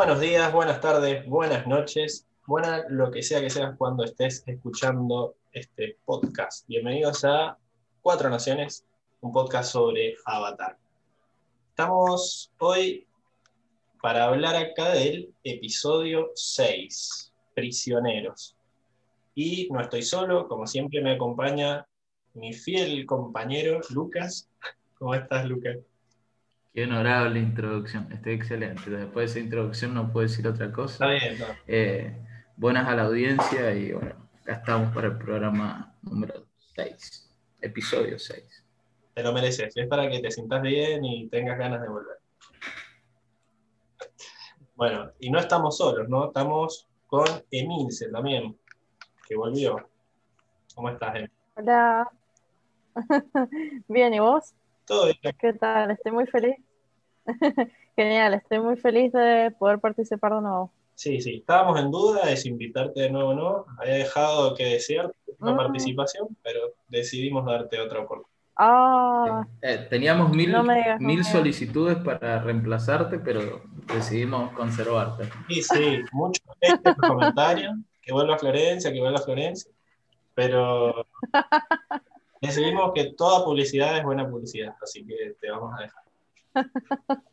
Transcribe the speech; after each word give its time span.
Buenos 0.00 0.20
días, 0.20 0.50
buenas 0.50 0.80
tardes, 0.80 1.26
buenas 1.26 1.66
noches, 1.66 2.26
buena 2.46 2.86
lo 2.88 3.10
que 3.10 3.22
sea 3.22 3.42
que 3.42 3.50
seas 3.50 3.76
cuando 3.76 4.02
estés 4.02 4.42
escuchando 4.46 5.36
este 5.52 5.98
podcast. 6.06 6.66
Bienvenidos 6.66 7.22
a 7.26 7.58
Cuatro 8.00 8.30
Naciones, 8.30 8.86
un 9.20 9.30
podcast 9.30 9.72
sobre 9.72 10.14
Avatar. 10.24 10.78
Estamos 11.68 12.50
hoy 12.60 13.06
para 14.00 14.24
hablar 14.24 14.56
acá 14.56 14.88
del 14.88 15.34
episodio 15.44 16.30
6, 16.34 17.34
Prisioneros. 17.54 18.56
Y 19.34 19.68
no 19.70 19.82
estoy 19.82 20.00
solo, 20.00 20.48
como 20.48 20.66
siempre 20.66 21.02
me 21.02 21.12
acompaña 21.12 21.86
mi 22.32 22.54
fiel 22.54 23.04
compañero 23.04 23.80
Lucas. 23.90 24.48
¿Cómo 24.98 25.14
estás, 25.14 25.44
Lucas? 25.44 25.76
Qué 26.72 26.84
honorable 26.84 27.40
introducción, 27.40 28.06
estoy 28.12 28.34
excelente. 28.34 28.90
Después 28.90 29.34
de 29.34 29.40
esa 29.40 29.44
introducción 29.44 29.92
no 29.92 30.12
puedo 30.12 30.28
decir 30.28 30.46
otra 30.46 30.70
cosa. 30.70 31.12
Está 31.12 31.28
bien, 31.28 31.44
eh, 31.66 32.16
buenas 32.56 32.86
a 32.86 32.94
la 32.94 33.02
audiencia 33.02 33.74
y 33.74 33.92
bueno, 33.92 34.14
acá 34.42 34.52
estamos 34.52 34.94
para 34.94 35.08
el 35.08 35.18
programa 35.18 35.96
número 36.02 36.46
6, 36.76 37.28
episodio 37.60 38.20
6. 38.20 38.64
Te 39.14 39.22
lo 39.24 39.32
mereces, 39.32 39.76
es 39.76 39.88
para 39.88 40.08
que 40.08 40.20
te 40.20 40.30
sientas 40.30 40.62
bien 40.62 41.04
y 41.04 41.28
tengas 41.28 41.58
ganas 41.58 41.82
de 41.82 41.88
volver. 41.88 42.18
Bueno, 44.76 45.10
y 45.18 45.28
no 45.28 45.40
estamos 45.40 45.76
solos, 45.76 46.08
¿no? 46.08 46.26
Estamos 46.26 46.88
con 47.08 47.26
Emilce 47.50 48.10
también, 48.10 48.56
que 49.26 49.34
volvió. 49.34 49.90
¿Cómo 50.76 50.88
estás, 50.88 51.16
Emilce? 51.16 51.34
Hola. 51.56 52.08
bien, 53.88 54.14
¿y 54.14 54.20
vos? 54.20 54.54
Todo 54.90 55.04
bien. 55.04 55.36
¿Qué 55.38 55.52
tal? 55.52 55.92
Estoy 55.92 56.10
muy 56.10 56.26
feliz. 56.26 56.56
Genial, 57.96 58.34
estoy 58.34 58.58
muy 58.58 58.76
feliz 58.76 59.12
de 59.12 59.54
poder 59.56 59.78
participar 59.78 60.34
de 60.34 60.40
nuevo. 60.40 60.72
Sí, 60.96 61.20
sí, 61.20 61.36
estábamos 61.36 61.78
en 61.78 61.92
duda 61.92 62.26
de 62.26 62.36
si 62.36 62.48
invitarte 62.48 63.02
de 63.02 63.10
nuevo 63.10 63.28
o 63.30 63.34
no. 63.34 63.64
Había 63.78 63.94
dejado 63.94 64.52
que 64.56 64.64
desear 64.64 65.12
una 65.38 65.52
Mm. 65.52 65.56
participación, 65.56 66.36
pero 66.42 66.60
decidimos 66.88 67.46
darte 67.46 67.78
otra 67.80 68.00
oportunidad. 68.00 68.30
Ah, 68.56 69.46
Eh, 69.62 69.86
teníamos 69.88 70.30
mil, 70.32 70.50
No 70.50 70.62
digas, 70.64 71.00
no 71.00 71.06
mil 71.06 71.18
digas. 71.18 71.32
solicitudes 71.32 71.98
para 71.98 72.40
reemplazarte, 72.40 73.20
pero 73.20 73.62
decidimos 73.94 74.50
conservarte. 74.54 75.28
Sí, 75.48 75.62
sí, 75.62 76.02
muchos 76.10 76.42
comentarios, 77.06 77.76
que 78.02 78.12
vuelva 78.12 78.36
Florencia, 78.38 78.92
que 78.92 78.98
vuelva 78.98 79.20
Florencia, 79.20 79.70
pero 80.34 81.06
decidimos 82.40 82.92
que 82.94 83.12
toda 83.12 83.44
publicidad 83.44 83.96
es 83.96 84.04
buena 84.04 84.28
publicidad, 84.28 84.74
así 84.82 85.04
que 85.06 85.34
te 85.40 85.50
vamos 85.50 85.74
a 85.78 85.82
dejar. 85.82 86.02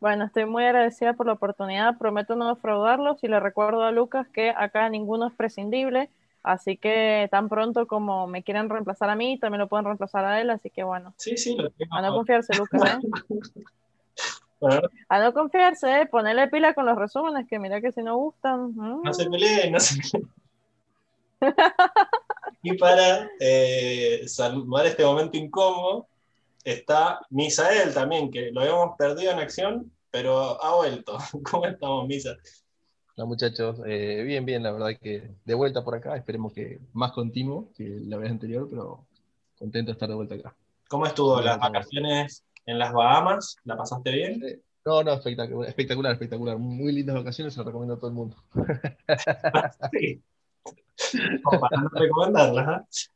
bueno, 0.00 0.24
estoy 0.24 0.44
muy 0.46 0.64
agradecida 0.64 1.14
por 1.14 1.26
la 1.26 1.32
oportunidad. 1.34 1.98
Prometo 1.98 2.36
no 2.36 2.54
defraudarlos 2.54 3.22
y 3.22 3.28
le 3.28 3.40
recuerdo 3.40 3.82
a 3.82 3.92
Lucas 3.92 4.28
que 4.28 4.50
acá 4.50 4.88
ninguno 4.88 5.28
es 5.28 5.34
prescindible. 5.34 6.10
Así 6.42 6.76
que 6.76 7.26
tan 7.30 7.48
pronto 7.48 7.86
como 7.86 8.26
me 8.26 8.42
quieran 8.42 8.68
reemplazar 8.68 9.08
a 9.08 9.16
mí, 9.16 9.38
también 9.38 9.60
lo 9.60 9.68
pueden 9.68 9.86
reemplazar 9.86 10.26
a 10.26 10.40
él. 10.42 10.50
Así 10.50 10.68
que 10.68 10.82
bueno, 10.84 11.14
Sí, 11.16 11.38
sí, 11.38 11.56
lo 11.56 11.70
tengo. 11.70 11.94
a 11.96 12.02
no 12.02 12.12
confiarse, 12.14 12.54
Lucas. 12.56 12.82
¿eh? 12.82 12.98
A 15.10 15.18
no 15.20 15.34
confiarse, 15.34 16.00
¿eh? 16.00 16.06
ponerle 16.06 16.48
pila 16.48 16.72
con 16.72 16.86
los 16.86 16.96
resúmenes, 16.96 17.46
que 17.46 17.58
mira 17.58 17.82
que 17.82 17.92
si 17.92 18.02
no 18.02 18.16
gustan. 18.16 18.74
mm. 18.74 19.02
no 19.02 19.12
se 19.12 19.28
peleen, 19.28 19.72
no 19.72 19.80
se 19.80 20.00
peleen. 20.00 20.30
Y 22.66 22.78
para 22.78 23.28
eh, 23.40 24.22
salvar 24.26 24.86
este 24.86 25.04
momento 25.04 25.36
incómodo, 25.36 26.08
está 26.64 27.20
Misael 27.28 27.92
también, 27.92 28.30
que 28.30 28.50
lo 28.52 28.62
habíamos 28.62 28.96
perdido 28.96 29.32
en 29.32 29.38
acción, 29.38 29.92
pero 30.10 30.64
ha 30.64 30.74
vuelto. 30.74 31.18
¿Cómo 31.50 31.66
estamos, 31.66 32.08
Misa? 32.08 32.38
Hola 33.14 33.26
muchachos, 33.26 33.80
Eh, 33.86 34.22
bien, 34.24 34.46
bien, 34.46 34.62
la 34.62 34.72
verdad 34.72 34.98
que 34.98 35.30
de 35.44 35.54
vuelta 35.54 35.84
por 35.84 35.94
acá, 35.94 36.16
esperemos 36.16 36.54
que 36.54 36.80
más 36.94 37.12
continuo 37.12 37.68
que 37.76 38.00
la 38.06 38.16
vez 38.16 38.30
anterior, 38.30 38.66
pero 38.70 39.04
contento 39.58 39.90
de 39.90 39.92
estar 39.92 40.08
de 40.08 40.14
vuelta 40.14 40.34
acá. 40.36 40.56
¿Cómo 40.88 41.04
estuvo 41.04 41.42
las 41.42 41.58
vacaciones 41.58 42.46
en 42.64 42.78
las 42.78 42.94
Bahamas? 42.94 43.56
¿La 43.64 43.76
pasaste 43.76 44.10
bien? 44.10 44.42
No, 44.86 45.02
no, 45.02 45.12
espectacular, 45.12 45.68
espectacular, 45.68 46.12
espectacular, 46.12 46.56
muy 46.56 46.92
lindas 46.92 47.16
vacaciones, 47.16 47.52
se 47.52 47.60
lo 47.60 47.66
recomiendo 47.66 47.96
a 47.96 47.98
todo 47.98 48.08
el 48.08 48.14
mundo. 48.14 48.36
Sí. 49.92 50.22
Para 51.60 51.82
no 51.82 51.88
recomendarlas. 51.92 53.10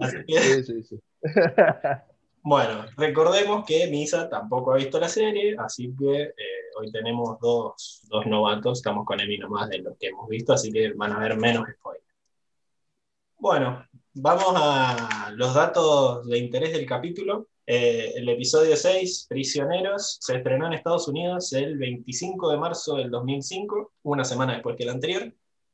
Así 0.00 0.16
que, 0.26 0.40
Sí, 0.40 0.64
sí, 0.64 0.82
sí. 0.82 1.00
bueno, 2.42 2.84
recordemos 2.96 3.64
que 3.64 3.86
Misa 3.88 4.28
tampoco 4.28 4.72
ha 4.72 4.76
visto 4.76 4.98
la 5.00 5.08
serie, 5.08 5.56
así 5.58 5.94
que 5.98 6.22
eh, 6.22 6.34
hoy 6.78 6.90
tenemos 6.90 7.38
dos, 7.40 8.02
dos 8.08 8.26
novatos, 8.26 8.78
estamos 8.78 9.06
con 9.06 9.20
Emi 9.20 9.38
nomás 9.38 9.68
de 9.68 9.78
los 9.78 9.96
que 9.98 10.08
hemos 10.08 10.28
visto, 10.28 10.52
así 10.52 10.70
que 10.70 10.92
van 10.92 11.12
a 11.12 11.18
ver 11.18 11.36
menos 11.36 11.66
spoilers. 11.74 12.02
Bueno, 13.38 13.84
vamos 14.14 14.54
a 14.54 15.32
los 15.34 15.54
datos 15.54 16.28
de 16.28 16.38
interés 16.38 16.72
del 16.72 16.86
capítulo. 16.86 17.48
Eh, 17.66 18.12
el 18.16 18.28
episodio 18.28 18.76
6, 18.76 19.26
Prisioneros, 19.28 20.18
se 20.20 20.36
estrenó 20.36 20.66
en 20.66 20.74
Estados 20.74 21.08
Unidos 21.08 21.52
el 21.52 21.78
25 21.78 22.50
de 22.50 22.56
marzo 22.56 22.96
del 22.96 23.10
2005, 23.10 23.92
una 24.02 24.24
semana 24.24 24.54
después 24.54 24.76
que 24.76 24.82
el 24.84 24.90
anterior, 24.90 25.32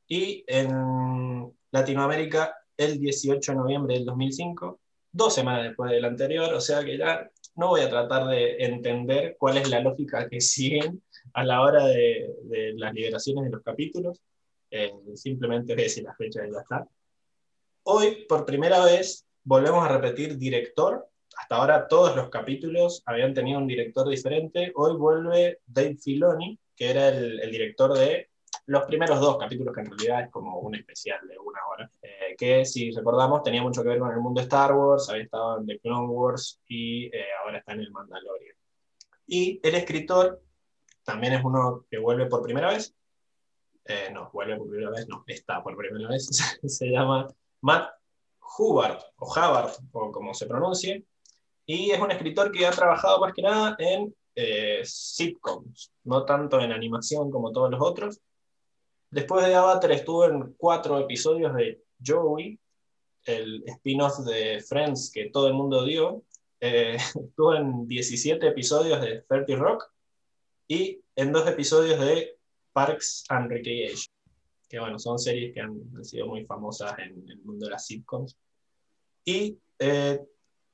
y 0.09 0.43
en 0.47 1.53
Latinoamérica 1.71 2.55
el 2.75 2.99
18 2.99 3.51
de 3.51 3.57
noviembre 3.57 3.93
del 3.95 4.05
2005, 4.05 4.79
dos 5.11 5.33
semanas 5.33 5.63
después 5.63 5.91
del 5.91 6.05
anterior, 6.05 6.53
o 6.53 6.59
sea 6.61 6.83
que 6.83 6.97
ya 6.97 7.29
no 7.55 7.69
voy 7.69 7.81
a 7.81 7.89
tratar 7.89 8.27
de 8.27 8.57
entender 8.57 9.35
cuál 9.37 9.57
es 9.57 9.69
la 9.69 9.79
lógica 9.81 10.27
que 10.27 10.41
siguen 10.53 11.01
a 11.33 11.43
la 11.43 11.61
hora 11.61 11.85
de, 11.85 12.27
de 12.43 12.73
las 12.75 12.93
liberaciones 12.93 13.45
de 13.45 13.51
los 13.51 13.63
capítulos, 13.63 14.19
Eh, 14.71 14.91
simplemente 15.15 15.73
voy 15.73 15.81
a 15.83 15.85
decir 15.85 16.03
la 16.03 16.13
fecha 16.13 16.45
y 16.45 16.51
ya 16.51 16.59
está. 16.61 16.87
Hoy, 17.83 18.25
por 18.27 18.45
primera 18.45 18.85
vez, 18.85 19.25
volvemos 19.43 19.83
a 19.83 19.87
repetir 19.87 20.37
director. 20.37 21.07
Hasta 21.35 21.55
ahora 21.55 21.87
todos 21.87 22.15
los 22.15 22.29
capítulos 22.29 23.01
habían 23.05 23.33
tenido 23.33 23.57
un 23.59 23.67
director 23.67 24.07
diferente. 24.07 24.71
Hoy 24.75 24.95
vuelve 24.95 25.59
Dave 25.65 25.97
Filoni, 25.97 26.59
que 26.75 26.91
era 26.91 27.09
el, 27.09 27.39
el 27.39 27.51
director 27.51 27.97
de 27.97 28.28
los 28.69 28.83
primeros 28.83 29.19
dos 29.19 29.37
capítulos, 29.37 29.73
que 29.73 29.81
en 29.81 29.87
realidad 29.87 30.21
es 30.25 30.29
como 30.29 30.59
un 30.59 30.75
especial 30.75 31.19
de 31.27 31.39
una 31.39 31.59
hora, 31.71 31.91
eh, 32.03 32.35
que 32.37 32.63
si 32.65 32.91
recordamos 32.91 33.41
tenía 33.41 33.63
mucho 33.63 33.81
que 33.81 33.89
ver 33.89 33.99
con 33.99 34.11
el 34.11 34.19
mundo 34.19 34.39
de 34.39 34.43
Star 34.43 34.73
Wars, 34.73 35.09
había 35.09 35.23
estado 35.23 35.57
en 35.57 35.65
The 35.65 35.79
Clone 35.79 36.07
Wars 36.07 36.61
y 36.67 37.05
eh, 37.07 37.25
ahora 37.43 37.57
está 37.57 37.73
en 37.73 37.79
el 37.79 37.91
Mandalorian. 37.91 38.55
Y 39.25 39.59
el 39.63 39.73
escritor 39.73 40.39
también 41.03 41.33
es 41.33 41.43
uno 41.43 41.85
que 41.89 41.97
vuelve 41.97 42.27
por 42.27 42.43
primera 42.43 42.69
vez. 42.69 42.93
Eh, 43.85 44.11
no, 44.13 44.29
vuelve 44.31 44.55
por 44.55 44.69
primera 44.69 44.91
vez, 44.91 45.07
no, 45.07 45.23
está 45.25 45.63
por 45.63 45.75
primera 45.75 46.07
vez. 46.07 46.27
se 46.63 46.85
llama 46.91 47.27
Matt 47.61 47.89
Hubbard, 48.59 48.99
o 49.17 49.25
Hubbard, 49.25 49.71
o 49.93 50.11
como 50.11 50.35
se 50.35 50.45
pronuncie, 50.45 51.05
y 51.65 51.89
es 51.89 51.99
un 51.99 52.11
escritor 52.11 52.51
que 52.51 52.67
ha 52.67 52.71
trabajado 52.71 53.19
más 53.19 53.33
que 53.33 53.41
nada 53.41 53.75
en 53.79 54.13
eh, 54.35 54.81
sitcoms, 54.83 55.91
no 56.03 56.23
tanto 56.23 56.59
en 56.59 56.71
animación 56.71 57.31
como 57.31 57.51
todos 57.51 57.71
los 57.71 57.81
otros. 57.81 58.21
Después 59.11 59.45
de 59.45 59.55
Avatar 59.55 59.91
estuvo 59.91 60.25
en 60.25 60.53
cuatro 60.57 60.99
episodios 60.99 61.55
de 61.55 61.83
Joey, 62.05 62.59
el 63.25 63.63
spin-off 63.65 64.19
de 64.19 64.61
Friends 64.61 65.11
que 65.13 65.29
todo 65.29 65.47
el 65.47 65.53
mundo 65.53 65.83
dio. 65.83 66.23
Eh, 66.59 66.95
estuvo 67.15 67.55
en 67.55 67.87
17 67.87 68.47
episodios 68.47 69.01
de 69.01 69.21
30 69.21 69.55
Rock 69.55 69.91
y 70.67 71.01
en 71.15 71.31
dos 71.31 71.47
episodios 71.47 71.99
de 71.99 72.37
Parks 72.73 73.25
and 73.29 73.49
Recreation 73.49 74.13
que 74.69 74.79
bueno, 74.79 74.99
son 74.99 75.17
series 75.17 75.53
que 75.53 75.61
han, 75.61 76.05
sido 76.05 76.27
muy 76.27 76.45
famosas 76.45 76.97
en 76.99 77.27
el 77.27 77.39
mundo 77.39 77.65
de 77.65 77.71
las 77.71 77.87
sitcoms. 77.87 78.37
Y 79.25 79.57
eh, 79.79 80.21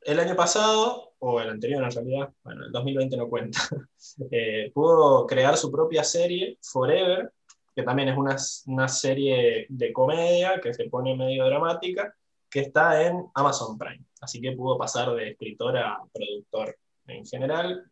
el 0.01 0.19
año 0.19 0.35
pasado, 0.35 1.13
o 1.19 1.39
el 1.39 1.49
anterior 1.49 1.81
en 1.81 1.91
realidad, 1.91 2.33
bueno, 2.43 2.65
el 2.65 2.71
2020 2.73 3.17
no 3.17 3.29
cuenta, 3.29 3.59
eh, 4.31 4.69
pudo 4.73 5.25
crear 5.25 5.55
su 5.55 5.71
propia 5.71 6.03
serie, 6.03 6.59
Forever, 6.61 7.31
que 7.75 7.83
también 7.83 8.09
es 8.09 8.17
una, 8.17 8.37
una 8.67 8.87
serie 8.87 9.65
de 9.67 9.91
comedia 9.91 10.61
que 10.61 10.73
se 10.73 10.89
pone 10.89 11.15
medio 11.15 11.45
dramática, 11.45 12.15
que 12.49 12.61
está 12.61 13.05
en 13.05 13.25
Amazon 13.33 13.77
Prime. 13.77 14.05
Así 14.21 14.39
que 14.39 14.53
pudo 14.53 14.77
pasar 14.77 15.13
de 15.13 15.31
escritor 15.31 15.77
a 15.77 15.99
productor 16.13 16.77
en 17.07 17.25
general, 17.25 17.83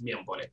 bien 0.00 0.24
por 0.24 0.42
él. 0.42 0.52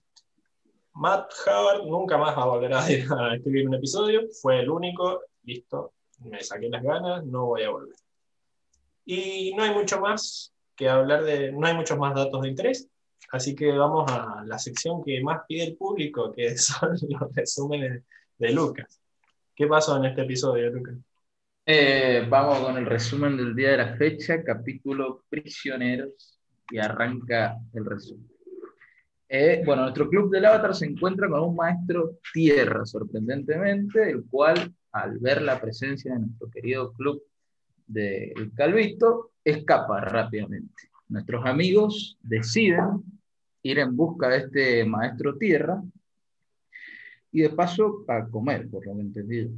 Matt 0.94 1.32
Howard 1.48 1.88
nunca 1.88 2.18
más 2.18 2.38
va 2.38 2.44
a 2.44 2.48
volver 2.48 2.74
a, 2.76 3.36
escribir 3.36 3.68
un 3.68 3.74
episodio, 3.74 4.22
fue 4.40 4.60
el 4.60 4.70
único, 4.70 5.22
listo, 5.44 5.94
me 6.20 6.42
saqué 6.42 6.70
las 6.70 6.84
ganas, 6.84 7.26
no 7.26 7.48
voy 7.48 7.64
a 7.64 7.72
volver. 7.72 7.96
Y 9.06 9.54
no 9.56 9.64
hay 9.64 9.74
mucho 9.74 10.00
más 10.00 10.54
que 10.76 10.88
hablar 10.88 11.24
de, 11.24 11.52
no 11.52 11.66
hay 11.66 11.74
muchos 11.74 11.98
más 11.98 12.14
datos 12.14 12.44
de 12.44 12.50
interés, 12.50 12.88
así 13.32 13.56
que 13.56 13.72
vamos 13.72 14.12
a 14.12 14.44
la 14.46 14.60
sección 14.60 15.04
que 15.04 15.22
más 15.24 15.42
pide 15.48 15.64
el 15.64 15.76
público, 15.76 16.32
que 16.32 16.56
son 16.58 16.92
los 17.08 17.34
resúmenes 17.34 18.04
de 18.40 18.54
Lucas. 18.54 19.00
¿Qué 19.54 19.68
pasó 19.68 19.98
en 19.98 20.06
este 20.06 20.22
episodio, 20.22 20.72
Lucas? 20.72 20.96
Eh, 21.66 22.26
vamos 22.28 22.60
con 22.60 22.78
el 22.78 22.86
resumen 22.86 23.38
del 23.38 23.54
día 23.54 23.72
de 23.72 23.78
la 23.78 23.96
fecha, 23.98 24.42
capítulo 24.44 25.26
Prisioneros, 25.30 26.40
y 26.72 26.80
arranca 26.80 27.58
el 27.74 27.86
resumen. 27.86 28.28
Eh, 29.28 29.62
bueno, 29.66 29.84
nuestro 29.84 30.10
club 30.10 30.32
del 30.32 30.46
avatar 30.46 30.74
se 30.74 30.86
encuentra 30.86 31.28
con 31.28 31.42
un 31.42 31.56
maestro 31.56 32.18
tierra, 32.34 32.86
sorprendentemente, 32.86 34.10
el 34.10 34.24
cual, 34.26 34.74
al 34.94 35.20
ver 35.20 35.42
la 35.42 35.60
presencia 35.60 36.14
de 36.14 36.22
nuestro 36.22 36.50
querido 36.50 36.94
club 36.94 37.22
del 37.86 38.52
Calvito, 38.56 39.34
escapa 39.44 40.00
rápidamente. 40.02 40.90
Nuestros 41.10 41.46
amigos 41.46 42.18
deciden 42.22 43.04
ir 43.62 43.80
en 43.80 43.96
busca 43.96 44.30
de 44.30 44.38
este 44.38 44.86
maestro 44.86 45.38
tierra 45.38 45.84
y 47.32 47.42
de 47.42 47.50
paso 47.50 48.06
a 48.08 48.28
comer, 48.28 48.70
por 48.70 48.86
lo 48.86 48.96
que 48.96 49.02
entendido. 49.02 49.52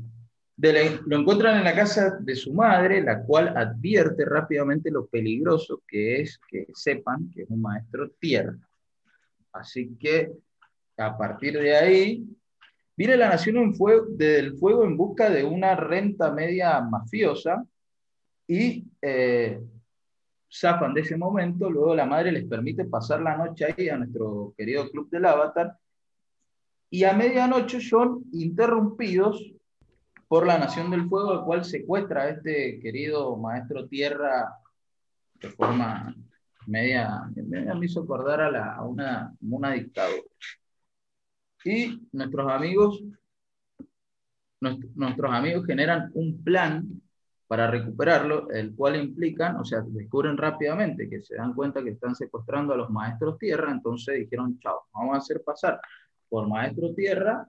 lo 0.58 1.20
encuentran 1.20 1.58
en 1.58 1.64
la 1.64 1.76
casa 1.76 2.18
de 2.20 2.36
su 2.36 2.54
madre, 2.54 3.02
la 3.02 3.24
cual 3.24 3.56
advierte 3.58 4.26
rápidamente 4.26 4.92
lo 4.92 5.08
peligroso 5.08 5.82
que 5.88 6.22
es 6.22 6.40
que 6.50 6.68
sepan 6.74 7.30
que 7.32 7.44
es 7.44 7.50
un 7.50 7.62
maestro 7.62 8.10
tierra. 8.20 8.56
Así 9.54 9.96
que 10.00 10.32
a 10.98 11.18
partir 11.18 11.58
de 11.58 11.76
ahí, 11.76 12.26
viene 12.96 13.18
la 13.18 13.30
nación 13.30 13.74
del 14.10 14.58
fuego 14.58 14.86
en 14.86 14.98
busca 14.98 15.30
de 15.30 15.44
una 15.44 15.76
renta 15.76 16.32
media 16.32 16.80
mafiosa 16.82 17.66
y 18.48 18.86
eh, 19.02 19.60
zafan 20.52 20.94
de 20.94 21.02
ese 21.02 21.18
momento. 21.18 21.70
Luego 21.70 21.96
la 21.96 22.06
madre 22.06 22.32
les 22.32 22.46
permite 22.46 22.86
pasar 22.86 23.22
la 23.22 23.38
noche 23.38 23.66
ahí 23.66 23.90
a 23.90 23.98
nuestro 23.98 24.54
querido 24.58 24.90
club 24.92 25.10
del 25.10 25.26
Avatar. 25.26 25.76
Y 26.94 27.06
a 27.06 27.14
medianoche 27.14 27.80
son 27.80 28.26
interrumpidos 28.34 29.42
por 30.28 30.46
la 30.46 30.60
Nación 30.60 30.92
del 30.92 31.08
Fuego, 31.08 31.34
el 31.34 31.42
cual 31.42 31.64
secuestra 31.64 32.24
a 32.24 32.30
este 32.30 32.80
querido 32.82 33.38
maestro 33.38 33.88
tierra 33.88 34.54
de 35.36 35.50
forma 35.50 36.14
media, 36.68 37.24
me 37.36 37.86
hizo 37.86 38.02
acordar 38.02 38.42
a, 38.42 38.52
la, 38.52 38.76
a 38.76 38.84
una, 38.84 39.34
una 39.42 39.72
dictadura. 39.72 40.22
Y 41.64 42.08
nuestros 42.12 42.52
amigos, 42.52 43.02
nuestros 44.60 45.32
amigos 45.32 45.66
generan 45.66 46.12
un 46.14 46.44
plan 46.44 47.02
para 47.48 47.68
recuperarlo, 47.72 48.50
el 48.52 48.76
cual 48.76 48.98
implican, 48.98 49.56
o 49.58 49.66
sea, 49.66 49.82
descubren 49.86 50.38
rápidamente 50.38 51.10
que 51.10 51.22
se 51.22 51.36
dan 51.36 51.54
cuenta 51.54 51.84
que 51.84 51.92
están 51.92 52.16
secuestrando 52.16 52.74
a 52.74 52.78
los 52.78 52.90
maestros 52.90 53.38
tierra, 53.38 53.72
entonces 53.72 54.20
dijeron, 54.20 54.60
chao, 54.60 54.88
vamos 54.94 55.16
a 55.16 55.18
hacer 55.20 55.42
pasar 55.44 55.80
por 56.32 56.48
maestro 56.48 56.94
tierra 56.96 57.46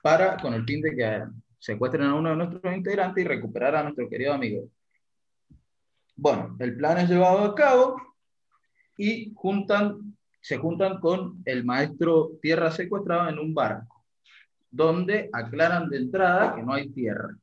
para, 0.00 0.36
con 0.36 0.54
el 0.54 0.64
fin 0.64 0.80
de 0.80 0.94
que 0.94 1.24
secuestren 1.58 2.04
a 2.04 2.14
uno 2.14 2.30
de 2.30 2.36
nuestros 2.36 2.76
integrantes 2.76 3.24
y 3.24 3.26
recuperar 3.26 3.74
a 3.74 3.82
nuestro 3.82 4.08
querido 4.08 4.32
amigo. 4.32 4.68
Bueno, 6.14 6.56
el 6.60 6.76
plan 6.76 6.98
es 6.98 7.10
llevado 7.10 7.40
a 7.40 7.54
cabo 7.56 8.00
y 8.96 9.32
juntan, 9.34 10.16
se 10.40 10.58
juntan 10.58 11.00
con 11.00 11.42
el 11.44 11.64
maestro 11.64 12.30
tierra 12.40 12.70
secuestrado 12.70 13.28
en 13.28 13.40
un 13.40 13.52
barco, 13.52 14.04
donde 14.70 15.28
aclaran 15.32 15.88
de 15.88 15.96
entrada 15.96 16.54
que 16.54 16.62
no 16.62 16.72
hay 16.72 16.90
tierra. 16.90 17.36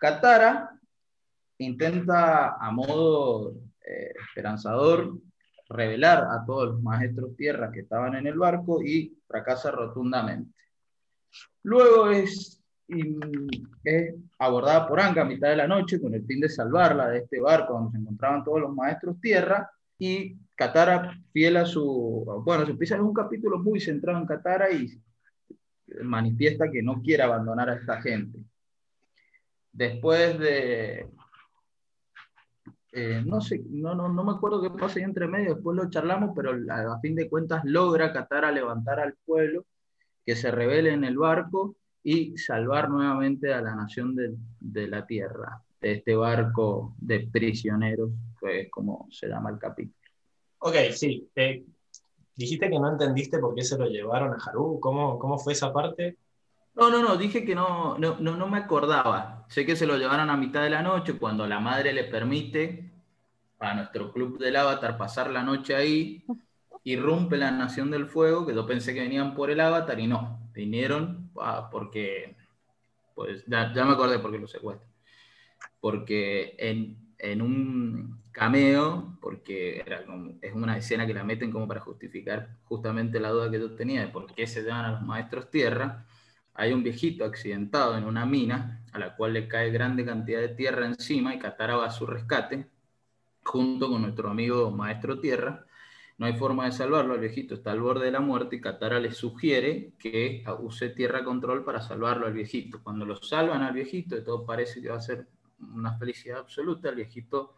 Katara 0.00 0.78
intenta 1.58 2.54
a 2.54 2.70
modo 2.70 3.56
eh, 3.84 4.14
esperanzador 4.28 5.18
revelar 5.72 6.26
a 6.30 6.44
todos 6.44 6.68
los 6.68 6.82
maestros 6.82 7.36
tierra 7.36 7.70
que 7.70 7.80
estaban 7.80 8.14
en 8.14 8.26
el 8.26 8.38
barco 8.38 8.82
y 8.82 9.16
fracasa 9.26 9.70
rotundamente. 9.70 10.54
Luego 11.62 12.10
es, 12.10 12.62
es 13.84 14.14
abordada 14.38 14.86
por 14.86 15.00
Anga 15.00 15.22
a 15.22 15.26
mitad 15.26 15.48
de 15.48 15.56
la 15.56 15.66
noche 15.66 16.00
con 16.00 16.14
el 16.14 16.24
fin 16.24 16.40
de 16.40 16.48
salvarla 16.48 17.08
de 17.08 17.18
este 17.18 17.40
barco 17.40 17.74
donde 17.74 17.92
se 17.92 17.98
encontraban 17.98 18.44
todos 18.44 18.60
los 18.60 18.74
maestros 18.74 19.20
tierra 19.20 19.70
y 19.98 20.36
Katara, 20.56 21.18
fiel 21.32 21.56
a 21.56 21.64
su. 21.64 22.42
Bueno, 22.44 22.64
se 22.64 22.72
empieza 22.72 22.94
en 22.94 23.02
un 23.02 23.14
capítulo 23.14 23.58
muy 23.58 23.80
centrado 23.80 24.18
en 24.18 24.26
Katara 24.26 24.70
y 24.70 25.00
manifiesta 26.02 26.70
que 26.70 26.82
no 26.82 27.02
quiere 27.02 27.22
abandonar 27.22 27.70
a 27.70 27.74
esta 27.74 28.00
gente. 28.00 28.38
Después 29.72 30.38
de. 30.38 31.08
Eh, 32.92 33.22
no 33.24 33.40
sé, 33.40 33.62
no, 33.70 33.94
no, 33.94 34.08
no 34.08 34.22
me 34.22 34.32
acuerdo 34.32 34.60
qué 34.60 34.68
pasa 34.68 34.98
ahí 34.98 35.04
entre 35.04 35.26
medio, 35.26 35.54
después 35.54 35.74
lo 35.74 35.88
charlamos, 35.88 36.32
pero 36.36 36.52
a, 36.70 37.00
fin 37.00 37.14
de 37.14 37.28
cuentas 37.28 37.62
logra 37.64 38.12
Katara 38.12 38.52
levantar 38.52 39.00
al 39.00 39.14
pueblo, 39.24 39.64
que 40.26 40.36
se 40.36 40.50
revele 40.50 40.92
en 40.92 41.04
el 41.04 41.16
barco 41.16 41.76
y 42.02 42.36
salvar 42.36 42.90
nuevamente 42.90 43.52
a 43.52 43.62
la 43.62 43.74
nación 43.74 44.14
de, 44.14 44.34
de 44.60 44.88
la 44.88 45.06
tierra, 45.06 45.62
de 45.80 45.92
este 45.94 46.14
barco 46.14 46.94
de 46.98 47.28
prisioneros, 47.32 48.10
es 48.42 48.70
como 48.70 49.08
se 49.10 49.28
llama 49.28 49.50
el 49.50 49.58
capítulo. 49.58 49.96
Ok, 50.58 50.74
sí. 50.92 51.28
Eh, 51.34 51.64
dijiste 52.36 52.70
que 52.70 52.78
no 52.78 52.90
entendiste 52.90 53.38
por 53.38 53.54
qué 53.54 53.62
se 53.62 53.76
lo 53.76 53.86
llevaron 53.86 54.32
a 54.32 54.36
Haru. 54.36 54.78
¿Cómo, 54.80 55.18
cómo 55.18 55.38
fue 55.38 55.54
esa 55.54 55.72
parte? 55.72 56.18
No, 56.74 56.90
no, 56.90 57.02
no, 57.02 57.16
dije 57.16 57.44
que 57.44 57.54
no, 57.54 57.98
no, 57.98 58.18
no, 58.18 58.48
me 58.48 58.58
acordaba. 58.58 59.44
Sé 59.48 59.66
que 59.66 59.76
se 59.76 59.86
lo 59.86 59.96
llevaron 59.98 60.30
a 60.30 60.36
mitad 60.36 60.62
de 60.62 60.70
la 60.70 60.82
noche 60.82 61.18
cuando 61.18 61.46
la 61.46 61.60
madre 61.60 61.92
le 61.92 62.04
permite 62.04 62.90
a 63.58 63.74
nuestro 63.74 64.12
club 64.12 64.38
del 64.38 64.56
avatar 64.56 64.96
pasar 64.96 65.30
la 65.30 65.42
noche 65.42 65.74
ahí, 65.74 66.24
irrumpe 66.84 67.36
la 67.36 67.50
Nación 67.50 67.90
del 67.90 68.06
Fuego, 68.06 68.46
que 68.46 68.54
yo 68.54 68.66
pensé 68.66 68.94
que 68.94 69.00
venían 69.00 69.34
por 69.34 69.50
el 69.50 69.60
avatar 69.60 70.00
y 70.00 70.06
no, 70.06 70.50
vinieron 70.54 71.30
porque, 71.70 72.36
pues 73.14 73.44
ya, 73.46 73.68
me 73.68 73.92
acordé 73.92 74.18
por 74.18 74.32
qué 74.32 74.38
lo 74.38 74.46
secuestran. 74.46 74.90
Porque 75.80 76.54
en, 76.58 77.14
en 77.18 77.42
un 77.42 78.22
cameo, 78.32 79.18
porque 79.20 79.80
era 79.80 80.04
es 80.40 80.54
una 80.54 80.76
escena 80.76 81.06
que 81.06 81.14
la 81.14 81.24
meten 81.24 81.50
como 81.50 81.68
para 81.68 81.80
justificar 81.80 82.56
justamente 82.64 83.20
la 83.20 83.30
duda 83.30 83.50
que 83.50 83.58
yo 83.60 83.74
tenía 83.74 84.00
de 84.02 84.08
por 84.08 84.32
qué 84.34 84.46
se 84.46 84.62
llaman 84.62 84.86
a 84.86 84.92
los 84.92 85.02
maestros 85.02 85.50
tierra. 85.50 86.06
Hay 86.54 86.72
un 86.72 86.82
viejito 86.82 87.24
accidentado 87.24 87.96
en 87.96 88.04
una 88.04 88.26
mina 88.26 88.84
a 88.92 88.98
la 88.98 89.16
cual 89.16 89.32
le 89.32 89.48
cae 89.48 89.70
grande 89.70 90.04
cantidad 90.04 90.40
de 90.40 90.50
tierra 90.50 90.86
encima 90.86 91.34
y 91.34 91.38
Katara 91.38 91.76
va 91.76 91.86
a 91.86 91.90
su 91.90 92.06
rescate 92.06 92.68
junto 93.42 93.88
con 93.88 94.02
nuestro 94.02 94.30
amigo 94.30 94.70
maestro 94.70 95.18
tierra. 95.18 95.66
No 96.18 96.26
hay 96.26 96.34
forma 96.34 96.66
de 96.66 96.72
salvarlo, 96.72 97.14
el 97.14 97.20
viejito 97.20 97.54
está 97.54 97.72
al 97.72 97.80
borde 97.80 98.04
de 98.04 98.12
la 98.12 98.20
muerte 98.20 98.56
y 98.56 98.60
Katara 98.60 99.00
le 99.00 99.12
sugiere 99.12 99.94
que 99.98 100.44
use 100.60 100.90
tierra 100.90 101.24
control 101.24 101.64
para 101.64 101.80
salvarlo 101.80 102.26
al 102.26 102.32
viejito. 102.32 102.80
Cuando 102.82 103.04
lo 103.04 103.16
salvan 103.16 103.62
al 103.62 103.72
viejito, 103.72 104.16
y 104.16 104.22
todo 104.22 104.44
parece 104.44 104.80
que 104.80 104.90
va 104.90 104.96
a 104.96 105.00
ser 105.00 105.26
una 105.58 105.96
felicidad 105.98 106.38
absoluta, 106.40 106.90
el 106.90 106.96
viejito 106.96 107.54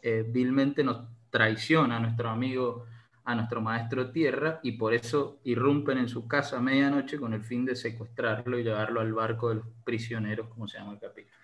eh, 0.00 0.24
vilmente 0.26 0.82
nos 0.82 1.06
traiciona 1.30 1.98
a 1.98 2.00
nuestro 2.00 2.28
amigo, 2.28 2.86
a 3.24 3.34
nuestro 3.34 3.60
maestro 3.60 4.10
tierra, 4.10 4.60
y 4.62 4.72
por 4.72 4.94
eso 4.94 5.38
irrumpen 5.44 5.98
en 5.98 6.08
su 6.08 6.26
casa 6.26 6.56
a 6.56 6.60
medianoche 6.60 7.18
con 7.18 7.32
el 7.34 7.42
fin 7.42 7.64
de 7.64 7.76
secuestrarlo 7.76 8.58
y 8.58 8.64
llevarlo 8.64 9.00
al 9.00 9.12
barco 9.12 9.48
de 9.48 9.56
los 9.56 9.66
prisioneros, 9.84 10.48
como 10.48 10.68
se 10.68 10.78
llama 10.78 10.94
el 10.94 11.00
capítulo. 11.00 11.36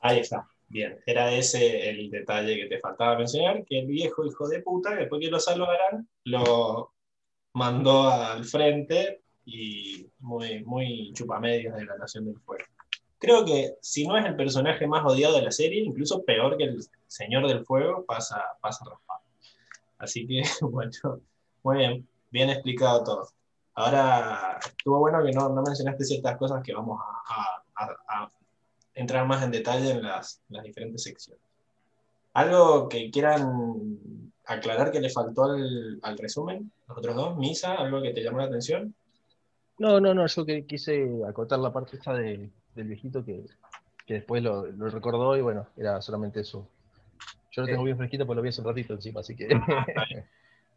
Ahí 0.00 0.20
está. 0.20 0.48
Bien, 0.68 0.98
era 1.04 1.30
ese 1.32 1.90
el 1.90 2.10
detalle 2.10 2.56
que 2.56 2.66
te 2.66 2.78
faltaba 2.78 3.18
mencionar, 3.18 3.64
que 3.64 3.80
el 3.80 3.86
viejo 3.86 4.24
hijo 4.24 4.48
de 4.48 4.62
puta, 4.62 4.94
después 4.94 5.20
que 5.20 5.30
lo 5.30 5.38
salvaran, 5.38 6.08
lo 6.24 6.94
mandó 7.52 8.08
al 8.08 8.44
frente 8.44 9.22
y 9.44 10.06
muy, 10.20 10.64
muy 10.64 11.12
chupamedios 11.12 11.76
de 11.76 11.84
la 11.84 11.98
Nación 11.98 12.24
del 12.24 12.40
Fuego 12.40 12.64
creo 13.22 13.44
que 13.44 13.76
si 13.80 14.04
no 14.04 14.18
es 14.18 14.26
el 14.26 14.34
personaje 14.34 14.84
más 14.88 15.04
odiado 15.04 15.36
de 15.36 15.42
la 15.42 15.52
serie, 15.52 15.80
incluso 15.80 16.24
peor 16.24 16.56
que 16.56 16.64
el 16.64 16.80
Señor 17.06 17.46
del 17.46 17.64
Fuego, 17.64 18.04
pasa, 18.04 18.42
pasa 18.60 18.84
raspado. 18.84 19.21
Así 20.02 20.26
que, 20.26 20.42
bueno, 20.62 20.90
muy 21.62 21.76
bien, 21.78 22.08
bien 22.30 22.50
explicado 22.50 23.04
todo. 23.04 23.28
Ahora, 23.74 24.58
estuvo 24.66 24.98
bueno 24.98 25.24
que 25.24 25.30
no, 25.30 25.48
no 25.48 25.62
mencionaste 25.62 26.04
ciertas 26.04 26.36
cosas 26.36 26.62
que 26.62 26.74
vamos 26.74 27.00
a, 27.00 28.28
entrar 28.94 29.26
más 29.26 29.42
en 29.42 29.52
detalle 29.52 29.92
en 29.92 30.02
las, 30.02 30.42
diferentes 30.48 31.04
secciones. 31.04 31.42
¿Algo 32.34 32.88
que 32.88 33.10
quieran 33.10 33.98
aclarar 34.44 34.90
que 34.90 35.00
le 35.00 35.08
faltó 35.08 35.44
al, 35.44 36.18
resumen? 36.18 36.70
Los 36.88 36.98
otros 36.98 37.14
dos, 37.14 37.38
Misa, 37.38 37.74
¿algo 37.74 38.02
que 38.02 38.12
te 38.12 38.22
llamó 38.22 38.38
la 38.38 38.44
atención? 38.44 38.94
No, 39.78 40.00
no, 40.00 40.12
no, 40.14 40.26
yo 40.26 40.44
que 40.44 40.66
quise 40.66 41.08
acotar 41.26 41.60
la 41.60 41.72
parte 41.72 41.96
esta 41.96 42.12
de, 42.12 42.50
del 42.74 42.88
viejito 42.88 43.24
que, 43.24 43.44
después 44.06 44.42
lo, 44.42 44.64
recordó 44.90 45.36
y 45.36 45.40
bueno, 45.40 45.68
era 45.76 46.02
solamente 46.02 46.40
eso. 46.40 46.66
Yo 47.52 47.62
lo 47.62 47.68
tengo 47.68 47.84
bien 47.84 47.96
fresquito 47.96 48.26
porque 48.26 48.36
lo 48.36 48.42
vi 48.42 48.48
hace 48.48 48.60
un 48.60 48.66
ratito 48.66 48.94
encima, 48.94 49.20
así 49.20 49.36
que... 49.36 49.48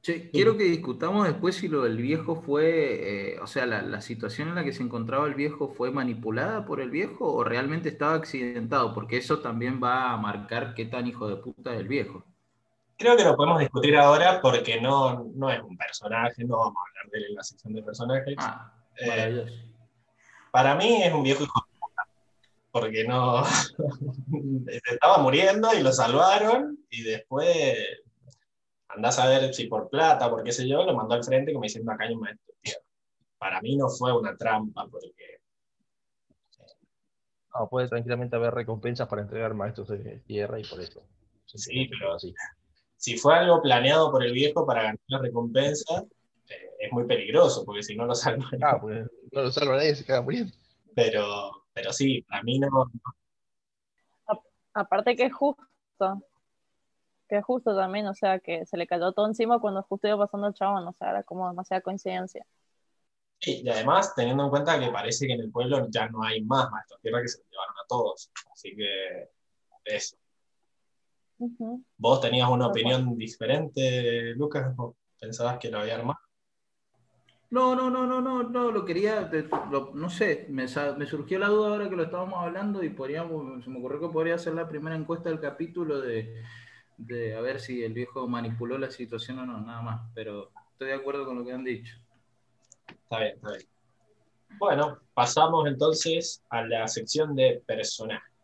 Che, 0.01 0.29
quiero 0.29 0.55
que 0.55 0.65
discutamos 0.65 1.25
después 1.25 1.55
si 1.55 1.67
lo 1.67 1.82
del 1.82 1.98
viejo 1.98 2.36
fue, 2.36 3.32
eh, 3.34 3.39
o 3.39 3.48
sea, 3.48 3.65
la, 3.65 4.01
situación 4.01 4.50
en 4.50 4.53
la 4.53 4.63
que 4.63 4.72
se 4.72 4.84
encontraba 4.84 5.25
el 5.25 5.34
viejo 5.34 5.70
fue 5.70 5.89
manipulada 5.89 6.63
por 6.63 6.79
el 6.79 6.91
viejo 6.91 7.34
o 7.34 7.44
realmente 7.44 7.89
estaba 7.89 8.13
accidentado, 8.13 8.94
porque 8.94 9.17
eso 9.17 9.39
también 9.39 9.82
va 9.84 10.12
a 10.12 10.17
marcar 10.17 10.75
qué 10.75 10.86
tan 10.86 11.08
hijo 11.08 11.27
de 11.27 11.38
puta 11.38 11.74
es 11.74 11.79
el 11.79 11.88
viejo. 11.88 12.24
Creo 13.00 13.17
que 13.17 13.24
lo 13.24 13.36
podemos 13.36 13.60
discutir 13.60 13.98
ahora 13.98 14.39
porque 14.41 14.79
no, 14.79 15.24
no 15.34 15.50
es 15.50 15.60
un 15.63 15.75
personaje, 15.75 16.44
no 16.44 16.60
vamos 16.60 16.77
a 16.77 16.89
hablar 16.89 17.12
de 17.12 17.17
él 17.17 17.25
en 17.29 17.36
la 17.38 17.44
sección 17.44 17.74
de 17.74 17.82
personajes. 17.82 18.36
Ah, 18.38 18.74
eh, 19.01 19.44
para 20.51 20.75
mí 20.75 21.01
es 21.01 21.12
un 21.12 21.24
viejo 21.24 21.44
hijo 21.44 21.60
de 21.62 21.64
puta, 21.64 21.64
porque 22.75 23.05
no 23.05 23.41
estaba 24.91 25.20
muriendo 25.20 25.70
y 25.74 25.82
lo 25.82 25.94
salvaron 25.94 26.77
y 26.89 27.03
después 27.03 27.77
andás 28.89 29.17
a 29.17 29.29
ver 29.29 29.53
si 29.53 29.67
por 29.67 29.89
plata, 29.89 30.29
por 30.29 30.44
qué 30.44 30.51
sé 30.51 30.67
yo, 30.67 30.84
lo 30.84 30.94
mandó 30.94 31.15
al 31.15 31.24
frente 31.24 31.53
como 31.53 31.63
diciendo 31.63 31.94
acá 31.94 32.03
hay 32.03 32.13
un 32.15 32.20
maestro 32.20 32.53
de 32.53 32.60
tierra. 32.63 32.82
Para 33.38 33.62
mí 33.62 33.77
no 33.77 33.88
fue 33.88 34.12
una 34.12 34.36
trampa, 34.36 34.86
porque 34.91 35.39
No, 37.58 37.70
puede 37.70 37.88
tranquilamente 37.88 38.36
haber 38.36 38.53
recompensas 38.53 39.08
para 39.08 39.22
entregar 39.22 39.53
maestros 39.53 39.88
de 39.88 40.20
tierra 40.27 40.60
y 40.60 40.65
por 40.65 40.82
eso. 40.82 41.01
Sí, 41.46 41.88
pero- 41.88 42.15
así. 42.15 42.34
si 42.98 43.17
fue 43.17 43.36
algo 43.36 43.62
planeado 43.62 44.12
por 44.12 44.22
el 44.22 44.34
viejo 44.34 44.65
para 44.65 44.82
ganar 44.84 45.00
la 45.08 45.20
recompensa, 45.20 46.03
eh, 46.50 46.70
es 46.79 46.91
muy 46.91 47.05
peligroso, 47.05 47.63
porque 47.63 47.84
si 47.84 47.96
no 47.96 48.05
lo 48.05 48.15
salva. 48.15 48.50
Ah, 48.62 48.82
pues 48.82 49.08
no 49.32 49.44
lo 49.44 49.50
salva 49.50 49.77
nadie, 49.77 49.96
se 49.96 50.03
caga 50.03 50.22
muriendo. 50.24 50.51
Pero, 50.94 51.64
pero 51.75 51.91
sí, 51.91 52.22
para 52.24 52.41
mí 52.41 52.58
no. 52.58 52.89
Aparte 54.74 55.15
que 55.15 55.25
es 55.25 55.34
justo. 55.34 55.65
Que 57.27 57.38
es 57.38 57.44
justo 57.44 57.75
también, 57.75 58.08
o 58.08 58.13
sea, 58.13 58.39
que 58.39 58.65
se 58.65 58.77
le 58.77 58.88
cayó 58.88 59.12
todo 59.12 59.27
encima 59.27 59.60
cuando 59.60 59.84
justo 59.84 60.08
iba 60.08 60.17
pasando 60.17 60.48
el 60.48 60.53
chabón, 60.53 60.88
o 60.88 60.94
sea, 60.94 61.10
era 61.10 61.24
como 61.24 61.48
demasiada 61.50 61.82
coincidencia. 61.82 62.46
Y 63.41 63.67
además, 63.67 64.13
teniendo 64.15 64.46
en 64.46 64.50
cuenta 64.50 64.79
que 64.79 64.89
parece 64.89 65.27
que 65.27 65.34
en 65.34 65.41
el 65.41 65.51
pueblo 65.51 65.88
ya 65.89 66.08
no 66.08 66.24
hay 66.24 66.41
más 66.44 66.72
maestros 66.72 67.01
tierra 67.01 67.22
que 67.22 67.27
se 67.27 67.39
los 67.39 67.48
llevaron 67.51 67.75
a 67.75 67.88
todos. 67.88 68.32
Así 68.51 68.75
que 68.75 69.29
eso. 69.84 70.15
¿Vos 71.98 72.22
tenías 72.22 72.50
una 72.50 72.67
opinión 72.67 73.17
diferente, 73.17 74.34
Lucas? 74.36 74.74
¿O 74.77 74.96
pensabas 75.20 75.58
que 75.60 75.70
lo 75.70 75.79
había 75.79 75.96
armado? 75.96 76.20
No, 77.52 77.75
no, 77.75 77.90
no, 77.90 78.06
no, 78.06 78.22
no, 78.22 78.44
no, 78.44 78.72
lo 78.72 78.86
quería, 78.86 79.30
no 79.94 80.10
sé, 80.10 80.48
me, 80.50 80.68
surgió 80.68 81.40
la 81.40 81.48
duda 81.48 81.70
ahora 81.70 81.90
que 81.90 81.96
lo 81.96 82.04
estábamos 82.04 82.44
hablando 82.44 82.84
y 82.84 82.90
podríamos, 82.90 83.64
se 83.64 83.70
me 83.70 83.78
ocurrió 83.80 84.00
que 84.00 84.10
podría 84.10 84.38
ser 84.38 84.56
la 84.56 84.68
primera 84.68 84.96
encuesta 84.96 85.30
del 85.30 85.40
capítulo 85.40 86.02
de, 86.02 86.44
de 86.98 87.36
a 87.36 87.42
ver 87.42 87.60
si 87.60 87.84
el 87.84 87.94
viejo 87.94 88.28
manipuló 88.28 88.78
la 88.78 88.90
situación 88.90 89.40
o 89.40 89.46
no, 89.46 89.62
nada 89.62 89.82
más, 89.82 90.02
pero 90.14 90.52
estoy 90.72 90.88
de 90.88 90.96
acuerdo 90.96 91.25
con 91.25 91.38
lo 91.38 91.46
que 91.46 91.54
han 91.54 91.64
dicho. 91.64 91.96
Está 92.88 93.20
bien, 93.20 93.36
está 93.36 93.52
bien. 93.52 93.68
Bueno, 94.58 95.00
pasamos 95.14 95.68
entonces 95.68 96.44
a 96.50 96.64
la 96.64 96.88
sección 96.88 97.36
de 97.36 97.62
personajes. 97.66 98.35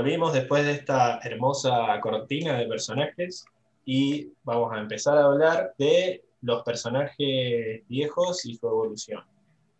Volvimos 0.00 0.32
después 0.32 0.64
de 0.64 0.72
esta 0.72 1.20
hermosa 1.22 2.00
cortina 2.00 2.56
de 2.56 2.66
personajes 2.66 3.44
y 3.84 4.32
vamos 4.44 4.72
a 4.72 4.80
empezar 4.80 5.18
a 5.18 5.26
hablar 5.26 5.74
de 5.76 6.24
los 6.40 6.62
personajes 6.62 7.86
viejos 7.86 8.46
y 8.46 8.54
su 8.54 8.66
evolución. 8.66 9.22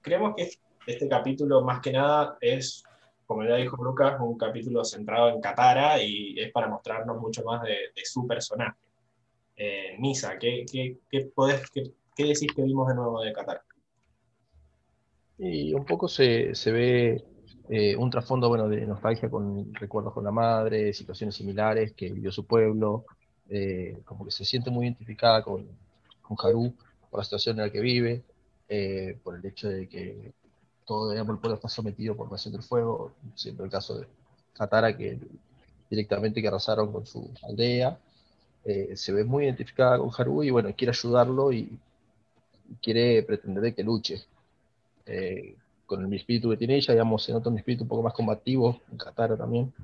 Creemos 0.02 0.34
que 0.36 0.50
este 0.86 1.08
capítulo 1.08 1.62
más 1.62 1.80
que 1.80 1.92
nada 1.92 2.36
es, 2.42 2.84
como 3.24 3.44
ya 3.44 3.56
dijo 3.56 3.82
Lucas, 3.82 4.20
un 4.20 4.36
capítulo 4.36 4.84
centrado 4.84 5.30
en 5.30 5.40
Katara 5.40 6.02
y 6.02 6.38
es 6.38 6.52
para 6.52 6.68
mostrarnos 6.68 7.18
mucho 7.18 7.42
más 7.44 7.62
de, 7.62 7.70
de 7.96 8.04
su 8.04 8.26
personaje. 8.26 8.76
Eh, 9.56 9.96
Misa, 9.98 10.38
¿qué, 10.38 10.66
qué, 10.70 10.98
qué, 11.10 11.30
podés, 11.34 11.62
qué, 11.70 11.84
decís 12.18 12.52
que 12.54 12.62
vimos 12.62 12.88
de 12.88 12.94
nuevo 12.94 13.22
de 13.22 13.32
Katara? 13.32 13.64
Y 15.38 15.72
un 15.72 15.86
poco 15.86 16.08
se, 16.08 16.54
se 16.54 16.72
ve 16.72 17.24
eh, 17.72 17.94
un 17.94 18.10
trasfondo 18.10 18.48
bueno, 18.48 18.68
de 18.68 18.84
nostalgia 18.84 19.30
con 19.30 19.72
recuerdos 19.74 20.12
con 20.12 20.24
la 20.24 20.32
madre, 20.32 20.92
situaciones 20.92 21.36
similares 21.36 21.92
que 21.92 22.10
vivió 22.10 22.32
su 22.32 22.44
pueblo, 22.44 23.04
eh, 23.48 23.96
como 24.04 24.24
que 24.24 24.32
se 24.32 24.44
siente 24.44 24.72
muy 24.72 24.86
identificada 24.86 25.44
con, 25.44 25.68
con 26.20 26.36
Haru 26.42 26.74
por 27.08 27.20
la 27.20 27.24
situación 27.24 27.60
en 27.60 27.66
la 27.66 27.70
que 27.70 27.78
vive, 27.80 28.24
eh, 28.68 29.16
por 29.22 29.36
el 29.36 29.46
hecho 29.46 29.68
de 29.68 29.88
que 29.88 30.32
todo 30.84 31.12
el 31.12 31.24
pueblo 31.24 31.54
está 31.54 31.68
sometido 31.68 32.16
por 32.16 32.28
Nación 32.32 32.54
del 32.54 32.64
Fuego, 32.64 33.12
siendo 33.36 33.62
el 33.62 33.70
caso 33.70 34.00
de 34.00 34.06
Katara, 34.52 34.96
que 34.96 35.20
directamente 35.88 36.42
que 36.42 36.48
arrasaron 36.48 36.90
con 36.90 37.06
su 37.06 37.30
aldea, 37.44 37.96
se 38.94 39.12
ve 39.12 39.22
muy 39.22 39.44
identificada 39.44 39.98
con 39.98 40.10
Haru 40.16 40.42
y 40.42 40.50
bueno, 40.50 40.74
quiere 40.76 40.90
ayudarlo 40.90 41.52
y 41.52 41.78
quiere 42.82 43.22
pretender 43.22 43.72
que 43.72 43.84
luche. 43.84 44.24
Con 45.90 46.04
el 46.06 46.14
espíritu 46.14 46.50
que 46.50 46.56
tiene 46.56 46.76
ella, 46.76 46.94
digamos, 46.94 47.24
se 47.24 47.32
nota 47.32 47.50
un 47.50 47.58
espíritu 47.58 47.82
un 47.82 47.88
poco 47.88 48.04
más 48.04 48.14
combativo, 48.14 48.80
en 48.92 48.96
Katara 48.96 49.36
también. 49.36 49.74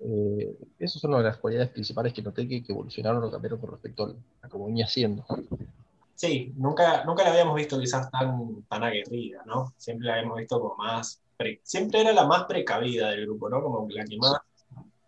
Eh, 0.00 0.56
esas 0.78 1.02
son 1.02 1.10
una 1.10 1.18
de 1.18 1.24
las 1.28 1.36
cualidades 1.36 1.68
principales 1.68 2.14
que 2.14 2.22
noté 2.22 2.48
que, 2.48 2.62
que 2.64 2.72
evolucionaron 2.72 3.22
o 3.22 3.30
cambiaron 3.30 3.60
con 3.60 3.72
respecto 3.72 4.04
a, 4.06 4.46
a 4.46 4.48
como 4.48 4.64
venía 4.64 4.86
siendo. 4.86 5.26
Sí, 6.14 6.54
nunca, 6.56 7.04
nunca 7.04 7.22
la 7.22 7.32
habíamos 7.32 7.54
visto 7.54 7.78
quizás 7.78 8.10
tan, 8.10 8.62
tan 8.62 8.82
aguerrida, 8.82 9.42
¿no? 9.44 9.74
Siempre 9.76 10.06
la 10.06 10.14
habíamos 10.14 10.38
visto 10.38 10.58
como 10.58 10.76
más... 10.76 11.20
pre- 11.36 11.60
siempre 11.62 12.00
era 12.00 12.14
la 12.14 12.24
más 12.26 12.44
precavida 12.44 13.10
del 13.10 13.26
grupo, 13.26 13.50
¿no? 13.50 13.62
Como 13.62 13.86
la 13.90 14.04
que 14.04 14.16
más... 14.16 14.40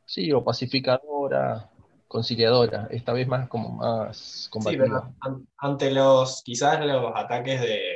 Sí, 0.05 0.31
o 0.31 0.45
pacificadora, 0.45 1.71
conciliadora, 2.07 2.87
esta 2.91 3.15
vez 3.15 3.27
más 3.27 3.49
como 3.49 3.71
más 3.71 4.49
Sí, 4.51 4.51
combativa. 4.51 4.85
pero 4.85 5.15
an- 5.21 5.49
ante 5.57 5.91
los, 5.91 6.43
quizás 6.43 6.85
los 6.85 7.13
ataques 7.15 7.61
de 7.61 7.90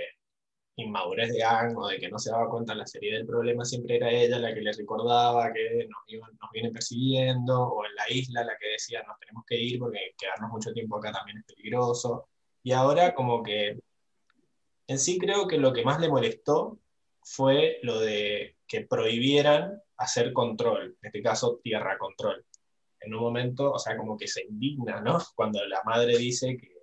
inmadurez 0.76 1.32
de 1.32 1.44
Ang 1.44 1.76
o 1.76 1.88
de 1.88 1.98
que 1.98 2.08
no 2.08 2.18
se 2.18 2.30
daba 2.30 2.50
cuenta 2.50 2.74
la 2.74 2.86
seriedad 2.86 3.18
del 3.18 3.26
problema, 3.26 3.64
siempre 3.64 3.96
era 3.96 4.10
ella 4.10 4.38
la 4.38 4.54
que 4.54 4.60
le 4.60 4.72
recordaba 4.72 5.52
que 5.52 5.86
nos, 5.88 6.00
iban, 6.08 6.30
nos 6.40 6.50
vienen 6.52 6.72
persiguiendo, 6.72 7.62
o 7.62 7.84
en 7.84 7.94
la 7.94 8.10
isla 8.10 8.44
la 8.44 8.56
que 8.58 8.68
decía 8.70 9.02
nos 9.06 9.18
tenemos 9.18 9.44
que 9.46 9.56
ir 9.60 9.78
porque 9.78 10.14
quedarnos 10.18 10.50
mucho 10.50 10.72
tiempo 10.72 10.96
acá 10.96 11.12
también 11.12 11.38
es 11.38 11.44
peligroso. 11.44 12.28
Y 12.62 12.72
ahora 12.72 13.14
como 13.14 13.42
que 13.42 13.78
en 14.86 14.98
sí 14.98 15.18
creo 15.18 15.46
que 15.46 15.58
lo 15.58 15.72
que 15.72 15.84
más 15.84 16.00
le 16.00 16.08
molestó 16.08 16.78
fue 17.22 17.78
lo 17.82 18.00
de 18.00 18.56
que 18.66 18.82
prohibieran 18.82 19.80
hacer 19.96 20.32
control, 20.32 20.96
en 21.00 21.06
este 21.06 21.22
caso 21.22 21.60
tierra 21.62 21.98
control. 21.98 22.44
En 23.00 23.14
un 23.14 23.20
momento, 23.20 23.72
o 23.72 23.78
sea, 23.78 23.96
como 23.96 24.16
que 24.16 24.26
se 24.26 24.44
indigna, 24.44 25.00
¿no? 25.00 25.18
Cuando 25.36 25.64
la 25.66 25.82
madre 25.84 26.16
dice 26.18 26.56
que, 26.56 26.74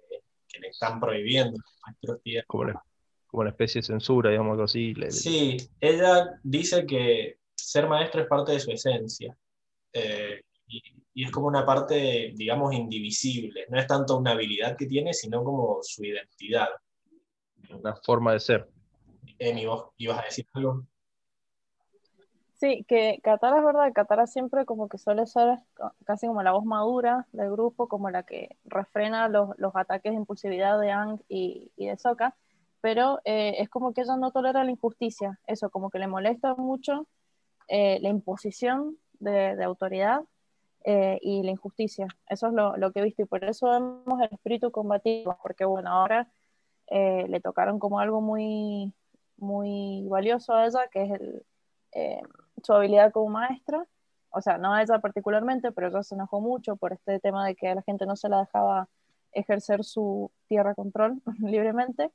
le 0.60 0.68
están 0.68 1.00
prohibiendo 1.00 1.58
a 1.58 1.64
los 1.64 1.80
maestros 1.86 2.22
tierra. 2.22 2.84
Como 3.32 3.42
una, 3.42 3.50
especie 3.52 3.80
de 3.82 3.88
censura, 3.88 4.30
digamos, 4.30 4.52
algo 4.52 4.64
así. 4.66 4.94
le- 4.94 5.10
Sí, 5.12 5.58
ella 5.80 6.40
dice 6.44 6.86
que 6.86 7.38
ser 7.56 7.88
maestro 7.88 8.22
es 8.22 8.28
parte 8.28 8.52
de 8.52 8.60
su 8.60 8.72
esencia. 8.72 9.36
Eh, 9.94 10.42
y, 10.68 10.82
y 11.14 11.24
es 11.26 11.32
como 11.32 11.48
una 11.48 11.66
parte, 11.66 12.34
digamos, 12.36 12.74
indivisible. 12.74 13.66
No 13.70 13.80
es 13.80 13.88
tanto 13.88 14.18
una 14.18 14.32
habilidad 14.32 14.76
que 14.78 14.86
tiene, 14.86 15.14
sino 15.14 15.44
como 15.44 15.80
su 15.82 16.04
identidad. 16.04 16.68
una 17.70 17.96
forma 17.96 18.34
de 18.34 18.40
ser. 18.40 18.68
Emi, 19.40 19.66
vos 19.66 19.92
ibas 19.98 20.20
a 20.20 20.24
decir 20.24 20.46
algo. 20.54 20.84
Sí, 22.56 22.86
que 22.88 23.20
Katara 23.24 23.58
es 23.58 23.66
verdad, 23.66 23.92
Katara 23.94 24.28
siempre 24.28 24.66
como 24.66 24.88
que 24.88 25.00
suele 25.00 25.26
ser 25.26 25.58
ca- 25.74 25.96
casi 26.06 26.28
como 26.28 26.44
la 26.44 26.52
voz 26.52 26.64
madura 26.64 27.28
del 27.32 27.50
grupo, 27.52 27.88
como 27.88 28.12
la 28.12 28.22
que 28.24 28.56
refrena 28.66 29.30
los, 29.30 29.50
los 29.58 29.76
ataques 29.76 30.12
de 30.12 30.18
impulsividad 30.18 30.80
de 30.80 30.92
Ang 30.92 31.20
y, 31.28 31.72
y 31.76 31.88
de 31.88 31.98
Sokka, 31.98 32.36
pero 32.82 33.20
eh, 33.26 33.56
es 33.60 33.70
como 33.70 33.94
que 33.94 34.02
ella 34.02 34.18
no 34.18 34.32
tolera 34.32 34.64
la 34.64 34.72
injusticia, 34.72 35.40
eso, 35.48 35.70
como 35.70 35.90
que 35.90 36.00
le 36.00 36.08
molesta 36.08 36.56
mucho 36.56 37.08
eh, 37.68 38.00
la 38.02 38.10
imposición 38.10 38.98
de, 39.20 39.56
de 39.56 39.64
autoridad 39.64 40.22
eh, 40.84 41.20
y 41.22 41.44
la 41.44 41.52
injusticia, 41.52 42.08
eso 42.28 42.48
es 42.48 42.54
lo, 42.54 42.76
lo 42.78 42.92
que 42.92 43.00
he 43.00 43.04
visto 43.04 43.22
y 43.22 43.26
por 43.26 43.44
eso 43.44 43.70
vemos 43.70 44.22
el 44.22 44.30
espíritu 44.32 44.72
combativo, 44.72 45.38
porque 45.44 45.66
bueno, 45.66 45.92
ahora 45.92 46.28
eh, 46.88 47.26
le 47.30 47.40
tocaron 47.40 47.80
como 47.80 48.00
algo 48.00 48.22
muy, 48.22 48.94
muy 49.38 50.08
valioso 50.10 50.54
a 50.54 50.66
ella, 50.66 50.88
que 50.92 51.04
es 51.04 51.12
el... 51.12 51.46
eh, 51.94 52.22
su 52.64 52.74
habilidad 52.74 53.12
como 53.12 53.30
maestra, 53.30 53.86
o 54.30 54.42
sea, 54.42 54.58
no 54.58 54.74
a 54.74 54.82
ella 54.82 55.00
particularmente, 55.00 55.72
pero 55.72 55.88
ella 55.88 56.04
se 56.04 56.16
enojó 56.16 56.42
mucho 56.42 56.76
por 56.76 56.94
este 56.94 57.20
tema 57.20 57.46
de 57.46 57.56
que 57.56 57.70
a 57.70 57.76
la 57.76 57.82
gente 57.84 58.06
no 58.06 58.16
se 58.16 58.30
la 58.30 58.40
dejaba 58.40 58.88
ejercer 59.34 59.84
su 59.84 60.32
tierra 60.48 60.76
control 60.76 61.22
libremente. 61.40 62.12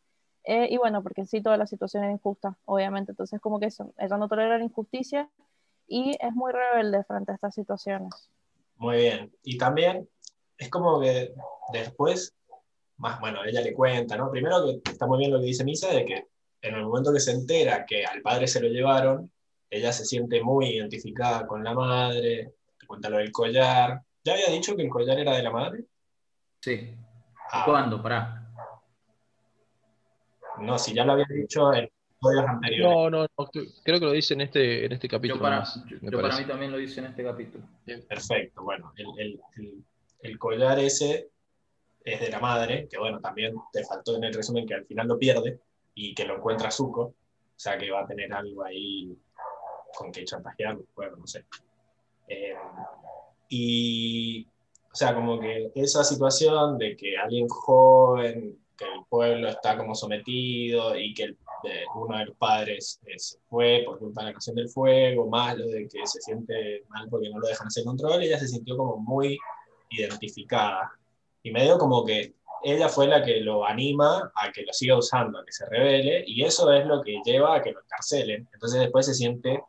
Eh, 0.47 0.69
y 0.71 0.76
bueno, 0.76 1.03
porque 1.03 1.26
sí 1.26 1.43
toda 1.43 1.57
la 1.57 1.67
situación 1.67 2.05
era 2.05 2.12
injusta, 2.12 2.57
obviamente. 2.67 3.12
Entonces, 3.12 3.41
como 3.41 3.59
que 3.59 3.67
eso, 3.67 3.93
ella 3.99 4.17
no 4.17 4.29
tolera 4.29 4.57
la 4.57 4.65
injusticia 4.65 5.29
y 5.88 6.17
es 6.21 6.33
muy 6.33 6.53
rebelde 6.53 7.03
frente 7.03 7.33
a 7.33 7.35
estas 7.35 7.55
situaciones. 7.55 8.31
Muy 8.76 8.97
bien. 8.97 9.33
Y 9.43 9.59
también 9.59 10.09
es 10.57 10.71
como 10.71 11.00
que 11.00 11.35
después, 11.73 12.33
más 12.97 13.19
bueno, 13.19 13.45
ella 13.45 13.61
le 13.61 13.75
cuenta, 13.75 14.17
¿no? 14.17 14.31
Primero 14.31 14.65
que 14.65 14.91
está 14.91 15.07
muy 15.07 15.19
bien 15.19 15.33
lo 15.33 15.41
que 15.41 15.47
dice 15.47 15.65
Misa, 15.65 15.93
de 15.93 16.05
que 16.05 16.29
en 16.62 16.75
el 16.76 16.85
momento 16.85 17.12
que 17.12 17.21
se 17.21 17.33
entera 17.33 17.85
que 17.85 18.05
al 18.05 18.23
padre 18.23 18.47
se 18.47 18.61
lo 18.61 18.69
llevaron, 18.69 19.33
ella 19.69 19.93
se 19.93 20.05
siente 20.05 20.43
muy 20.43 20.76
identificada 20.76 21.45
con 21.45 21.65
la 21.65 21.75
madre, 21.75 22.55
te 22.79 22.87
cuenta 22.87 23.11
lo 23.11 23.19
del 23.19 23.33
collar. 23.33 24.00
¿Ya 24.23 24.35
había 24.35 24.50
dicho 24.50 24.76
que 24.76 24.83
el 24.83 24.91
collar 24.91 25.19
era 25.19 25.37
de 25.37 25.43
la 25.43 25.50
madre? 25.50 25.85
Sí. 26.61 26.95
Ah. 27.50 27.65
¿Cuándo? 27.65 28.00
Pará. 28.00 28.46
No, 30.61 30.79
si 30.79 30.95
ya 30.95 31.05
lo 31.05 31.13
había 31.13 31.27
dicho 31.29 31.73
en 31.73 31.85
episodios 31.85 32.45
anteriores. 32.47 32.95
No, 32.95 33.11
no, 33.11 33.23
no, 33.23 33.51
creo 33.85 34.01
que 34.01 34.07
lo 34.07 34.13
dice 34.13 34.35
en 34.35 34.43
este, 34.43 34.85
en 34.85 34.93
este 34.93 35.09
capítulo. 35.09 35.39
Yo 35.39 35.43
para, 35.43 35.65
para 36.23 36.39
mí 36.39 36.47
también 36.47 36.73
lo 36.73 36.79
dice 36.79 37.01
en 37.01 37.07
este 37.07 37.25
capítulo. 37.25 37.65
Perfecto, 38.09 38.63
bueno, 38.63 38.93
el, 38.97 39.41
el, 40.21 40.39
collar 40.39 40.79
ese 40.79 41.31
es 42.05 42.21
de 42.21 42.31
la 42.31 42.41
madre, 42.41 42.89
que 42.91 42.99
bueno, 42.99 43.21
también 43.21 43.55
te 43.73 43.85
faltó 43.85 44.17
en 44.17 44.25
el 44.25 44.35
resumen 44.35 44.67
que 44.67 44.75
al 44.75 44.87
final 44.87 45.09
lo 45.09 45.19
pierde 45.19 45.61
y 45.95 46.15
que 46.15 46.25
lo 46.25 46.37
encuentra 46.37 46.71
Zuko, 46.71 47.03
o 47.03 47.15
sea 47.55 47.77
que 47.79 47.91
va 47.91 48.03
a 48.03 48.07
tener 48.07 48.33
algo 48.33 48.65
ahí 48.65 49.17
con 49.97 50.13
que 50.13 50.25
chantajear, 50.25 50.79
bueno, 50.95 51.17
no 51.17 51.27
sé. 51.27 51.45
Eh, 52.29 52.55
y, 53.49 54.47
o 54.93 54.95
sea, 54.95 55.15
como 55.15 55.39
que 55.39 55.71
esa 55.75 56.05
situación 56.05 56.79
de 56.79 56.97
que 56.97 57.17
alguien 57.17 57.49
joven, 57.49 58.59
que 58.76 58.85
el 58.85 59.04
pueblo 59.09 59.49
está 59.49 59.76
como 59.76 59.95
sometido 59.95 60.97
y 60.97 61.14
que 61.14 61.35
uno 61.95 62.18
de 62.18 62.26
los 62.26 62.37
padres 62.37 63.00
eh, 63.06 63.18
se 63.18 63.38
fue 63.49 63.83
por 63.85 63.99
culpa 63.99 64.23
de 64.23 64.26
la 64.28 64.33
canción 64.33 64.56
del 64.56 64.68
fuego, 64.68 65.28
más 65.28 65.56
lo 65.56 65.66
de 65.66 65.88
que 65.88 66.06
se 66.06 66.21
siente 66.21 66.85
mal 66.88 67.09
porque 67.09 67.28
no 67.30 67.38
lo 67.38 67.49
dejan 67.49 67.66
hacer 67.66 67.85
control, 67.85 68.23
ella 68.23 68.38
se 68.38 68.49
sintió 68.49 68.76
como 68.76 68.97
muy 68.99 69.38
identificada. 69.90 70.92
Y 71.42 71.50
medio 71.50 71.78
como 71.78 72.04
que 72.04 72.35
ella 72.62 72.88
fue 72.88 73.06
la 73.06 73.23
que 73.25 73.40
lo 73.40 73.64
anima 73.64 74.33
a 74.35 74.52
que 74.52 74.62
lo 74.62 74.73
siga 74.73 74.97
usando, 74.97 75.38
a 75.38 75.45
que 75.45 75.52
se 75.52 75.66
revele, 75.66 76.25
y 76.26 76.45
eso 76.45 76.73
es 76.73 76.87
lo 76.87 77.02
que 77.02 77.21
lleva 77.25 77.56
a 77.56 77.62
que 77.62 77.73
lo 77.73 77.80
encarcelen. 77.80 78.49
Entonces 78.52 78.80
después 78.80 79.06
se 79.06 79.14
siente 79.14 79.62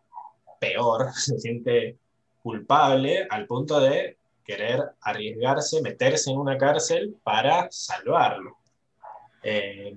peor, 0.60 1.12
se 1.14 1.40
siente 1.40 1.98
culpable 2.42 3.28
al 3.30 3.46
punto 3.46 3.80
de 3.80 4.18
querer 4.44 4.82
arriesgarse, 5.02 5.82
meterse 5.82 6.32
en 6.32 6.38
una 6.38 6.58
cárcel 6.58 7.16
para 7.24 7.68
salvarlo. 7.70 8.58
Eh, 9.50 9.96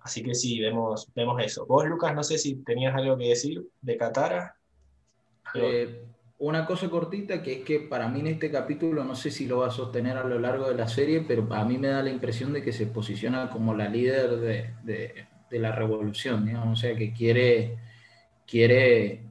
así 0.00 0.22
que 0.22 0.34
sí, 0.34 0.60
vemos, 0.60 1.08
vemos 1.14 1.42
eso. 1.42 1.66
Vos, 1.66 1.84
Lucas, 1.86 2.14
no 2.14 2.22
sé 2.22 2.38
si 2.38 2.56
tenías 2.56 2.94
algo 2.94 3.18
que 3.18 3.28
decir 3.28 3.66
de 3.82 3.96
Katara. 3.96 4.56
Eh, 5.54 6.04
una 6.38 6.66
cosa 6.66 6.88
cortita 6.88 7.42
que 7.42 7.54
es 7.54 7.64
que 7.64 7.80
para 7.80 8.08
mí 8.08 8.20
en 8.20 8.28
este 8.28 8.50
capítulo, 8.50 9.02
no 9.02 9.16
sé 9.16 9.30
si 9.30 9.46
lo 9.46 9.58
va 9.58 9.68
a 9.68 9.70
sostener 9.70 10.16
a 10.18 10.24
lo 10.24 10.38
largo 10.38 10.68
de 10.68 10.74
la 10.76 10.86
serie, 10.86 11.24
pero 11.26 11.52
a 11.52 11.64
mí 11.64 11.78
me 11.78 11.88
da 11.88 12.02
la 12.02 12.10
impresión 12.10 12.52
de 12.52 12.62
que 12.62 12.72
se 12.72 12.86
posiciona 12.86 13.50
como 13.50 13.74
la 13.74 13.88
líder 13.88 14.36
de, 14.36 15.26
de 15.50 15.58
la 15.58 15.72
revolución, 15.72 16.54
o 16.56 16.76
sea, 16.76 16.94
que 16.96 17.12
quiere, 17.12 17.78
quiere 18.46 19.25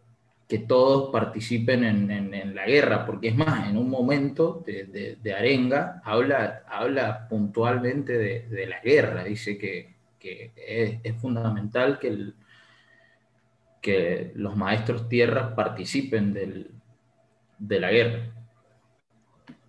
que 0.48 0.60
todos 0.60 1.12
participen 1.12 1.84
en, 1.84 2.56
la 2.56 2.66
guerra, 2.66 3.06
porque 3.06 3.30
es 3.30 3.36
más, 3.36 3.68
en 3.68 3.78
un 3.78 3.90
momento 3.90 4.64
de, 4.66 5.36
Arenga 5.36 6.02
habla, 6.04 6.64
habla 6.68 7.28
puntualmente 7.28 8.18
de, 8.18 8.68
la 8.68 8.80
guerra, 8.82 9.24
dice 9.24 9.58
que, 9.58 9.96
es, 10.56 11.16
fundamental 11.20 12.00
que, 12.00 12.34
que 13.82 14.32
los 14.36 14.56
maestros 14.56 15.10
tierras 15.10 15.54
participen 15.54 16.34
de 17.58 17.80
la 17.80 17.92
guerra. 17.92 18.36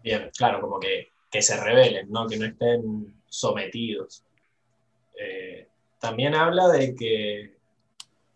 Bien, 0.07 0.31
claro, 0.39 0.61
como 0.61 0.79
que, 0.79 1.09
se 1.43 1.61
rebelen, 1.61 2.09
¿no? 2.11 2.29
que 2.29 2.37
no 2.37 2.45
estén 2.47 3.13
sometidos. 3.29 4.25
Eh, 5.19 5.67
también 5.99 6.37
habla 6.37 6.69
de 6.69 6.95
que 6.95 7.56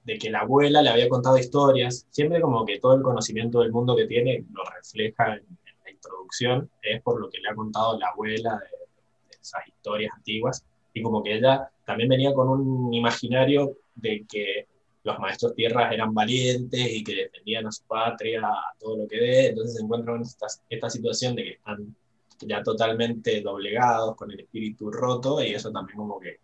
de 0.05 0.19
que 0.19 0.31
la 0.31 0.41
abuela 0.41 0.83
le 0.83 0.91
había 0.91 1.09
contado 1.09 1.39
historias, 1.39 2.07
siempre 2.11 2.41
como 2.41 2.65
que 2.65 2.79
todo 2.79 2.95
el 2.95 3.03
conocimiento 3.03 3.61
del 3.61 3.73
mundo 3.73 3.97
que 3.97 4.07
tiene 4.07 4.45
lo 4.53 4.63
refleja 4.65 5.37
en, 5.37 5.59
la 5.85 5.91
introducción, 5.91 6.71
es 6.83 7.03
por 7.03 7.21
lo 7.21 7.29
que 7.29 7.39
le 7.39 7.49
ha 7.49 7.55
contado 7.55 7.99
la 7.99 8.09
abuela 8.09 8.59
de, 8.59 9.37
esas 9.41 9.67
historias 9.67 10.13
antiguas, 10.15 10.65
y 10.93 11.03
como 11.03 11.23
que 11.23 11.37
ella 11.37 11.71
también 11.85 12.09
venía 12.09 12.35
con 12.35 12.49
un 12.49 12.93
imaginario 12.93 13.77
de 13.95 14.27
que 14.29 14.67
los 15.03 15.19
maestros 15.19 15.55
tierras 15.55 15.93
eran 15.93 16.13
valientes 16.13 16.93
y 16.93 17.03
que 17.03 17.15
defendían 17.15 17.67
a 17.67 17.73
su 17.73 17.85
patria, 17.85 18.47
a 18.47 18.75
todo 18.79 18.99
lo 18.99 19.09
que 19.09 19.17
dé, 19.17 19.47
entonces 19.49 19.77
se 19.77 19.83
encuentran 19.83 20.17
en 20.17 20.23
esta, 20.23 20.47
esta 20.69 20.91
situación 20.91 21.35
de 21.35 21.45
que 21.45 21.51
están 21.53 21.97
ya 22.41 22.63
totalmente 22.63 23.41
doblegados, 23.41 24.17
con 24.17 24.31
el 24.31 24.41
espíritu 24.41 24.91
roto, 24.91 25.43
y 25.43 25.55
eso 25.55 25.71
también 25.71 25.99
como 25.99 26.19
que 26.19 26.39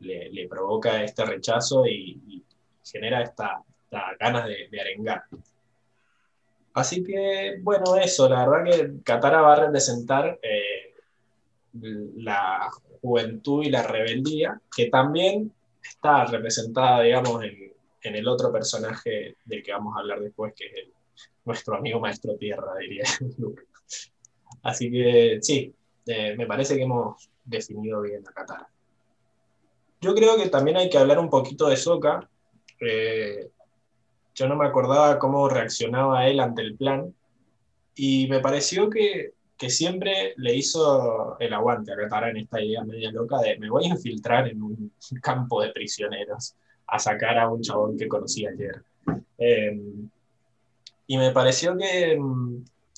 le, 0.00 0.48
provoca 0.48 1.02
este 1.02 1.24
rechazo 1.24 1.86
y, 1.86 2.42
genera 2.84 3.22
esta, 3.22 3.62
ganas 4.18 4.46
de, 4.46 4.80
arengar. 4.80 5.24
Así 6.74 7.04
que, 7.04 7.58
bueno, 7.62 7.96
eso, 7.96 8.28
la 8.28 8.48
verdad 8.48 8.64
que 8.64 9.02
Katara 9.04 9.40
va 9.40 9.52
a 9.52 9.60
representar 9.66 10.38
eh, 10.42 10.94
la 12.16 12.68
juventud 13.00 13.64
y 13.64 13.70
la 13.70 13.82
rebeldía, 13.82 14.60
que 14.74 14.86
también 14.86 15.52
está 15.82 16.24
representada, 16.24 17.02
digamos, 17.02 17.44
en, 17.44 17.72
el 18.02 18.28
otro 18.28 18.52
personaje 18.52 19.36
del 19.46 19.62
que 19.62 19.72
vamos 19.72 19.96
a 19.96 20.00
hablar 20.00 20.20
después, 20.20 20.52
que 20.54 20.66
es 20.66 20.88
nuestro 21.44 21.76
amigo 21.76 22.00
Maestro 22.00 22.36
Tierra, 22.36 22.74
diría 22.78 23.04
Así 24.62 24.90
que 24.90 25.38
sí, 25.40 25.74
eh, 26.06 26.34
me 26.36 26.46
parece 26.46 26.76
que 26.76 26.82
hemos 26.82 27.30
definido 27.44 28.02
bien 28.02 28.22
a 28.28 28.32
Katara. 28.32 28.68
Yo 30.02 30.14
creo 30.14 30.36
que 30.36 30.50
también 30.50 30.76
hay 30.76 30.90
que 30.90 30.98
hablar 30.98 31.18
un 31.18 31.30
poquito 31.30 31.68
de 31.68 31.78
Soka, 31.78 32.28
eh, 32.80 33.50
yo 34.34 34.48
no 34.48 34.56
me 34.56 34.66
acordaba 34.66 35.18
cómo 35.18 35.48
reaccionaba 35.48 36.26
él 36.26 36.40
ante 36.40 36.62
el 36.62 36.76
plan 36.76 37.14
y 37.94 38.26
me 38.28 38.40
pareció 38.40 38.90
que, 38.90 39.32
siempre 39.66 40.34
le 40.36 40.54
hizo 40.54 41.38
el 41.40 41.54
aguante 41.54 41.90
a 41.90 41.96
Katara 41.96 42.28
en 42.28 42.36
esta 42.36 42.60
idea 42.60 42.84
media 42.84 43.10
loca 43.10 43.38
de 43.38 43.58
me 43.58 43.70
voy 43.70 43.86
a 43.86 43.88
infiltrar 43.88 44.46
en 44.46 44.62
un 44.62 44.92
campo 45.22 45.62
de 45.62 45.70
prisioneros 45.70 46.54
a 46.86 46.98
sacar 46.98 47.38
a 47.38 47.48
un 47.48 47.62
chabón 47.62 47.96
que 47.96 48.06
conocí 48.06 48.46
ayer. 48.46 48.82
Em, 49.38 50.10
y 51.06 51.16
me 51.16 51.30
pareció 51.30 51.78
que, 51.78 52.18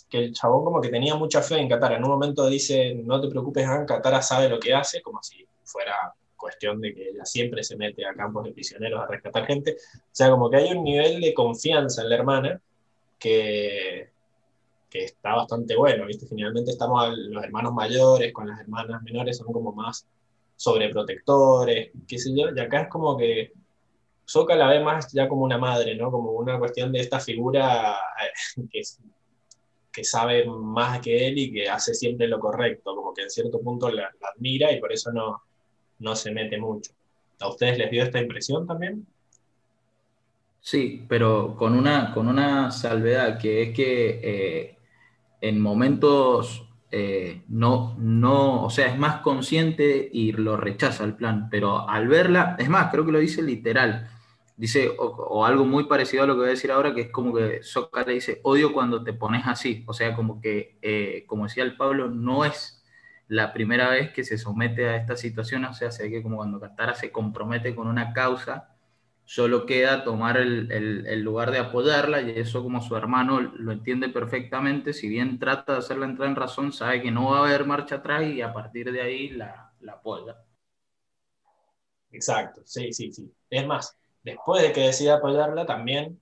que, 0.08 0.18
el 0.18 0.32
chabón 0.32 0.64
como 0.64 0.80
que 0.80 0.88
tenía 0.88 1.14
mucha 1.14 1.40
fe 1.40 1.58
en 1.60 1.68
Katara. 1.68 1.98
En 1.98 2.02
un 2.02 2.10
momento 2.10 2.48
dice, 2.48 2.96
no 2.96 3.20
te 3.20 3.28
preocupes, 3.28 3.64
Katara 3.86 4.20
sabe 4.20 4.48
lo 4.48 4.58
que 4.58 4.74
hace, 4.74 5.00
como 5.02 5.22
si 5.22 5.46
fuera 5.62 5.94
cuestión 6.46 6.80
de 6.80 6.94
que 6.94 7.10
ella 7.10 7.24
siempre 7.24 7.64
se 7.64 7.76
mete 7.76 8.06
a 8.06 8.14
campos 8.14 8.44
de 8.44 8.52
prisioneros 8.52 9.02
a 9.02 9.06
rescatar 9.06 9.46
gente. 9.46 9.76
O 9.96 10.08
sea, 10.12 10.30
como 10.30 10.48
que 10.48 10.58
hay 10.58 10.72
un 10.72 10.84
nivel 10.84 11.20
de 11.20 11.34
confianza 11.34 12.02
en 12.02 12.08
la 12.10 12.14
hermana 12.14 12.60
que, 13.18 14.10
que 14.88 15.04
está 15.04 15.34
bastante 15.34 15.74
bueno, 15.76 16.06
¿viste? 16.06 16.26
Generalmente 16.28 16.70
estamos 16.70 17.16
los 17.16 17.42
hermanos 17.42 17.72
mayores 17.74 18.32
con 18.32 18.48
las 18.48 18.60
hermanas 18.60 19.02
menores, 19.02 19.38
son 19.38 19.52
como 19.52 19.72
más 19.72 20.06
sobreprotectores, 20.56 21.90
qué 22.06 22.18
sé 22.18 22.30
yo, 22.34 22.46
y 22.54 22.60
acá 22.60 22.82
es 22.82 22.88
como 22.88 23.16
que 23.16 23.52
Soka 24.24 24.56
la 24.56 24.68
ve 24.68 24.80
más 24.80 25.12
ya 25.12 25.28
como 25.28 25.42
una 25.42 25.58
madre, 25.58 25.96
¿no? 25.96 26.10
Como 26.10 26.30
una 26.32 26.58
cuestión 26.58 26.92
de 26.92 27.00
esta 27.00 27.20
figura 27.20 27.96
eh, 28.22 28.62
que, 28.70 28.82
que 29.92 30.04
sabe 30.04 30.46
más 30.46 31.00
que 31.00 31.28
él 31.28 31.38
y 31.38 31.52
que 31.52 31.68
hace 31.68 31.94
siempre 31.94 32.28
lo 32.28 32.38
correcto, 32.38 32.94
como 32.94 33.12
que 33.14 33.22
en 33.22 33.30
cierto 33.30 33.60
punto 33.60 33.90
la 33.90 34.10
admira 34.34 34.72
y 34.72 34.80
por 34.80 34.92
eso 34.92 35.12
no, 35.12 35.42
no 35.98 36.16
se 36.16 36.32
mete 36.32 36.58
mucho. 36.58 36.92
¿A 37.40 37.48
ustedes 37.48 37.78
les 37.78 37.90
dio 37.90 38.02
esta 38.02 38.20
impresión 38.20 38.66
también? 38.66 39.06
Sí, 40.60 41.04
pero 41.08 41.54
con 41.56 41.74
una, 41.74 42.12
con 42.12 42.26
una 42.28 42.72
salvedad, 42.72 43.38
que 43.38 43.62
es 43.62 43.76
que 43.76 44.20
eh, 44.22 44.78
en 45.40 45.60
momentos 45.60 46.66
eh, 46.90 47.42
no, 47.48 47.96
no, 47.98 48.64
o 48.64 48.70
sea, 48.70 48.86
es 48.86 48.98
más 48.98 49.20
consciente 49.20 50.08
y 50.12 50.32
lo 50.32 50.56
rechaza 50.56 51.04
el 51.04 51.14
plan, 51.14 51.48
pero 51.50 51.88
al 51.88 52.08
verla, 52.08 52.56
es 52.58 52.68
más, 52.68 52.90
creo 52.90 53.04
que 53.04 53.12
lo 53.12 53.18
dice 53.18 53.42
literal, 53.42 54.08
dice, 54.56 54.92
o, 54.98 55.44
algo 55.44 55.64
muy 55.64 55.84
parecido 55.84 56.22
a 56.22 56.26
lo 56.26 56.34
que 56.34 56.40
voy 56.40 56.48
a 56.48 56.50
decir 56.50 56.70
ahora, 56.70 56.94
que 56.94 57.02
es 57.02 57.10
como 57.10 57.34
que 57.34 57.62
Soca 57.62 58.04
le 58.04 58.14
dice, 58.14 58.40
odio 58.44 58.72
cuando 58.72 59.04
te 59.04 59.12
pones 59.12 59.46
así, 59.46 59.84
o 59.86 59.92
sea, 59.92 60.14
como 60.14 60.40
que, 60.40 60.78
eh, 60.82 61.24
como 61.26 61.44
decía 61.44 61.64
el 61.64 61.76
Pablo, 61.76 62.08
no 62.08 62.44
es 62.44 62.75
la 63.28 63.52
primera 63.52 63.88
vez 63.90 64.12
que 64.12 64.24
se 64.24 64.38
somete 64.38 64.88
a 64.88 64.96
esta 64.96 65.16
situación, 65.16 65.64
o 65.64 65.74
sea, 65.74 65.90
sé 65.90 66.10
que 66.10 66.22
como 66.22 66.36
cuando 66.36 66.60
Katara 66.60 66.94
se 66.94 67.10
compromete 67.10 67.74
con 67.74 67.88
una 67.88 68.12
causa, 68.12 68.76
solo 69.24 69.66
queda 69.66 70.04
tomar 70.04 70.36
el, 70.36 71.22
lugar 71.22 71.50
de 71.50 71.58
apoyarla 71.58 72.20
y 72.22 72.38
eso 72.38 72.62
como 72.62 72.80
su 72.80 72.96
hermano 72.96 73.40
lo 73.40 73.72
entiende 73.72 74.08
perfectamente, 74.08 74.92
si 74.92 75.08
bien 75.08 75.38
trata 75.38 75.72
de 75.72 75.78
hacerla 75.78 76.06
entrar 76.06 76.28
en 76.28 76.36
razón, 76.36 76.72
sabe 76.72 77.02
que 77.02 77.10
no 77.10 77.30
va 77.30 77.38
a 77.38 77.48
haber 77.48 77.66
marcha 77.66 77.96
atrás 77.96 78.24
y 78.24 78.40
a 78.40 78.52
partir 78.52 78.92
de 78.92 79.02
ahí 79.02 79.30
la, 79.30 79.72
la 79.80 79.94
apoya. 79.94 80.36
Exacto, 82.12 82.62
sí, 82.64 82.92
sí, 82.92 83.12
sí. 83.12 83.30
Es 83.50 83.66
más, 83.66 83.98
después 84.22 84.62
de 84.62 84.72
que 84.72 84.80
decida 84.82 85.16
apoyarla, 85.16 85.66
también 85.66 86.20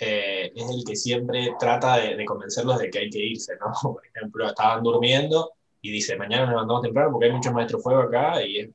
eh, 0.00 0.52
es 0.54 0.70
el 0.70 0.84
que 0.84 0.96
siempre 0.96 1.54
trata 1.58 1.96
de, 1.98 2.24
convencerlos 2.24 2.78
de 2.78 2.90
que 2.90 3.00
hay 3.00 3.10
que 3.10 3.18
irse, 3.18 3.54
¿no? 3.60 3.72
Por 3.94 4.06
ejemplo, 4.06 4.48
estaban 4.48 4.82
durmiendo 4.82 5.52
y 5.80 5.92
dice, 5.92 6.16
mañana 6.16 6.42
nos 6.42 6.50
levantamos 6.50 6.82
temprano 6.82 7.12
porque 7.12 7.26
hay 7.26 7.32
muchos 7.32 7.52
maestros 7.52 7.82
fuego 7.82 8.02
acá 8.02 8.42
y 8.42 8.58
es, 8.58 8.70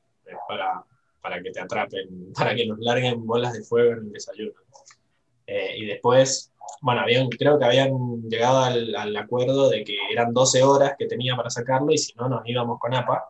para, 0.48 0.82
para, 1.20 1.42
que 1.42 1.50
te 1.50 1.60
atrapen, 1.60 2.32
para 2.38 2.54
que 2.54 2.66
nos 2.66 2.78
larguen 2.78 3.26
bolas 3.26 3.52
de 3.52 3.62
fuego 3.62 3.92
en 3.92 3.98
el 3.98 4.12
desayuno. 4.12 4.54
Eh, 5.46 5.74
y 5.76 5.86
después, 5.86 6.52
bueno, 6.80 7.02
habían, 7.02 7.28
creo 7.28 7.58
que 7.58 7.64
habían 7.64 8.22
llegado 8.28 8.60
al, 8.60 8.94
al, 8.96 9.16
acuerdo 9.16 9.68
de 9.68 9.84
que 9.84 9.96
eran 10.10 10.32
12 10.32 10.62
horas 10.62 10.94
que 10.98 11.06
tenía 11.06 11.36
para 11.36 11.50
sacarlo 11.50 11.92
y 11.92 11.98
si 11.98 12.14
no 12.14 12.28
nos 12.28 12.42
íbamos 12.46 12.78
con 12.78 12.94
APA. 12.94 13.28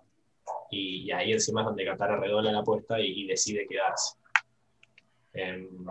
Y, 0.70 1.10
ahí 1.12 1.32
encima 1.32 1.60
es 1.60 1.66
donde 1.66 1.84
Qatar 1.84 2.18
redobla 2.18 2.52
la 2.52 2.60
apuesta 2.60 3.00
y, 3.00 3.26
decide 3.26 3.66
quedarse. 3.66 4.16
Em, 5.32 5.86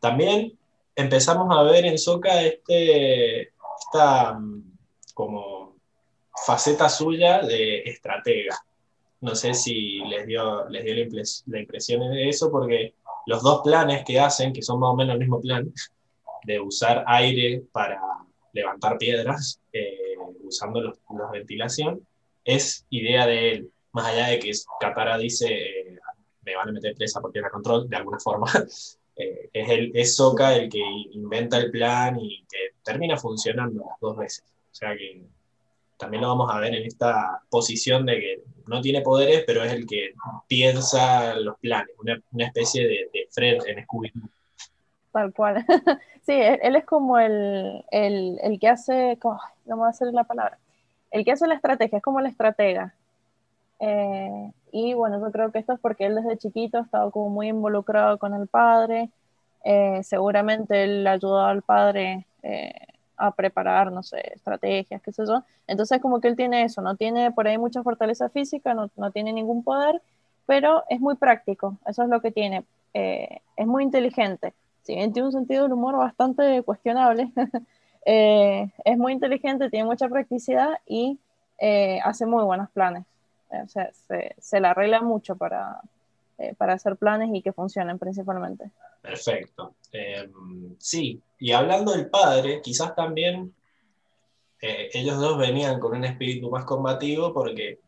también 0.00 0.58
empezamos 0.94 1.56
a 1.56 1.62
ver 1.62 1.84
en 1.86 1.98
Soca 1.98 2.42
este, 2.42 3.52
esta 3.78 4.34
mm, 4.34 4.76
como 5.14 5.59
faceta 6.46 6.88
suya 6.88 7.42
de 7.42 7.82
estratega. 7.82 8.56
No 9.20 9.34
sé 9.34 9.54
si 9.54 9.98
les 9.98 10.26
dio, 10.26 10.68
les 10.68 10.84
dio 10.84 10.94
la, 11.46 11.60
impresión 11.60 12.10
de 12.10 12.28
eso, 12.28 12.50
porque 12.50 12.94
los 13.26 13.42
dos 13.42 13.60
planes 13.62 14.04
que 14.04 14.18
hacen, 14.18 14.52
que 14.52 14.62
son 14.62 14.80
más 14.80 14.90
o 14.90 14.96
menos 14.96 15.14
el 15.14 15.20
mismo 15.20 15.40
plan, 15.40 15.72
de 16.44 16.58
usar 16.58 17.04
aire 17.06 17.62
para 17.70 18.00
levantar 18.52 18.96
piedras, 18.96 19.60
eh, 19.72 20.16
usando 20.42 20.80
los, 20.80 20.98
ventilación, 21.32 22.06
es 22.44 22.86
idea 22.88 23.26
de 23.26 23.52
él. 23.52 23.70
Más 23.92 24.06
allá 24.06 24.28
de 24.28 24.38
que 24.38 24.52
Katara 24.80 25.18
dice, 25.18 25.46
eh, 25.48 25.98
me 26.42 26.56
van 26.56 26.70
a 26.70 26.72
meter 26.72 26.94
presa 26.94 27.20
por 27.20 27.32
tierra 27.32 27.50
control, 27.50 27.88
de 27.88 27.96
alguna 27.96 28.18
forma, 28.18 28.46
Eh, 29.20 29.50
es, 29.52 29.68
el, 29.68 29.92
es 29.94 30.16
Soka 30.16 30.54
el 30.56 30.70
que 30.70 30.82
inventa 31.12 31.58
el 31.58 31.70
plan 31.70 32.18
y 32.18 32.44
que 32.48 32.76
termina 32.82 33.16
funcionando 33.16 33.84
las 33.86 34.00
dos 34.00 34.16
veces. 34.16 34.44
O 34.48 34.74
sea 34.74 34.96
que 34.96 35.22
también 36.00 36.22
lo 36.22 36.28
vamos 36.28 36.50
a 36.52 36.58
ver 36.58 36.74
en 36.74 36.84
esta 36.84 37.42
posición 37.50 38.06
de 38.06 38.18
que 38.18 38.42
no 38.66 38.80
tiene 38.80 39.02
poderes, 39.02 39.44
pero 39.46 39.62
es 39.62 39.72
el 39.72 39.86
que 39.86 40.14
piensa 40.48 41.36
los 41.36 41.58
planes, 41.58 41.94
una, 41.98 42.20
una 42.32 42.46
especie 42.46 42.82
de, 42.82 43.10
de, 43.12 43.28
Fred 43.30 43.58
en 43.66 43.84
scooby 43.84 44.12
Tal 45.12 45.32
cual. 45.32 45.64
sí, 46.26 46.32
él 46.32 46.76
es 46.76 46.84
como 46.84 47.18
el, 47.18 47.84
el, 47.90 48.38
el 48.42 48.58
que 48.58 48.68
hace, 48.68 49.18
no 49.66 49.76
me 49.76 49.84
a 49.84 49.88
hacer 49.88 50.12
la 50.12 50.24
palabra, 50.24 50.58
el 51.10 51.24
que 51.24 51.32
hace 51.32 51.46
la 51.46 51.54
estrategia, 51.54 51.98
es 51.98 52.02
como 52.02 52.20
el 52.20 52.26
estratega. 52.26 52.94
Eh, 53.80 54.52
y 54.72 54.94
bueno, 54.94 55.20
yo 55.20 55.32
creo 55.32 55.50
que 55.50 55.58
esto 55.58 55.72
es 55.72 55.80
porque 55.80 56.06
él 56.06 56.14
desde 56.14 56.38
chiquito 56.38 56.78
ha 56.78 56.82
estado 56.82 57.10
como 57.10 57.30
muy 57.30 57.48
involucrado 57.48 58.18
con 58.18 58.34
el 58.34 58.46
padre. 58.46 59.10
Eh, 59.64 60.00
seguramente 60.02 60.84
él 60.84 61.06
ayudó 61.06 61.40
al 61.40 61.62
padre 61.62 62.26
eh, 62.42 62.72
a 63.20 63.32
preparar, 63.32 63.92
no 63.92 64.02
sé, 64.02 64.32
estrategias, 64.34 65.02
qué 65.02 65.12
sé 65.12 65.24
yo. 65.26 65.44
Entonces 65.66 66.00
como 66.00 66.20
que 66.20 66.28
él 66.28 66.36
tiene 66.36 66.64
eso, 66.64 66.82
no 66.82 66.96
tiene 66.96 67.30
por 67.32 67.46
ahí 67.46 67.58
mucha 67.58 67.82
fortaleza 67.82 68.28
física, 68.28 68.74
no, 68.74 68.90
no 68.96 69.10
tiene 69.10 69.32
ningún 69.32 69.62
poder, 69.62 70.00
pero 70.46 70.84
es 70.88 71.00
muy 71.00 71.16
práctico, 71.16 71.78
eso 71.86 72.02
es 72.02 72.08
lo 72.08 72.20
que 72.20 72.30
tiene. 72.30 72.64
Eh, 72.94 73.40
es 73.56 73.66
muy 73.66 73.84
inteligente, 73.84 74.54
si 74.82 74.94
bien 74.94 75.12
tiene 75.12 75.26
un 75.26 75.32
sentido 75.32 75.64
del 75.64 75.72
humor 75.72 75.96
bastante 75.96 76.62
cuestionable, 76.62 77.30
es 78.04 78.98
muy 78.98 79.12
inteligente, 79.12 79.70
tiene 79.70 79.84
mucha 79.84 80.08
practicidad 80.08 80.78
y 80.86 81.18
hace 82.02 82.26
muy 82.26 82.42
buenos 82.44 82.70
planes. 82.70 83.04
O 83.50 83.68
sea, 83.68 83.90
se, 83.92 84.34
se 84.38 84.60
la 84.60 84.70
arregla 84.70 85.02
mucho 85.02 85.36
para, 85.36 85.80
eh, 86.40 86.54
para 86.56 86.72
hacer 86.72 86.96
planes 86.96 87.28
y 87.34 87.42
que 87.42 87.52
funcionen 87.52 87.98
principalmente. 87.98 88.70
Perfecto. 89.02 89.74
Eh, 89.92 90.30
sí, 90.78 91.20
y 91.38 91.52
hablando 91.52 91.92
del 91.92 92.08
padre, 92.08 92.62
quizás 92.62 92.94
también 92.94 93.54
eh, 94.62 94.88
ellos 94.94 95.18
dos 95.18 95.36
venían 95.36 95.78
con 95.78 95.94
un 95.94 96.04
espíritu 96.04 96.50
más 96.50 96.64
combativo 96.64 97.34
porque 97.34 97.78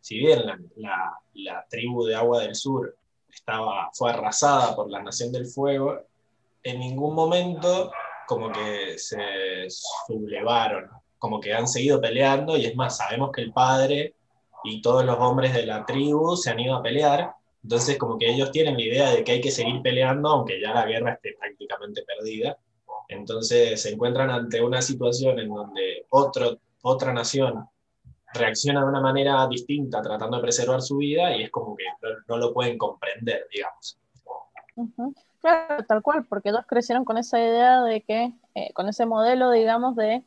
si 0.00 0.18
bien 0.18 0.44
la, 0.44 0.58
la, 0.76 1.18
la, 1.32 1.66
tribu 1.70 2.04
de 2.04 2.14
Agua 2.14 2.42
del 2.42 2.54
Sur 2.54 2.94
estaba, 3.32 3.88
fue 3.94 4.10
arrasada 4.10 4.76
por 4.76 4.90
la 4.90 5.02
Nación 5.02 5.32
del 5.32 5.46
Fuego, 5.46 5.98
en 6.62 6.80
ningún 6.80 7.14
momento 7.14 7.90
como 8.26 8.52
que 8.52 8.98
se 8.98 9.66
sublevaron, 9.68 10.90
como 11.18 11.40
que 11.40 11.54
han 11.54 11.66
seguido 11.66 12.02
peleando 12.02 12.56
y 12.58 12.66
es 12.66 12.76
más, 12.76 12.98
sabemos 12.98 13.32
que 13.32 13.40
el 13.40 13.52
padre 13.52 14.14
y 14.62 14.82
todos 14.82 15.06
los 15.06 15.18
hombres 15.18 15.54
de 15.54 15.64
la 15.64 15.86
tribu 15.86 16.36
se 16.36 16.50
han 16.50 16.60
ido 16.60 16.76
a 16.76 16.82
pelear. 16.82 17.34
Entonces, 17.64 17.96
como 17.96 18.18
que 18.18 18.30
ellos 18.30 18.50
tienen 18.50 18.74
la 18.74 18.82
idea 18.82 19.10
de 19.10 19.24
que 19.24 19.32
hay 19.32 19.40
que 19.40 19.50
seguir 19.50 19.80
peleando, 19.80 20.28
aunque 20.28 20.60
ya 20.60 20.74
la 20.74 20.84
guerra 20.84 21.14
esté 21.14 21.34
prácticamente 21.40 22.02
perdida. 22.02 22.58
Entonces, 23.08 23.80
se 23.80 23.90
encuentran 23.90 24.30
ante 24.30 24.62
una 24.62 24.82
situación 24.82 25.38
en 25.38 25.48
donde 25.48 26.06
otro, 26.10 26.58
otra 26.82 27.14
nación 27.14 27.66
reacciona 28.34 28.80
de 28.80 28.86
una 28.86 29.00
manera 29.00 29.46
distinta 29.48 30.02
tratando 30.02 30.36
de 30.36 30.42
preservar 30.42 30.82
su 30.82 30.98
vida 30.98 31.34
y 31.34 31.44
es 31.44 31.50
como 31.50 31.74
que 31.74 31.84
no, 32.28 32.36
lo 32.36 32.52
pueden 32.52 32.76
comprender, 32.76 33.46
digamos. 33.50 33.98
Claro, 35.40 35.84
tal 35.84 36.02
cual, 36.02 36.26
porque 36.26 36.50
ellos 36.50 36.66
crecieron 36.66 37.04
con 37.04 37.16
esa 37.16 37.38
idea 37.38 37.82
de 37.82 38.02
que, 38.02 38.32
eh, 38.54 38.72
con 38.74 38.88
ese 38.88 39.06
modelo, 39.06 39.50
digamos, 39.50 39.96
de, 39.96 40.22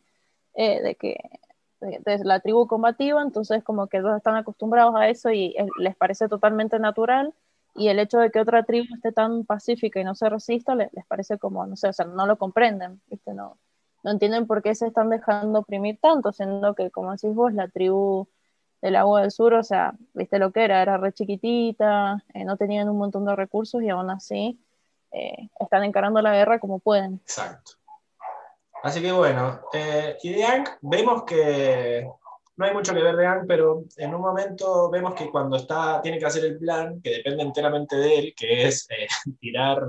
eh, 0.55 0.81
de 0.81 0.95
que 0.95 1.17
de, 1.79 2.19
la 2.23 2.39
tribu 2.39 2.67
combativa, 2.67 3.21
entonces 3.21 3.63
como 3.63 3.87
que 3.87 3.97
ellos 3.97 4.15
están 4.17 4.35
acostumbrados 4.35 4.95
a 4.95 5.07
eso 5.09 5.31
y 5.31 5.55
les 5.79 5.95
parece 5.95 6.27
totalmente 6.27 6.79
natural 6.79 7.33
y 7.77 7.89
el 7.89 7.99
hecho 7.99 8.17
de 8.17 8.31
que 8.31 8.39
otra 8.39 8.63
tribu 8.63 8.93
esté 8.95 9.11
tan 9.11 9.45
pacífica 9.45 9.99
y 9.99 10.03
no 10.03 10.15
se 10.15 10.29
resista 10.29 10.75
les, 10.75 10.89
parece 11.07 11.37
como, 11.37 11.65
no 11.67 11.75
sé, 11.75 11.89
o 11.89 11.93
sea, 11.93 12.05
no 12.05 12.25
lo 12.25 12.37
comprenden, 12.37 12.99
¿viste? 13.07 13.33
No, 13.33 13.57
no 14.03 14.11
entienden 14.11 14.47
por 14.47 14.63
qué 14.63 14.73
se 14.73 14.87
están 14.87 15.09
dejando 15.09 15.59
oprimir 15.59 15.99
tanto, 16.01 16.31
siendo 16.31 16.73
que, 16.73 16.89
como 16.89 17.11
decís 17.11 17.33
vos, 17.35 17.53
la 17.53 17.67
tribu 17.67 18.27
del 18.81 18.95
agua 18.95 19.21
del 19.21 19.31
sur, 19.31 19.53
o 19.53 19.63
sea, 19.63 19.93
viste 20.13 20.39
lo 20.39 20.51
que 20.51 20.63
era, 20.63 20.81
era 20.81 20.97
re 20.97 21.13
chiquitita, 21.13 22.23
eh, 22.33 22.45
no 22.45 22.57
tenían 22.57 22.89
un 22.89 22.97
montón 22.97 23.25
de 23.25 23.35
recursos 23.35 23.81
y 23.83 23.89
aún 23.89 24.09
así 24.09 24.59
eh, 25.11 25.49
están 25.59 25.83
encarando 25.83 26.21
la 26.21 26.33
guerra 26.33 26.59
como 26.59 26.79
pueden. 26.79 27.15
Exacto. 27.23 27.73
Así 28.83 29.01
que 29.01 29.11
bueno, 29.11 29.61
eh, 29.73 30.17
y 30.21 30.33
de 30.33 30.45
Ang 30.45 30.65
vemos 30.81 31.23
que 31.23 32.07
no 32.57 32.65
hay 32.65 32.73
mucho 32.73 32.93
que 32.93 33.01
ver 33.01 33.15
de 33.15 33.25
Ang, 33.25 33.47
pero 33.47 33.83
en 33.97 34.13
un 34.13 34.21
momento 34.21 34.89
vemos 34.89 35.13
que 35.13 35.29
cuando 35.29 35.57
está, 35.57 36.01
tiene 36.01 36.19
que 36.19 36.25
hacer 36.25 36.45
el 36.45 36.57
plan, 36.57 37.01
que 37.01 37.11
depende 37.11 37.43
enteramente 37.43 37.95
de 37.95 38.17
él, 38.19 38.33
que 38.35 38.67
es 38.67 38.87
eh, 38.89 39.07
tirar, 39.39 39.87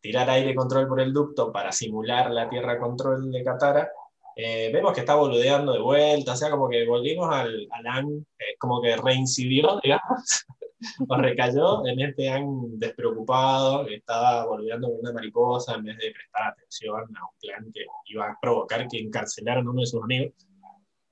tirar 0.00 0.30
aire 0.30 0.54
control 0.54 0.88
por 0.88 1.00
el 1.00 1.12
ducto 1.12 1.52
para 1.52 1.72
simular 1.72 2.30
la 2.30 2.48
tierra 2.48 2.78
control 2.78 3.30
de 3.30 3.44
Katara, 3.44 3.90
eh, 4.36 4.70
vemos 4.72 4.92
que 4.92 5.00
está 5.00 5.14
boludeando 5.16 5.72
de 5.72 5.80
vuelta, 5.80 6.32
o 6.32 6.36
sea, 6.36 6.50
como 6.50 6.68
que 6.68 6.86
volvimos 6.86 7.28
al, 7.30 7.68
al 7.70 7.86
Ang, 7.86 8.24
como 8.58 8.80
que 8.80 8.96
reincidió, 8.96 9.78
digamos, 9.82 10.46
o 11.08 11.16
recayó 11.16 11.86
en 11.86 12.00
este 12.00 12.30
Ang 12.30 12.78
despreocupado, 12.78 13.86
estaba 13.88 14.46
volviendo 14.46 14.88
con 14.88 15.00
una 15.00 15.12
mariposa 15.12 15.74
en 15.74 15.84
vez 15.84 15.98
de 15.98 16.12
prestar 16.12 16.52
atención 16.52 17.00
a 17.16 17.24
un 17.24 17.38
plan 17.40 17.72
que 17.72 17.84
iba 18.06 18.26
a 18.26 18.38
provocar 18.40 18.88
que 18.88 18.98
encarcelaran 18.98 19.66
a 19.66 19.70
uno 19.70 19.80
de 19.80 19.86
sus 19.86 20.02
amigos. 20.02 20.34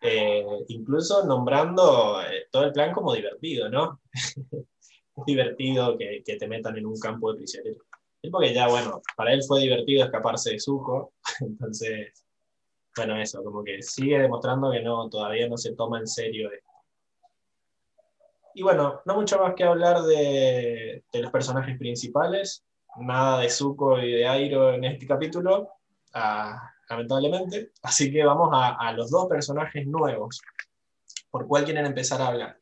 Eh, 0.00 0.44
incluso 0.68 1.26
nombrando 1.26 2.22
eh, 2.22 2.46
todo 2.52 2.64
el 2.64 2.72
plan 2.72 2.92
como 2.92 3.14
divertido, 3.14 3.68
¿no? 3.68 4.00
es 4.12 5.24
divertido 5.26 5.98
que, 5.98 6.22
que, 6.24 6.36
te 6.36 6.46
metan 6.46 6.78
en 6.78 6.86
un 6.86 6.98
campo 6.98 7.32
de 7.32 7.38
prisioneros. 7.38 7.82
Porque 8.30 8.54
ya, 8.54 8.68
bueno, 8.68 9.02
para 9.16 9.32
él 9.32 9.42
fue 9.46 9.60
divertido 9.60 10.04
escaparse 10.04 10.52
de 10.52 10.60
Zuko, 10.60 11.14
entonces, 11.40 12.24
bueno, 12.96 13.16
eso, 13.20 13.42
como 13.42 13.62
que 13.62 13.82
sigue 13.82 14.18
demostrando 14.18 14.70
que 14.70 14.82
no, 14.82 15.08
todavía 15.08 15.48
no 15.48 15.56
se 15.56 15.74
toma 15.74 15.98
en 15.98 16.06
serio 16.06 16.50
esto. 16.52 16.67
Y 18.58 18.62
bueno, 18.62 19.02
no 19.04 19.14
mucho 19.14 19.38
más 19.38 19.54
que 19.54 19.62
hablar 19.62 20.02
de, 20.02 21.04
los 21.12 21.30
personajes 21.30 21.78
principales, 21.78 22.64
nada 22.96 23.38
de 23.38 23.50
Zuko 23.50 24.00
y 24.00 24.10
de 24.10 24.26
Airo 24.26 24.74
en 24.74 24.82
este 24.82 25.06
capítulo, 25.06 25.68
ah, 26.12 26.68
lamentablemente. 26.90 27.70
Así 27.84 28.10
que 28.10 28.24
vamos 28.24 28.48
a, 28.52 28.92
los 28.94 29.12
dos 29.12 29.28
personajes 29.28 29.86
nuevos. 29.86 30.42
¿Por 31.30 31.46
cuál 31.46 31.64
quieren 31.64 31.86
empezar 31.86 32.20
a 32.20 32.26
hablar? 32.26 32.58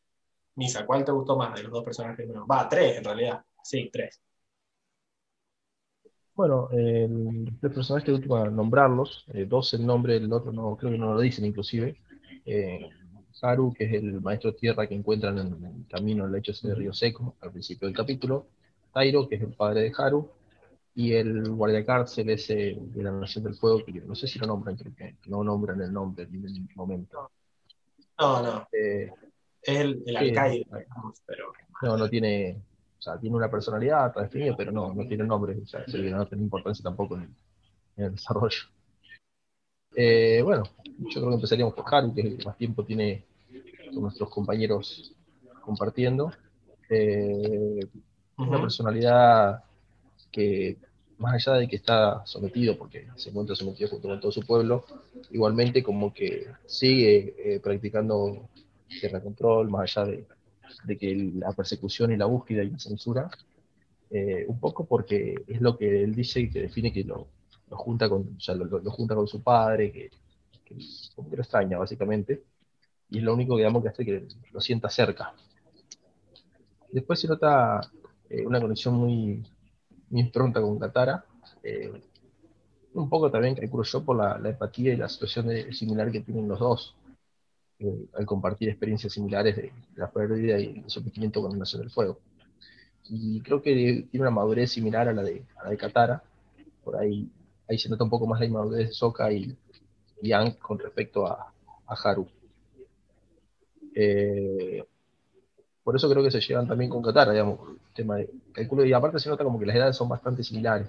Misa, 0.56 0.84
¿cuál 0.84 1.02
te 1.02 1.12
gustó 1.12 1.34
más 1.34 1.54
de 1.54 1.62
los 1.62 1.72
dos 1.72 1.82
personajes 1.82 2.28
nuevos? 2.28 2.46
Va, 2.46 2.68
tres 2.68 2.98
en 2.98 3.04
realidad. 3.04 3.42
Sí, 3.62 3.88
tres. 3.90 4.20
Bueno, 6.34 6.68
el, 6.72 7.58
el 7.62 7.70
personaje 7.70 8.04
que 8.04 8.28
nombrarlos, 8.50 9.24
eh, 9.32 9.46
dos 9.46 9.72
el 9.72 9.86
nombre, 9.86 10.16
el 10.16 10.30
otro 10.30 10.52
no, 10.52 10.76
creo 10.76 10.92
que 10.92 10.98
no 10.98 11.14
lo 11.14 11.20
dicen 11.20 11.46
inclusive. 11.46 11.96
Eh, 12.44 12.86
Haru, 13.42 13.72
que 13.74 13.84
es 13.84 13.92
el 13.92 14.20
maestro 14.20 14.54
tierra 14.54 14.86
que 14.86 14.94
encuentran 14.94 15.38
en 15.38 15.64
el 15.64 15.86
camino 15.88 16.24
al 16.24 16.32
lecho 16.32 16.52
de 16.66 16.74
río 16.74 16.92
seco, 16.92 17.36
al 17.40 17.52
principio 17.52 17.86
del 17.86 17.96
capítulo, 17.96 18.46
Tairo, 18.92 19.28
que 19.28 19.36
es 19.36 19.42
el 19.42 19.52
padre 19.52 19.82
de 19.82 19.92
Haru, 19.96 20.30
y 20.94 21.12
el 21.12 21.50
guardia 21.50 21.84
cárcel 21.84 22.30
ese 22.30 22.78
de 22.80 23.02
la 23.02 23.12
Nación 23.12 23.44
del 23.44 23.54
Fuego, 23.54 23.84
que 23.84 23.92
no 23.92 24.14
sé 24.14 24.26
si 24.26 24.38
lo 24.38 24.46
nombran, 24.46 24.76
creo 24.76 24.94
que 24.94 25.16
no 25.26 25.44
nombran 25.44 25.80
el 25.82 25.92
nombre 25.92 26.24
en 26.24 26.42
ningún 26.42 26.68
momento. 26.74 27.30
No, 28.18 28.42
no. 28.42 28.68
Eh, 28.72 29.10
es 29.60 29.78
el, 29.78 30.02
el 30.06 30.16
alcaide, 30.16 30.66
pero... 31.26 31.52
No, 31.82 31.98
no 31.98 32.08
tiene, 32.08 32.56
o 32.98 33.02
sea, 33.02 33.18
tiene 33.18 33.36
una 33.36 33.50
personalidad 33.50 34.14
definida, 34.14 34.56
pero 34.56 34.72
no, 34.72 34.94
no 34.94 35.06
tiene 35.06 35.24
nombre, 35.24 35.58
o 35.62 35.66
sea, 35.66 35.80
no 35.86 36.26
tiene 36.26 36.42
importancia 36.42 36.82
tampoco 36.82 37.16
en, 37.16 37.34
en 37.98 38.04
el 38.04 38.12
desarrollo. 38.12 38.62
Eh, 39.98 40.42
bueno, 40.42 40.62
yo 40.98 41.20
creo 41.20 41.28
que 41.30 41.34
empezaríamos 41.36 41.72
por 41.74 41.86
Haru, 41.92 42.14
que 42.14 42.20
es 42.20 42.26
el 42.26 42.36
que 42.36 42.44
más 42.44 42.58
tiempo 42.58 42.84
tiene 42.84 43.24
con 43.92 44.02
nuestros 44.02 44.28
compañeros 44.28 45.14
compartiendo. 45.62 46.30
Eh, 46.90 47.80
Una 48.36 48.60
personalidad 48.60 49.64
que, 50.30 50.76
más 51.16 51.34
allá 51.34 51.58
de 51.60 51.68
que 51.68 51.76
está 51.76 52.24
sometido, 52.26 52.76
porque 52.76 53.06
se 53.16 53.30
encuentra 53.30 53.56
sometido 53.56 53.88
junto 53.88 54.08
con 54.08 54.20
todo 54.20 54.30
su 54.30 54.42
pueblo, 54.42 54.84
igualmente 55.30 55.82
como 55.82 56.12
que 56.12 56.46
sigue 56.66 57.34
eh, 57.38 57.60
practicando 57.60 58.50
tierra 59.00 59.22
control, 59.22 59.70
más 59.70 59.96
allá 59.96 60.10
de, 60.10 60.26
de, 60.84 60.98
que 60.98 61.14
la 61.36 61.52
persecución 61.52 62.12
y 62.12 62.18
la 62.18 62.26
búsqueda 62.26 62.62
y 62.62 62.70
la 62.70 62.78
censura, 62.78 63.30
eh, 64.10 64.44
un 64.46 64.60
poco 64.60 64.84
porque 64.84 65.34
es 65.46 65.60
lo 65.62 65.78
que 65.78 66.04
él 66.04 66.14
dice 66.14 66.40
y 66.40 66.50
que 66.50 66.60
define 66.60 66.92
que 66.92 67.02
lo, 67.02 67.26
lo 67.76 67.82
junta 67.82 68.08
con, 68.08 68.36
o 68.36 68.40
sea, 68.40 68.54
lo, 68.54 68.64
lo, 68.64 68.90
junta 68.90 69.14
con 69.14 69.26
su 69.28 69.42
padre, 69.42 69.92
que, 69.92 70.10
que, 70.64 70.76
como 71.14 71.30
que 71.30 71.36
lo 71.36 71.42
extraña 71.42 71.78
básicamente, 71.78 72.42
y 73.10 73.18
es 73.18 73.24
lo 73.24 73.34
único 73.34 73.56
digamos, 73.56 73.82
que 73.82 73.88
hace 73.88 74.04
que 74.04 74.26
lo 74.52 74.60
sienta 74.60 74.88
cerca. 74.88 75.34
Después 76.90 77.20
se 77.20 77.28
nota 77.28 77.80
eh, 78.30 78.46
una 78.46 78.60
conexión 78.60 78.94
muy, 78.94 79.44
muy 80.10 80.24
pronta 80.30 80.60
con 80.60 80.78
Katara, 80.78 81.24
eh, 81.62 81.92
un 82.94 83.08
poco 83.10 83.30
también 83.30 83.54
calculo 83.54 83.84
yo 83.84 84.04
por 84.04 84.16
la, 84.16 84.38
la 84.38 84.50
empatía 84.50 84.94
y 84.94 84.96
la 84.96 85.08
situación 85.08 85.48
de, 85.48 85.72
similar 85.72 86.10
que 86.10 86.20
tienen 86.20 86.48
los 86.48 86.58
dos, 86.58 86.96
eh, 87.78 88.06
al 88.14 88.24
compartir 88.24 88.70
experiencias 88.70 89.12
similares 89.12 89.56
de, 89.56 89.72
la 89.96 90.10
pérdida 90.10 90.58
y 90.58 90.82
el 90.84 90.90
sometimiento 90.90 91.42
con 91.42 91.52
la 91.52 91.58
Nación 91.58 91.82
del 91.82 91.90
Fuego. 91.90 92.18
Y 93.08 93.40
creo 93.42 93.62
que 93.62 94.06
tiene 94.10 94.22
una 94.22 94.30
madurez 94.30 94.72
similar 94.72 95.08
a 95.08 95.12
la 95.12 95.22
de, 95.22 95.44
a 95.56 95.64
la 95.64 95.70
de 95.70 95.76
Katara, 95.76 96.22
por 96.82 96.96
ahí, 96.96 97.28
ahí 97.68 97.78
se 97.78 97.88
nota 97.88 98.04
un 98.04 98.10
poco 98.10 98.26
más 98.26 98.40
la 98.40 98.46
inmadurez 98.46 98.88
de 98.88 98.92
Sokka 98.92 99.32
y, 99.32 99.56
y 100.22 100.32
Aang 100.32 100.56
con 100.58 100.78
respecto 100.78 101.26
a, 101.26 101.52
Haru. 101.86 102.28
Eh, 103.94 104.84
por 105.82 105.94
eso 105.94 106.10
creo 106.10 106.22
que 106.22 106.30
se 106.30 106.40
llevan 106.40 106.66
también 106.66 106.90
con 106.90 107.02
Katara, 107.02 107.32
digamos, 107.32 107.60
tema 107.94 108.16
de 108.16 108.30
cálculo, 108.52 108.84
y 108.84 108.92
aparte 108.92 109.18
se 109.18 109.28
nota 109.28 109.44
como 109.44 109.58
que 109.58 109.66
las 109.66 109.76
edades 109.76 109.96
son 109.96 110.08
bastante 110.08 110.42
similares. 110.42 110.88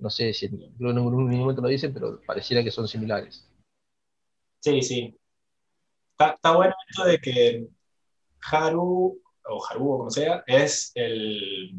No 0.00 0.10
sé 0.10 0.32
si 0.32 0.46
en, 0.46 0.62
en 0.62 0.94
ningún 0.94 1.38
momento 1.38 1.62
lo 1.62 1.68
dicen, 1.68 1.92
pero 1.92 2.20
pareciera 2.26 2.64
que 2.64 2.70
son 2.70 2.88
similares. 2.88 3.46
Sí, 4.60 4.82
sí. 4.82 5.16
Está, 6.12 6.34
está 6.34 6.56
bueno 6.56 6.74
esto 6.88 7.04
de 7.04 7.18
que 7.18 7.68
Haru, 8.50 9.20
o 9.44 9.66
Haru 9.66 9.92
o 9.92 9.98
como 9.98 10.10
sea, 10.10 10.42
es 10.46 10.90
el, 10.94 11.72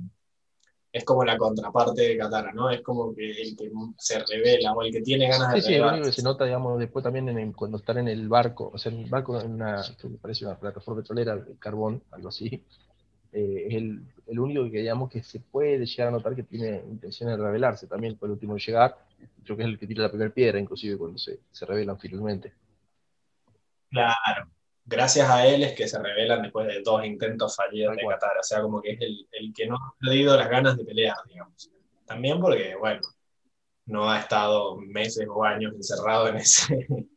es 0.93 1.03
como 1.03 1.25
la 1.25 1.39
contraparte 1.39 2.03
de 2.03 2.17
Katara, 2.19 2.53
¿no? 2.53 2.69
Es 2.69 2.81
como 2.81 3.15
que 3.15 3.31
el 3.31 3.57
que 3.57 3.71
se 3.97 4.23
revela 4.23 4.73
o 4.73 4.83
el 4.83 4.91
que 4.91 5.01
tiene 5.01 5.27
ganas 5.27 5.51
de 5.51 5.61
Sí, 5.61 5.73
sí, 5.73 5.79
único 5.79 6.05
que 6.05 6.11
se 6.11 6.21
nota, 6.21 6.45
digamos, 6.45 6.77
después 6.77 7.01
también 7.01 7.27
en 7.29 7.39
el, 7.39 7.55
cuando 7.55 7.77
están 7.77 7.97
en 7.97 8.09
el 8.09 8.29
barco, 8.29 8.69
o 8.71 8.77
sea, 8.77 8.91
en 8.91 8.99
el 8.99 9.09
barco, 9.09 9.41
en 9.41 9.53
una, 9.53 9.83
que 9.99 10.07
me 10.07 10.17
parece 10.17 10.45
una 10.45 10.59
plataforma 10.59 11.01
petrolera 11.01 11.35
de 11.35 11.57
carbón, 11.57 12.03
algo 12.11 12.29
así, 12.29 12.63
eh, 13.31 13.65
es 13.69 13.73
el, 13.73 14.03
el, 14.27 14.39
único 14.39 14.65
que, 14.65 14.81
digamos, 14.81 15.09
que 15.09 15.23
se 15.23 15.39
puede 15.39 15.83
llegar 15.83 16.09
a 16.09 16.11
notar 16.11 16.35
que 16.35 16.43
tiene 16.43 16.83
intención 16.87 17.27
de 17.27 17.37
revelarse 17.37 17.87
también, 17.87 18.15
fue 18.15 18.27
el 18.27 18.33
último 18.33 18.53
en 18.53 18.59
llegar, 18.59 18.95
creo 19.43 19.57
que 19.57 19.63
es 19.63 19.69
el 19.69 19.79
que 19.79 19.87
tira 19.87 20.03
la 20.03 20.09
primera 20.09 20.31
piedra, 20.31 20.59
inclusive 20.59 20.95
cuando 20.95 21.17
se, 21.17 21.39
se 21.51 21.65
revelan 21.65 21.97
finalmente. 21.97 22.53
Claro, 23.89 24.47
gracias 24.85 25.29
a 25.29 25.45
él 25.47 25.63
es 25.63 25.73
que 25.73 25.87
se 25.87 25.99
revelan 25.99 26.41
después 26.41 26.67
de 26.67 26.81
dos 26.81 27.05
intentos 27.05 27.55
fallidos 27.55 27.95
de 27.95 28.05
Qatar. 28.07 28.37
O 28.39 28.43
sea, 28.43 28.61
como 28.61 28.81
que 28.81 28.91
es 28.91 29.01
el, 29.01 29.27
el, 29.31 29.53
que 29.53 29.67
no 29.67 29.75
ha 29.75 29.93
perdido 29.99 30.37
las 30.37 30.49
ganas 30.49 30.77
de 30.77 30.85
pelear, 30.85 31.17
digamos. 31.27 31.71
También 32.05 32.39
porque, 32.39 32.75
bueno, 32.75 33.01
no 33.85 34.09
ha 34.09 34.19
estado 34.19 34.77
meses 34.77 35.27
o 35.29 35.43
años 35.43 35.73
encerrado 35.73 36.27
en 36.27 36.37
ese. 36.37 36.87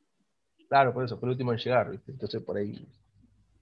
Claro, 0.68 0.92
por 0.92 1.04
eso, 1.04 1.16
fue 1.16 1.28
el 1.28 1.34
último 1.34 1.52
en 1.52 1.58
llegar, 1.58 1.88
¿viste? 1.92 2.10
entonces 2.10 2.42
por 2.42 2.56
ahí 2.56 2.84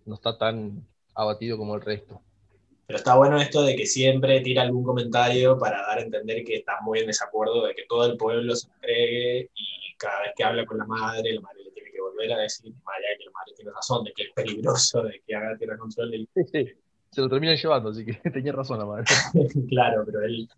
no 0.07 0.14
está 0.14 0.38
tan 0.38 0.87
abatido 1.14 1.59
como 1.59 1.75
el 1.75 1.83
resto. 1.83 2.23
Pero 2.87 2.97
está 2.97 3.14
bueno 3.14 3.38
esto 3.38 3.62
de 3.62 3.77
que 3.77 3.85
siempre 3.85 4.40
tira 4.40 4.62
algún 4.62 4.85
comentario 4.85 5.59
para 5.59 5.83
dar 5.83 5.99
a 5.99 6.03
entender 6.03 6.45
que 6.45 6.57
está 6.57 6.81
muy 6.81 7.01
en 7.01 7.07
desacuerdo 7.07 7.67
de 7.67 7.75
que 7.75 7.85
todo 7.87 8.07
el 8.07 8.17
pueblo 8.17 8.57
se 8.57 8.69
entregue 8.69 9.51
y 9.55 9.95
cada 9.99 10.23
vez 10.23 10.33
que 10.35 10.45
habla 10.45 10.64
con 10.64 10.79
la 10.79 10.87
madre, 10.87 11.35
la 11.35 11.43
madre 11.43 11.63
volver 12.14 12.33
a 12.33 12.38
decir, 12.38 12.72
vaya, 12.85 13.07
que 13.18 13.24
el 13.24 13.33
madre 13.33 13.53
tiene 13.57 13.70
razón, 13.72 14.05
de 14.05 14.12
que 14.12 14.22
es 14.24 14.33
peligroso, 14.33 15.03
de 15.03 15.22
que 15.27 15.35
haga 15.35 15.57
tierra 15.57 15.77
control. 15.77 16.11
Del... 16.11 16.29
Sí, 16.35 16.42
sí, 16.53 16.72
se 17.11 17.20
lo 17.20 17.29
terminan 17.29 17.57
llevando, 17.57 17.90
así 17.90 18.05
que 18.05 18.14
tenía 18.31 18.53
razón 18.53 18.79
la 18.79 18.87
madre. 18.87 19.05
claro, 19.68 20.03
pero 20.05 20.22
él 20.22 20.48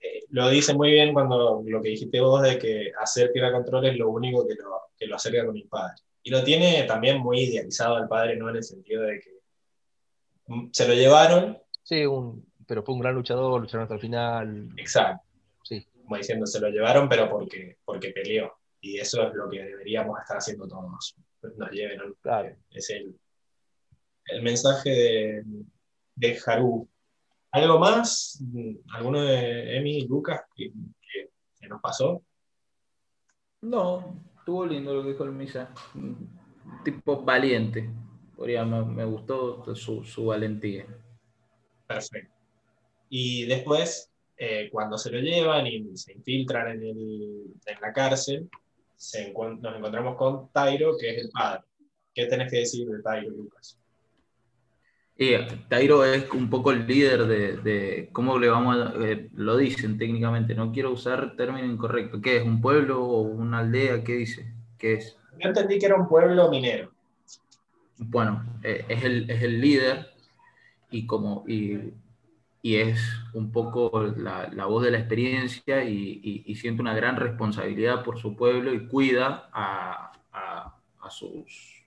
eh, 0.00 0.24
lo 0.30 0.48
dice 0.48 0.74
muy 0.74 0.90
bien 0.90 1.12
cuando 1.12 1.62
lo 1.64 1.82
que 1.82 1.90
dijiste 1.90 2.20
vos 2.20 2.42
de 2.42 2.58
que 2.58 2.92
hacer 2.98 3.32
tierra 3.32 3.52
control 3.52 3.86
es 3.86 3.98
lo 3.98 4.10
único 4.10 4.46
que 4.46 4.54
lo, 4.54 4.82
que 4.96 5.06
lo 5.06 5.16
acerca 5.16 5.44
con 5.44 5.56
el 5.56 5.68
padre. 5.68 5.96
Y 6.22 6.30
lo 6.30 6.44
tiene 6.44 6.84
también 6.84 7.18
muy 7.18 7.40
idealizado 7.40 7.96
al 7.96 8.08
padre, 8.08 8.36
¿no? 8.36 8.50
En 8.50 8.56
el 8.56 8.62
sentido 8.62 9.02
de 9.02 9.20
que 9.20 9.40
se 10.72 10.88
lo 10.88 10.94
llevaron. 10.94 11.58
Sí, 11.82 12.04
un, 12.04 12.46
pero 12.66 12.82
fue 12.82 12.94
un 12.94 13.00
gran 13.00 13.14
luchador, 13.14 13.60
lucharon 13.60 13.82
hasta 13.82 13.94
el 13.94 14.00
final. 14.00 14.68
Exacto. 14.76 15.24
Sí. 15.64 15.86
Como 16.02 16.16
diciendo, 16.16 16.46
se 16.46 16.60
lo 16.60 16.68
llevaron, 16.68 17.08
pero 17.08 17.28
porque, 17.28 17.78
porque 17.84 18.10
peleó. 18.10 18.52
Y 18.80 18.98
eso 18.98 19.22
es 19.28 19.34
lo 19.34 19.48
que 19.48 19.62
deberíamos 19.62 20.18
estar 20.20 20.38
haciendo 20.38 20.66
todos. 20.66 21.16
Nos 21.56 21.70
lleven 21.70 22.00
al 22.00 22.16
claro. 22.16 22.56
Es 22.70 22.90
el, 22.90 23.14
el 24.26 24.42
mensaje 24.42 24.90
de, 24.90 25.44
de 26.14 26.38
Haru. 26.44 26.88
¿Algo 27.52 27.78
más? 27.78 28.42
¿Alguno 28.92 29.22
de 29.22 29.76
Emi 29.76 29.98
y 29.98 30.06
Lucas 30.06 30.42
que, 30.54 30.70
que, 31.00 31.30
que, 31.58 31.68
nos 31.68 31.80
pasó? 31.80 32.22
No, 33.62 34.22
estuvo 34.38 34.64
lindo 34.64 34.94
lo 34.94 35.02
que 35.02 35.10
dijo 35.10 35.24
el 35.24 35.32
Misa. 35.32 35.74
Tipo 36.84 37.22
valiente. 37.22 37.90
Podría, 38.36 38.64
me, 38.64 38.84
me 38.84 39.04
gustó 39.04 39.74
su, 39.74 40.04
su, 40.04 40.26
valentía. 40.26 40.86
Perfecto. 41.86 42.34
Y 43.08 43.44
después, 43.46 44.10
eh, 44.36 44.70
cuando 44.70 44.96
se 44.96 45.10
lo 45.10 45.18
llevan 45.18 45.66
y 45.66 45.96
se 45.96 46.12
infiltran 46.12 46.70
en, 46.70 46.82
el, 46.84 47.44
en 47.66 47.80
la 47.80 47.92
cárcel, 47.92 48.48
se 49.00 49.28
encuent 49.28 49.62
nos 49.62 49.76
encontramos 49.76 50.14
con 50.16 50.50
Tairo, 50.52 50.94
que 50.98 51.10
es 51.10 51.24
el 51.24 51.30
padre. 51.30 51.62
¿Qué 52.14 52.26
tenés 52.26 52.50
que 52.50 52.58
decir 52.58 52.86
de 52.86 53.00
Tairo, 53.02 53.30
Lucas? 53.30 53.78
Y 55.16 55.32
Tairo 55.70 56.04
es 56.04 56.30
un 56.32 56.50
poco 56.50 56.70
el 56.70 56.86
líder 56.86 57.24
de, 57.26 57.56
de 57.56 58.10
cómo 58.12 58.38
le 58.38 58.50
vamos 58.50 58.76
a, 58.76 58.94
eh, 59.02 59.30
lo 59.32 59.56
dicen 59.56 59.96
técnicamente, 59.96 60.54
no 60.54 60.70
quiero 60.70 60.90
usar 60.90 61.34
término 61.34 61.66
incorrecto. 61.66 62.20
¿Qué 62.20 62.36
es? 62.36 62.44
¿Un 62.44 62.60
pueblo 62.60 63.02
o 63.02 63.22
una 63.22 63.60
aldea? 63.60 64.04
¿Qué 64.04 64.16
dice? 64.16 64.52
¿Qué 64.76 64.94
es? 64.94 65.16
Yo 65.38 65.48
entendí 65.48 65.78
que 65.78 65.86
era 65.86 65.96
un 65.96 66.06
pueblo 66.06 66.50
minero. 66.50 66.92
Bueno, 67.96 68.44
eh, 68.62 68.84
es, 68.86 69.02
el, 69.02 69.30
es 69.30 69.42
el 69.42 69.62
líder 69.62 70.10
y 70.90 71.06
como 71.06 71.44
y, 71.48 71.94
y 72.62 72.76
es 72.76 73.00
un 73.32 73.52
poco 73.52 74.02
la, 74.16 74.66
voz 74.66 74.84
de 74.84 74.90
la 74.90 74.98
experiencia 74.98 75.84
y, 75.84 76.54
siente 76.54 76.82
una 76.82 76.94
gran 76.94 77.16
responsabilidad 77.16 78.04
por 78.04 78.18
su 78.18 78.36
pueblo 78.36 78.74
y 78.74 78.86
cuida 78.86 79.48
a, 79.52 80.12
a, 80.32 80.76
a, 81.00 81.10
sus, 81.10 81.84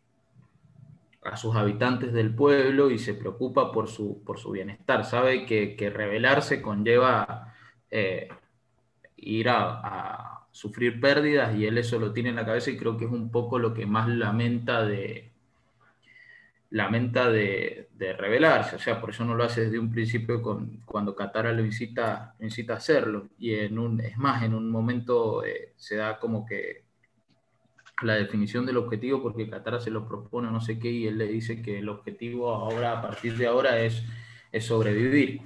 a 1.24 1.38
sus 1.38 1.56
habitantes 1.56 2.12
del 2.14 2.34
pueblo 2.34 2.90
y 2.90 2.98
se 2.98 3.14
preocupa 3.14 3.72
por 3.72 3.88
su, 3.88 4.24
por 4.24 4.40
su 4.40 4.52
bienestar. 4.52 5.06
Sabe 5.06 5.46
que, 5.46 5.76
que 5.76 5.90
rebelarse 5.90 6.62
conlleva 6.62 7.54
eh, 7.92 8.30
ir 9.18 9.50
a, 9.50 10.30
sufrir 10.52 11.02
pérdidas 11.02 11.56
y 11.56 11.66
él 11.66 11.80
eso 11.80 11.98
lo 11.98 12.14
tiene 12.14 12.30
en 12.30 12.36
la 12.36 12.46
cabeza 12.46 12.70
y 12.70 12.78
creo 12.78 12.96
que 12.96 13.06
es 13.06 13.12
un 13.12 13.32
poco 13.32 13.58
lo 13.58 13.74
que 13.74 13.88
más 13.88 14.08
lamenta 14.08 14.86
de, 14.86 15.33
lamenta 16.74 17.30
de, 17.30 17.90
de, 17.94 18.14
rebelarse, 18.14 18.78
o 18.78 18.80
sea, 18.80 19.00
por 19.00 19.12
eso 19.12 19.24
no 19.24 19.36
lo 19.36 19.44
hace 19.44 19.66
desde 19.66 19.78
un 19.78 19.92
principio 19.92 20.42
con, 20.42 20.82
cuando 20.86 21.16
Katara 21.16 21.54
lo 21.54 21.64
incita, 21.64 22.36
lo 22.40 22.74
a 22.74 22.78
hacerlo. 22.78 23.30
Y 23.38 23.54
en 23.54 23.78
un, 23.78 24.02
es 24.02 24.18
más, 24.18 24.42
en 24.42 24.56
un 24.56 24.72
momento 24.72 25.46
eh, 25.46 25.74
se 25.78 25.98
da 25.98 26.18
como 26.18 26.48
que 26.48 26.84
la 28.02 28.16
definición 28.16 28.66
del 28.66 28.78
objetivo, 28.78 29.22
porque 29.22 29.48
Katara 29.48 29.80
se 29.80 29.92
lo 29.92 30.08
propone, 30.08 30.50
no 30.50 30.62
sé 30.62 30.80
qué, 30.80 30.90
y 30.90 31.06
él 31.06 31.20
le 31.20 31.28
dice 31.28 31.62
que 31.62 31.78
el 31.78 31.90
objetivo 31.90 32.50
ahora, 32.52 32.98
a 32.98 33.02
partir 33.04 33.38
de 33.38 33.46
ahora, 33.46 33.80
es, 33.80 34.04
es 34.52 34.66
sobrevivir. 34.66 35.42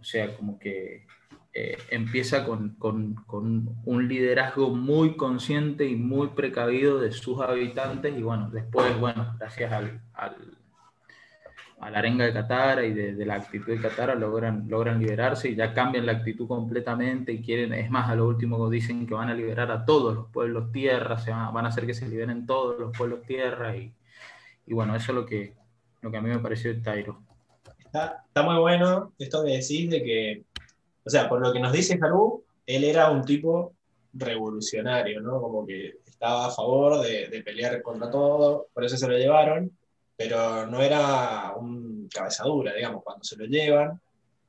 O 0.00 0.04
sea, 0.04 0.36
como 0.36 0.56
que 0.60 1.04
eh, 1.52 1.78
empieza 1.90 2.46
con, 2.46 2.76
con, 2.76 3.76
un 3.84 4.08
liderazgo 4.08 4.70
muy 4.70 5.16
consciente 5.16 5.86
y 5.86 5.96
muy 5.96 6.28
precavido 6.28 7.00
de 7.00 7.10
sus 7.10 7.40
habitantes, 7.40 8.16
y 8.16 8.22
bueno, 8.22 8.50
después, 8.50 8.96
bueno, 9.00 9.34
gracias 9.36 9.72
al 9.72 10.00
a 11.80 11.90
la 11.90 11.98
arenga 11.98 12.26
de 12.26 12.32
Qatar 12.34 12.84
y 12.84 12.92
de, 12.92 13.14
de, 13.14 13.24
la 13.24 13.36
actitud 13.36 13.72
de 13.72 13.80
Qatar 13.80 14.14
logran, 14.18 14.66
logran 14.68 15.00
liberarse 15.00 15.48
y 15.48 15.54
ya 15.54 15.72
cambian 15.72 16.04
la 16.04 16.12
actitud 16.12 16.46
completamente 16.46 17.32
y 17.32 17.42
quieren, 17.42 17.72
es 17.72 17.90
más, 17.90 18.10
a 18.10 18.14
lo 18.14 18.28
último 18.28 18.68
dicen 18.68 19.06
que 19.06 19.14
van 19.14 19.30
a 19.30 19.34
liberar 19.34 19.70
a 19.70 19.86
todos 19.86 20.14
los 20.14 20.26
pueblos 20.28 20.70
tierra, 20.72 21.18
se 21.18 21.30
van, 21.30 21.54
van 21.54 21.64
a 21.64 21.68
hacer 21.70 21.86
que 21.86 21.94
se 21.94 22.06
liberen 22.06 22.46
todos 22.46 22.78
los 22.78 22.96
pueblos 22.96 23.22
tierra 23.22 23.74
y, 23.76 23.94
y, 24.66 24.74
bueno, 24.74 24.94
eso 24.94 25.12
es 25.12 25.16
lo 25.16 25.24
que, 25.24 25.54
lo 26.02 26.10
que 26.10 26.16
a 26.18 26.20
mí 26.20 26.28
me 26.28 26.38
pareció 26.38 26.72
de 26.74 26.80
Tairo. 26.80 27.22
Está, 27.78 28.24
está 28.26 28.42
muy 28.42 28.60
bueno 28.60 29.14
esto 29.18 29.42
que 29.42 29.52
decís 29.52 29.88
de 29.88 30.02
que, 30.02 30.44
o 31.02 31.08
sea, 31.08 31.30
por 31.30 31.40
lo 31.40 31.50
que 31.50 31.60
nos 31.60 31.72
dice 31.72 31.98
Haru, 32.00 32.44
él 32.66 32.84
era 32.84 33.10
un 33.10 33.24
tipo 33.24 33.72
revolucionario, 34.12 35.22
¿no? 35.22 35.40
Como 35.40 35.66
que 35.66 35.94
estaba 36.04 36.46
a 36.46 36.50
favor 36.50 37.00
de, 37.00 37.28
de 37.28 37.42
pelear 37.42 37.80
contra 37.80 38.10
todo, 38.10 38.66
por 38.74 38.84
eso 38.84 38.98
se 38.98 39.08
lo 39.08 39.16
llevaron, 39.16 39.72
pero 40.20 40.66
no 40.66 40.82
era 40.82 41.54
un 41.56 42.06
cabezadura, 42.12 42.74
digamos, 42.74 43.02
cuando 43.02 43.24
se 43.24 43.38
lo 43.38 43.46
llevan 43.46 43.98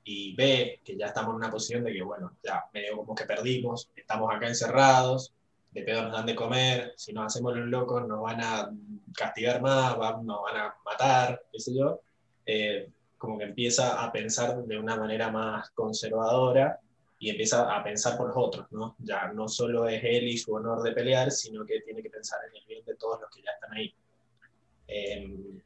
y 0.04 0.36
ve 0.36 0.82
que 0.84 0.98
ya 0.98 1.06
estamos 1.06 1.30
en 1.30 1.38
una 1.38 1.50
posición 1.50 1.86
de 1.86 1.94
que, 1.94 2.02
bueno, 2.02 2.34
ya 2.44 2.66
medio 2.74 2.98
como 2.98 3.16
que 3.16 3.24
perdimos, 3.24 3.90
estamos 3.96 4.30
acá 4.36 4.50
encerrados, 4.50 5.34
de 5.72 5.84
pedo 5.84 6.02
nos 6.04 6.12
dan 6.12 6.26
de 6.26 6.36
comer, 6.36 6.94
si 6.98 7.14
nos 7.14 7.28
hacemos 7.28 7.56
los 7.56 7.70
locos 7.70 8.06
nos 8.06 8.22
van 8.22 8.42
a 8.42 8.70
castigar 9.16 9.62
más, 9.62 9.96
nos 10.22 10.42
van 10.42 10.58
a 10.58 10.76
matar, 10.84 11.42
qué 11.54 11.60
sé 11.62 11.74
yo, 11.74 12.02
eh, 12.46 12.90
como 13.18 13.38
que 13.38 13.46
empieza 13.46 14.04
a 14.04 14.12
pensar 14.12 14.62
de 14.66 14.78
una 14.78 14.98
manera 14.98 15.32
más 15.32 15.70
conservadora 15.70 16.82
y 17.18 17.30
empieza 17.30 17.74
a 17.74 17.82
pensar 17.82 18.18
por 18.18 18.28
los 18.28 18.36
otros, 18.36 18.68
¿no? 18.72 18.98
Ya 19.00 19.32
no 19.32 19.48
solo 19.48 19.88
es 19.88 20.04
él 20.04 20.28
y 20.28 20.38
su 20.38 20.54
honor 20.54 20.82
de 20.84 20.92
pelear, 20.92 21.32
sino 21.32 21.66
que 21.66 21.80
tiene 21.80 22.04
que 22.04 22.10
pensar 22.10 22.42
en 22.50 22.58
el 22.58 22.66
bien 22.68 22.84
de 22.84 22.96
todos 22.96 23.22
los 23.22 23.30
que 23.34 23.42
ya 23.42 23.52
están 23.52 23.72
ahí. 23.72 23.96
Em, 24.92 25.62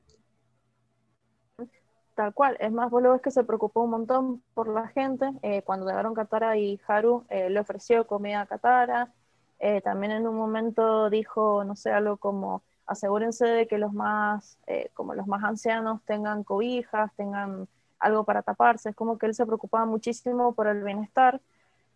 Tal 2.15 2.33
cual, 2.33 2.55
es 2.61 2.71
más, 2.71 2.89
vos 2.89 3.03
lo 3.03 3.11
ves 3.11 3.21
que 3.21 3.29
se 3.31 3.43
preocupó 3.43 3.81
un 3.83 3.89
montón 3.91 4.41
por 4.53 4.69
la 4.69 4.87
gente. 4.87 5.29
Eh, 5.41 5.63
cuando 5.63 5.85
llegaron 5.85 6.13
Katara 6.13 6.57
y 6.57 6.79
Haru, 6.87 7.25
eh, 7.29 7.49
le 7.49 7.59
ofreció 7.59 8.07
comida 8.07 8.41
a 8.41 8.45
Katara. 8.45 9.11
Eh, 9.59 9.81
también 9.81 10.13
en 10.13 10.25
un 10.27 10.35
momento 10.35 11.09
dijo, 11.09 11.65
no 11.65 11.75
sé, 11.75 11.91
algo 11.91 12.15
como, 12.17 12.63
asegúrense 12.87 13.45
de 13.45 13.67
que 13.67 13.77
los 13.77 13.91
más, 13.93 14.57
como 14.93 15.13
los 15.13 15.27
más 15.27 15.43
ancianos 15.43 16.01
tengan 16.05 16.43
cobijas, 16.43 17.11
tengan 17.17 17.67
algo 17.99 18.23
para 18.23 18.43
taparse. 18.43 18.89
Es 18.91 18.95
como 18.95 19.17
que 19.17 19.25
él 19.25 19.35
se 19.35 19.45
preocupaba 19.45 19.85
muchísimo 19.85 20.53
por 20.53 20.67
el 20.67 20.83
bienestar. 20.83 21.41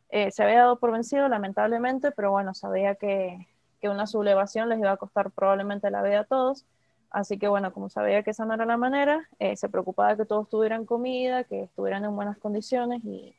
se 0.09 0.43
había 0.43 0.59
dado 0.59 0.79
por 0.79 0.91
vencido, 0.91 1.27
lamentablemente, 1.29 2.11
pero 2.11 2.31
bueno, 2.31 2.53
sabía 2.53 2.95
que, 2.95 3.47
que 3.81 3.89
una 3.89 4.07
sublevación 4.07 4.69
les 4.69 4.79
iba 4.79 4.91
a 4.91 4.97
costar 4.97 5.31
probablemente 5.31 5.89
la 5.91 6.03
vida 6.03 6.21
a 6.21 6.25
todos. 6.25 6.65
Así 7.11 7.39
que 7.39 7.47
bueno, 7.47 7.73
como 7.73 7.89
sabía 7.89 8.21
que 8.23 8.31
esa 8.31 8.45
no 8.45 8.53
era 8.53 8.65
la 8.65 8.77
manera, 8.77 9.27
eh, 9.39 9.55
se 9.55 9.69
preocupaba 9.69 10.15
que 10.15 10.25
todos 10.25 10.47
tuvieran 10.47 10.85
comida, 10.85 11.43
que 11.43 11.63
estuvieran 11.63 12.05
en 12.05 12.15
buenas 12.15 12.37
condiciones 12.37 13.03
y, 13.03 13.35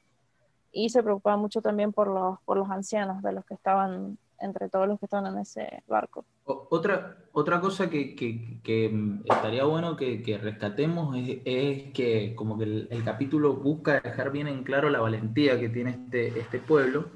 y, 0.73 0.89
se 0.89 1.03
preocupaba 1.03 1.37
mucho 1.37 1.63
también 1.63 1.93
por 1.93 2.09
los, 2.09 2.41
por 2.45 2.57
los 2.57 2.69
ancianos, 2.69 3.23
de 3.23 3.33
los 3.33 3.45
que 3.45 3.55
estaban, 3.55 4.19
entre 4.41 4.69
todos 4.69 4.89
los 4.89 4.99
que 4.99 5.07
estaban 5.07 5.33
en 5.33 5.41
ese 5.41 5.85
barco. 5.87 6.25
Otra, 6.45 7.17
otra 7.33 7.61
cosa 7.61 7.89
que, 7.89 8.17
que, 8.17 9.21
estaría 9.25 9.65
bueno 9.65 9.97
que, 9.97 10.21
que 10.21 10.37
rescatemos 10.39 11.17
es, 11.17 11.39
es, 11.45 11.93
que 11.93 12.35
como 12.35 12.59
que 12.59 12.65
el, 12.65 12.89
el, 12.91 13.05
capítulo 13.05 13.55
busca 13.55 14.01
dejar 14.01 14.33
bien 14.33 14.49
en 14.49 14.65
claro 14.65 14.91
la 14.91 15.01
valentía 15.01 15.61
que 15.61 15.69
tiene 15.69 15.91
este, 15.91 16.41
este 16.41 16.59
pueblo, 16.59 17.11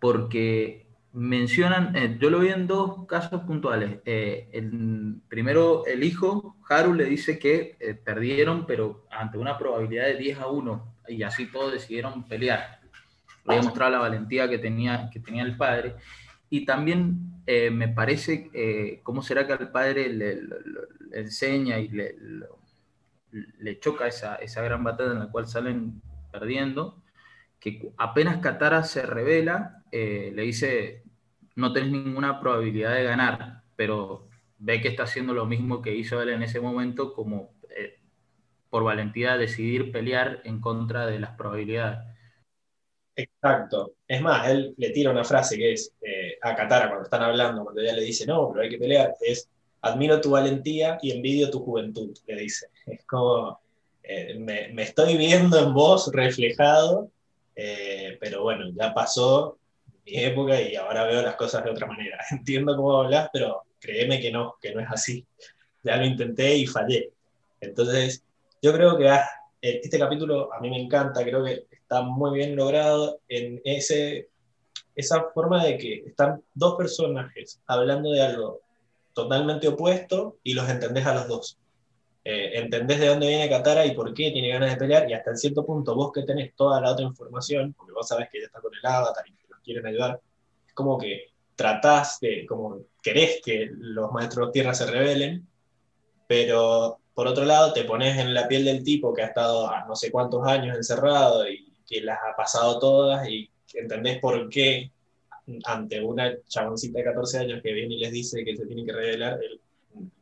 porque 0.00 0.87
mencionan, 1.18 1.96
eh, 1.96 2.16
yo 2.20 2.30
lo 2.30 2.38
vi 2.38 2.48
en 2.48 2.68
dos 2.68 3.04
casos 3.06 3.42
puntuales. 3.42 3.98
Eh, 4.04 4.48
el, 4.52 5.20
primero, 5.28 5.84
el 5.84 6.04
hijo, 6.04 6.56
Haru, 6.68 6.94
le 6.94 7.06
dice 7.06 7.40
que 7.40 7.76
eh, 7.80 7.94
perdieron, 7.94 8.66
pero 8.66 9.04
ante 9.10 9.36
una 9.36 9.58
probabilidad 9.58 10.06
de 10.06 10.16
10 10.16 10.38
a 10.38 10.46
1, 10.46 10.94
y 11.08 11.24
así 11.24 11.46
todos 11.46 11.72
decidieron 11.72 12.22
pelear. 12.28 12.80
Le 13.44 13.60
mostrado 13.62 13.90
la 13.90 13.98
valentía 13.98 14.48
que 14.48 14.58
tenía, 14.58 15.10
que 15.12 15.18
tenía 15.18 15.42
el 15.42 15.56
padre. 15.56 15.96
Y 16.50 16.64
también 16.64 17.42
me 17.46 17.88
parece, 17.88 19.00
¿cómo 19.02 19.22
será 19.22 19.46
que 19.46 19.54
al 19.54 19.70
padre 19.70 20.10
le, 20.10 20.38
enseña 21.12 21.78
y 21.78 21.88
le, 21.88 22.14
le 23.58 23.80
choca 23.80 24.06
esa, 24.06 24.34
esa 24.36 24.60
gran 24.60 24.84
batalla 24.84 25.12
en 25.12 25.18
la 25.20 25.30
cual 25.30 25.46
salen 25.46 26.02
perdiendo? 26.30 27.02
que 27.58 27.90
apenas 27.96 28.36
Katara 28.36 28.84
se 28.84 29.02
revela, 29.02 29.82
le 29.90 30.42
dice, 30.42 31.02
no 31.58 31.72
tenés 31.72 31.90
ninguna 31.90 32.40
probabilidad 32.40 32.94
de 32.94 33.04
ganar, 33.04 33.62
pero 33.76 34.28
ve 34.58 34.80
que 34.80 34.88
está 34.88 35.02
haciendo 35.02 35.34
lo 35.34 35.44
mismo 35.44 35.82
que 35.82 35.94
hizo 35.94 36.22
él 36.22 36.30
en 36.30 36.42
ese 36.42 36.60
momento, 36.60 37.12
como 37.12 37.52
eh, 37.70 37.98
por 38.70 38.84
valentía 38.84 39.36
decidir 39.36 39.92
pelear 39.92 40.40
en 40.44 40.60
contra 40.60 41.06
de 41.06 41.18
las 41.18 41.30
probabilidades. 41.36 41.98
Exacto. 43.16 43.94
Es 44.06 44.22
más, 44.22 44.48
él 44.48 44.74
le 44.76 44.90
tira 44.90 45.10
una 45.10 45.24
frase 45.24 45.56
que 45.56 45.72
es 45.72 45.92
eh, 46.00 46.38
a 46.42 46.54
Katara 46.54 46.88
cuando 46.88 47.04
están 47.04 47.22
hablando, 47.22 47.64
cuando 47.64 47.80
ella 47.80 47.94
le 47.94 48.02
dice, 48.02 48.24
no, 48.24 48.50
pero 48.50 48.62
hay 48.62 48.70
que 48.70 48.78
pelear, 48.78 49.14
es, 49.20 49.48
admiro 49.82 50.20
tu 50.20 50.30
valentía 50.30 50.98
y 51.02 51.10
envidio 51.10 51.50
tu 51.50 51.60
juventud, 51.60 52.16
le 52.26 52.40
dice. 52.40 52.68
Es 52.86 53.04
como, 53.04 53.60
me, 54.38 54.68
me, 54.72 54.82
estoy 54.82 55.16
viendo 55.16 55.58
en 55.58 55.74
vos 55.74 56.10
reflejado 56.12 57.10
eh, 57.60 58.16
pero 58.20 58.44
bueno, 58.44 58.66
ya 58.72 58.94
pasó 58.94 59.58
mi 60.10 60.24
época 60.24 60.60
y 60.60 60.74
ahora 60.76 61.04
veo 61.04 61.22
las 61.22 61.36
cosas 61.36 61.64
de 61.64 61.70
otra 61.70 61.86
manera. 61.86 62.18
Entiendo 62.30 62.76
cómo 62.76 63.00
hablas, 63.00 63.28
pero 63.32 63.64
créeme 63.80 64.20
que 64.20 64.30
no, 64.30 64.56
que 64.60 64.74
no 64.74 64.80
es 64.80 64.88
así. 64.90 65.26
Ya 65.82 65.96
lo 65.96 66.04
intenté 66.04 66.56
y 66.56 66.66
fallé. 66.66 67.12
Entonces, 67.60 68.24
yo 68.62 68.72
creo 68.72 68.96
que 68.96 69.08
ah, 69.08 69.28
eh, 69.60 69.80
este 69.82 69.98
capítulo 69.98 70.52
a 70.52 70.60
mí 70.60 70.70
me 70.70 70.80
encanta, 70.80 71.22
creo 71.22 71.44
que 71.44 71.66
está 71.70 72.02
muy 72.02 72.34
bien 72.34 72.56
logrado 72.56 73.20
en 73.28 73.60
ese, 73.64 74.28
esa 74.94 75.30
forma 75.34 75.64
de 75.64 75.78
que 75.78 76.04
están 76.06 76.42
dos 76.54 76.76
personajes 76.76 77.60
hablando 77.66 78.10
de 78.10 78.22
algo 78.22 78.60
totalmente 79.12 79.68
opuesto 79.68 80.38
y 80.42 80.54
los 80.54 80.68
entendés 80.68 81.06
a 81.06 81.14
los 81.14 81.28
dos. 81.28 81.58
Eh, 82.24 82.58
entendés 82.58 83.00
de 83.00 83.06
dónde 83.06 83.26
viene 83.26 83.48
Katara 83.48 83.86
y 83.86 83.92
por 83.92 84.12
qué 84.12 84.30
tiene 84.30 84.50
ganas 84.50 84.70
de 84.70 84.76
pelear, 84.76 85.08
y 85.08 85.14
hasta 85.14 85.30
en 85.30 85.38
cierto 85.38 85.64
punto 85.64 85.94
vos 85.94 86.12
que 86.12 86.22
tenés 86.22 86.54
toda 86.54 86.80
la 86.80 86.92
otra 86.92 87.04
información, 87.04 87.72
porque 87.72 87.92
vos 87.92 88.06
sabés 88.06 88.28
que 88.28 88.38
ella 88.38 88.48
está 88.48 88.60
con 88.60 88.72
el 88.74 88.84
avatar 88.84 89.24
y 89.26 89.37
quieren 89.68 89.86
ayudar, 89.86 90.20
es 90.66 90.74
como 90.74 90.98
que 90.98 91.26
tratás 91.54 92.20
de, 92.20 92.46
como 92.46 92.80
querés 93.02 93.40
que 93.44 93.68
los 93.72 94.12
maestros 94.12 94.52
tierra 94.52 94.74
se 94.74 94.86
rebelen, 94.86 95.46
pero 96.26 97.00
por 97.14 97.26
otro 97.26 97.44
lado 97.44 97.72
te 97.72 97.84
pones 97.84 98.16
en 98.18 98.32
la 98.32 98.46
piel 98.46 98.64
del 98.64 98.84
tipo 98.84 99.12
que 99.12 99.22
ha 99.22 99.26
estado 99.26 99.68
a 99.68 99.84
no 99.86 99.96
sé 99.96 100.10
cuántos 100.10 100.46
años 100.46 100.76
encerrado 100.76 101.48
y 101.48 101.72
que 101.86 102.00
las 102.00 102.18
ha 102.18 102.36
pasado 102.36 102.78
todas 102.78 103.28
y 103.28 103.50
entendés 103.74 104.18
por 104.20 104.48
qué 104.48 104.92
ante 105.64 106.02
una 106.02 106.32
chaboncita 106.46 106.98
de 106.98 107.04
14 107.04 107.38
años 107.38 107.60
que 107.62 107.72
viene 107.72 107.94
y 107.94 107.98
les 107.98 108.12
dice 108.12 108.44
que 108.44 108.56
se 108.56 108.66
tiene 108.66 108.84
que 108.84 108.92
revelar, 108.92 109.40
él 109.42 109.60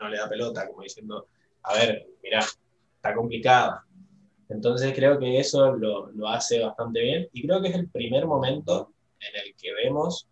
no 0.01 0.09
le 0.09 0.17
da 0.17 0.29
pelota, 0.29 0.67
como 0.67 0.83
diciendo, 0.83 1.27
a 1.65 1.75
ver, 1.75 2.07
mira, 2.23 2.41
está 2.97 3.15
complicada. 3.15 3.85
Entonces 4.49 4.93
creo 4.95 5.19
que 5.19 5.39
eso 5.39 5.75
lo, 5.75 6.11
lo, 6.13 6.29
hace 6.29 6.61
bastante 6.61 7.01
bien 7.01 7.29
y 7.33 7.47
creo 7.47 7.61
que 7.61 7.69
es 7.69 7.75
el 7.75 7.89
primer 7.89 8.27
momento 8.27 8.93
en 9.21 9.41
el 9.41 9.55
que 9.57 9.73
vemos 9.75 10.27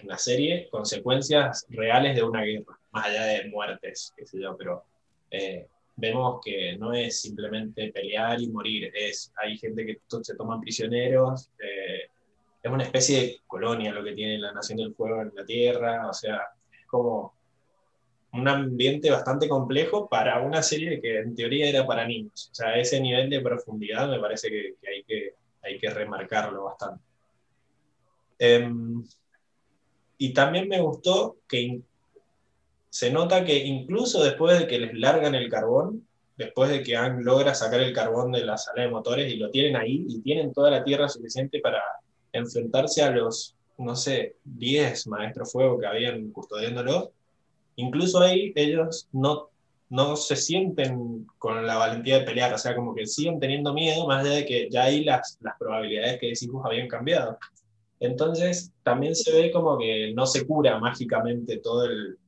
en 0.00 0.08
la 0.08 0.18
serie 0.18 0.68
consecuencias 0.70 1.66
reales 1.68 2.16
de 2.16 2.22
una 2.22 2.42
guerra, 2.42 2.78
más 2.92 3.06
allá 3.06 3.24
de 3.24 3.48
muertes, 3.48 4.12
qué 4.16 4.26
sé 4.26 4.40
yo, 4.40 4.56
pero 4.56 4.84
eh, 5.30 5.66
vemos 5.96 6.40
que 6.44 6.76
no 6.76 6.92
es 6.92 7.20
simplemente 7.20 7.92
pelear 7.92 8.40
y 8.40 8.48
morir, 8.48 8.90
es, 8.94 9.32
hay 9.36 9.56
gente 9.56 9.86
que 9.86 10.00
se 10.22 10.34
toman 10.34 10.60
prisioneros, 10.60 11.50
eh, 11.58 12.08
es 12.62 12.72
una 12.72 12.82
especie 12.82 13.20
de 13.20 13.40
colonia 13.46 13.92
lo 13.92 14.02
que 14.02 14.12
tiene 14.12 14.38
la 14.38 14.52
Nación 14.52 14.78
del 14.78 14.94
Fuego 14.94 15.22
en 15.22 15.32
la 15.34 15.44
Tierra, 15.44 16.08
o 16.08 16.12
sea, 16.12 16.40
es 16.72 16.86
como 16.86 17.34
un 18.32 18.48
ambiente 18.48 19.10
bastante 19.10 19.48
complejo 19.48 20.08
para 20.08 20.40
una 20.40 20.62
serie 20.62 21.00
que 21.00 21.18
en 21.20 21.36
teoría 21.36 21.68
era 21.68 21.86
para 21.86 22.06
niños. 22.06 22.48
O 22.50 22.54
sea, 22.54 22.76
ese 22.76 23.00
nivel 23.00 23.30
de 23.30 23.40
profundidad 23.40 24.08
me 24.08 24.18
parece 24.18 24.48
que, 24.48 24.74
que 24.80 24.88
hay, 24.88 25.04
que 25.04 25.34
hay 25.62 25.78
que 25.78 25.90
remarcarlo 25.90 26.64
bastante. 26.64 27.04
Um, 28.40 29.04
y 30.18 30.32
también 30.32 30.68
me 30.68 30.80
gustó 30.80 31.36
que 31.48 31.80
se 32.90 33.10
nota 33.10 33.44
que 33.44 33.58
incluso 33.64 34.22
después 34.22 34.58
de 34.58 34.66
que 34.66 34.78
les 34.78 34.94
largan 34.94 35.34
el 35.34 35.50
carbón, 35.50 36.06
después 36.36 36.70
de 36.70 36.82
que 36.82 36.96
han 36.96 37.24
logra 37.24 37.54
sacar 37.54 37.80
el 37.80 37.92
carbón 37.92 38.32
de 38.32 38.44
la 38.44 38.56
sala 38.56 38.82
de 38.82 38.90
motores 38.90 39.32
y 39.32 39.36
lo 39.36 39.50
tienen 39.50 39.76
ahí 39.76 40.04
y 40.08 40.20
tienen 40.20 40.52
toda 40.52 40.70
la 40.70 40.84
tierra 40.84 41.08
suficiente 41.08 41.60
para 41.60 41.82
enfrentarse 42.32 43.02
a 43.02 43.10
los, 43.10 43.56
no 43.78 43.96
sé, 43.96 44.36
10 44.44 45.06
maestros 45.08 45.52
fuego 45.52 45.78
que 45.78 45.86
habían 45.86 46.30
custodiándolo, 46.30 47.12
incluso 47.76 48.20
ahí 48.20 48.52
ellos 48.56 49.08
no, 49.12 49.50
no 49.90 50.16
se 50.16 50.36
sienten 50.36 51.26
con 51.38 51.66
la 51.66 51.76
valentía 51.76 52.18
de 52.18 52.24
pelear, 52.24 52.52
o 52.52 52.58
sea, 52.58 52.74
como 52.74 52.94
que 52.94 53.06
siguen 53.06 53.38
teniendo 53.38 53.72
miedo, 53.72 54.06
más 54.06 54.24
allá 54.24 54.36
de 54.36 54.46
que 54.46 54.68
ya 54.70 54.84
ahí 54.84 55.04
las, 55.04 55.38
las 55.40 55.56
probabilidades 55.58 56.18
que 56.20 56.28
decimos 56.28 56.64
habían 56.64 56.88
cambiado. 56.88 57.38
Entonces, 58.00 58.72
también 58.82 59.14
se 59.14 59.32
ve 59.32 59.50
como 59.50 59.78
que 59.78 60.12
no 60.14 60.26
se 60.26 60.46
cura 60.46 60.78
mágicamente 60.78 61.58
todo 61.58 61.86
el, 61.86 62.18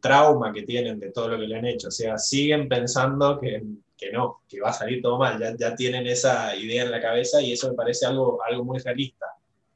trauma 0.00 0.54
que 0.54 0.62
tienen 0.62 0.98
de 0.98 1.12
todo 1.12 1.28
lo 1.28 1.38
que 1.38 1.46
le 1.46 1.56
han 1.56 1.66
hecho, 1.66 1.88
o 1.88 1.90
sea, 1.90 2.16
siguen 2.16 2.66
pensando 2.66 3.38
que, 3.38 3.62
no, 4.10 4.40
que 4.48 4.58
va 4.58 4.70
a 4.70 4.72
salir 4.72 5.02
todo 5.02 5.18
mal, 5.18 5.38
ya, 5.38 5.54
ya 5.54 5.76
tienen 5.76 6.06
esa 6.06 6.56
idea 6.56 6.84
en 6.84 6.90
la 6.90 7.00
cabeza 7.00 7.42
y 7.42 7.52
eso 7.52 7.68
me 7.68 7.74
parece 7.74 8.06
algo, 8.06 8.38
algo 8.42 8.64
muy 8.64 8.78
realista. 8.78 9.26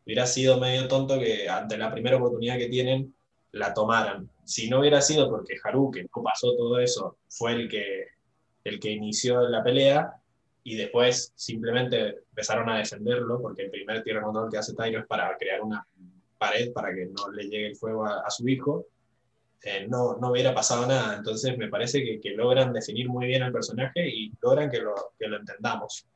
Hubiera 0.07 0.27
sido 0.27 0.59
medio 0.59 0.89
tonto 0.89 1.19
que 1.19 1.51
ante 1.51 1.77
la 1.77 1.93
primera 1.93 2.17
oportunidad 2.17 2.57
que 2.57 2.69
tienen 2.69 3.15
la 3.53 3.75
tomaran. 3.75 4.31
Si 4.45 4.71
no 4.71 4.81
hubiera 4.81 5.01
sido 5.03 5.29
porque 5.29 5.57
Haru, 5.63 5.91
que 5.91 6.03
no 6.03 6.23
pasó 6.23 6.57
todo 6.57 6.79
eso, 6.79 7.19
fue 7.29 7.53
el 7.53 7.69
que, 7.69 8.07
el 8.65 8.81
que 8.81 8.91
inició 8.91 9.49
la 9.49 9.63
pelea, 9.63 10.20
y 10.71 10.77
después 10.77 11.33
simplemente 11.35 12.19
empezaron 12.29 12.69
a 12.69 12.79
defenderlo, 12.79 13.43
porque 13.43 13.63
el 13.63 13.71
primer 13.73 14.05
tierra 14.05 14.23
control 14.23 14.49
que 14.49 14.59
hace 14.59 14.73
Tyro 14.73 15.01
es 15.01 15.07
para 15.07 15.37
crear 15.37 15.61
una 15.63 15.85
pared 16.39 16.73
para 16.73 16.95
que 16.95 17.07
no 17.07 17.29
le 17.33 17.43
llegue 17.43 17.67
el 17.67 17.77
fuego 17.77 18.07
a, 18.07 18.31
su 18.31 18.49
hijo, 18.49 18.87
eh, 19.65 19.89
no, 19.89 20.17
no 20.19 20.31
hubiera 20.31 20.55
pasado 20.55 20.87
nada. 20.87 21.17
Entonces 21.17 21.59
me 21.59 21.67
parece 21.67 22.05
que, 22.05 22.21
que, 22.21 22.31
logran 22.37 22.73
definir 22.73 23.09
muy 23.09 23.27
bien 23.27 23.43
al 23.43 23.51
personaje 23.51 24.09
y 24.09 24.33
logran 24.41 24.71
que 24.71 24.79
lo, 24.79 24.95
que 25.19 25.27
lo 25.27 25.39
entendamos. 25.39 26.07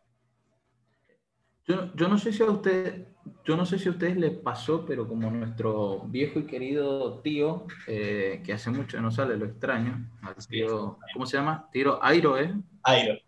Yo, 1.67 1.93
yo, 1.97 2.07
no 2.07 2.17
sé 2.17 2.33
si 2.33 2.45
a 2.45 2.47
usted, 2.47 3.09
yo 3.45 3.57
no 3.57 3.67
sé 3.67 3.81
si 3.81 3.89
a 3.89 3.93
ustedes 3.93 4.17
les 4.17 4.39
pasó, 4.39 4.87
pero 4.87 5.09
como 5.09 5.33
nuestro 5.33 6.05
viejo 6.07 6.39
y 6.39 6.47
querido 6.47 7.19
tío, 7.23 7.67
eh, 7.89 8.41
que 8.47 8.53
hace 8.53 8.71
mucho 8.71 9.01
no 9.01 9.11
sale, 9.11 9.37
lo 9.37 9.47
extraño, 9.47 10.09
tío, 10.49 10.99
¿cómo 11.13 11.27
se 11.27 11.39
llama? 11.39 11.69
Tiro 11.73 11.99
Airo, 12.01 12.39
¿eh? 12.39 12.55
Airo. 12.85 13.24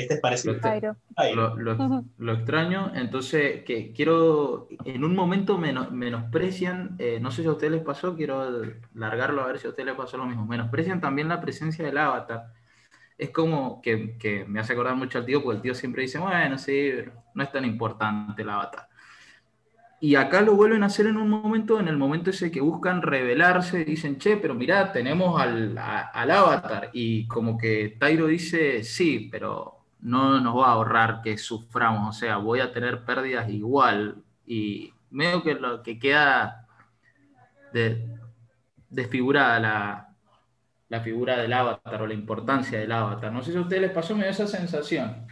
Este 0.00 0.14
es 0.14 0.20
parecido. 0.20 0.54
Lo, 1.34 1.56
lo, 1.56 2.04
lo, 2.18 2.32
extraño, 2.32 2.92
entonces 2.94 3.64
que 3.64 3.92
quiero, 3.92 4.68
en 4.84 5.04
un 5.04 5.14
momento 5.14 5.58
menosprecian, 5.58 6.96
eh, 6.98 7.18
no 7.20 7.30
sé 7.30 7.42
si 7.42 7.48
a 7.48 7.52
ustedes 7.52 7.72
les 7.72 7.82
pasó, 7.82 8.16
quiero 8.16 8.62
largarlo 8.94 9.42
a 9.42 9.46
ver 9.46 9.58
si 9.58 9.66
a 9.66 9.70
ustedes 9.70 9.86
les 9.86 9.96
pasó 9.96 10.16
lo 10.16 10.26
mismo, 10.26 10.46
menosprecian 10.46 11.00
también 11.00 11.28
la 11.28 11.40
presencia 11.40 11.84
del 11.84 11.98
avatar. 11.98 12.52
Es 13.18 13.30
como 13.30 13.82
que, 13.82 14.16
que 14.18 14.46
me 14.46 14.60
hace 14.60 14.72
acordar 14.72 14.96
mucho 14.96 15.18
al 15.18 15.26
tío, 15.26 15.42
porque 15.42 15.56
el 15.56 15.62
tío 15.62 15.74
siempre 15.74 16.02
dice, 16.02 16.18
bueno, 16.18 16.56
sí, 16.56 16.90
no 17.34 17.42
es 17.42 17.52
tan 17.52 17.64
importante 17.66 18.42
el 18.42 18.48
avatar. 18.48 18.88
Y 20.02 20.14
acá 20.14 20.40
lo 20.40 20.54
vuelven 20.54 20.82
a 20.82 20.86
hacer 20.86 21.06
en 21.06 21.18
un 21.18 21.28
momento, 21.28 21.78
en 21.78 21.86
el 21.86 21.98
momento 21.98 22.30
ese 22.30 22.50
que 22.50 22.62
buscan 22.62 23.02
revelarse, 23.02 23.84
dicen, 23.84 24.16
che, 24.16 24.38
pero 24.38 24.54
mirá, 24.54 24.90
tenemos 24.92 25.38
al, 25.38 25.76
al 25.76 26.30
avatar. 26.30 26.88
Y 26.94 27.28
como 27.28 27.58
que 27.58 27.96
Tairo 27.98 28.26
dice, 28.26 28.82
sí, 28.82 29.28
pero 29.30 29.79
no 30.02 30.40
nos 30.40 30.56
va 30.56 30.68
a 30.68 30.72
ahorrar 30.72 31.22
que 31.22 31.36
suframos, 31.38 32.16
o 32.16 32.18
sea, 32.18 32.36
voy 32.38 32.60
a 32.60 32.72
tener 32.72 33.04
pérdidas 33.04 33.48
igual. 33.48 34.22
Y 34.46 34.92
medio 35.10 35.42
que 35.42 35.54
lo 35.54 35.82
que 35.82 35.98
queda 35.98 36.66
desfigurada 38.88 39.60
la, 39.60 40.16
la, 40.88 41.00
figura 41.00 41.36
del 41.36 41.52
avatar 41.52 42.02
o 42.02 42.06
la 42.06 42.14
importancia 42.14 42.78
del 42.78 42.90
avatar. 42.90 43.32
No 43.32 43.42
sé 43.42 43.52
si 43.52 43.58
a 43.58 43.60
ustedes 43.60 43.82
les 43.82 43.92
pasó, 43.92 44.14
me 44.14 44.22
dio 44.22 44.30
esa 44.30 44.46
sensación. 44.46 45.26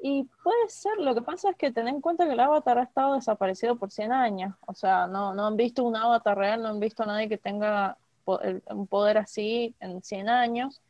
Y 0.00 0.28
puede 0.44 0.68
ser, 0.68 0.98
lo 0.98 1.12
que 1.14 1.22
pasa 1.22 1.50
es 1.50 1.56
que 1.56 1.72
ten 1.72 1.88
en 1.88 2.00
cuenta 2.00 2.24
que 2.24 2.32
el 2.32 2.40
avatar 2.40 2.78
ha 2.78 2.84
estado 2.84 3.14
desaparecido 3.14 3.76
por 3.76 3.90
100 3.90 4.12
años, 4.12 4.54
o 4.66 4.74
sea, 4.74 5.08
no, 5.08 5.34
no 5.34 5.46
han 5.46 5.56
visto 5.56 5.82
un 5.82 5.96
avatar 5.96 6.38
real, 6.38 6.62
no 6.62 6.68
han 6.68 6.78
visto 6.78 7.02
a 7.02 7.06
nadie 7.06 7.28
que 7.28 7.38
tenga 7.38 7.98
un 8.24 8.86
poder 8.86 9.18
así 9.18 9.74
en 9.80 10.02
100 10.02 10.28
años, 10.28 10.80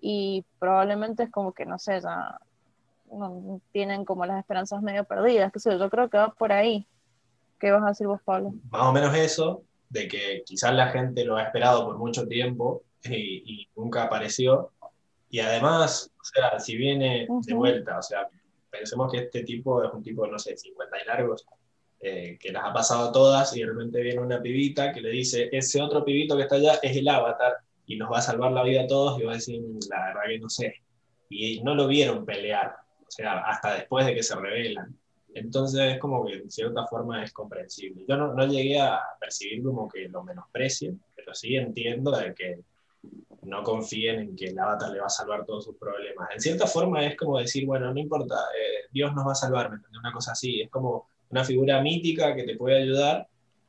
y 0.00 0.44
probablemente 0.58 1.24
es 1.24 1.30
como 1.30 1.52
que, 1.52 1.66
no 1.66 1.78
sé, 1.78 2.00
ya 2.00 2.38
no, 3.12 3.60
tienen 3.72 4.04
como 4.04 4.26
las 4.26 4.38
esperanzas 4.38 4.82
medio 4.82 5.04
perdidas, 5.04 5.52
que 5.52 5.60
sé 5.60 5.78
yo, 5.78 5.90
creo 5.90 6.08
que 6.08 6.18
va 6.18 6.32
por 6.32 6.52
ahí. 6.52 6.86
¿Qué 7.58 7.70
vas 7.72 7.82
a 7.82 7.88
decir 7.88 8.06
vos, 8.06 8.20
Pablo? 8.24 8.52
Más 8.70 8.82
o 8.82 8.92
menos 8.92 9.14
eso, 9.16 9.62
de 9.88 10.06
que 10.06 10.42
quizás 10.46 10.72
la 10.74 10.88
gente 10.88 11.24
lo 11.24 11.36
ha 11.36 11.42
esperado 11.42 11.84
por 11.86 11.98
mucho 11.98 12.26
tiempo 12.26 12.82
y, 13.04 13.68
nunca 13.74 14.04
apareció. 14.04 14.72
Y 15.30 15.40
además, 15.40 16.10
o 16.20 16.24
sea, 16.24 16.58
si 16.60 16.76
viene 16.76 17.26
de 17.28 17.54
vuelta, 17.54 17.98
o 17.98 18.02
sea, 18.02 18.28
pensemos 18.70 19.10
que 19.10 19.18
este 19.18 19.42
tipo 19.42 19.82
es 19.82 19.92
un 19.92 20.02
tipo, 20.02 20.26
no 20.26 20.38
sé, 20.38 20.56
50 20.56 21.02
y 21.02 21.06
largos, 21.06 21.46
eh, 22.00 22.38
que 22.40 22.52
las 22.52 22.64
ha 22.64 22.72
pasado 22.72 23.10
todas 23.10 23.56
y 23.56 23.60
de 23.60 23.66
repente 23.66 24.00
viene 24.00 24.20
una 24.20 24.40
pibita 24.40 24.92
que 24.92 25.00
le 25.00 25.10
dice, 25.10 25.48
ese 25.50 25.82
otro 25.82 26.04
pibito 26.04 26.36
que 26.36 26.42
está 26.42 26.54
allá 26.54 26.74
es 26.80 26.96
el 26.96 27.08
avatar 27.08 27.56
y 27.88 27.96
nos 27.96 28.12
va 28.12 28.18
a 28.18 28.22
salvar 28.22 28.52
la 28.52 28.62
vida 28.62 28.82
a 28.82 28.86
todos 28.86 29.18
y 29.18 29.24
va 29.24 29.32
a 29.32 29.36
decir, 29.36 29.60
la 29.90 30.06
verdad 30.06 30.20
que 30.28 30.38
no 30.38 30.48
sé. 30.48 30.74
Y 31.30 31.60
no 31.62 31.74
lo 31.74 31.88
vieron 31.88 32.24
pelear, 32.24 32.76
o 33.00 33.10
sea, 33.10 33.40
hasta 33.40 33.74
después 33.74 34.06
de 34.06 34.14
que 34.14 34.22
se 34.22 34.36
revelan. 34.36 34.96
Entonces 35.34 35.94
es 35.94 35.98
como 35.98 36.24
que 36.26 36.34
en 36.34 36.50
cierta 36.50 36.86
forma 36.86 37.24
es 37.24 37.32
comprensible. 37.32 38.04
Yo 38.06 38.16
no, 38.16 38.34
no 38.34 38.46
llegué 38.46 38.78
a 38.78 39.00
percibir 39.18 39.62
como 39.62 39.88
que 39.88 40.08
lo 40.08 40.22
menosprecien, 40.22 41.00
pero 41.16 41.34
sí 41.34 41.56
entiendo 41.56 42.10
de 42.12 42.34
que 42.34 42.60
no 43.42 43.62
confíen 43.62 44.20
en 44.20 44.36
que 44.36 44.48
el 44.48 44.58
avatar 44.58 44.90
le 44.90 45.00
va 45.00 45.06
a 45.06 45.10
salvar 45.10 45.46
todos 45.46 45.64
sus 45.64 45.76
problemas. 45.76 46.28
En 46.34 46.40
cierta 46.40 46.66
forma 46.66 47.06
es 47.06 47.16
como 47.16 47.38
decir, 47.38 47.64
bueno, 47.64 47.92
no 47.92 47.98
importa, 47.98 48.34
eh, 48.34 48.86
Dios 48.92 49.14
nos 49.14 49.26
va 49.26 49.32
a 49.32 49.36
salvar, 49.36 49.70
¿me 49.70 49.78
Una 49.98 50.12
cosa 50.12 50.32
así, 50.32 50.60
es 50.60 50.70
como 50.70 51.08
una 51.30 51.44
figura 51.44 51.80
mítica 51.80 52.34
que 52.34 52.42
te 52.42 52.56
puede 52.56 52.82
ayudar, 52.82 53.26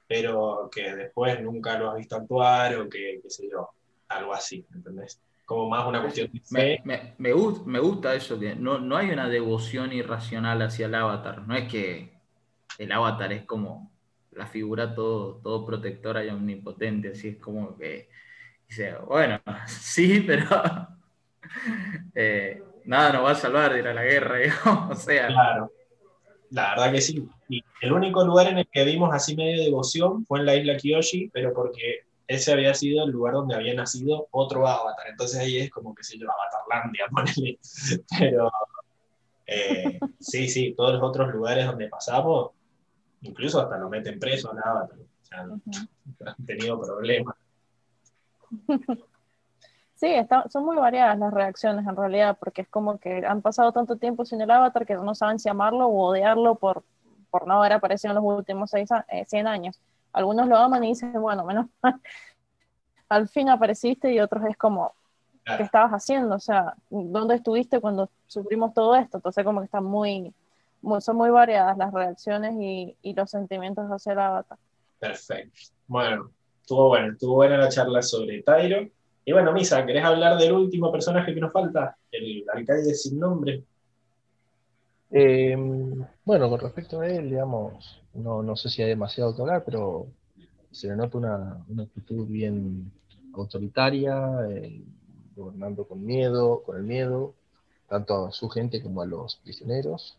pero 0.08 0.70
que 0.74 0.94
después 0.94 1.42
nunca 1.42 1.78
lo 1.78 1.92
has 1.92 1.98
visto 1.98 2.18
actuar 2.18 2.76
o 2.78 2.90
que, 2.90 3.22
qué 3.22 3.30
sé 3.30 3.48
yo, 3.50 3.70
algo 4.10 4.34
así, 4.34 4.66
¿entendés? 4.74 5.22
Como 5.46 5.70
más 5.70 5.88
una 5.88 6.02
cuestión 6.02 6.32
de 6.32 6.40
fe. 6.42 6.82
Me, 6.84 7.16
me, 7.18 7.34
gusta, 7.34 7.64
me 7.66 7.80
gusta 7.80 8.14
eso, 8.14 8.40
que 8.40 8.56
no, 8.56 8.80
no 8.80 8.98
hay 8.98 9.10
una 9.10 9.30
devoción 9.30 9.94
irracional 9.94 10.62
hacia 10.62 10.88
el 10.88 10.96
avatar, 10.96 11.48
no 11.48 11.56
es 11.56 11.72
que 11.72 12.14
el 12.78 12.92
avatar 12.92 13.32
es 13.34 13.46
como 13.46 13.92
la 14.32 14.46
figura 14.46 14.94
todo, 14.94 15.38
todo 15.38 15.66
protectora 15.66 16.24
y 16.24 16.30
omnipotente, 16.30 17.12
así 17.12 17.30
es 17.30 17.38
como 17.38 17.76
que 17.78 18.10
Dice, 18.70 18.94
bueno, 19.08 19.42
sí, 19.68 20.24
pero 20.26 20.46
eh, 22.16 22.62
nada 22.86 23.14
nos 23.14 23.26
va 23.26 23.32
a 23.32 23.36
salvar 23.36 23.74
de 23.74 23.80
ir 23.80 23.88
a 23.88 23.94
la 23.94 24.04
guerra, 24.04 24.38
digamos. 24.38 24.98
O 24.98 25.02
sea. 25.02 25.28
Claro, 25.28 25.72
la 26.52 26.70
verdad 26.72 26.92
que 26.92 27.02
sí. 27.02 27.28
Y 27.50 27.64
el 27.82 27.92
único 27.92 28.24
lugar 28.24 28.48
en 28.48 28.60
el 28.60 28.68
que 28.72 28.86
vimos 28.86 29.14
así 29.14 29.36
medio 29.36 29.64
devoción 29.64 30.26
fue 30.26 30.40
en 30.40 30.46
la 30.46 30.56
isla 30.56 30.78
Kyoshi, 30.78 31.30
pero 31.34 31.52
porque 31.54 32.06
ese 32.30 32.54
había 32.54 32.76
sido 32.76 33.04
el 33.04 33.10
lugar 33.10 33.34
donde 33.34 33.56
había 33.56 33.74
nacido 33.74 34.28
otro 34.30 34.68
avatar. 34.68 35.08
Entonces 35.10 35.40
ahí 35.40 35.58
es 35.58 35.72
como 35.72 35.96
que 35.96 36.04
se 36.04 36.16
llama 36.16 36.34
Avatarlandia, 36.34 37.08
ponele. 37.12 37.60
Pero 38.20 38.52
eh, 39.48 40.00
sí, 40.20 40.48
sí, 40.48 40.76
todos 40.78 40.94
los 40.94 41.02
otros 41.02 41.34
lugares 41.34 41.66
donde 41.66 41.88
pasamos, 41.88 42.52
incluso 43.22 43.60
hasta 43.60 43.80
lo 43.80 43.90
meten 43.90 44.20
preso 44.20 44.52
al 44.52 44.60
avatar. 44.60 45.00
O 45.00 45.26
sea, 45.26 45.40
han 46.38 46.46
tenido 46.46 46.80
problemas. 46.80 47.36
Sí, 49.96 50.14
son 50.52 50.66
muy 50.66 50.78
variadas 50.78 51.18
las 51.18 51.34
reacciones 51.34 51.88
en 51.88 51.96
realidad, 51.96 52.38
porque 52.40 52.62
es 52.62 52.68
como 52.70 53.00
que 53.00 53.26
han 53.26 53.42
pasado 53.42 53.72
tanto 53.72 53.96
tiempo 53.96 54.24
sin 54.24 54.40
el 54.40 54.52
avatar 54.52 54.86
que 54.86 54.94
no 54.94 55.16
saben 55.16 55.40
si 55.40 55.50
amarlo 55.50 55.88
o 55.88 56.10
odiarlo 56.10 56.54
por, 56.56 56.84
por 57.32 57.48
no 57.48 57.56
haber 57.56 57.74
aparecido 57.74 58.12
en 58.12 58.24
los 58.24 58.24
últimos 58.24 58.70
seis, 58.70 58.88
100 59.28 59.48
eh, 59.48 59.50
años. 59.50 59.80
Algunos 60.14 60.48
lo 60.48 60.58
aman 60.58 60.84
y 60.84 60.90
dicen, 60.90 61.14
bueno, 61.14 61.44
menos 61.46 61.68
al 63.10 63.28
fin 63.28 63.50
apareciste 63.50 64.12
y 64.12 64.20
otros 64.20 64.44
es 64.46 64.58
como, 64.58 64.94
¿qué 65.46 65.64
estabas 65.64 65.92
haciendo? 65.92 66.36
O 66.36 66.40
sea, 66.40 66.76
¿dónde 66.90 67.36
estuviste 67.36 67.80
cuando 67.80 68.10
sufrimos 68.28 68.74
todo 68.74 68.96
esto? 68.96 69.18
Entonces 69.18 69.44
como 69.44 69.62
que 69.62 69.66
están 69.66 69.84
muy, 69.84 70.34
son 71.00 71.18
muy 71.18 71.30
variadas 71.30 71.78
las 71.78 71.94
reacciones 71.94 72.56
y, 72.60 72.96
y 73.02 73.14
los 73.14 73.30
sentimientos 73.30 73.88
hacia 73.90 74.14
el 74.14 74.20
avatar. 74.20 74.58
Perfecto. 75.00 75.60
Bueno, 75.88 76.32
Estuvo 76.70 76.90
bueno, 76.90 77.14
estuvo 77.14 77.34
buena 77.34 77.58
la 77.58 77.68
charla 77.68 78.00
sobre 78.04 78.44
Tyro. 78.44 78.88
Y 79.26 79.32
bueno, 79.32 79.52
Misa, 79.52 79.84
¿querés 79.88 80.04
hablar 80.06 80.38
del 80.38 80.52
último 80.52 80.92
personaje 80.92 81.34
que 81.34 81.42
nos 81.42 81.52
falta? 81.52 81.98
El 82.12 82.46
alcalde 82.54 82.94
sin 82.94 83.20
nombre. 83.20 83.64
Eh, 85.12 85.56
bueno, 86.24 86.50
con 86.50 86.60
respecto 86.60 87.00
a 87.00 87.08
él, 87.08 87.30
digamos, 87.30 88.02
no, 88.14 88.44
no 88.44 88.56
sé 88.56 88.70
si 88.70 88.82
hay 88.82 88.90
demasiado 88.90 89.36
que 89.36 89.62
pero 89.66 90.08
se 90.72 90.88
le 90.88 90.96
nota 90.96 91.18
una, 91.18 91.84
actitud 91.84 92.28
bien 92.28 92.92
autoritaria, 93.34 94.48
eh, 94.50 94.84
gobernando 95.36 95.88
con 95.88 96.06
miedo, 96.06 96.62
con 96.64 96.78
el 96.78 96.84
miedo, 96.84 97.34
tanto 97.88 98.28
a 98.28 98.32
su 98.32 98.50
gente 98.50 98.84
como 98.84 99.02
a 99.02 99.06
los 99.06 99.38
prisioneros, 99.38 100.18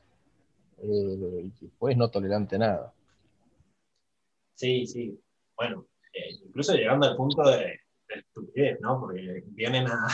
eh, 0.82 1.50
y 1.60 1.66
pues 1.78 1.96
no 1.96 2.08
tolerante 2.10 2.58
nada. 2.58 2.92
Sí, 4.54 4.86
sí. 4.86 5.20
Bueno, 5.56 5.86
eh, 6.12 6.34
incluso 6.44 6.74
llegando 6.74 7.06
al 7.06 7.16
punto 7.16 7.42
de, 7.48 7.80
estupidez, 8.08 8.80
¿no? 8.80 9.00
Porque 9.00 9.44
vienen 9.48 9.86
a, 9.86 10.08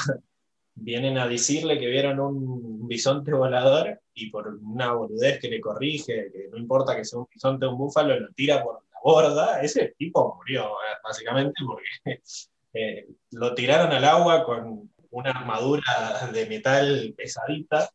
vienen 0.76 1.18
a 1.18 1.26
decirle 1.26 1.78
que 1.78 1.86
vieron 1.86 2.20
un 2.20 2.86
bisonte 2.86 3.32
volador 3.32 4.00
y 4.14 4.30
por 4.30 4.48
una 4.48 4.92
boludez 4.92 5.40
que 5.40 5.48
le 5.48 5.60
corrige, 5.60 6.30
que 6.30 6.48
no 6.50 6.58
importa 6.58 6.94
que 6.94 7.04
sea 7.04 7.18
un 7.18 7.26
bisonte 7.32 7.66
o 7.66 7.72
un 7.72 7.78
búfalo, 7.78 8.18
lo 8.20 8.28
tira 8.32 8.62
por 8.62 8.74
la 8.74 8.98
borda, 9.02 9.60
ese 9.62 9.94
tipo 9.98 10.36
murió, 10.36 10.66
eh, 10.66 10.98
básicamente 11.02 11.54
porque 11.66 12.20
eh, 12.74 13.08
lo 13.32 13.54
tiraron 13.54 13.90
al 13.92 14.04
agua 14.04 14.44
con 14.44 14.90
una 15.10 15.30
armadura 15.30 16.30
de 16.32 16.46
metal 16.46 17.14
pesadita, 17.16 17.90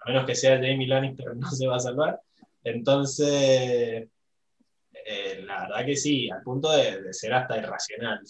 a 0.00 0.08
menos 0.08 0.26
que 0.26 0.34
sea 0.34 0.56
Jamie 0.56 0.86
Lannister 0.86 1.34
no 1.36 1.50
se 1.50 1.66
va 1.66 1.76
a 1.76 1.80
salvar. 1.80 2.20
Entonces, 2.62 4.08
eh, 4.92 5.42
la 5.44 5.62
verdad 5.62 5.86
que 5.86 5.96
sí, 5.96 6.28
al 6.30 6.42
punto 6.42 6.70
de, 6.72 7.12
ser 7.12 7.32
hasta 7.32 7.56
irracional 7.56 8.20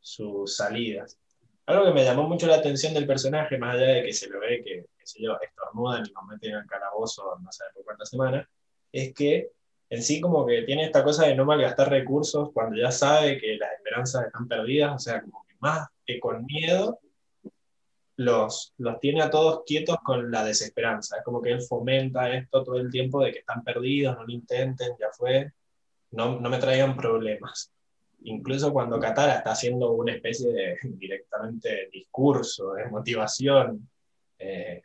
sus 0.00 0.56
salidas. 0.56 1.18
Algo 1.66 1.84
que 1.84 1.92
me 1.92 2.04
llamó 2.04 2.28
mucho 2.28 2.46
la 2.46 2.56
atención 2.56 2.94
del 2.94 3.06
personaje, 3.06 3.58
más 3.58 3.74
allá 3.74 3.86
de 3.86 4.04
que 4.04 4.12
se 4.12 4.28
lo 4.28 4.40
ve 4.40 4.62
que, 4.64 4.86
qué 4.96 5.06
sé 5.06 5.22
yo, 5.22 5.36
estornudan 5.40 6.06
y 6.06 6.12
nos 6.12 6.24
meten 6.24 6.52
en 6.52 6.58
el 6.58 6.66
calabozo 6.66 7.36
no 7.42 7.50
sé 7.50 7.64
por 7.74 7.84
cuántas 7.84 8.08
semanas, 8.08 8.46
es 8.92 9.12
que 9.12 9.50
en 9.90 10.02
sí 10.02 10.20
como 10.20 10.46
que 10.46 10.62
tiene 10.62 10.84
esta 10.84 11.04
cosa 11.04 11.26
de 11.26 11.34
no 11.34 11.44
malgastar 11.44 11.90
recursos 11.90 12.50
cuando 12.52 12.76
ya 12.76 12.90
sabe 12.90 13.38
que 13.38 13.56
las 13.56 13.72
esperanzas 13.72 14.26
están 14.26 14.48
perdidas, 14.48 14.94
o 14.94 14.98
sea, 14.98 15.20
como 15.22 15.44
que 15.46 15.54
más 15.60 15.88
que 16.04 16.20
con 16.20 16.44
miedo, 16.46 17.00
los, 18.16 18.72
los 18.78 18.98
tiene 19.00 19.22
a 19.22 19.30
todos 19.30 19.62
quietos 19.66 19.98
con 20.02 20.30
la 20.30 20.44
desesperanza. 20.44 21.18
Es 21.18 21.24
como 21.24 21.42
que 21.42 21.50
él 21.52 21.62
fomenta 21.62 22.32
esto 22.32 22.64
todo 22.64 22.78
el 22.78 22.90
tiempo 22.90 23.22
de 23.22 23.32
que 23.32 23.40
están 23.40 23.62
perdidos, 23.62 24.16
no 24.16 24.24
lo 24.24 24.32
intenten, 24.32 24.92
ya 24.98 25.08
fue, 25.12 25.52
no, 26.12 26.40
no 26.40 26.48
me 26.48 26.58
traigan 26.58 26.96
problemas. 26.96 27.72
Incluso 28.24 28.72
cuando 28.72 28.98
Katara 28.98 29.36
está 29.36 29.52
haciendo 29.52 29.92
una 29.92 30.12
especie 30.12 30.52
de 30.52 30.76
directamente 30.82 31.88
discurso, 31.92 32.74
de 32.74 32.86
motivación, 32.86 33.88
eh, 34.38 34.82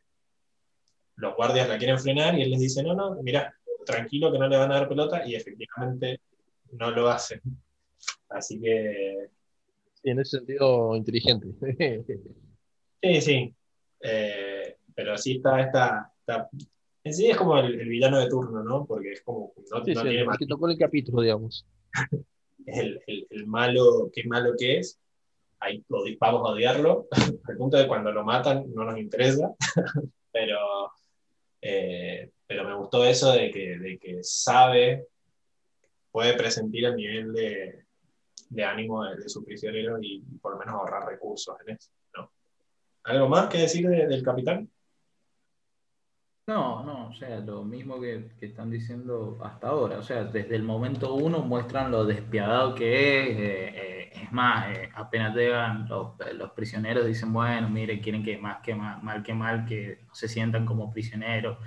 los 1.16 1.36
guardias 1.36 1.68
la 1.68 1.78
quieren 1.78 2.00
frenar 2.00 2.38
y 2.38 2.44
él 2.44 2.52
les 2.52 2.60
dice, 2.60 2.84
no, 2.84 2.94
no, 2.94 3.16
mira, 3.22 3.54
tranquilo 3.86 4.32
que 4.32 4.40
no 4.40 4.48
le 4.48 4.58
van 4.58 4.72
a 4.72 4.76
dar 4.76 4.90
pelota 4.90 5.28
y 5.28 5.36
efectivamente 5.36 6.22
no 6.74 6.92
lo 6.92 7.10
hacen. 7.10 7.42
Así 8.30 8.60
que... 8.60 9.30
Sí, 10.02 10.10
en 10.10 10.20
ese 10.20 10.38
sentido, 10.38 10.96
inteligente. 10.96 11.48
sí, 13.02 13.22
sí. 13.22 13.56
Eh, 14.02 14.78
pero 14.96 15.18
sí 15.18 15.36
está, 15.38 15.62
está, 15.62 16.50
En 17.04 17.14
sí 17.14 17.30
es 17.30 17.38
como 17.38 17.58
el, 17.60 17.88
villano 17.88 18.20
de 18.20 18.30
turno, 18.30 18.64
¿no? 18.64 18.86
Porque 18.86 19.12
es 19.12 19.22
como... 19.22 19.54
No, 19.72 19.84
sí, 19.84 19.94
tiene 19.94 20.26
que 20.40 20.46
tocó 20.48 20.68
el 20.70 20.78
capítulo, 20.78 21.22
digamos. 21.22 21.66
el, 22.66 23.02
el, 23.08 23.48
malo, 23.48 24.10
qué 24.14 24.24
malo 24.26 24.54
que 24.58 24.80
es. 24.80 25.00
Ahí 25.60 25.84
vamos 26.20 26.48
a 26.48 26.54
odiarlo. 26.54 27.08
Al 27.48 27.58
punto 27.58 27.78
de 27.78 27.88
cuando 27.88 28.12
lo 28.12 28.24
matan 28.24 28.66
no 28.74 28.86
nos 28.86 28.98
interesa. 28.98 29.54
pero 30.32 30.58
eh, 31.62 32.32
pero 32.48 32.68
me 32.68 32.76
gustó 32.76 33.06
eso 33.06 33.32
de 33.32 33.52
que, 33.52 33.78
de 33.78 33.98
que 33.98 34.24
sabe, 34.24 35.08
puede 36.12 36.34
presentir 36.34 36.86
el 36.86 36.96
nivel 36.96 37.32
de, 37.32 37.86
de 38.50 38.64
ánimo 38.66 39.06
de, 39.06 39.30
su 39.30 39.44
prisionero 39.46 39.98
y, 40.02 40.22
por 40.42 40.54
lo 40.54 40.60
menos 40.60 40.76
ahorrar 40.76 41.08
recursos 41.08 41.56
en 41.66 41.76
eso. 41.76 41.92
¿no? 42.16 42.32
¿Algo 43.04 43.30
más 43.30 43.48
que 43.48 43.60
decir 43.60 43.88
del 43.88 44.24
capitán? 44.24 44.70
No, 46.52 46.84
no, 46.84 47.08
o 47.08 47.14
sea, 47.14 47.40
lo 47.40 47.64
mismo 47.64 48.02
que, 48.02 48.30
que, 48.38 48.48
están 48.48 48.70
diciendo 48.70 49.40
hasta 49.42 49.70
ahora. 49.70 50.00
O 50.00 50.04
sea, 50.04 50.26
desde 50.26 50.54
el 50.58 50.64
momento 50.64 51.14
uno 51.14 51.40
muestran 51.40 51.92
lo 51.92 52.04
despiadado 52.04 52.76
que 52.76 53.22
es. 53.22 53.38
Eh, 53.38 53.72
eh, 53.74 54.12
es 54.24 54.32
más, 54.34 54.68
apenas 54.96 55.34
llegan 55.34 55.88
los, 55.88 56.52
prisioneros, 56.54 57.06
dicen, 57.06 57.32
bueno, 57.32 57.70
mire, 57.70 58.02
quieren 58.02 58.22
que 58.22 58.38
más 58.38 58.58
que 58.62 58.76
mal, 58.76 59.02
mal 59.02 59.24
que 59.24 59.34
mal, 59.34 59.66
que 59.66 60.00
se 60.12 60.28
sientan 60.28 60.66
como 60.66 60.92
prisioneros 60.92 61.58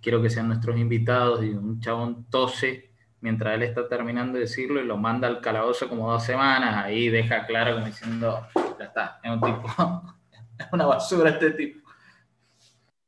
quiero 0.00 0.22
que 0.22 0.30
sean 0.30 0.46
nuestros 0.46 0.78
invitados, 0.78 1.42
y 1.42 1.50
un 1.50 1.80
chabón 1.80 2.30
tose 2.30 2.92
mientras 3.20 3.54
él 3.54 3.64
está 3.64 3.88
terminando 3.88 4.34
de 4.34 4.40
decirlo 4.42 4.80
y 4.80 4.84
lo 4.84 4.96
manda 4.96 5.26
al 5.26 5.40
calabozo 5.40 5.88
como 5.88 6.08
dos 6.08 6.22
semanas, 6.22 6.84
ahí 6.84 7.08
deja 7.08 7.44
claro 7.46 7.74
como 7.74 7.86
diciendo, 7.86 8.46
ya 8.78 8.84
está, 8.84 9.18
es 9.20 9.30
un 9.32 9.40
tipo, 9.40 9.66
es 10.58 10.66
una 10.70 10.86
basura 10.86 11.30
este 11.30 11.50
tipo. 11.50 11.87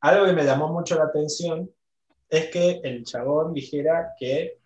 Algo 0.01 0.27
que 0.27 0.33
me 0.33 0.45
llamó 0.45 0.69
mucho 0.69 0.97
la 0.97 1.05
atención 1.05 1.71
es 2.29 2.47
que 2.51 2.81
el 2.85 3.05
chabón 3.05 3.53
dijera 3.53 4.15
que 4.19 4.59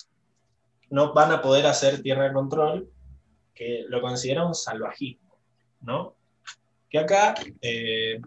no 0.90 1.12
van 1.12 1.32
a 1.32 1.42
poder 1.42 1.66
hacer 1.66 2.02
tierra 2.02 2.24
de 2.24 2.32
control, 2.32 2.90
que 3.54 3.84
lo 3.88 4.00
considera 4.00 4.46
un 4.46 4.54
salvajismo, 4.54 5.36
¿no? 5.80 6.14
Que 6.88 6.98
acá, 6.98 7.34
eh, 7.60 8.20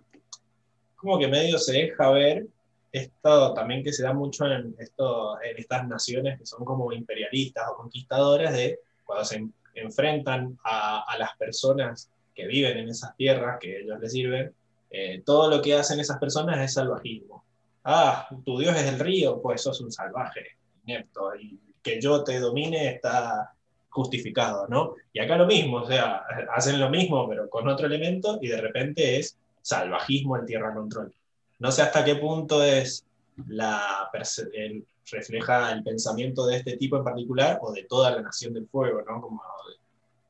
como 0.95 1.19
que 1.19 1.27
medio 1.27 1.57
se 1.59 1.73
deja 1.73 2.09
ver 2.11 2.47
esto 2.91 3.53
también 3.53 3.83
que 3.83 3.93
se 3.93 4.03
da 4.03 4.13
mucho 4.13 4.45
en, 4.45 4.75
esto, 4.79 5.41
en 5.41 5.57
estas 5.57 5.87
naciones 5.87 6.39
que 6.39 6.45
son 6.45 6.65
como 6.65 6.91
imperialistas 6.91 7.69
o 7.69 7.77
conquistadoras, 7.77 8.53
de 8.53 8.79
cuando 9.05 9.25
se 9.25 9.47
enfrentan 9.75 10.57
a, 10.63 11.15
las 11.17 11.35
personas 11.37 12.09
que 12.33 12.47
viven 12.47 12.77
en 12.77 12.89
esas 12.89 13.15
tierras 13.15 13.57
que 13.59 13.81
ellos 13.81 13.99
les 13.99 14.11
sirven, 14.11 14.53
eh, 14.89 15.21
todo 15.25 15.49
lo 15.49 15.61
que 15.61 15.75
hacen 15.75 15.99
esas 15.99 16.17
personas 16.17 16.59
es 16.59 16.73
salvajismo. 16.73 17.43
Ah, 17.83 18.27
tu 18.43 18.57
Dios 18.59 18.75
es 18.75 18.85
el 18.85 18.99
río, 18.99 19.41
pues 19.41 19.61
sos 19.61 19.79
un 19.81 19.91
salvaje, 19.91 20.57
inepto, 20.85 21.35
y 21.35 21.59
que 21.81 22.01
yo 22.01 22.23
te 22.23 22.39
domine 22.39 22.89
está 22.89 23.53
justificado, 23.89 24.67
¿no? 24.67 24.95
Y 25.13 25.19
acá 25.19 25.37
lo 25.37 25.47
mismo, 25.47 25.77
o 25.77 25.87
sea, 25.87 26.23
hacen 26.53 26.79
lo 26.79 26.89
mismo, 26.89 27.27
pero 27.27 27.49
con 27.49 27.67
otro 27.67 27.87
elemento, 27.87 28.37
y 28.41 28.47
de 28.47 28.61
repente 28.61 29.17
es 29.17 29.37
salvajismo 29.61 30.37
en 30.37 30.45
tierra 30.45 30.73
control. 30.73 31.13
No 31.59 31.71
sé 31.71 31.81
hasta 31.81 32.05
qué 32.05 32.15
punto 32.15 32.63
es 32.63 33.05
la 33.47 34.09
refleja 35.11 35.71
el 35.71 35.83
pensamiento 35.83 36.45
de 36.45 36.57
este 36.57 36.77
tipo 36.77 36.97
en 36.97 37.03
particular 37.03 37.59
o 37.61 37.71
de 37.71 37.83
toda 37.83 38.11
la 38.11 38.21
nación 38.21 38.53
del 38.53 38.67
fuego, 38.67 39.01
¿no? 39.07 39.21
Como 39.21 39.41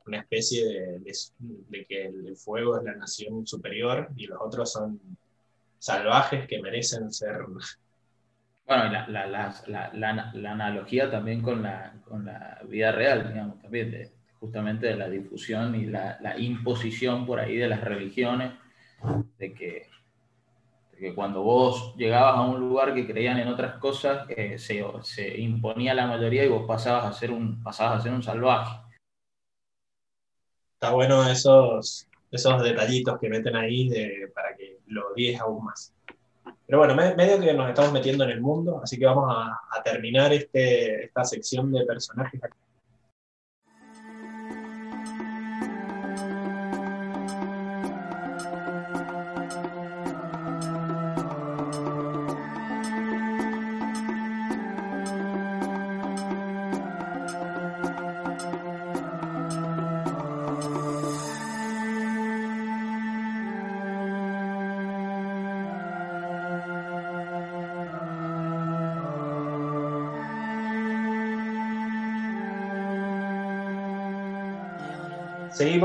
una 0.08 0.20
especie 0.20 0.66
de, 1.00 1.86
que 1.86 2.06
el 2.06 2.36
fuego 2.36 2.78
es 2.78 2.84
la 2.84 2.96
nación 2.96 3.46
superior 3.46 4.10
y 4.16 4.28
los 4.28 4.40
otros 4.42 4.72
son 4.72 5.00
salvajes 5.80 6.48
que 6.48 6.62
merecen 6.62 7.12
ser... 7.12 7.42
Bueno, 8.66 8.92
la, 9.08 9.28
la, 9.68 10.52
analogía 10.52 11.10
también 11.10 11.42
con 11.42 11.64
la, 11.64 12.02
con 12.04 12.26
la 12.26 12.60
vida 12.68 12.92
real, 12.92 13.30
digamos, 13.30 13.62
también, 13.62 14.12
justamente 14.40 14.88
de 14.88 14.98
la 14.98 15.08
difusión 15.08 15.74
y 15.76 15.86
la 15.86 16.36
imposición 16.38 17.26
por 17.26 17.40
ahí 17.40 17.56
de 17.56 17.70
las 17.70 17.82
religiones, 17.82 18.54
de 19.38 19.54
que 19.54 19.88
que 20.98 21.14
cuando 21.14 21.44
vos 21.44 21.96
llegabas 21.96 22.38
a 22.38 22.42
un 22.42 22.60
lugar 22.60 22.94
que 22.94 23.06
creían 23.06 23.38
en 23.40 23.48
otras 23.48 23.76
cosas, 23.76 24.28
eh, 24.30 24.58
se, 24.58 24.84
se, 25.04 25.40
imponía 25.40 25.94
la 25.94 26.08
mayoría 26.08 26.44
y 26.44 26.50
vos 26.50 26.66
pasabas 26.68 27.06
a 27.06 27.14
ser 27.14 27.32
un, 27.32 27.62
pasabas 27.64 28.00
a 28.00 28.04
ser 28.04 28.14
un 28.14 28.24
salvaje. 28.24 28.80
Está 30.80 30.92
bueno 30.92 31.28
esos, 31.28 32.08
esos 32.30 32.62
detallitos 32.62 33.18
que 33.20 33.30
meten 33.30 33.56
ahí 33.56 33.90
de, 33.90 34.32
para 34.32 34.56
que 34.56 34.78
lo 34.86 35.10
odies 35.10 35.42
aún 35.42 35.66
más. 35.66 35.92
Pero 36.68 36.78
bueno, 36.78 36.94
medio 36.94 37.40
que 37.40 37.52
nos 37.52 37.68
estamos 37.68 37.92
metiendo 37.92 38.24
en 38.26 38.30
el 38.30 38.42
mundo, 38.42 38.80
así 38.84 39.00
que 39.00 39.08
vamos 39.08 39.26
a, 39.28 39.82
terminar 39.84 40.32
este, 40.34 41.06
esta 41.06 41.24
sección 41.24 41.72
de 41.72 41.84
personajes 41.84 42.40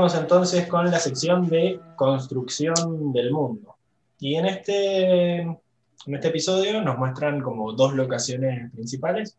Seguimos 0.03 0.21
entonces 0.21 0.67
con 0.67 0.91
la 0.91 0.99
sección 0.99 1.47
de 1.47 1.79
construcción 1.95 3.13
del 3.13 3.31
mundo. 3.31 3.77
Y 4.19 4.35
en 4.35 4.47
este, 4.47 5.35
en 5.39 5.57
este 6.07 6.27
episodio 6.27 6.81
nos 6.81 6.97
muestran 6.97 7.39
como 7.39 7.71
dos 7.71 7.93
locaciones 7.93 8.69
principales. 8.73 9.37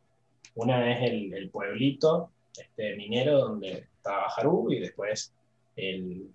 Una 0.55 0.91
es 0.91 1.11
el, 1.11 1.51
pueblito 1.51 2.31
este, 2.57 2.97
minero 2.97 3.41
donde 3.41 3.89
está 3.95 4.25
Haru 4.35 4.73
y 4.73 4.81
después 4.81 5.35
el, 5.77 6.31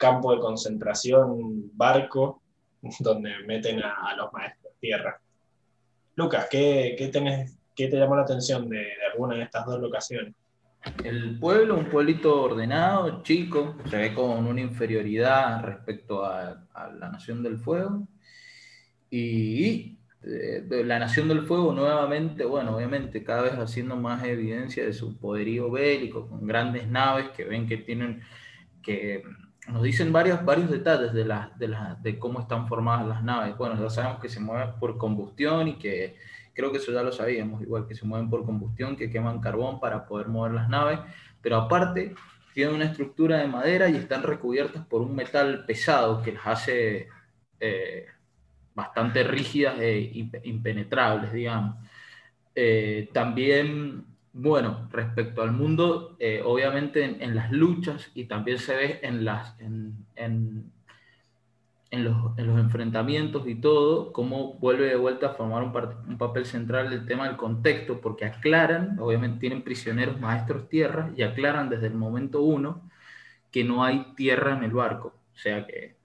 campo 0.00 0.34
de 0.34 0.40
concentración 0.40 1.70
barco 1.76 2.42
donde 2.98 3.38
meten 3.46 3.80
a, 3.84 4.16
los 4.16 4.32
maestros 4.32 4.72
tierra. 4.80 5.20
Lucas, 6.16 6.48
¿qué, 6.50 6.96
qué, 6.98 7.46
qué 7.76 7.88
te 7.88 7.96
llamó 7.96 8.16
la 8.16 8.22
atención 8.22 8.68
de 8.68 8.84
alguna 9.12 9.36
de 9.36 9.44
estas 9.44 9.64
dos 9.64 9.78
locaciones? 9.78 10.34
El 11.02 11.38
pueblo, 11.38 11.76
un 11.76 11.86
pueblito 11.86 12.42
ordenado, 12.42 13.22
chico, 13.22 13.76
se 13.88 13.96
ve 13.96 14.14
con 14.14 14.46
una 14.46 14.60
inferioridad 14.60 15.62
respecto 15.64 16.24
a, 16.24 16.66
la 16.98 17.08
Nación 17.10 17.42
del 17.42 17.58
Fuego. 17.58 18.06
Y 19.10 19.98
de, 20.20 20.84
la 20.84 20.98
Nación 20.98 21.28
del 21.28 21.42
Fuego 21.42 21.72
nuevamente, 21.72 22.44
bueno, 22.44 22.76
obviamente 22.76 23.24
cada 23.24 23.42
vez 23.42 23.54
haciendo 23.54 23.96
más 23.96 24.24
evidencia 24.24 24.84
de 24.84 24.92
su 24.92 25.18
poderío 25.18 25.70
bélico, 25.70 26.28
con 26.28 26.46
grandes 26.46 26.86
naves 26.88 27.28
que 27.30 27.44
ven 27.44 27.66
que 27.66 27.78
tienen, 27.78 28.22
que 28.82 29.22
nos 29.68 29.82
dicen 29.82 30.12
varios, 30.12 30.44
varios 30.44 30.70
detalles 30.70 31.14
de, 31.14 31.24
de, 31.24 31.76
de 32.02 32.18
cómo 32.18 32.40
están 32.40 32.68
formadas 32.68 33.06
las 33.06 33.22
naves. 33.22 33.56
Bueno, 33.56 33.80
ya 33.80 33.88
sabemos 33.88 34.20
que 34.20 34.28
se 34.28 34.40
mueven 34.40 34.74
por 34.78 34.98
combustión 34.98 35.68
y 35.68 35.78
que 35.78 36.16
creo 36.54 36.72
que 36.72 36.78
eso 36.78 36.92
ya 36.92 37.02
lo 37.02 37.12
sabíamos, 37.12 37.62
igual 37.62 37.86
que 37.86 37.94
se 37.94 38.06
mueven 38.06 38.30
por 38.30 38.44
combustión, 38.44 38.96
que 38.96 39.10
queman 39.10 39.40
carbón 39.40 39.80
para 39.80 40.06
poder 40.06 40.28
mover 40.28 40.52
las 40.52 40.68
naves, 40.68 41.00
pero 41.42 41.56
aparte 41.56 42.14
tienen 42.54 42.76
una 42.76 42.84
estructura 42.86 43.38
de 43.38 43.48
madera 43.48 43.88
y 43.88 43.96
están 43.96 44.22
recubiertas 44.22 44.86
por 44.86 45.02
un 45.02 45.14
metal 45.14 45.64
pesado 45.66 46.22
que 46.22 46.32
las 46.32 46.46
hace 46.46 47.08
eh, 47.60 48.06
bastante 48.74 49.24
rígidas 49.24 49.78
e 49.80 50.28
impenetrables, 50.44 51.32
digamos. 51.32 51.76
Eh, 52.54 53.08
también, 53.12 54.04
bueno, 54.32 54.88
respecto 54.92 55.42
al 55.42 55.50
mundo, 55.50 56.16
eh, 56.20 56.42
obviamente 56.44 57.04
en, 57.04 57.34
las 57.34 57.50
luchas 57.50 58.10
y 58.14 58.26
también 58.26 58.58
se 58.58 58.76
ve 58.76 59.00
en 59.02 59.24
las, 59.24 59.56
en 61.94 62.46
los 62.46 62.58
enfrentamientos 62.58 63.46
y 63.46 63.54
todo, 63.54 64.12
cómo 64.12 64.54
vuelve 64.54 64.88
de 64.88 64.96
vuelta 64.96 65.28
a 65.28 65.34
formar 65.34 65.62
un, 65.62 66.18
papel 66.18 66.46
central 66.46 66.92
el 66.92 67.06
tema 67.06 67.26
del 67.26 67.36
contexto, 67.36 68.00
porque 68.00 68.24
aclaran, 68.24 68.98
obviamente 68.98 69.40
tienen 69.40 69.62
prisioneros 69.62 70.20
maestros 70.20 70.68
tierra, 70.68 71.10
y 71.16 71.22
aclaran 71.22 71.68
desde 71.70 71.86
el 71.86 71.94
momento 71.94 72.42
uno 72.42 72.82
que 73.50 73.64
no 73.64 73.84
hay 73.84 74.12
tierra 74.16 74.56
en 74.56 74.64
el 74.64 74.72
barco, 74.72 75.14
o 75.34 75.38
sea 75.38 75.66
que 75.66 75.96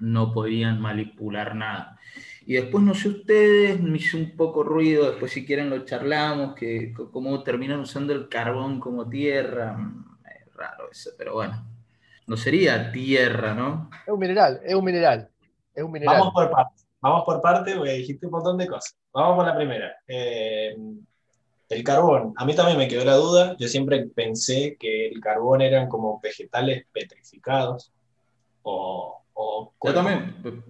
no 0.00 0.32
podían 0.32 0.80
manipular 0.80 1.54
nada. 1.54 1.98
Y 2.46 2.54
después, 2.54 2.82
no 2.82 2.94
sé 2.94 3.08
ustedes, 3.08 3.80
me 3.80 3.98
hizo 3.98 4.16
un 4.16 4.36
poco 4.36 4.62
ruido, 4.62 5.10
después 5.10 5.30
si 5.32 5.46
quieren 5.46 5.70
lo 5.70 5.84
charlamos, 5.84 6.54
que 6.54 6.92
cómo 7.12 7.42
terminan 7.42 7.80
usando 7.80 8.12
el 8.12 8.28
carbón 8.28 8.80
como 8.80 9.08
tierra, 9.08 9.74
mm, 9.76 10.04
es 10.26 10.54
raro 10.54 10.90
eso, 10.90 11.10
pero 11.16 11.34
bueno, 11.34 11.69
no 12.30 12.36
sería 12.36 12.92
tierra, 12.92 13.54
¿no? 13.54 13.90
Es 14.06 14.12
un 14.12 14.20
mineral, 14.20 14.60
es 14.64 14.72
un 14.72 14.84
mineral. 14.84 15.28
Es 15.74 15.82
un 15.82 15.90
mineral. 15.90 16.18
Vamos 16.18 16.32
por 16.32 16.48
partes. 16.48 16.86
Vamos 17.00 17.24
por 17.24 17.40
partes, 17.40 17.76
porque 17.76 17.92
dijiste 17.94 18.26
un 18.26 18.30
montón 18.30 18.56
de 18.56 18.68
cosas. 18.68 18.96
Vamos 19.12 19.34
por 19.34 19.46
la 19.46 19.56
primera. 19.56 19.96
Eh, 20.06 20.76
el 21.70 21.82
carbón. 21.82 22.32
A 22.36 22.44
mí 22.44 22.54
también 22.54 22.78
me 22.78 22.86
quedó 22.86 23.04
la 23.04 23.16
duda. 23.16 23.56
Yo 23.58 23.66
siempre 23.66 24.06
pensé 24.14 24.76
que 24.78 25.08
el 25.08 25.20
carbón 25.20 25.60
eran 25.60 25.88
como 25.88 26.20
vegetales 26.20 26.86
petrificados 26.92 27.90
o, 28.62 29.24
o 29.34 29.64
Yo 29.64 29.72
cuerpos, 29.76 30.04
también, 30.04 30.62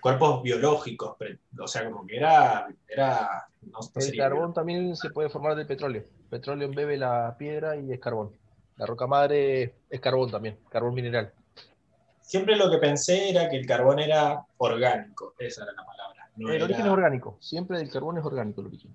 cuerpos 0.00 0.42
biológicos. 0.42 1.14
O 1.60 1.68
sea, 1.68 1.90
como 1.90 2.06
que 2.06 2.16
era. 2.16 2.68
era 2.88 3.46
no, 3.60 3.80
no 3.80 4.00
El 4.00 4.16
carbón 4.16 4.54
también 4.54 4.96
se 4.96 5.10
puede 5.10 5.28
formar 5.28 5.56
del 5.56 5.66
petróleo. 5.66 6.04
El 6.20 6.28
petróleo 6.30 6.66
embebe 6.66 6.96
la 6.96 7.36
piedra 7.38 7.76
y 7.76 7.92
es 7.92 8.00
carbón. 8.00 8.32
La 8.76 8.86
roca 8.86 9.06
madre 9.06 9.74
es 9.88 10.00
carbón 10.00 10.30
también, 10.30 10.58
carbón 10.70 10.94
mineral. 10.94 11.32
Siempre 12.20 12.56
lo 12.56 12.70
que 12.70 12.78
pensé 12.78 13.30
era 13.30 13.48
que 13.48 13.56
el 13.56 13.66
carbón 13.66 13.98
era 14.00 14.44
orgánico. 14.58 15.34
Esa 15.38 15.62
era 15.64 15.72
la 15.72 15.84
palabra. 15.84 16.28
no 16.36 16.48
el 16.50 16.56
era- 16.56 16.64
origen 16.66 16.86
es 16.86 16.92
orgánico. 16.92 17.36
Siempre 17.40 17.78
del 17.78 17.90
carbón 17.90 18.18
es 18.18 18.24
orgánico 18.24 18.60
el 18.60 18.66
origen. 18.66 18.94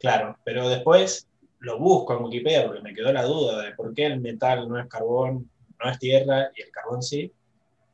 Claro, 0.00 0.36
pero 0.44 0.68
después 0.68 1.28
lo 1.60 1.78
busco 1.78 2.16
en 2.16 2.24
Wikipedia 2.24 2.66
porque 2.66 2.82
me 2.82 2.94
quedó 2.94 3.12
la 3.12 3.22
duda 3.24 3.62
de 3.62 3.72
por 3.74 3.92
qué 3.94 4.06
el 4.06 4.20
metal 4.20 4.68
no 4.68 4.78
es 4.78 4.86
carbón, 4.88 5.48
no 5.82 5.90
es 5.90 5.98
tierra 5.98 6.50
y 6.56 6.62
el 6.62 6.70
carbón 6.70 7.02
sí. 7.02 7.32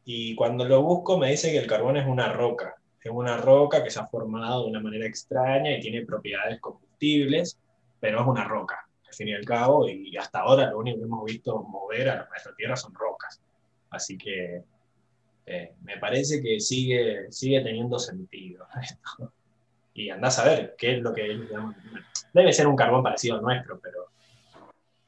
Y 0.06 0.34
cuando 0.34 0.64
lo 0.66 0.82
busco 0.82 1.18
me 1.18 1.30
dice 1.30 1.50
que 1.50 1.58
el 1.58 1.66
carbón 1.66 1.96
es 1.96 2.06
una 2.06 2.32
roca. 2.32 2.76
Es 3.02 3.10
una 3.10 3.36
roca 3.36 3.82
que 3.84 3.90
se 3.90 4.00
ha 4.00 4.06
formado 4.06 4.64
de 4.64 4.70
una 4.70 4.80
manera 4.80 5.06
extraña 5.06 5.70
y 5.76 5.80
tiene 5.80 6.06
propiedades 6.06 6.58
combustibles, 6.60 7.58
pero 8.00 8.20
es 8.22 8.26
una 8.26 8.44
roca, 8.44 8.83
fin 9.14 9.28
y 9.28 9.34
al 9.34 9.44
cabo. 9.44 9.88
Y 9.88 10.16
hasta 10.16 10.40
ahora 10.40 10.70
lo 10.70 10.78
único 10.78 10.98
que 10.98 11.04
hemos 11.04 11.24
visto 11.24 11.62
mover 11.62 12.10
a 12.10 12.26
nuestra 12.28 12.54
tierra 12.54 12.76
son 12.76 12.94
rocas. 12.94 13.40
Así 13.90 14.18
que 14.18 14.62
eh, 15.46 15.74
me 15.82 15.98
parece 15.98 16.42
que 16.42 16.58
sigue, 16.60 17.30
sigue 17.30 17.60
teniendo 17.60 17.98
sentido 17.98 18.66
esto. 18.82 19.32
Y 19.94 20.10
andás 20.10 20.38
a 20.38 20.44
ver 20.44 20.74
qué 20.76 20.96
es 20.96 21.02
lo 21.02 21.12
que. 21.12 21.40
Debe 22.32 22.52
ser 22.52 22.66
un 22.66 22.76
carbón 22.76 23.02
parecido 23.02 23.36
al 23.36 23.42
nuestro, 23.42 23.78
pero, 23.78 24.08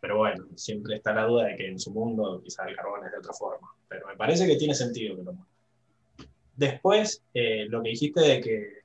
pero 0.01 0.19
bueno, 0.19 0.47
siempre 0.55 0.97
está 0.97 1.13
la 1.13 1.25
duda 1.25 1.47
de 1.47 1.57
que 1.57 1.69
en 1.69 1.81
su 1.81 1.91
mundo 1.91 2.41
quizás 2.43 2.69
el 2.69 2.77
carbón 2.77 3.05
es 3.05 3.11
de 3.11 3.19
otra 3.19 3.33
forma. 3.33 3.69
Pero 3.89 4.07
me 4.07 4.17
parece 4.17 4.47
que 4.47 4.57
tiene 4.57 4.75
sentido 4.75 5.17
que 5.17 5.23
lo. 5.25 5.35
Después, 6.55 7.23
eh, 7.35 7.67
lo 7.69 7.83
que 7.83 7.91
dijiste 7.91 8.21
de 8.21 8.41
que 8.41 8.77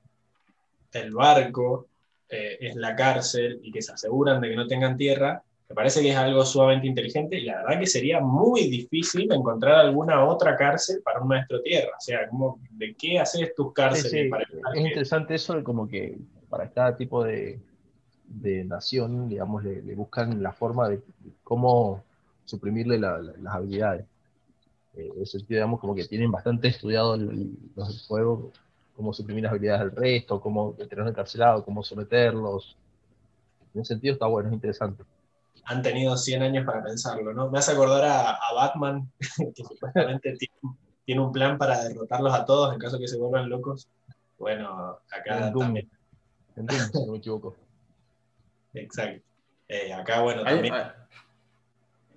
el 0.93 1.11
barco 1.11 1.87
eh, 2.31 2.57
es 2.61 2.75
la 2.75 2.95
cárcel 2.95 3.59
y 3.63 3.71
que 3.71 3.81
se 3.81 3.93
aseguran 3.93 4.41
de 4.41 4.49
que 4.49 4.55
no 4.55 4.67
tengan 4.67 4.97
tierra, 4.97 5.43
me 5.69 5.75
parece 5.75 6.01
que 6.01 6.09
es 6.11 6.17
algo 6.17 6.43
sumamente 6.45 6.87
inteligente 6.87 7.37
y 7.37 7.45
la 7.45 7.63
verdad 7.63 7.79
que 7.79 7.87
sería 7.87 8.19
muy 8.21 8.67
difícil 8.69 9.31
encontrar 9.31 9.75
alguna 9.75 10.25
otra 10.25 10.55
cárcel 10.57 11.01
para 11.03 11.21
un 11.21 11.29
maestro 11.29 11.61
tierra. 11.61 11.91
O 11.97 12.01
sea, 12.01 12.27
como, 12.29 12.59
¿de 12.71 12.93
qué 12.95 13.19
haces 13.19 13.53
tus 13.55 13.67
Sí, 13.67 13.73
cárceles 13.73 14.23
sí, 14.23 14.29
para 14.29 14.43
es 14.75 14.81
interesante 14.85 15.35
eso 15.35 15.55
de 15.55 15.63
como 15.63 15.87
que 15.87 16.17
para 16.49 16.69
cada 16.69 16.95
tipo 16.97 17.23
de, 17.23 17.59
de 18.27 18.63
nación, 18.65 19.29
digamos, 19.29 19.63
le, 19.63 19.81
le 19.81 19.95
buscan 19.95 20.41
la 20.43 20.51
forma 20.53 20.89
de 20.89 21.01
cómo 21.43 22.03
suprimirle 22.45 22.99
la- 22.99 23.19
la- 23.19 23.33
las 23.41 23.55
habilidades. 23.55 24.05
Eh, 24.95 25.09
en 25.15 25.21
ese 25.23 25.39
sentido, 25.39 25.57
digamos, 25.59 25.79
como 25.79 25.95
que 25.95 26.05
tienen 26.05 26.31
bastante 26.31 26.67
estudiado 26.69 27.15
el- 27.15 27.57
cómo 28.95 29.13
suprimir 29.13 29.43
las 29.43 29.51
habilidades 29.51 29.81
del 29.81 29.95
resto, 29.95 30.39
cómo 30.41 30.73
tenerlos 30.73 31.09
encarcelados, 31.09 31.63
cómo 31.63 31.83
someterlos. 31.83 32.75
En 33.73 33.81
ese 33.81 33.93
sentido 33.93 34.13
está 34.13 34.27
bueno, 34.27 34.49
es 34.49 34.53
interesante. 34.55 35.03
han 35.65 35.81
tenido 35.81 36.17
100 36.17 36.41
años 36.43 36.65
para 36.65 36.83
pensarlo, 36.83 37.33
¿no? 37.33 37.49
Me 37.49 37.59
hace 37.59 37.71
acordar 37.71 38.03
a, 38.05 38.31
a 38.31 38.53
Batman, 38.53 39.09
que 39.55 39.63
supuestamente 39.63 40.35
tiene, 40.39 40.75
tiene 41.05 41.21
un 41.21 41.31
plan 41.31 41.57
para 41.57 41.83
derrotarlos 41.83 42.33
a 42.33 42.45
todos 42.45 42.73
en 42.73 42.79
caso 42.79 42.99
que 42.99 43.07
se 43.07 43.17
vuelvan 43.17 43.49
locos. 43.49 43.87
Bueno, 44.37 44.97
acá 45.11 45.47
En 45.47 45.53
Doom. 45.53 45.63
también, 45.63 45.89
En 46.55 46.65
Doom, 46.65 46.79
si 46.91 47.05
no 47.05 47.11
me 47.13 47.17
equivoco. 47.19 47.55
exacto. 48.73 49.23
Eh, 49.67 49.93
acá, 49.93 50.21
bueno, 50.21 50.41
Hay, 50.45 50.53
también, 50.55 50.73
hay- 50.73 50.91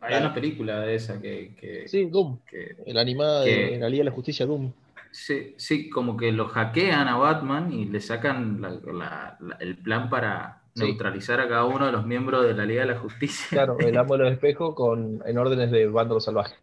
hay 0.01 0.20
una 0.20 0.35
película 0.35 0.81
de 0.81 0.95
esa 0.97 1.20
que, 1.20 1.55
que, 1.55 1.87
Sí, 1.89 2.07
Doom. 2.07 2.39
que- 2.51 2.77
El 2.85 2.99
animada 2.99 3.43
de 3.43 3.70
Que- 3.70 3.79
la 3.79 3.89
Liga 3.89 4.01
de 4.01 4.11
la 4.11 4.14
Justicia, 4.16 4.45
Doom. 4.45 4.72
Sí, 5.14 5.54
sí, 5.56 5.88
como 5.88 6.16
que 6.16 6.32
lo 6.32 6.48
hackean 6.48 7.06
a 7.08 7.16
Batman 7.16 7.72
y 7.72 7.84
le 7.86 8.00
sacan 8.00 8.60
la- 8.60 8.70
la- 8.70 9.36
la- 9.40 9.56
el 9.60 9.76
plan 9.78 10.10
para 10.10 10.60
Sí. 10.74 10.82
neutralizar 10.86 11.38
a 11.40 11.48
cada 11.48 11.64
uno 11.66 11.86
de 11.86 11.92
los 11.92 12.04
miembros 12.04 12.44
de 12.44 12.52
la 12.52 12.64
Liga 12.66 12.80
de 12.84 12.92
la 12.94 12.98
Justicia. 12.98 13.46
Claro, 13.50 13.76
el 13.94 13.96
amo 13.96 14.16
de 14.16 14.24
los 14.24 14.32
espejos 14.32 14.74
con, 14.74 15.22
en 15.24 15.38
órdenes 15.38 15.70
de 15.70 15.86
Bándalo 15.86 16.18
Salvaje. 16.20 16.56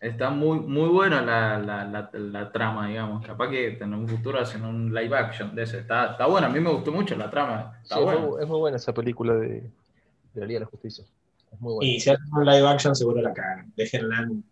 Está 0.00 0.30
muy, 0.30 0.60
muy 0.60 0.88
buena 0.88 1.20
la, 1.20 1.58
la, 1.58 1.84
la, 1.84 2.08
la 2.14 2.50
trama, 2.52 2.88
digamos. 2.88 3.26
Capaz 3.26 3.50
que 3.50 3.76
en 3.78 3.92
un 3.92 4.08
futuro 4.08 4.40
hacen 4.40 4.64
un 4.64 4.94
live 4.94 5.14
action 5.14 5.54
de 5.54 5.64
ese. 5.64 5.80
Está, 5.80 6.12
está 6.12 6.24
buena, 6.26 6.46
a 6.46 6.50
mí 6.50 6.58
me 6.58 6.70
gustó 6.70 6.90
mucho 6.90 7.14
la 7.16 7.28
trama. 7.28 7.78
Está 7.82 7.96
Sí, 7.96 8.02
buena. 8.02 8.20
muy, 8.20 8.42
es 8.42 8.48
muy 8.48 8.58
buena 8.60 8.76
esa 8.78 8.94
película 8.94 9.34
de, 9.34 9.48
de 9.50 10.40
la 10.40 10.46
Liga 10.46 10.60
de 10.60 10.64
la 10.64 10.70
Justicia. 10.70 11.04
Es 11.52 11.60
muy 11.60 11.74
buena. 11.74 11.90
y 11.92 12.00
si 12.00 12.08
hacen 12.08 12.24
un 12.34 12.46
live 12.46 12.66
action 12.66 12.96
seguro 12.96 13.20
la 13.20 13.34
cagan. 13.34 13.70
Déjenla 13.76 14.22
en- 14.22 14.44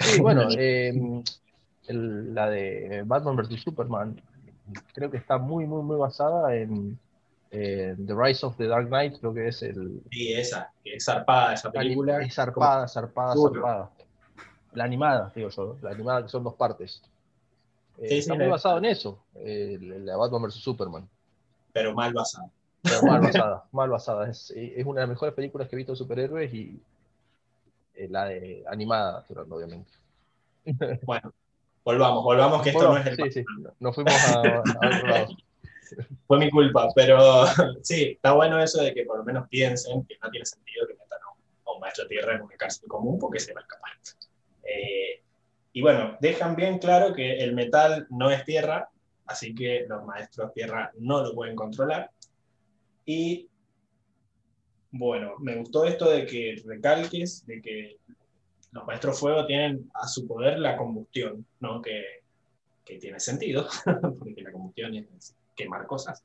Sí, 0.00 0.20
bueno, 0.20 0.42
eh, 0.58 0.92
el- 1.88 2.34
la 2.34 2.48
de 2.50 3.02
Batman 3.06 3.36
vs. 3.36 3.60
Superman 3.62 4.20
creo 4.94 5.10
que 5.10 5.16
está 5.16 5.38
muy, 5.38 5.66
muy, 5.66 5.82
muy 5.82 5.96
basada 5.96 6.54
en 6.56 6.98
eh, 7.52 7.94
The 8.04 8.14
Rise 8.14 8.44
of 8.44 8.56
the 8.56 8.66
Dark 8.66 8.88
Knight, 8.88 9.18
creo 9.20 9.32
que 9.32 9.48
es 9.48 9.62
el... 9.62 10.02
Sí, 10.10 10.32
esa, 10.32 10.72
que 10.82 10.94
es 10.96 11.04
zarpada 11.04 11.54
esa 11.54 11.70
película. 11.70 12.20
Es 12.20 12.34
zarpada, 12.34 12.88
zarpada, 12.88 13.34
zarpada. 13.34 13.90
La 14.72 14.84
animada, 14.84 15.32
digo 15.34 15.48
yo, 15.48 15.76
la 15.80 15.90
animada 15.90 16.22
que 16.24 16.28
son 16.28 16.42
dos 16.44 16.54
partes. 16.54 17.00
Eh, 17.98 18.08
Sí, 18.08 18.08
sí, 18.08 18.18
está 18.18 18.34
muy 18.34 18.48
basado 18.48 18.76
en 18.78 18.84
eso, 18.86 19.18
eh, 19.36 19.78
la 19.80 20.16
Batman 20.16 20.42
vs. 20.42 20.54
Superman. 20.54 21.08
Pero 21.72 21.94
mal 21.94 22.12
basada. 22.12 22.50
Pero 22.82 23.02
mal 23.02 23.20
basada, 23.20 23.64
mal 23.72 23.88
basada. 23.90 24.28
Es, 24.28 24.50
es 24.50 24.84
una 24.84 25.00
de 25.00 25.06
las 25.06 25.10
mejores 25.10 25.34
películas 25.34 25.68
que 25.68 25.76
he 25.76 25.78
visto 25.78 25.92
de 25.92 25.96
superhéroes 25.96 26.52
y 26.52 26.78
eh, 27.94 28.08
la 28.10 28.26
de 28.26 28.64
animada, 28.68 29.24
obviamente. 29.48 29.90
Bueno, 31.04 31.32
volvamos, 31.86 32.24
volvamos 32.24 32.62
que 32.62 32.70
esto 32.70 32.88
Bueno, 32.88 32.94
no 32.94 33.10
es 33.10 33.18
el 33.18 33.32
sí, 33.32 33.40
sí, 33.40 33.44
nos 33.78 33.94
fuimos 33.94 34.12
a, 34.12 34.40
a 34.40 34.60
otro 34.60 35.08
lado. 35.08 35.28
fue 36.26 36.38
mi 36.38 36.50
culpa, 36.50 36.88
pero 36.94 37.46
sí, 37.82 38.12
está 38.16 38.32
bueno 38.32 38.60
eso 38.60 38.82
de 38.82 38.92
que 38.92 39.04
por 39.04 39.18
lo 39.18 39.24
menos 39.24 39.48
piensen 39.48 40.04
que 40.04 40.16
no 40.22 40.30
tiene 40.30 40.44
sentido 40.44 40.86
que 40.86 40.94
metan 40.94 41.20
a 41.22 41.72
un, 41.72 41.80
maestro 41.80 42.06
tierra 42.08 42.34
en 42.34 42.42
una 42.42 42.56
cárcel 42.56 42.88
común 42.88 43.18
porque 43.18 43.38
se 43.38 43.54
va 43.54 43.60
a 43.60 43.62
escapar. 43.62 43.92
Eh, 44.64 45.22
y 45.72 45.80
bueno, 45.80 46.16
dejan 46.20 46.56
bien 46.56 46.78
claro 46.78 47.14
que 47.14 47.38
el 47.38 47.54
metal 47.54 48.06
no 48.10 48.30
es 48.30 48.44
tierra, 48.44 48.90
así 49.26 49.54
que 49.54 49.84
los 49.88 50.04
maestros 50.04 50.52
tierra 50.52 50.90
no 50.98 51.22
lo 51.22 51.34
pueden 51.34 51.54
controlar. 51.54 52.10
Y 53.04 53.48
bueno, 54.90 55.34
me 55.38 55.54
gustó 55.54 55.84
esto 55.84 56.10
de 56.10 56.26
que 56.26 56.60
recalques 56.66 57.46
de 57.46 57.62
que 57.62 57.98
los 58.76 58.86
maestros 58.86 59.18
fuego 59.18 59.46
tienen 59.46 59.90
a 59.94 60.06
su 60.06 60.26
poder 60.26 60.58
la 60.58 60.76
combustión, 60.76 61.46
¿no? 61.60 61.80
Que, 61.80 62.02
que 62.84 62.98
tiene 62.98 63.18
sentido, 63.18 63.66
porque 64.18 64.42
la 64.42 64.52
combustión 64.52 64.94
es 64.94 65.34
quemar 65.54 65.86
cosas. 65.86 66.22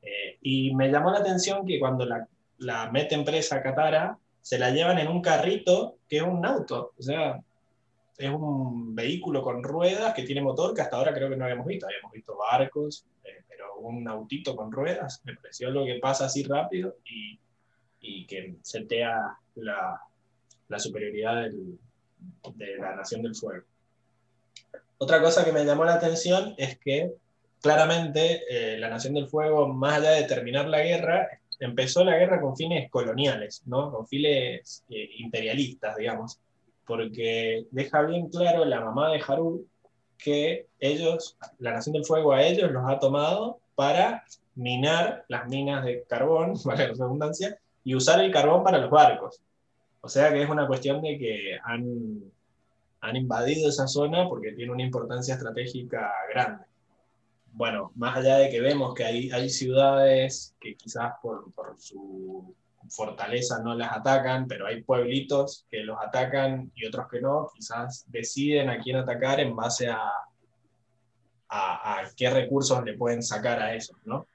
Eh, 0.00 0.38
y 0.40 0.74
me 0.74 0.90
llamó 0.90 1.12
la 1.12 1.18
atención 1.18 1.66
que 1.66 1.78
cuando 1.78 2.06
la, 2.06 2.26
la 2.58 2.90
meten 2.90 3.22
presa 3.24 3.62
Katara, 3.62 4.18
se 4.40 4.58
la 4.58 4.70
llevan 4.70 4.98
en 4.98 5.08
un 5.08 5.20
carrito 5.20 5.98
que 6.08 6.16
es 6.16 6.22
un 6.22 6.44
auto. 6.46 6.94
O 6.98 7.02
sea, 7.02 7.38
es 8.16 8.30
un 8.30 8.94
vehículo 8.94 9.42
con 9.42 9.62
ruedas 9.62 10.14
que 10.14 10.22
tiene 10.22 10.40
motor 10.40 10.74
que 10.74 10.80
hasta 10.80 10.96
ahora 10.96 11.12
creo 11.12 11.28
que 11.28 11.36
no 11.36 11.44
habíamos 11.44 11.66
visto. 11.66 11.86
Habíamos 11.86 12.12
visto 12.12 12.34
barcos, 12.36 13.04
eh, 13.24 13.44
pero 13.46 13.76
un 13.76 14.08
autito 14.08 14.56
con 14.56 14.72
ruedas. 14.72 15.20
Me 15.24 15.36
pareció 15.36 15.68
algo 15.68 15.84
que 15.84 15.98
pasa 16.00 16.24
así 16.24 16.44
rápido 16.44 16.96
y, 17.04 17.38
y 18.00 18.26
que 18.26 18.56
setea 18.62 19.36
la, 19.56 20.00
la 20.68 20.78
superioridad 20.78 21.42
del, 21.42 21.78
de 22.54 22.76
la 22.76 22.96
Nación 22.96 23.22
del 23.22 23.34
Fuego. 23.34 23.64
Otra 24.98 25.22
cosa 25.22 25.44
que 25.44 25.52
me 25.52 25.64
llamó 25.64 25.84
la 25.84 25.94
atención 25.94 26.54
es 26.58 26.78
que 26.78 27.14
claramente 27.60 28.42
eh, 28.48 28.78
la 28.78 28.90
Nación 28.90 29.14
del 29.14 29.28
Fuego, 29.28 29.68
más 29.68 29.98
allá 29.98 30.12
de 30.12 30.24
terminar 30.24 30.68
la 30.68 30.82
guerra, 30.82 31.28
empezó 31.58 32.04
la 32.04 32.16
guerra 32.16 32.40
con 32.40 32.56
fines 32.56 32.90
coloniales, 32.90 33.62
¿no? 33.66 33.92
con 33.92 34.06
fines 34.06 34.84
eh, 34.88 35.10
imperialistas, 35.18 35.96
digamos, 35.96 36.40
porque 36.86 37.66
deja 37.70 38.02
bien 38.02 38.28
claro 38.28 38.64
la 38.64 38.80
mamá 38.80 39.12
de 39.12 39.22
Haru 39.26 39.66
que 40.18 40.66
ellos, 40.78 41.36
la 41.58 41.72
Nación 41.72 41.94
del 41.94 42.04
Fuego 42.04 42.32
a 42.32 42.42
ellos 42.42 42.70
los 42.70 42.84
ha 42.86 42.98
tomado 42.98 43.60
para 43.74 44.24
minar 44.54 45.24
las 45.28 45.48
minas 45.48 45.84
de 45.84 46.04
carbón, 46.08 46.54
para 46.64 46.88
la 46.88 46.92
redundancia, 46.92 47.58
y 47.84 47.94
usar 47.94 48.20
el 48.20 48.32
carbón 48.32 48.62
para 48.62 48.78
los 48.78 48.90
barcos. 48.90 49.40
O 50.00 50.08
sea 50.08 50.32
que 50.32 50.42
es 50.42 50.48
una 50.48 50.66
cuestión 50.66 51.02
de 51.02 51.18
que 51.18 51.58
han, 51.62 52.22
han 53.00 53.16
invadido 53.16 53.68
esa 53.68 53.86
zona 53.86 54.28
porque 54.28 54.52
tiene 54.52 54.72
una 54.72 54.82
importancia 54.82 55.34
estratégica 55.34 56.10
grande. 56.32 56.64
Bueno, 57.52 57.92
más 57.96 58.16
allá 58.16 58.36
de 58.36 58.48
que 58.48 58.60
vemos 58.60 58.94
que 58.94 59.04
hay, 59.04 59.30
hay 59.30 59.50
ciudades 59.50 60.54
que 60.60 60.76
quizás 60.76 61.14
por, 61.20 61.52
por 61.52 61.74
su 61.78 62.54
fortaleza 62.88 63.60
no 63.62 63.74
las 63.74 63.92
atacan, 63.92 64.46
pero 64.46 64.66
hay 64.66 64.82
pueblitos 64.82 65.66
que 65.70 65.80
los 65.80 65.98
atacan 66.00 66.70
y 66.74 66.86
otros 66.86 67.08
que 67.10 67.20
no, 67.20 67.50
quizás 67.54 68.04
deciden 68.08 68.70
a 68.70 68.80
quién 68.80 68.96
atacar 68.96 69.40
en 69.40 69.54
base 69.54 69.88
a, 69.88 70.10
a, 71.50 72.02
qué 72.16 72.30
recursos 72.30 72.82
le 72.84 72.94
pueden 72.94 73.22
sacar 73.22 73.60
a 73.60 73.74
eso, 73.74 73.94
¿no? 74.04 74.26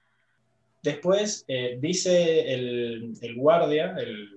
Después 0.83 1.43
eh, 1.47 1.77
dice 1.79 2.53
el, 2.53 3.17
el, 3.19 3.35
guardia, 3.35 3.95
el 3.97 4.34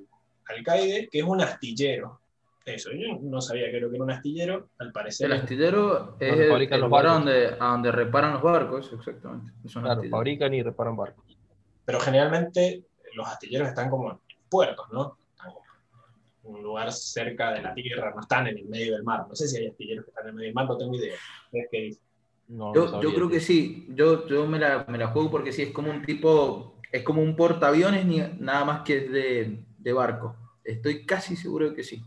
alcaide, 0.48 1.08
que 1.10 1.18
es 1.18 1.24
un 1.24 1.40
astillero. 1.40 2.20
Eso, 2.64 2.90
yo 2.92 3.18
no 3.22 3.40
sabía 3.40 3.70
que 3.70 3.78
era 3.78 3.88
un 3.88 4.10
astillero, 4.10 4.68
al 4.78 4.92
parecer. 4.92 5.26
El 5.26 5.40
astillero 5.40 6.16
es 6.20 6.38
el, 6.38 6.80
lugar 6.80 7.06
donde, 7.06 7.56
a 7.58 7.66
donde 7.68 7.90
reparan 7.90 8.34
los 8.34 8.42
barcos, 8.42 8.92
exactamente. 8.92 9.52
claro, 9.72 10.02
fabrican 10.10 10.52
y 10.52 10.62
reparan 10.62 10.96
barcos. 10.96 11.24
Pero 11.86 12.00
generalmente 12.00 12.84
los 13.14 13.26
astilleros 13.26 13.68
están 13.68 13.88
como 13.88 14.10
en 14.10 14.18
puertos, 14.50 14.86
¿no? 14.92 15.16
Están 15.30 15.52
en 16.44 16.54
un 16.54 16.62
lugar 16.62 16.92
cerca 16.92 17.52
de 17.52 17.62
la 17.62 17.72
tierra, 17.72 18.12
no 18.14 18.20
están 18.20 18.48
en 18.48 18.58
el 18.58 18.66
medio 18.66 18.92
del 18.92 19.02
mar. 19.02 19.24
No 19.26 19.34
sé 19.34 19.48
si 19.48 19.56
hay 19.56 19.68
astilleros 19.68 20.04
que 20.04 20.10
están 20.10 20.24
en 20.24 20.28
el 20.28 20.34
medio 20.34 20.48
del 20.48 20.54
mar, 20.54 20.66
no 20.66 20.76
tengo 20.76 20.94
idea. 20.94 21.16
yo, 22.48 23.00
yo 23.00 23.14
creo 23.14 23.30
que 23.30 23.40
sí, 23.40 23.86
yo, 23.90 24.28
yo 24.28 24.46
me, 24.46 24.58
la, 24.58 24.84
me, 24.88 24.98
la, 24.98 25.06
juego 25.08 25.30
porque 25.30 25.52
sí, 25.52 25.62
es 25.62 25.70
como 25.70 25.90
un 25.90 26.02
tipo, 26.02 26.78
es 26.92 27.02
como 27.02 27.22
un 27.22 27.34
portaaviones, 27.34 28.04
ni, 28.04 28.18
nada 28.38 28.66
más 28.66 28.82
que 28.82 29.00
de, 29.00 29.67
de 29.78 29.92
barco. 29.92 30.36
Estoy 30.64 31.06
casi 31.06 31.36
seguro 31.36 31.70
de 31.70 31.76
que 31.76 31.84
sí. 31.84 32.04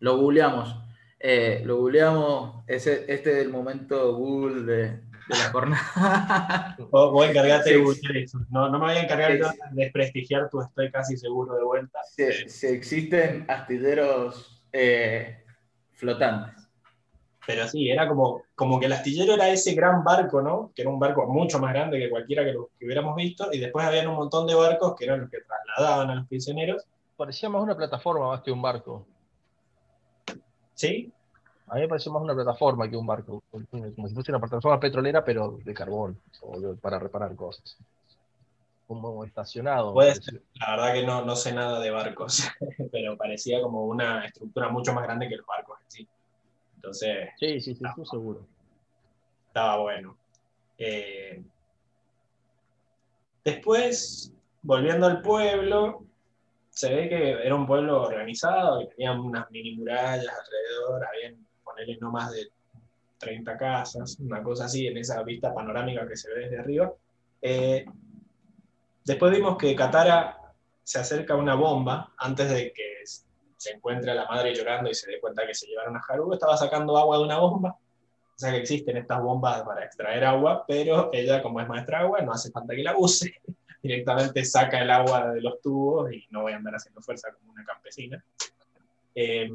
Lo 0.00 0.16
googleamos. 0.16 0.76
Eh, 1.20 1.62
lo 1.64 1.76
googleamos, 1.76 2.64
ese, 2.66 3.04
este 3.06 3.30
es 3.30 3.38
el 3.44 3.50
momento 3.50 4.16
Google 4.16 4.62
de, 4.64 4.82
de 5.28 5.38
la 5.38 5.50
jornada. 5.52 6.76
Voy 6.90 7.26
a 7.26 7.30
encargarte 7.30 7.78
de 7.78 8.22
eso. 8.22 8.40
No, 8.50 8.68
no 8.68 8.78
me 8.78 8.86
voy 8.86 8.96
a 8.96 9.02
encargar 9.04 9.32
de 9.32 9.46
desprestigiar 9.72 10.50
tu 10.50 10.60
estoy 10.60 10.90
casi 10.90 11.16
seguro 11.16 11.54
de 11.54 11.62
vuelta. 11.62 12.00
Si, 12.04 12.66
existen 12.66 13.44
astilleros 13.48 14.64
eh, 14.72 15.44
flotantes. 15.92 16.61
Pero 17.46 17.66
sí, 17.66 17.90
era 17.90 18.08
como, 18.08 18.42
como 18.54 18.78
que 18.78 18.86
el 18.86 18.92
astillero 18.92 19.34
era 19.34 19.48
ese 19.48 19.74
gran 19.74 20.04
barco, 20.04 20.40
¿no? 20.40 20.70
Que 20.74 20.82
era 20.82 20.90
un 20.90 21.00
barco 21.00 21.26
mucho 21.26 21.58
más 21.58 21.72
grande 21.72 21.98
que 21.98 22.08
cualquiera 22.08 22.44
que, 22.44 22.52
lo, 22.52 22.70
que 22.78 22.86
hubiéramos 22.86 23.16
visto, 23.16 23.48
y 23.52 23.58
después 23.58 23.84
habían 23.84 24.08
un 24.08 24.16
montón 24.16 24.46
de 24.46 24.54
barcos 24.54 24.94
que 24.96 25.04
eran 25.04 25.22
los 25.22 25.30
que 25.30 25.38
trasladaban 25.40 26.10
a 26.10 26.14
los 26.16 26.28
prisioneros. 26.28 26.84
Parecía 27.16 27.48
más 27.48 27.62
una 27.62 27.76
plataforma 27.76 28.28
más 28.28 28.42
que 28.42 28.52
un 28.52 28.62
barco. 28.62 29.06
¿Sí? 30.74 31.12
A 31.66 31.76
mí 31.76 31.80
me 31.80 31.88
pareció 31.88 32.12
más 32.12 32.22
una 32.22 32.34
plataforma 32.34 32.88
que 32.88 32.96
un 32.96 33.06
barco, 33.06 33.42
como 33.50 34.08
si 34.08 34.14
fuese 34.14 34.30
una 34.30 34.40
plataforma 34.40 34.78
petrolera, 34.78 35.24
pero 35.24 35.58
de 35.64 35.74
carbón, 35.74 36.20
o 36.42 36.74
para 36.76 36.98
reparar 36.98 37.34
cosas. 37.34 37.76
Como 38.86 39.24
estacionado. 39.24 39.94
la 39.94 40.70
verdad 40.70 40.92
que 40.92 41.06
no, 41.06 41.24
no 41.24 41.34
sé 41.34 41.52
nada 41.52 41.80
de 41.80 41.90
barcos, 41.90 42.46
pero 42.92 43.16
parecía 43.16 43.62
como 43.62 43.86
una 43.86 44.26
estructura 44.26 44.68
mucho 44.68 44.92
más 44.92 45.04
grande 45.04 45.28
que 45.28 45.36
los 45.36 45.46
barcos 45.46 45.78
en 45.80 45.90
sí. 45.90 46.08
Entonces. 46.82 47.28
Sí, 47.38 47.60
sí, 47.60 47.74
sí, 47.76 47.84
estoy 47.84 48.06
seguro. 48.06 48.44
Estaba 49.46 49.76
bueno. 49.82 50.16
Eh, 50.76 51.40
después, 53.44 54.34
volviendo 54.62 55.06
al 55.06 55.22
pueblo, 55.22 56.04
se 56.70 56.92
ve 56.92 57.08
que 57.08 57.30
era 57.30 57.54
un 57.54 57.68
pueblo 57.68 58.02
organizado, 58.02 58.80
que 58.80 58.86
tenía 58.96 59.12
unas 59.12 59.48
mini 59.52 59.76
murallas 59.76 60.26
alrededor, 60.26 61.06
había 61.06 61.36
ponerle 61.62 61.98
no 62.00 62.10
más 62.10 62.32
de 62.32 62.48
30 63.18 63.56
casas, 63.56 64.18
una 64.18 64.42
cosa 64.42 64.64
así, 64.64 64.88
en 64.88 64.96
esa 64.96 65.22
vista 65.22 65.54
panorámica 65.54 66.08
que 66.08 66.16
se 66.16 66.34
ve 66.34 66.40
desde 66.40 66.58
arriba. 66.58 66.92
Eh, 67.40 67.84
después 69.04 69.30
vimos 69.30 69.56
que 69.56 69.76
Katara 69.76 70.36
se 70.82 70.98
acerca 70.98 71.34
a 71.34 71.36
una 71.36 71.54
bomba 71.54 72.12
antes 72.18 72.50
de 72.50 72.72
que 72.72 73.02
se 73.62 73.70
encuentre 73.70 74.10
a 74.10 74.14
la 74.14 74.26
madre 74.26 74.52
llorando 74.52 74.90
y 74.90 74.94
se 74.94 75.08
dé 75.08 75.20
cuenta 75.20 75.46
que 75.46 75.54
se 75.54 75.68
llevaron 75.68 75.96
a 75.96 76.02
Haru, 76.08 76.32
estaba 76.32 76.56
sacando 76.56 76.98
agua 76.98 77.18
de 77.18 77.24
una 77.24 77.38
bomba. 77.38 77.70
O 77.70 78.38
sea 78.38 78.50
que 78.50 78.56
existen 78.56 78.96
estas 78.96 79.22
bombas 79.22 79.62
para 79.62 79.84
extraer 79.84 80.24
agua, 80.24 80.64
pero 80.66 81.10
ella, 81.12 81.40
como 81.40 81.60
es 81.60 81.68
maestra 81.68 82.00
agua, 82.00 82.20
no 82.22 82.32
hace 82.32 82.50
falta 82.50 82.74
que 82.74 82.82
la 82.82 82.96
use. 82.96 83.32
Directamente 83.82 84.44
saca 84.44 84.82
el 84.82 84.90
agua 84.90 85.32
de 85.32 85.40
los 85.40 85.60
tubos 85.60 86.12
y 86.12 86.26
no 86.30 86.42
voy 86.42 86.52
a 86.52 86.56
andar 86.56 86.74
haciendo 86.74 87.00
fuerza 87.02 87.32
como 87.32 87.52
una 87.52 87.64
campesina. 87.64 88.24
Eh, 89.14 89.48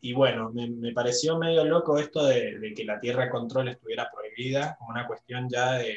y 0.00 0.12
bueno, 0.12 0.52
me, 0.52 0.92
pareció 0.92 1.36
medio 1.36 1.64
loco 1.64 1.98
esto 1.98 2.26
de, 2.26 2.74
que 2.76 2.84
la 2.84 3.00
tierra 3.00 3.28
control 3.28 3.70
estuviera 3.70 4.08
prohibida, 4.12 4.76
como 4.78 4.90
una 4.90 5.08
cuestión 5.08 5.48
ya 5.48 5.72
de 5.72 5.96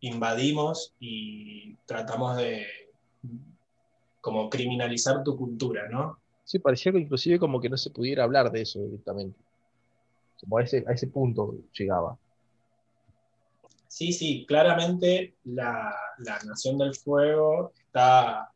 invadimos 0.00 0.94
y 1.00 1.74
tratamos 1.86 2.36
de 2.36 2.66
como 4.20 4.50
criminalizar 4.50 5.22
tu 5.24 5.36
cultura, 5.36 5.88
¿no? 5.88 6.18
Sí, 6.44 6.58
parecía 6.58 6.92
que 6.92 6.98
inclusive 6.98 7.38
como 7.38 7.60
que 7.60 7.68
no 7.68 7.76
se 7.76 7.90
pudiera 7.90 8.24
hablar 8.24 8.50
de 8.50 8.62
eso 8.62 8.80
directamente. 8.80 9.38
Como 10.40 10.58
a 10.58 10.62
ese, 10.62 10.84
a 10.86 10.92
ese 10.92 11.06
punto 11.06 11.54
llegaba. 11.72 12.16
Sí, 13.86 14.12
sí, 14.12 14.44
claramente 14.46 15.34
la, 15.44 15.94
la 16.18 16.38
Nación 16.44 16.78
del 16.78 16.94
Fuego 16.94 17.72
está 17.76 18.50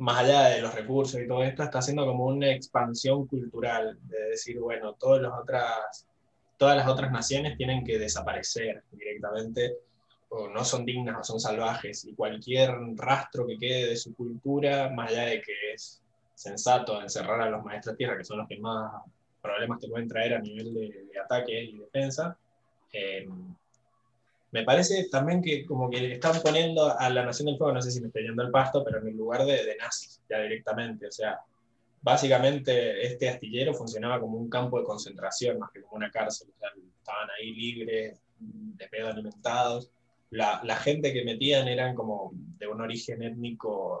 más 0.00 0.24
allá 0.24 0.44
de 0.44 0.62
los 0.62 0.74
recursos 0.74 1.20
y 1.20 1.28
todo 1.28 1.42
esto, 1.42 1.62
está 1.62 1.80
haciendo 1.80 2.06
como 2.06 2.24
una 2.24 2.50
expansión 2.50 3.26
cultural, 3.26 3.98
de 4.04 4.30
decir, 4.30 4.58
bueno, 4.58 4.94
todas 4.94 5.20
las 5.20 5.32
otras, 5.38 6.06
todas 6.56 6.76
las 6.76 6.88
otras 6.88 7.12
naciones 7.12 7.58
tienen 7.58 7.84
que 7.84 7.98
desaparecer 7.98 8.82
directamente, 8.92 9.76
o 10.30 10.48
no 10.48 10.64
son 10.64 10.84
dignas 10.84 11.18
o 11.20 11.24
son 11.24 11.40
salvajes, 11.40 12.04
y 12.04 12.14
cualquier 12.14 12.70
rastro 12.96 13.46
que 13.46 13.58
quede 13.58 13.90
de 13.90 13.96
su 13.96 14.14
cultura, 14.14 14.90
más 14.90 15.10
allá 15.10 15.26
de 15.26 15.42
que 15.42 15.52
es 15.74 16.00
sensato 16.34 17.00
encerrar 17.02 17.42
a 17.42 17.50
los 17.50 17.64
maestros 17.64 17.96
tierra, 17.96 18.16
que 18.16 18.24
son 18.24 18.38
los 18.38 18.48
que 18.48 18.58
más 18.58 19.02
problemas 19.42 19.80
te 19.80 19.88
pueden 19.88 20.08
traer 20.08 20.34
a 20.34 20.40
nivel 20.40 20.72
de, 20.72 21.18
ataque 21.22 21.62
y 21.62 21.78
defensa, 21.78 22.36
eh, 22.92 23.28
me 24.52 24.64
parece 24.64 25.08
también 25.10 25.42
que 25.42 25.64
como 25.64 25.88
que 25.88 26.00
le 26.00 26.14
están 26.14 26.40
poniendo 26.42 26.98
a 26.98 27.08
la 27.10 27.24
Nación 27.24 27.46
del 27.46 27.56
Fuego, 27.56 27.72
no 27.72 27.82
sé 27.82 27.90
si 27.90 28.00
me 28.00 28.08
estoy 28.08 28.24
yendo 28.24 28.42
al 28.42 28.50
pasto, 28.50 28.82
pero 28.84 28.98
en 28.98 29.08
el 29.08 29.16
lugar 29.16 29.44
de, 29.44 29.76
nazis, 29.76 30.20
ya 30.28 30.40
directamente. 30.40 31.06
O 31.06 31.12
sea, 31.12 31.40
básicamente 32.02 33.06
este 33.06 33.28
astillero 33.28 33.74
funcionaba 33.74 34.18
como 34.18 34.38
un 34.38 34.50
campo 34.50 34.78
de 34.78 34.84
concentración 34.84 35.58
más 35.58 35.70
que 35.70 35.82
como 35.82 35.96
una 35.96 36.10
cárcel. 36.10 36.48
O 36.54 36.58
sea, 36.58 36.70
estaban 36.98 37.28
ahí 37.38 37.52
libres, 37.52 38.18
de 38.38 38.88
pedo 38.88 39.08
alimentados. 39.08 39.88
La, 40.30 40.60
la, 40.64 40.76
gente 40.76 41.12
que 41.12 41.24
metían 41.24 41.66
eran 41.66 41.94
como 41.94 42.30
de 42.32 42.66
un 42.68 42.80
origen 42.80 43.22
étnico 43.22 44.00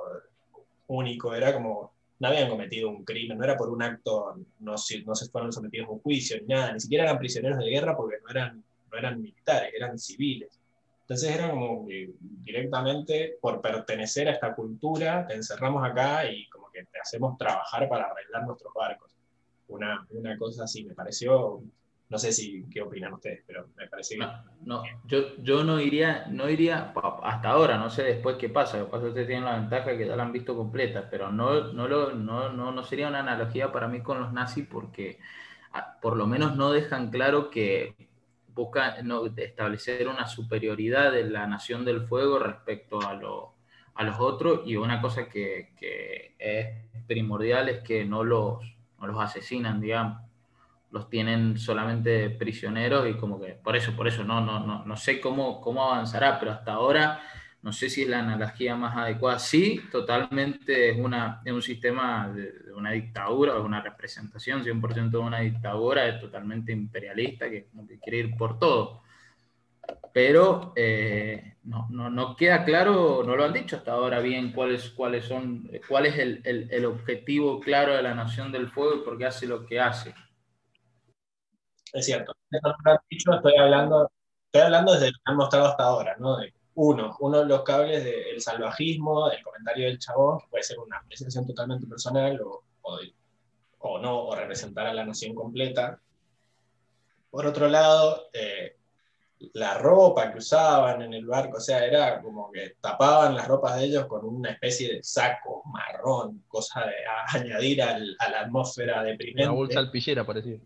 único, 0.86 1.34
era 1.34 1.52
como, 1.52 1.92
no 2.20 2.28
habían 2.28 2.48
cometido 2.48 2.88
un 2.88 3.04
crimen, 3.04 3.38
no 3.38 3.44
era 3.44 3.56
por 3.56 3.68
un 3.70 3.82
acto, 3.82 4.36
no, 4.60 4.74
no 5.04 5.14
se 5.14 5.28
fueron 5.30 5.52
sometidos 5.52 5.88
a 5.88 5.92
un 5.92 6.00
juicio, 6.00 6.36
ni 6.40 6.54
nada, 6.54 6.72
ni 6.72 6.80
siquiera 6.80 7.04
eran 7.04 7.18
prisioneros 7.18 7.58
de 7.58 7.70
guerra 7.70 7.96
porque 7.96 8.18
no 8.22 8.30
eran 8.30 8.64
no 8.90 8.98
eran 8.98 9.20
militares, 9.20 9.72
eran 9.74 9.98
civiles. 9.98 10.58
Entonces 11.02 11.30
era 11.34 11.50
como 11.50 11.86
directamente 12.20 13.36
por 13.40 13.60
pertenecer 13.60 14.28
a 14.28 14.32
esta 14.32 14.54
cultura 14.54 15.26
te 15.26 15.34
encerramos 15.34 15.84
acá 15.84 16.30
y 16.30 16.48
como 16.48 16.70
que 16.70 16.84
te 16.84 17.00
hacemos 17.00 17.36
trabajar 17.36 17.88
para 17.88 18.04
arreglar 18.04 18.46
nuestros 18.46 18.72
barcos. 18.72 19.12
Una, 19.68 20.06
una 20.10 20.36
cosa 20.36 20.64
así, 20.64 20.84
me 20.84 20.94
pareció, 20.94 21.62
no 22.10 22.18
sé 22.18 22.32
si 22.32 22.64
qué 22.68 22.82
opinan 22.82 23.12
ustedes, 23.12 23.44
pero 23.46 23.68
me 23.76 23.86
parece 23.86 24.18
que... 24.18 24.26
No, 24.62 24.82
yo, 25.06 25.36
yo 25.38 25.62
no 25.62 25.80
iría, 25.80 26.26
no 26.28 26.50
iría 26.50 26.92
hasta 27.22 27.50
ahora, 27.50 27.78
no 27.78 27.88
sé 27.88 28.02
después 28.02 28.36
qué 28.36 28.48
pasa, 28.48 28.78
lo 28.78 28.90
pasa 28.90 29.06
ustedes 29.06 29.28
tienen 29.28 29.44
la 29.44 29.56
ventaja 29.56 29.96
que 29.96 30.06
ya 30.06 30.16
la 30.16 30.24
han 30.24 30.32
visto 30.32 30.56
completa, 30.56 31.08
pero 31.08 31.30
no, 31.30 31.72
no, 31.72 31.86
lo, 31.86 32.12
no, 32.12 32.52
no, 32.52 32.72
no 32.72 32.82
sería 32.82 33.08
una 33.08 33.20
analogía 33.20 33.70
para 33.70 33.86
mí 33.86 34.02
con 34.02 34.20
los 34.20 34.32
nazis 34.32 34.66
porque 34.66 35.20
por 36.02 36.16
lo 36.16 36.26
menos 36.26 36.56
no 36.56 36.72
dejan 36.72 37.10
claro 37.10 37.48
que 37.48 37.94
busca 38.48 39.00
no, 39.02 39.26
establecer 39.26 40.08
una 40.08 40.26
superioridad 40.26 41.12
de 41.12 41.30
la 41.30 41.46
Nación 41.46 41.84
del 41.84 42.08
Fuego 42.08 42.40
respecto 42.40 43.00
a, 43.00 43.12
a 43.12 44.04
los 44.04 44.18
otros 44.18 44.62
y 44.66 44.74
una 44.74 45.00
cosa 45.00 45.28
que, 45.28 45.72
que, 45.78 46.34
es 46.40 47.04
primordial 47.06 47.68
es 47.68 47.82
que 47.82 48.04
no 48.04 48.24
los, 48.24 48.64
no 48.98 49.06
los 49.06 49.20
asesinan, 49.20 49.80
digamos, 49.80 50.29
los 50.90 51.08
tienen 51.08 51.58
solamente 51.58 52.30
prisioneros 52.30 53.08
y 53.08 53.14
como 53.14 53.40
que 53.40 53.52
por 53.52 53.76
eso, 53.76 53.92
por 53.92 54.08
eso 54.08 54.24
no, 54.24 54.40
no, 54.40 54.66
no, 54.66 54.84
no 54.84 54.96
sé 54.96 55.20
cómo, 55.20 55.60
cómo 55.60 55.84
avanzará, 55.84 56.38
pero 56.38 56.52
hasta 56.52 56.72
ahora 56.72 57.20
no 57.62 57.72
sé 57.72 57.90
si 57.90 58.02
es 58.02 58.08
la 58.08 58.20
analogía 58.20 58.74
más 58.74 58.96
adecuada. 58.96 59.38
Sí, 59.38 59.82
totalmente 59.92 60.90
es, 60.90 60.98
una, 60.98 61.42
es 61.44 61.52
un 61.52 61.62
sistema 61.62 62.28
de, 62.28 62.72
una 62.74 62.92
dictadura, 62.92 63.56
es 63.58 63.64
una 63.64 63.82
representación 63.82 64.64
100% 64.64 65.10
de 65.10 65.18
una 65.18 65.40
dictadura, 65.40 66.08
es 66.08 66.20
totalmente 66.20 66.72
imperialista, 66.72 67.50
que 67.50 67.68
quiere 68.02 68.18
ir 68.18 68.36
por 68.36 68.58
todo. 68.58 69.02
Pero 70.12 70.72
eh, 70.74 71.56
no, 71.64 71.86
no, 71.90 72.08
no, 72.10 72.34
queda 72.34 72.64
claro, 72.64 73.22
no 73.26 73.36
lo 73.36 73.44
han 73.44 73.52
dicho 73.52 73.76
hasta 73.76 73.92
ahora 73.92 74.20
bien 74.20 74.52
cuáles, 74.52 74.90
cuáles 74.90 75.26
son, 75.26 75.70
cuál 75.86 76.06
es 76.06 76.18
el, 76.18 76.40
el 76.44 76.84
objetivo 76.86 77.60
claro 77.60 77.94
de 77.94 78.02
la 78.02 78.14
Nación 78.14 78.50
del 78.52 78.68
Fuego 78.68 78.96
y 78.96 79.04
por 79.04 79.18
qué 79.18 79.26
hace 79.26 79.46
lo 79.46 79.66
que 79.66 79.80
hace. 79.80 80.14
Es 81.92 82.06
cierto, 82.06 82.32
dicho, 83.08 83.32
estoy 83.34 83.56
hablando, 83.56 84.10
estoy 84.46 84.62
hablando 84.62 84.92
desde 84.92 85.06
lo 85.06 85.12
que 85.12 85.22
han 85.24 85.36
mostrado 85.36 85.66
hasta 85.66 85.84
ahora, 85.84 86.16
¿no? 86.18 86.36
De 86.36 86.52
uno, 86.74 87.16
uno 87.20 87.38
de 87.40 87.46
los 87.46 87.62
cables 87.62 88.04
del 88.04 88.40
salvajismo, 88.40 89.28
del 89.28 89.42
comentario 89.42 89.86
del 89.86 89.98
chabón, 89.98 90.38
que 90.38 90.46
puede 90.48 90.62
ser 90.62 90.78
una 90.78 90.98
apreciación 90.98 91.46
totalmente 91.46 91.86
personal 91.86 92.40
o, 92.40 92.62
o, 93.80 93.98
no, 93.98 94.24
o 94.24 94.34
representar 94.34 94.86
a 94.86 94.94
la 94.94 95.04
nación 95.04 95.34
completa. 95.34 96.00
Por 97.30 97.46
otro 97.46 97.68
lado, 97.68 98.28
eh, 98.32 98.76
la 99.54 99.78
ropa 99.78 100.30
que 100.30 100.38
usaban 100.38 101.02
en 101.02 101.14
el 101.14 101.26
barco, 101.26 101.58
o 101.58 101.60
sea, 101.60 101.84
era 101.84 102.20
como 102.22 102.50
que 102.50 102.76
tapaban 102.80 103.34
las 103.34 103.48
ropas 103.48 103.78
de 103.78 103.86
ellos 103.86 104.06
con 104.06 104.24
una 104.24 104.50
especie 104.52 104.94
de 104.94 105.02
saco 105.02 105.62
marrón, 105.66 106.44
cosa 106.46 106.86
de 106.86 106.94
añadir 107.38 107.82
al, 107.82 108.16
a 108.18 108.30
la 108.30 108.40
atmósfera 108.42 109.02
deprimente. 109.02 109.48
Una 109.48 109.58
bolsa 109.58 109.78
alpillera, 109.80 110.24
parecía. 110.24 110.58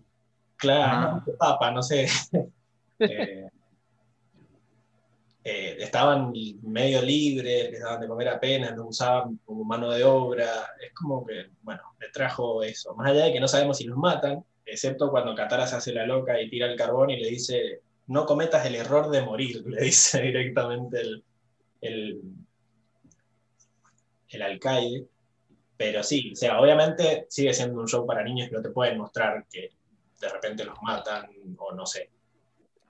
Claro, 0.65 1.23
papa, 1.39 1.71
no 1.71 1.83
sé. 1.83 2.07
eh, 2.99 3.49
eh, 5.45 5.77
estaban 5.79 6.33
medio 6.63 7.03
libres, 7.03 7.71
les 7.71 7.81
daban 7.81 8.01
de 8.01 8.09
comer 8.09 8.29
apenas, 8.29 8.75
no 8.75 8.87
usaban 8.87 9.39
como 9.45 9.63
mano 9.65 9.91
de 9.91 10.03
obra. 10.03 10.47
Es 10.83 10.95
como 10.95 11.27
que, 11.27 11.51
bueno, 11.63 11.83
le 12.01 12.09
trajo 12.09 12.63
eso. 12.63 12.95
Más 12.95 13.11
allá 13.11 13.27
de 13.27 13.33
que 13.35 13.41
no 13.41 13.49
sabemos 13.49 13.77
si 13.77 13.85
los 13.85 13.99
matan, 13.99 14.43
excepto 14.65 15.11
cuando 15.11 15.35
Katara 15.35 15.67
se 15.67 15.77
hace 15.77 15.93
la 15.93 16.07
loca 16.07 16.41
y 16.41 16.49
tira 16.49 16.67
el 16.67 16.79
carbón 16.79 17.11
y 17.11 17.21
le 17.21 17.29
dice, 17.29 17.83
no 18.07 18.25
cometas 18.25 18.65
el 18.65 18.75
error 18.75 19.11
de 19.11 19.23
morir, 19.23 19.63
le 19.67 19.83
dice 19.83 20.23
directamente 20.23 21.01
el, 21.01 21.25
el, 21.83 22.23
el 24.29 24.43
alcaide. 24.43 25.07
Pero 25.77 26.03
sí, 26.03 26.33
o 26.33 26.37
sea, 26.37 26.59
obviamente 26.61 27.27
sigue 27.29 27.53
siendo 27.53 27.81
un 27.81 27.89
show 27.89 28.07
para 28.07 28.25
niños 28.25 28.49
que 28.49 28.57
no 28.57 28.63
te 28.63 28.71
pueden 28.71 28.97
mostrar 28.97 29.45
que 29.51 29.73
de 30.25 30.33
repente 30.33 30.65
los 30.65 30.81
matan 30.83 31.29
o 31.59 31.73
no 31.73 31.87
sé. 31.87 32.11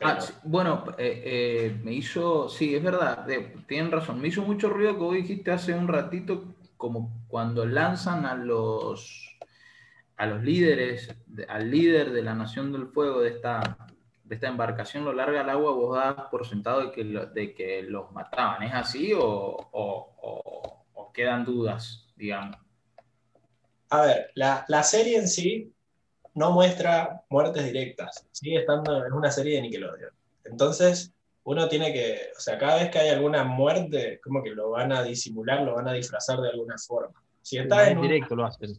Ah, 0.01 0.19
bueno, 0.43 0.85
eh, 0.99 1.23
eh, 1.25 1.81
me 1.83 1.93
hizo, 1.93 2.49
sí, 2.49 2.75
es 2.75 2.83
verdad, 2.83 3.27
tienen 3.67 3.91
razón, 3.91 4.21
me 4.21 4.29
hizo 4.29 4.43
mucho 4.43 4.69
ruido 4.69 4.93
que 4.95 4.99
vos 4.99 5.15
dijiste 5.15 5.51
hace 5.51 5.73
un 5.73 5.89
ratito, 5.89 6.55
como 6.77 7.25
cuando 7.29 7.65
lanzan 7.65 8.27
a 8.27 8.35
los, 8.35 9.39
a 10.17 10.27
los 10.27 10.43
líderes, 10.43 11.15
al 11.49 11.71
líder 11.71 12.13
de 12.13 12.23
la 12.23 12.35
Nación 12.35 12.73
del 12.73 12.89
Fuego 12.89 13.21
de 13.21 13.31
esta, 13.31 13.79
de 14.25 14.35
esta 14.35 14.49
embarcación, 14.49 15.05
lo 15.05 15.13
larga 15.13 15.41
al 15.41 15.51
agua, 15.51 15.73
vos 15.73 15.97
das 15.97 16.27
por 16.31 16.47
sentado 16.47 16.83
de 16.87 16.93
que, 16.93 17.05
de 17.05 17.55
que 17.55 17.83
los 17.83 18.13
mataban, 18.13 18.63
¿es 18.65 18.75
así 18.75 19.13
o, 19.15 19.23
o, 19.23 20.85
o 20.93 21.13
quedan 21.13 21.45
dudas, 21.45 22.13
digamos? 22.17 22.59
A 23.91 24.03
ver, 24.03 24.31
la, 24.35 24.65
la 24.69 24.83
serie 24.83 25.19
en 25.19 25.29
sí 25.29 25.74
no 26.35 26.51
muestra 26.51 27.23
muertes 27.31 27.65
directas, 27.65 28.27
sigue 28.33 28.61
estando 28.61 29.05
en 29.05 29.13
una 29.13 29.31
serie 29.31 29.57
de 29.57 29.63
Nickelodeon. 29.63 30.11
Entonces, 30.45 31.13
uno 31.45 31.69
tiene 31.69 31.93
que, 31.93 32.31
o 32.37 32.41
sea, 32.41 32.59
cada 32.59 32.77
vez 32.77 32.91
que 32.91 32.99
hay 32.99 33.11
alguna 33.11 33.45
muerte, 33.45 34.21
como 34.23 34.43
que 34.43 34.51
lo 34.51 34.71
van 34.71 34.93
a 34.93 35.03
disimular, 35.03 35.63
lo 35.63 35.75
van 35.75 35.89
a 35.89 35.93
disfrazar 35.93 36.41
de 36.41 36.51
alguna 36.51 36.77
forma. 36.79 37.23
Si 37.43 37.59
está 37.59 37.91
en 37.91 38.01
directo 38.01 38.35
lo 38.35 38.47
hacen. 38.47 38.79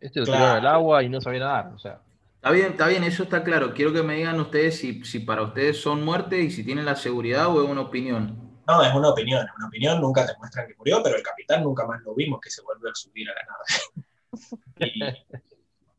Este 0.00 0.20
lo 0.20 0.26
claro. 0.26 0.58
al 0.58 0.66
agua 0.66 1.02
y 1.02 1.08
no 1.08 1.20
sabía 1.20 1.40
nadar, 1.40 1.72
o 1.74 1.78
sea. 1.78 2.00
Está 2.36 2.50
bien, 2.50 2.72
está 2.72 2.88
bien, 2.88 3.04
eso 3.04 3.22
está 3.22 3.42
claro. 3.42 3.72
Quiero 3.72 3.92
que 3.92 4.02
me 4.02 4.16
digan 4.16 4.38
ustedes 4.38 4.78
si, 4.78 5.02
si 5.04 5.20
para 5.20 5.42
ustedes 5.42 5.80
son 5.80 6.04
muertes 6.04 6.44
y 6.44 6.50
si 6.50 6.64
tienen 6.64 6.84
la 6.84 6.96
seguridad 6.96 7.46
o 7.46 7.62
es 7.64 7.70
una 7.70 7.80
opinión. 7.80 8.36
No, 8.66 8.82
es 8.82 8.94
una 8.94 9.10
opinión, 9.10 9.46
es 9.46 9.52
una 9.56 9.68
opinión, 9.68 10.00
nunca 10.00 10.26
te 10.26 10.36
muestran 10.38 10.66
que 10.66 10.74
murió, 10.74 11.02
pero 11.02 11.16
el 11.16 11.22
capitán 11.22 11.62
nunca 11.62 11.86
más 11.86 12.02
lo 12.02 12.14
vimos 12.14 12.40
que 12.40 12.50
se 12.50 12.62
vuelve 12.62 12.90
a 12.90 12.94
subir 12.94 13.28
a 13.30 13.34
la 13.34 13.46
nave. 13.46 15.24
y, 15.53 15.53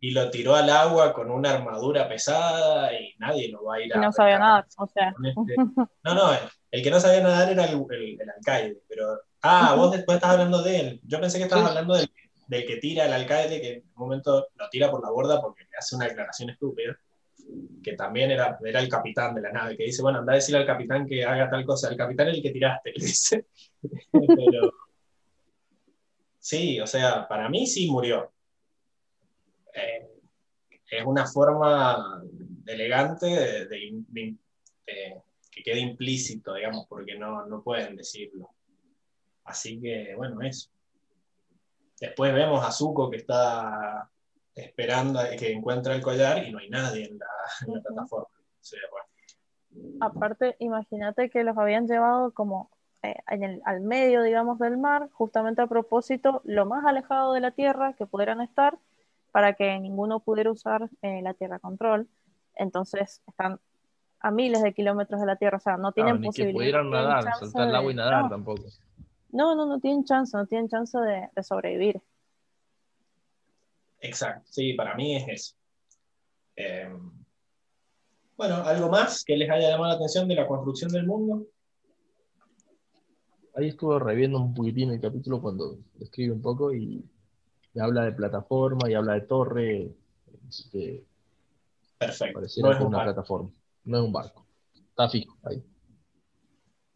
y 0.05 0.11
lo 0.11 0.29
tiró 0.29 0.55
al 0.55 0.69
agua 0.69 1.11
con 1.11 1.31
una 1.31 1.51
armadura 1.51 2.07
pesada 2.07 2.93
y 2.93 3.15
nadie 3.17 3.49
lo 3.49 3.63
va 3.63 3.77
a 3.77 3.81
ir 3.81 3.91
a. 3.91 3.97
Y 3.97 4.01
no 4.01 4.11
sabía 4.11 4.37
nadar, 4.37 4.67
o 4.77 4.85
sea. 4.85 5.15
Este... 5.23 5.55
No, 6.03 6.13
no, 6.13 6.29
el, 6.69 6.83
que 6.83 6.91
no 6.91 6.99
sabía 6.99 7.23
nadar 7.23 7.51
era 7.51 7.65
el, 7.65 7.83
el, 7.89 8.21
el 8.21 8.29
alcaide, 8.29 8.83
pero. 8.87 9.19
Ah, 9.41 9.73
vos 9.75 9.91
después 9.91 10.17
estás 10.17 10.33
hablando 10.33 10.61
de 10.61 10.79
él. 10.79 11.01
Yo 11.05 11.19
pensé 11.19 11.39
que 11.39 11.45
estabas 11.45 11.65
sí. 11.65 11.69
hablando 11.69 11.95
del, 11.95 12.07
del, 12.45 12.65
que 12.67 12.77
tira 12.77 13.05
al 13.05 13.13
alcaide, 13.13 13.59
que 13.59 13.73
en 13.73 13.83
un 13.83 13.93
momento 13.95 14.47
lo 14.53 14.69
tira 14.69 14.91
por 14.91 15.01
la 15.01 15.09
borda 15.09 15.41
porque 15.41 15.63
le 15.63 15.75
hace 15.75 15.95
una 15.95 16.05
declaración 16.05 16.51
estúpida, 16.51 16.95
que 17.83 17.93
también 17.93 18.29
era, 18.29 18.59
era 18.63 18.81
el 18.81 18.89
capitán 18.89 19.33
de 19.33 19.41
la 19.41 19.51
nave, 19.51 19.75
que 19.75 19.85
dice, 19.85 20.03
bueno, 20.03 20.19
anda 20.19 20.33
a 20.33 20.35
decirle 20.35 20.59
al 20.59 20.67
capitán 20.67 21.07
que 21.07 21.25
haga 21.25 21.49
tal 21.49 21.65
cosa. 21.65 21.89
El 21.89 21.97
capitán 21.97 22.27
es 22.27 22.35
el 22.35 22.43
que 22.43 22.51
tiraste, 22.51 22.91
le 22.95 23.03
dice. 23.03 23.47
pero. 24.11 24.71
Sí, 26.37 26.79
o 26.79 26.85
sea, 26.85 27.27
para 27.27 27.49
mí 27.49 27.65
sí 27.65 27.89
murió 27.89 28.34
es 30.89 31.05
una 31.05 31.25
forma 31.25 32.21
elegante 32.65 33.25
de, 33.25 33.65
de, 33.67 34.03
de, 34.07 34.35
de, 34.85 35.21
que 35.51 35.63
quede 35.63 35.79
implícito, 35.79 36.53
digamos, 36.53 36.85
porque 36.87 37.17
no, 37.17 37.45
no 37.45 37.63
pueden 37.63 37.95
decirlo. 37.95 38.49
Así 39.45 39.79
que, 39.79 40.13
bueno, 40.15 40.41
eso. 40.41 40.69
Después 41.99 42.33
vemos 42.33 42.65
a 42.65 42.71
Zuko 42.71 43.09
que 43.09 43.17
está 43.17 44.09
esperando 44.53 45.19
que 45.37 45.51
encuentra 45.51 45.95
el 45.95 46.01
collar 46.01 46.43
y 46.43 46.51
no 46.51 46.59
hay 46.59 46.69
nadie 46.69 47.05
en 47.05 47.19
la, 47.19 47.27
en 47.67 47.73
la 47.73 47.81
plataforma. 47.81 48.27
Bueno. 48.91 49.97
Aparte, 50.01 50.55
imagínate 50.59 51.29
que 51.29 51.43
los 51.43 51.57
habían 51.57 51.87
llevado 51.87 52.31
como 52.31 52.69
eh, 53.03 53.15
en 53.29 53.43
el, 53.43 53.61
al 53.65 53.81
medio, 53.81 54.23
digamos, 54.23 54.57
del 54.59 54.77
mar, 54.77 55.09
justamente 55.11 55.61
a 55.61 55.67
propósito, 55.67 56.41
lo 56.45 56.65
más 56.65 56.85
alejado 56.85 57.33
de 57.33 57.41
la 57.41 57.51
Tierra 57.51 57.93
que 57.93 58.05
pudieran 58.05 58.41
estar, 58.41 58.77
para 59.35 59.51
que 59.51 59.77
ninguno 59.81 60.21
pudiera 60.21 60.49
usar 60.49 60.89
eh, 61.01 61.21
la 61.21 61.33
Tierra 61.33 61.59
Control. 61.59 62.07
Entonces 62.55 63.21
están 63.27 63.59
a 64.21 64.31
miles 64.31 64.63
de 64.63 64.73
kilómetros 64.73 65.19
de 65.19 65.27
la 65.27 65.35
Tierra, 65.35 65.57
o 65.57 65.59
sea, 65.59 65.75
no 65.75 65.91
tienen 65.91 66.13
claro, 66.13 66.27
posibilidad. 66.27 66.53
que 66.53 66.57
pudieran 66.57 66.89
nadar, 66.89 67.35
saltar 67.37 67.67
el 67.67 67.75
agua 67.75 67.91
y 67.91 67.95
nadar 67.95 68.23
no. 68.23 68.29
tampoco. 68.29 68.63
No, 69.33 69.53
no, 69.53 69.65
no 69.65 69.81
tienen 69.81 70.05
chance, 70.05 70.37
no 70.37 70.45
tienen 70.45 70.69
chance 70.69 70.97
de, 70.97 71.27
de, 71.35 71.43
sobrevivir. 71.43 72.01
Exacto, 73.99 74.47
sí, 74.49 74.71
para 74.71 74.95
mí 74.95 75.17
es 75.17 75.27
eso. 75.27 75.55
Eh, 76.55 76.97
bueno, 78.37 78.55
¿algo 78.63 78.87
más 78.87 79.25
que 79.25 79.35
les 79.35 79.49
haya 79.49 79.71
llamado 79.71 79.89
la 79.89 79.95
atención 79.95 80.29
de 80.29 80.35
la 80.35 80.47
construcción 80.47 80.93
del 80.93 81.07
mundo? 81.07 81.45
Ahí 83.53 83.67
estuve 83.67 83.99
reviendo 83.99 84.39
un 84.39 84.53
poquitín 84.53 84.91
el 84.91 85.01
capítulo 85.01 85.41
cuando 85.41 85.77
escribe 85.99 86.31
un 86.31 86.41
poco 86.41 86.73
y 86.73 87.03
y 87.75 87.79
habla 87.79 88.05
de 88.05 88.13
plataforma 88.13 88.89
y 88.89 88.93
habla 88.93 89.13
de 89.13 89.21
torre. 89.21 89.91
Este, 90.49 91.03
Perfecto. 91.97 92.33
Pareciera 92.33 92.69
no 92.69 92.75
es 92.75 92.81
una 92.81 92.97
barco. 92.97 93.13
plataforma, 93.13 93.51
no 93.83 93.97
es 93.97 94.03
un 94.03 94.13
barco. 94.13 94.47
Está 94.73 95.09
fijo 95.09 95.37
ahí. 95.43 95.61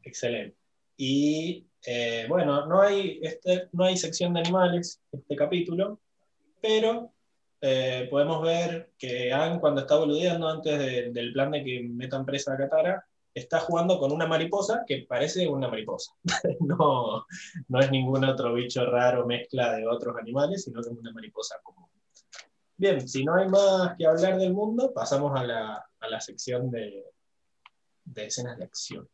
Excelente. 0.03 0.57
Y 0.97 1.67
eh, 1.85 2.25
bueno, 2.27 2.65
no 2.65 2.81
hay, 2.81 3.19
este, 3.21 3.67
no 3.73 3.83
hay 3.83 3.97
sección 3.97 4.33
de 4.33 4.39
animales 4.41 5.01
este 5.11 5.35
capítulo, 5.35 5.99
pero 6.61 7.11
eh, 7.61 8.07
podemos 8.09 8.41
ver 8.41 8.91
que 8.97 9.31
Anne, 9.33 9.59
cuando 9.59 9.81
está 9.81 9.97
boludeando 9.97 10.47
antes 10.47 10.79
de, 10.79 11.11
del 11.11 11.33
plan 11.33 11.51
de 11.51 11.63
que 11.63 11.83
metan 11.83 12.25
presa 12.25 12.53
a 12.53 12.57
Katara, 12.57 13.05
está 13.33 13.59
jugando 13.59 13.99
con 13.99 14.11
una 14.11 14.27
mariposa 14.27 14.83
que 14.85 15.05
parece 15.07 15.47
una 15.47 15.67
mariposa. 15.67 16.13
no, 16.59 17.25
no 17.67 17.79
es 17.79 17.91
ningún 17.91 18.25
otro 18.25 18.53
bicho 18.53 18.85
raro 18.85 19.25
mezcla 19.25 19.73
de 19.73 19.87
otros 19.87 20.15
animales, 20.17 20.63
sino 20.63 20.81
que 20.81 20.89
es 20.89 20.97
una 20.97 21.11
mariposa 21.11 21.59
común. 21.63 21.89
Bien, 22.77 23.07
si 23.07 23.25
no 23.25 23.35
hay 23.35 23.47
más 23.49 23.95
que 23.97 24.05
hablar 24.05 24.37
del 24.37 24.53
mundo, 24.53 24.93
pasamos 24.93 25.37
a 25.37 25.43
la, 25.43 25.85
a 25.99 26.07
la 26.07 26.21
sección 26.21 26.71
de, 26.71 27.03
de 28.05 28.25
escenas 28.25 28.57
de 28.57 28.63
acción. 28.63 29.09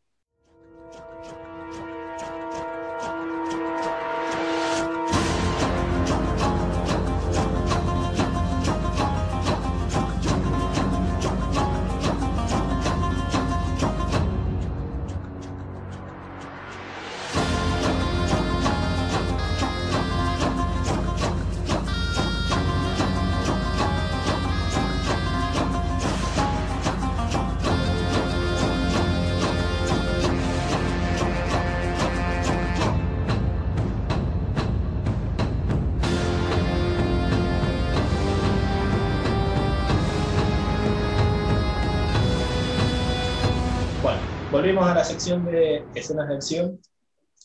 Volvimos 44.65 44.87
a 44.87 44.95
la 44.95 45.03
sección 45.03 45.45
de 45.45 45.85
escenas 45.93 46.27
de 46.27 46.33
acción 46.33 46.79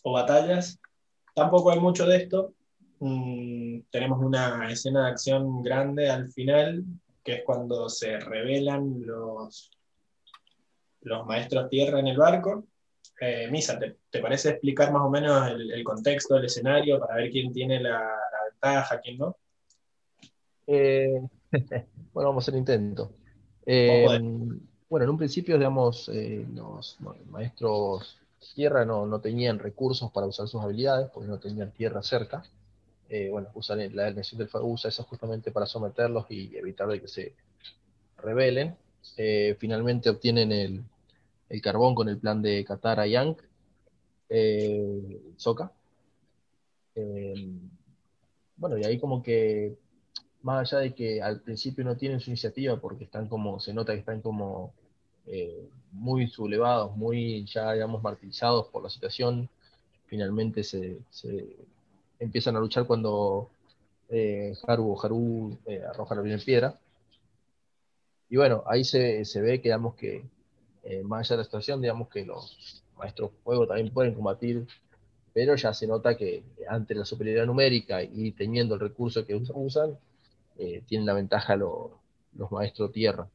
o 0.05 0.13
batallas. 0.13 0.81
Tampoco 1.35 1.71
hay 1.71 1.79
mucho 1.79 2.07
de 2.07 2.17
esto. 2.17 2.55
Mm, 2.99 3.81
tenemos 3.91 4.25
una 4.25 4.73
escena 4.73 5.05
de 5.05 5.11
acción 5.11 5.63
grande 5.63 6.09
al 6.09 6.33
final, 6.33 6.83
que 7.23 7.35
es 7.35 7.43
cuando 7.45 7.91
se 7.91 8.19
revelan 8.19 9.03
los, 9.05 9.71
los 11.03 11.27
maestros 11.27 11.69
tierra 11.69 12.01
en 12.01 12.07
el 12.07 12.17
barco. 12.17 12.65
Eh, 13.21 13.51
Misa, 13.51 13.79
¿te, 13.79 14.21
parece 14.23 14.49
explicar 14.53 14.91
más 14.91 15.03
o 15.03 15.11
menos 15.11 15.47
el, 15.51 15.85
contexto 15.85 16.37
del 16.37 16.47
escenario 16.47 16.99
para 16.99 17.17
ver 17.17 17.31
quién 17.31 17.53
tiene 17.53 17.83
la, 17.83 18.19
ventaja, 18.51 18.99
quién 18.99 19.19
no? 19.19 19.37
Eh, 20.67 21.21
bueno, 22.15 22.31
vamos 22.31 22.45
a 22.45 22.51
hacer 22.51 22.59
intento. 22.59 23.13
Eh, 23.67 24.07
bueno, 24.91 25.05
en 25.05 25.11
un 25.11 25.19
principio, 25.19 25.57
digamos, 25.57 26.11
los 26.55 27.01
maestros 27.31 28.19
tierra 28.55 28.85
no, 28.85 29.21
tenían 29.21 29.59
recursos 29.59 30.11
para 30.13 30.27
usar 30.27 30.49
sus 30.49 30.63
habilidades, 30.63 31.11
porque 31.11 31.29
no 31.29 31.39
tenían 31.39 31.71
tierra 31.73 32.03
cerca. 32.03 32.45
bueno, 33.31 33.49
usan 33.55 33.95
la 33.97 34.07
dimensión 34.09 34.39
del 34.39 34.49
fuego, 34.49 34.69
usa 34.69 34.89
eso 34.89 35.05
justamente 35.05 35.51
para 35.51 35.67
someterlos 35.67 36.27
y 36.31 36.57
evitar 36.57 36.89
que 37.01 37.09
se 37.09 37.35
rebelen. 38.19 38.77
finalmente 39.59 40.11
obtienen 40.11 40.53
el, 40.53 41.63
carbón 41.63 41.95
con 41.95 42.09
el 42.09 42.19
plan 42.19 42.43
de 42.43 42.65
Katara 42.65 43.07
Yang, 43.07 43.37
eh, 44.29 45.21
Soka. 45.37 45.73
Eh, 46.95 47.49
bueno, 48.57 48.79
y 48.79 48.85
ahí 48.85 48.99
como 48.99 49.23
que, 49.23 49.77
más 50.43 50.73
allá 50.73 50.83
de 50.83 50.95
que 50.95 51.21
al 51.23 51.41
principio 51.41 51.85
no 51.85 51.97
tienen 51.97 52.21
su 52.21 52.31
iniciativa, 52.31 52.81
porque 52.81 53.05
están 53.05 53.29
como, 53.29 53.59
se 53.61 53.75
nota 53.75 53.93
que 53.93 54.01
están 54.01 54.21
como 54.21 54.73
eh, 55.27 55.69
muy 55.93 56.29
sublevados, 56.29 56.97
muy 56.97 57.45
ya, 57.47 57.73
digamos, 57.73 58.03
martirizados 58.03 58.69
por 58.69 58.83
la 58.83 58.91
situación, 58.91 59.49
finalmente 60.07 60.65
se, 60.65 60.99
empiezan 62.19 62.57
a 62.57 62.61
luchar 62.61 62.87
cuando 62.87 63.51
eh, 64.09 64.55
Haru 64.67 64.93
o 64.93 65.05
Haru 65.05 65.59
arroja 65.89 66.15
la 66.15 66.23
primera 66.23 66.43
piedra. 66.43 66.79
Y 68.29 68.37
bueno, 68.37 68.63
ahí 68.67 68.85
se, 68.85 69.25
se 69.25 69.41
ve 69.41 69.61
que, 69.61 69.69
digamos, 69.69 69.95
que 69.97 70.25
eh, 70.83 71.03
más 71.03 71.21
allá 71.21 71.37
de 71.37 71.41
la 71.41 71.45
situación, 71.45 71.81
digamos 71.81 72.09
que 72.09 72.25
los 72.25 72.83
maestros 72.97 73.33
fuego 73.45 73.67
también 73.67 73.93
pueden 73.93 74.15
combatir, 74.15 74.67
pero 75.33 75.55
ya 75.55 75.75
se 75.75 75.87
nota 75.87 76.17
que 76.17 76.43
ante 76.69 76.95
la 76.95 77.05
superioridad 77.05 77.47
numérica 77.47 78.03
y 78.03 78.33
teniendo 78.33 78.75
el 78.75 78.81
recurso 78.81 79.27
que 79.27 79.35
usan, 79.35 79.99
eh, 80.59 80.83
tienen 80.87 81.07
la 81.07 81.15
ventaja 81.15 81.57
los 81.57 81.91
maestros 82.51 82.93
tierra. 82.93 83.29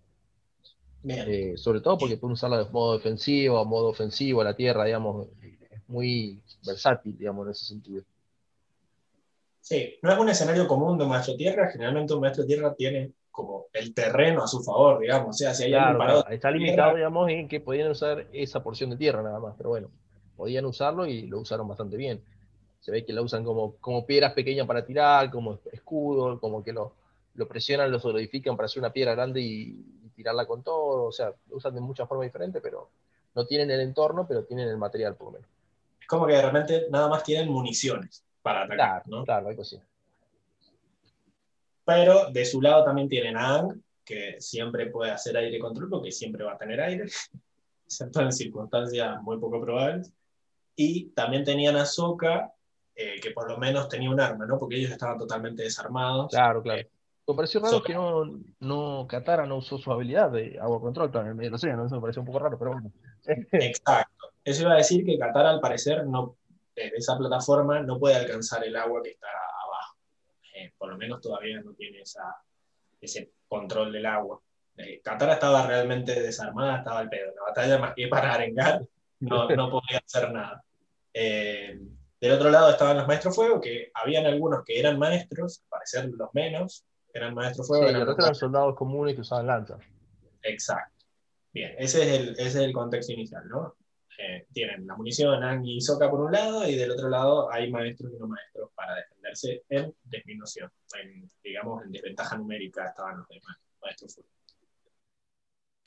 Eh, 1.08 1.54
sobre 1.58 1.82
todo 1.82 1.98
porque 1.98 2.18
pueden 2.18 2.34
usarla 2.34 2.64
de 2.64 2.70
modo 2.72 2.94
defensivo, 2.94 3.60
a 3.60 3.64
modo 3.64 3.90
ofensivo, 3.90 4.44
la 4.44 4.56
tierra, 4.56 4.86
digamos, 4.86 5.28
es 5.42 5.88
muy 5.88 6.42
versátil, 6.66 7.18
digamos, 7.18 7.46
en 7.46 7.52
ese 7.52 7.66
sentido. 7.66 8.04
Sí, 9.62 9.96
no 10.02 10.12
es 10.12 10.20
un 10.20 10.30
escenario 10.30 10.68
común 10.68 10.98
de 10.98 11.06
maestro 11.06 11.36
tierra, 11.36 11.70
generalmente 11.72 12.14
un 12.14 12.22
maestro 12.22 12.46
tierra 12.46 12.74
tiene 12.74 13.12
como 13.30 13.66
el 13.74 13.94
terreno 13.94 14.44
a 14.44 14.48
su 14.48 14.64
favor, 14.64 15.00
digamos. 15.00 15.30
O 15.30 15.34
sea, 15.34 15.54
si 15.54 15.66
hay 15.66 15.72
claro, 15.72 16.28
Está 16.30 16.50
limitado, 16.50 16.96
digamos, 16.96 17.30
en 17.30 17.48
que 17.48 17.60
podían 17.60 17.92
usar 17.92 18.28
esa 18.32 18.64
porción 18.64 18.90
de 18.92 18.98
tierra 18.98 19.22
nada 19.22 19.40
más, 19.40 19.56
pero 19.58 19.70
bueno, 19.70 19.90
podían 20.36 20.66
usarlo 20.66 21.06
y 21.06 21.28
lo 21.28 21.40
usaron 21.40 21.68
bastante 21.68 21.98
bien. 21.98 22.24
Se 22.80 22.92
ve 22.92 23.06
que 23.06 23.14
la 23.14 23.22
usan 23.22 23.44
como, 23.44 23.76
como 23.78 24.06
piedras 24.06 24.34
pequeñas 24.34 24.66
para 24.66 24.86
tirar, 24.86 25.30
como 25.30 25.60
escudo, 25.72 26.40
como 26.40 26.64
que 26.64 26.72
lo, 26.72 26.94
lo 27.34 27.48
presionan, 27.48 27.92
lo 27.92 28.00
solidifican 28.00 28.56
para 28.56 28.66
hacer 28.66 28.80
una 28.80 28.94
piedra 28.94 29.14
grande 29.14 29.42
y, 29.42 29.84
tirarla 30.16 30.46
con 30.46 30.64
todo. 30.64 31.06
O 31.06 31.12
sea, 31.12 31.34
lo 31.50 31.58
usan 31.58 31.76
de 31.76 31.82
muchas 31.82 32.08
formas 32.08 32.26
diferentes, 32.26 32.62
pero 32.62 32.90
no 33.36 33.46
tienen 33.46 33.70
el 33.72 33.82
entorno, 33.82 34.26
pero 34.28 34.44
tienen 34.44 34.68
el 34.70 34.78
material 34.78 35.16
por 35.16 35.28
lo 35.28 35.32
menos. 35.34 35.50
Es 36.00 36.08
como 36.08 36.26
que 36.26 36.34
de 36.34 36.42
repente 36.42 36.88
nada 36.90 37.08
más 37.10 37.24
tienen 37.24 37.50
municiones 37.50 38.24
para 38.42 38.64
atacar. 38.64 38.78
Claro, 38.78 39.04
¿no? 39.08 39.24
claro, 39.26 39.48
algo 39.50 39.62
así. 39.62 39.80
Pero 41.84 42.32
de 42.32 42.46
su 42.46 42.62
lado 42.62 42.84
también 42.84 43.10
tienen 43.10 43.38
a 43.38 43.56
Ang, 43.60 43.82
que 44.04 44.36
siempre 44.40 44.88
puede 44.88 45.12
hacer 45.12 45.36
aire 45.38 45.60
control 45.60 45.90
porque 45.90 46.12
siempre 46.12 46.44
va 46.44 46.54
a 46.54 46.58
tener 46.58 46.80
aire, 46.80 47.06
excepto 47.86 48.22
en 48.22 48.32
circunstancias 48.32 49.22
muy 49.22 49.38
poco 49.40 49.62
probables. 49.62 50.12
Y 50.76 51.10
también 51.10 51.44
tenían 51.44 51.76
a 51.78 51.86
Sokka, 51.86 52.54
eh, 52.96 53.20
que 53.22 53.32
por 53.32 53.50
lo 53.50 53.58
menos 53.58 53.88
tenía 53.88 54.10
un 54.10 54.20
arma, 54.20 54.46
¿no? 54.46 54.58
Porque 54.58 54.76
ellos 54.76 54.92
estaban 54.92 55.18
totalmente 55.18 55.64
desarmados. 55.64 56.30
Claro, 56.30 56.62
claro. 56.62 56.82
Eh, 56.82 56.90
me 57.28 57.36
pareció 57.36 57.60
raro 57.60 57.82
que 57.82 57.94
no, 57.94 58.40
no, 58.60 59.08
Katara 59.08 59.46
no 59.46 59.58
usó 59.58 59.78
su 59.78 59.92
habilidad 59.92 60.32
de 60.32 60.60
agua 60.60 60.80
control 60.80 61.12
también 61.12 61.28
en 61.28 61.32
el 61.32 61.36
medio 61.38 61.50
del 61.50 61.56
océano, 61.56 61.86
eso 61.86 61.96
me 61.96 62.02
pareció 62.02 62.22
un 62.22 62.28
poco 62.28 62.40
raro, 62.40 62.58
pero 62.58 62.72
bueno. 62.74 62.92
Exacto. 63.52 64.34
Eso 64.44 64.62
iba 64.62 64.74
a 64.74 64.78
decir 64.78 65.06
que 65.06 65.18
Katara 65.18 65.50
al 65.50 65.60
parecer 65.60 66.06
no, 66.06 66.38
desde 66.76 66.98
esa 66.98 67.18
plataforma 67.18 67.82
no 67.82 67.98
puede 68.00 68.16
alcanzar 68.16 68.64
el 68.64 68.76
agua 68.76 69.02
que 69.02 69.12
está 69.12 69.28
eh, 70.56 70.72
por 70.78 70.90
lo 70.90 70.98
menos 70.98 71.20
todavía 71.20 71.62
no 71.62 71.74
tiene 71.74 72.02
ese 73.02 73.32
control 73.48 73.92
del 73.92 74.06
agua. 74.06 74.40
Eh, 74.78 75.02
Katara 75.04 75.34
estaba 75.34 75.68
realmente 75.68 76.20
desarmada, 76.22 76.78
estaba 76.78 77.00
al 77.00 77.10
pedo. 77.10 77.34
La 77.36 77.44
batalla 77.44 77.78
más 77.78 77.94
que 77.94 78.08
para 78.08 78.34
Arengar 78.34 78.82
no, 79.20 79.50
no 79.50 79.70
podía 79.70 80.02
hacer 80.06 80.32
nada. 80.32 80.64
Eh, 81.14 81.78
del 82.22 82.32
otro 82.32 82.50
lado 82.50 82.70
estaban 82.70 82.98
los 82.98 83.08
maestros 83.08 83.36
fuego, 83.36 83.60
que 83.60 83.92
habían 83.94 84.26
algunos 84.26 84.64
que 84.64 84.80
eran 84.80 84.98
maestros, 84.98 85.62
al 85.64 85.70
parecer 85.70 86.10
los 86.10 86.34
menos, 86.34 86.86
eran 87.16 87.34
maestros 87.34 87.68
fuego. 87.68 87.88
Sí, 87.88 87.90
eran, 87.90 88.16
eran 88.20 88.36
soldados 88.36 88.76
comunes 88.76 89.16
que 89.16 89.22
usaban 89.22 89.48
lanzas. 89.48 89.80
Exacto. 90.44 91.06
Bien, 91.54 91.74
ese 91.78 92.04
es 92.04 92.20
el, 92.20 92.30
ese 92.32 92.48
es 92.48 92.56
el 92.56 92.74
contexto 92.74 93.14
inicial, 93.14 93.48
¿no? 93.48 93.76
Eh, 94.18 94.46
tienen 94.52 94.86
la 94.86 94.96
munición 94.96 95.44
Ang 95.44 95.66
y 95.66 95.82
Soka 95.82 96.10
por 96.10 96.22
un 96.22 96.32
lado, 96.32 96.68
y 96.68 96.76
del 96.76 96.92
otro 96.92 97.10
lado 97.10 97.52
hay 97.52 97.72
maestros 97.72 98.12
y 98.14 98.18
no 98.18 98.28
maestros 98.28 98.70
para 98.76 98.96
defenderse 98.96 99.64
en 99.70 99.94
disminución. 100.04 100.70
En, 101.02 101.30
digamos, 101.44 101.84
en 101.84 101.92
desventaja 101.92 102.38
numérica 102.38 102.88
estaban 102.88 103.18
los 103.18 103.28
demás 103.28 103.58
maestros. 103.82 104.20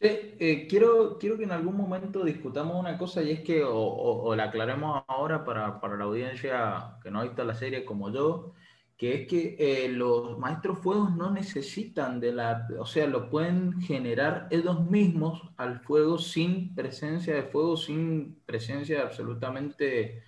Eh, 0.01 0.67
quiero, 0.71 1.19
quiero 1.19 1.37
que 1.37 1.45
en 1.45 1.51
algún 1.51 1.77
momento 1.77 2.25
discutamos 2.25 2.79
una 2.79 2.97
cosa 2.97 3.23
y 3.23 3.33
es 3.33 3.41
que, 3.41 3.65
o, 3.65 4.35
la 4.37 4.45
aclaremos 4.45 5.03
ahora 5.09 5.45
para, 5.45 5.81
para, 5.81 5.97
la 5.97 6.05
audiencia 6.05 6.99
que 7.03 7.11
no 7.11 7.21
ha 7.21 7.25
visto 7.25 7.43
la 7.45 7.55
serie 7.55 7.85
como 7.85 8.13
yo, 8.13 8.55
que 8.99 9.15
es 9.15 9.29
que 9.29 9.57
eh, 9.61 9.89
los 9.89 10.37
maestros 10.39 10.81
fuegos 10.81 11.15
no 11.15 11.31
necesitan 11.31 12.19
de 12.19 12.33
la, 12.33 12.67
o 12.81 12.85
sea, 12.85 13.07
lo 13.07 13.31
pueden 13.31 13.81
generar 13.81 14.49
ellos 14.51 14.85
mismos 14.91 15.41
al 15.57 15.79
fuego 15.79 16.19
sin 16.19 16.75
presencia 16.75 17.33
de 17.33 17.45
fuego, 17.45 17.77
sin 17.77 18.41
presencia 18.45 18.97
de 18.97 19.03
absolutamente 19.03 20.25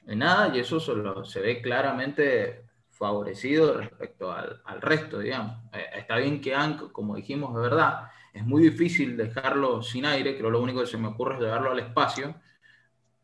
de 0.00 0.16
nada, 0.16 0.56
y 0.56 0.60
eso 0.60 0.80
se, 0.80 1.40
ve 1.40 1.60
claramente 1.60 2.64
favorecido 2.88 3.74
respecto 3.74 4.32
al, 4.32 4.80
resto, 4.80 5.18
digamos. 5.18 5.58
Eh, 5.74 5.84
está 5.98 6.16
bien 6.16 6.40
que 6.40 6.54
Ankh, 6.54 6.92
como 6.92 7.16
dijimos, 7.16 7.54
de 7.54 7.60
verdad, 7.60 8.08
es 8.32 8.46
muy 8.46 8.62
difícil 8.62 9.14
dejarlo 9.14 9.82
sin 9.82 10.06
aire, 10.06 10.38
creo 10.38 10.48
lo 10.48 10.62
único 10.62 10.80
que 10.80 10.86
se 10.86 10.96
me 10.96 11.08
ocurre 11.08 11.34
es 11.34 11.40
llevarlo 11.42 11.70
al 11.70 11.80
espacio, 11.80 12.34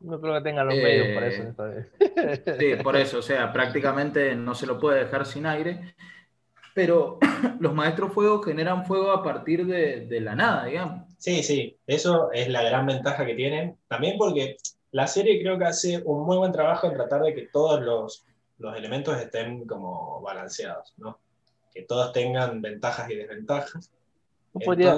no 0.00 0.20
creo 0.20 0.34
que 0.34 0.40
tengan 0.42 0.66
los 0.66 0.76
medios 0.76 1.08
para 1.14 1.26
eso. 1.28 1.42
Eh, 1.64 2.56
sí, 2.58 2.82
por 2.82 2.96
eso, 2.96 3.18
o 3.18 3.22
sea, 3.22 3.52
prácticamente 3.52 4.34
no 4.34 4.54
se 4.54 4.66
lo 4.66 4.78
puede 4.78 5.04
dejar 5.04 5.26
sin 5.26 5.46
aire, 5.46 5.94
pero 6.74 7.18
los 7.60 7.74
maestros 7.74 8.12
fuego 8.12 8.42
generan 8.42 8.84
fuego 8.84 9.10
a 9.10 9.22
partir 9.22 9.66
de, 9.66 10.20
la 10.20 10.34
nada, 10.34 10.66
digamos. 10.66 11.06
Sí, 11.18 11.42
sí, 11.42 11.78
eso 11.86 12.30
es 12.32 12.48
la 12.48 12.62
gran 12.62 12.86
ventaja 12.86 13.24
que 13.24 13.34
tienen, 13.34 13.78
también 13.88 14.18
porque 14.18 14.56
la 14.92 15.06
serie 15.06 15.40
creo 15.40 15.58
que 15.58 15.64
hace 15.64 16.02
un 16.04 16.26
muy 16.26 16.36
buen 16.36 16.52
trabajo 16.52 16.86
en 16.86 16.94
tratar 16.94 17.22
de 17.22 17.34
que 17.34 17.48
todos 17.52 17.82
los, 17.82 18.24
elementos 18.76 19.18
estén 19.20 19.66
como 19.66 20.20
balanceados, 20.22 20.94
¿no? 20.96 21.18
Que 21.74 21.82
todos 21.82 22.12
tengan 22.12 22.62
ventajas 22.62 23.10
y 23.10 23.16
desventajas. 23.16 23.90
No 24.54 24.60
podría, 24.60 24.96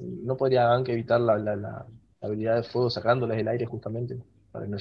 no 0.00 0.36
podría 0.36 0.74
evitar 0.74 1.20
la, 1.20 1.36
la 1.36 1.86
habilidad 2.22 2.56
de 2.56 2.62
fuego 2.62 2.88
sacándoles 2.88 3.38
el 3.38 3.48
aire 3.48 3.66
justamente 3.66 4.16
para 4.54 4.66
no, 4.66 4.78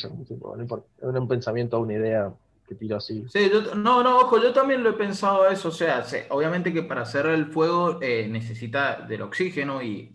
importa. 0.60 0.88
Es 1.00 1.04
un 1.04 1.28
pensamiento, 1.28 1.80
una 1.80 1.94
idea 1.94 2.32
que 2.68 2.76
tiro 2.76 2.98
así. 2.98 3.26
Sí, 3.28 3.52
no, 3.76 4.04
no, 4.04 4.18
ojo, 4.20 4.40
yo 4.40 4.54
también 4.54 4.84
lo 4.84 4.92
he 4.92 4.94
pensado 4.94 5.50
eso. 5.50 5.70
O 5.70 5.72
sea, 5.72 6.06
obviamente 6.30 6.72
que 6.72 6.84
para 6.84 7.02
hacer 7.02 7.26
el 7.26 7.48
fuego 7.48 7.98
eh, 8.00 8.28
necesita 8.30 9.02
del 9.02 9.24
oxígeno 9.24 9.82
y 9.82 10.14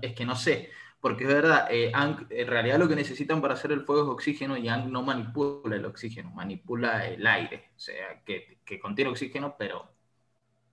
es 0.00 0.14
que 0.14 0.24
no 0.24 0.34
sé, 0.34 0.70
porque 0.98 1.24
es 1.24 1.28
verdad, 1.28 1.68
eh, 1.70 1.92
en 2.30 2.46
realidad 2.46 2.78
lo 2.78 2.88
que 2.88 2.96
necesitan 2.96 3.42
para 3.42 3.52
hacer 3.52 3.70
el 3.70 3.82
fuego 3.82 4.04
es 4.04 4.08
oxígeno 4.08 4.56
y 4.56 4.66
Ang 4.68 4.90
no 4.90 5.02
manipula 5.02 5.76
el 5.76 5.84
oxígeno, 5.84 6.30
manipula 6.30 7.06
el 7.06 7.26
aire. 7.26 7.72
O 7.76 7.78
sea, 7.78 8.22
que, 8.24 8.60
que 8.64 8.80
contiene 8.80 9.10
oxígeno, 9.10 9.56
pero 9.58 9.90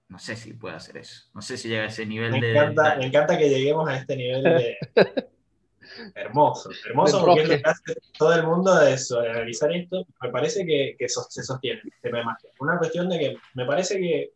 no 0.08 0.18
sé 0.18 0.38
si 0.38 0.54
puede 0.54 0.78
hacer 0.78 0.96
eso. 0.96 1.26
No 1.34 1.42
sé 1.42 1.58
si 1.58 1.68
llega 1.68 1.84
a 1.84 1.88
ese 1.88 2.06
nivel 2.06 2.40
de. 2.40 2.54
me 2.98 3.06
encanta 3.06 3.38
que 3.38 3.50
lleguemos 3.50 3.90
a 3.90 3.98
este 3.98 4.16
nivel 4.16 4.44
de, 4.44 4.78
Hermoso, 6.16 6.70
hermoso 6.88 7.26
porque 7.26 7.42
es 7.42 7.66
hace 7.66 7.96
todo 8.18 8.34
el 8.34 8.44
mundo 8.44 8.76
de 8.76 8.98
analizar 9.30 9.72
esto. 9.72 10.06
Me 10.22 10.30
parece 10.30 10.66
que, 10.66 10.96
que 10.98 11.10
se 11.10 11.44
sostiene 11.44 11.82
el 11.84 11.92
tema 12.02 12.20
de 12.20 12.24
magia. 12.26 12.50
Una 12.60 12.78
cuestión 12.78 13.10
de 13.10 13.20
que 13.20 13.38
me 13.56 13.66
parece 13.66 13.98
que 14.00 14.32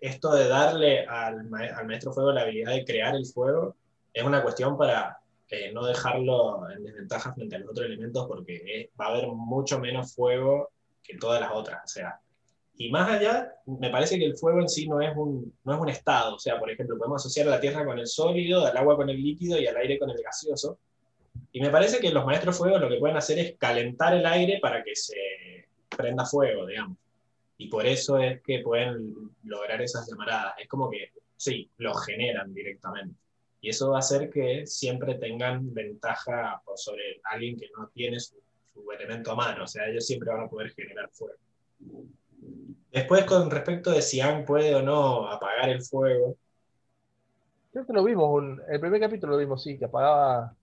esto 0.00 0.34
de 0.34 0.48
darle 0.48 1.06
al, 1.06 1.48
al, 1.54 1.86
maestro 1.86 2.12
fuego 2.12 2.32
la 2.32 2.42
habilidad 2.42 2.72
de 2.72 2.84
crear 2.84 3.14
el 3.14 3.26
fuego 3.26 3.76
es 4.12 4.24
una 4.24 4.42
cuestión 4.42 4.76
para, 4.76 5.20
eh, 5.50 5.72
no 5.72 5.86
dejarlo 5.86 6.68
en 6.70 6.84
desventaja 6.84 7.32
frente 7.32 7.56
a 7.56 7.60
los 7.60 7.70
otros 7.70 7.86
elementos 7.86 8.26
porque 8.26 8.90
va 9.00 9.06
a 9.06 9.08
haber 9.08 9.28
mucho 9.28 9.78
menos 9.78 10.14
fuego 10.14 10.70
que 11.02 11.16
todas 11.16 11.40
las 11.40 11.52
otras. 11.52 11.82
O 11.84 11.88
sea, 11.88 12.20
y 12.80 12.90
más 12.92 13.10
allá, 13.10 13.52
me 13.66 13.90
parece 13.90 14.20
que 14.20 14.24
el 14.24 14.36
fuego 14.36 14.60
en 14.60 14.68
sí 14.68 14.88
no 14.88 15.00
es, 15.00 15.10
un, 15.16 15.52
no 15.64 15.74
es 15.74 15.80
un 15.80 15.88
estado. 15.88 16.36
O 16.36 16.38
sea, 16.38 16.60
por 16.60 16.70
ejemplo, 16.70 16.96
podemos 16.96 17.20
asociar 17.20 17.46
la 17.46 17.58
tierra 17.58 17.84
con 17.84 17.98
el 17.98 18.06
sólido, 18.06 18.64
al 18.64 18.76
agua 18.76 18.96
con 18.96 19.10
el 19.10 19.20
líquido 19.20 19.58
y 19.58 19.66
al 19.66 19.76
aire 19.76 19.98
con 19.98 20.08
el 20.10 20.22
gaseoso. 20.22 20.78
Y 21.50 21.60
me 21.60 21.70
parece 21.70 21.98
que 21.98 22.12
los 22.12 22.24
maestros 22.24 22.56
fuego 22.56 22.78
lo 22.78 22.88
que 22.88 22.98
pueden 22.98 23.16
hacer 23.16 23.40
es 23.40 23.56
calentar 23.58 24.14
el 24.14 24.24
aire 24.24 24.60
para 24.62 24.84
que 24.84 24.94
se 24.94 25.16
prenda 25.88 26.24
fuego, 26.24 26.66
digamos. 26.66 26.96
Y 27.56 27.66
por 27.68 27.84
eso 27.84 28.16
es 28.18 28.40
que 28.42 28.60
pueden 28.60 29.12
lograr 29.42 29.82
esas 29.82 30.08
llamaradas. 30.08 30.54
Es 30.58 30.68
como 30.68 30.88
que, 30.88 31.10
sí, 31.36 31.68
lo 31.78 31.92
generan 31.94 32.54
directamente. 32.54 33.16
Y 33.60 33.70
eso 33.70 33.90
va 33.90 33.96
a 33.96 33.98
hacer 33.98 34.30
que 34.30 34.68
siempre 34.68 35.16
tengan 35.16 35.74
ventaja 35.74 36.62
sobre 36.76 37.20
alguien 37.24 37.56
que 37.56 37.66
no 37.76 37.88
tiene 37.88 38.20
su, 38.20 38.36
elemento 38.96 39.32
a 39.32 39.34
mano. 39.34 39.64
O 39.64 39.66
sea, 39.66 39.88
ellos 39.88 40.06
siempre 40.06 40.30
van 40.30 40.44
a 40.44 40.48
poder 40.48 40.70
generar 40.70 41.10
fuego. 41.10 41.34
Después, 42.92 43.24
con 43.24 43.50
respecto 43.50 43.90
de 43.90 44.02
si 44.02 44.20
Ang 44.20 44.44
puede 44.44 44.74
o 44.74 44.82
no 44.82 45.30
apagar 45.30 45.68
el 45.68 45.82
fuego. 45.82 46.36
Creo 47.72 47.86
que 47.86 47.92
lo 47.92 48.02
vimos, 48.02 48.58
el 48.68 48.80
primer 48.80 49.00
capítulo 49.00 49.34
lo 49.34 49.38
vimos, 49.38 49.62
sí, 49.62 49.78
que 49.78 49.84
apagaba. 49.84 50.54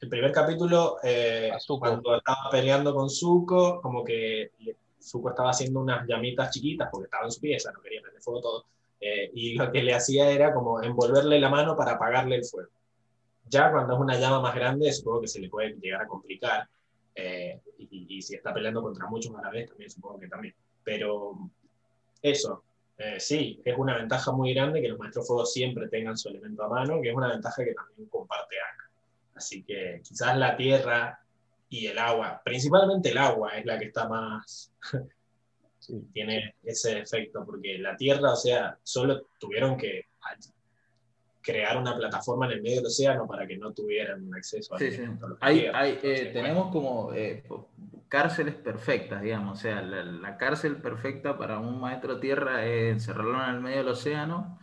El 0.00 0.08
primer 0.08 0.32
capítulo, 0.32 0.98
eh, 1.02 1.50
cuando 1.78 2.16
estaba 2.16 2.50
peleando 2.50 2.94
con 2.94 3.08
Zuko, 3.08 3.80
como 3.80 4.04
que 4.04 4.50
Zuko 5.00 5.30
estaba 5.30 5.50
haciendo 5.50 5.80
unas 5.80 6.06
llamitas 6.06 6.50
chiquitas 6.50 6.88
porque 6.90 7.06
estaba 7.06 7.24
en 7.24 7.32
su 7.32 7.40
pieza, 7.40 7.72
no 7.72 7.80
quería 7.80 8.02
prender 8.02 8.22
fuego 8.22 8.40
todo. 8.40 8.64
Eh, 9.00 9.30
y 9.32 9.54
lo 9.54 9.70
que 9.70 9.82
le 9.82 9.94
hacía 9.94 10.30
era 10.30 10.52
como 10.52 10.82
envolverle 10.82 11.38
la 11.38 11.48
mano 11.48 11.76
para 11.76 11.92
apagarle 11.92 12.36
el 12.36 12.44
fuego. 12.44 12.70
Ya 13.48 13.70
cuando 13.70 13.94
es 13.94 14.00
una 14.00 14.18
llama 14.18 14.40
más 14.40 14.54
grande, 14.54 14.92
supongo 14.92 15.22
que 15.22 15.28
se 15.28 15.40
le 15.40 15.48
puede 15.48 15.74
llegar 15.80 16.02
a 16.02 16.06
complicar. 16.06 16.68
Eh, 17.14 17.60
y, 17.78 18.20
si 18.22 18.34
está 18.34 18.52
peleando 18.52 18.82
contra 18.82 19.08
muchos 19.08 19.34
a 19.34 19.42
la 19.42 19.50
vez, 19.50 19.68
también 19.68 19.90
supongo 19.90 20.18
que 20.18 20.28
también. 20.28 20.54
Pero 20.84 21.38
eso, 22.22 22.64
eh, 22.96 23.20
sí, 23.20 23.60
es 23.64 23.76
una 23.76 23.96
ventaja 23.96 24.32
muy 24.32 24.54
grande 24.54 24.80
que 24.80 24.88
los 24.88 24.98
maestros 24.98 25.26
fuego 25.26 25.46
siempre 25.46 25.88
tengan 25.88 26.16
su 26.16 26.28
elemento 26.28 26.64
a 26.64 26.68
mano, 26.68 27.00
que 27.00 27.10
es 27.10 27.14
una 27.14 27.28
ventaja 27.28 27.64
que 27.64 27.74
también 27.74 28.08
comparte 28.08 28.56
acá. 28.56 28.90
Así 29.34 29.62
que 29.62 30.00
quizás 30.02 30.36
la 30.36 30.56
tierra 30.56 31.20
y 31.68 31.86
el 31.86 31.98
agua, 31.98 32.40
principalmente 32.44 33.10
el 33.10 33.18
agua 33.18 33.56
es 33.58 33.66
la 33.66 33.78
que 33.78 33.86
está 33.86 34.08
más, 34.08 34.72
tiene 36.12 36.54
ese 36.62 36.98
efecto, 36.98 37.44
porque 37.44 37.78
la 37.78 37.96
Tierra, 37.96 38.32
o 38.32 38.36
sea, 38.36 38.78
solo 38.82 39.26
tuvieron 39.38 39.76
que 39.76 40.06
crear 41.40 41.78
una 41.78 41.96
plataforma 41.96 42.46
en 42.46 42.52
el 42.52 42.62
medio 42.62 42.76
del 42.76 42.86
océano 42.86 43.26
para 43.26 43.46
que 43.46 43.56
no 43.56 43.72
tuvieran 43.72 44.32
acceso 44.34 44.74
a 44.74 44.78
sí, 44.78 44.90
sí. 44.90 45.02
Hay, 45.40 45.66
hay, 45.72 45.98
eh, 46.02 46.30
tenemos 46.32 46.70
como 46.70 47.12
eh, 47.14 47.42
cárceles 48.08 48.54
perfectas, 48.54 49.22
digamos, 49.22 49.58
o 49.58 49.60
sea, 49.60 49.82
la, 49.82 50.36
cárcel 50.38 50.76
perfecta 50.76 51.38
para 51.38 51.58
un 51.58 51.80
maestro 51.80 52.20
tierra 52.20 52.64
es 52.66 52.92
encerrarlo 52.92 53.42
en 53.44 53.50
el 53.50 53.60
medio 53.60 53.78
del 53.78 53.88
océano. 53.88 54.58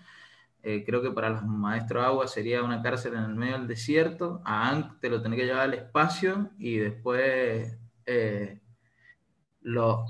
Eh, 0.63 0.83
creo 0.85 1.01
que 1.01 1.11
para 1.11 1.29
los 1.29 1.43
maestros 1.43 2.03
agua 2.05 2.27
sería 2.27 2.63
una 2.63 2.81
cárcel 2.81 3.13
en 3.13 3.23
el 3.23 3.35
medio 3.35 3.57
del 3.57 3.67
desierto. 3.67 4.41
A 4.45 4.69
Ankh 4.69 4.99
te 4.99 5.09
lo 5.09 5.21
tenés 5.21 5.39
que 5.39 5.45
llevar 5.45 5.63
al 5.63 5.73
espacio 5.75 6.49
y 6.57 6.77
después 6.77 7.77
lo, 9.61 10.05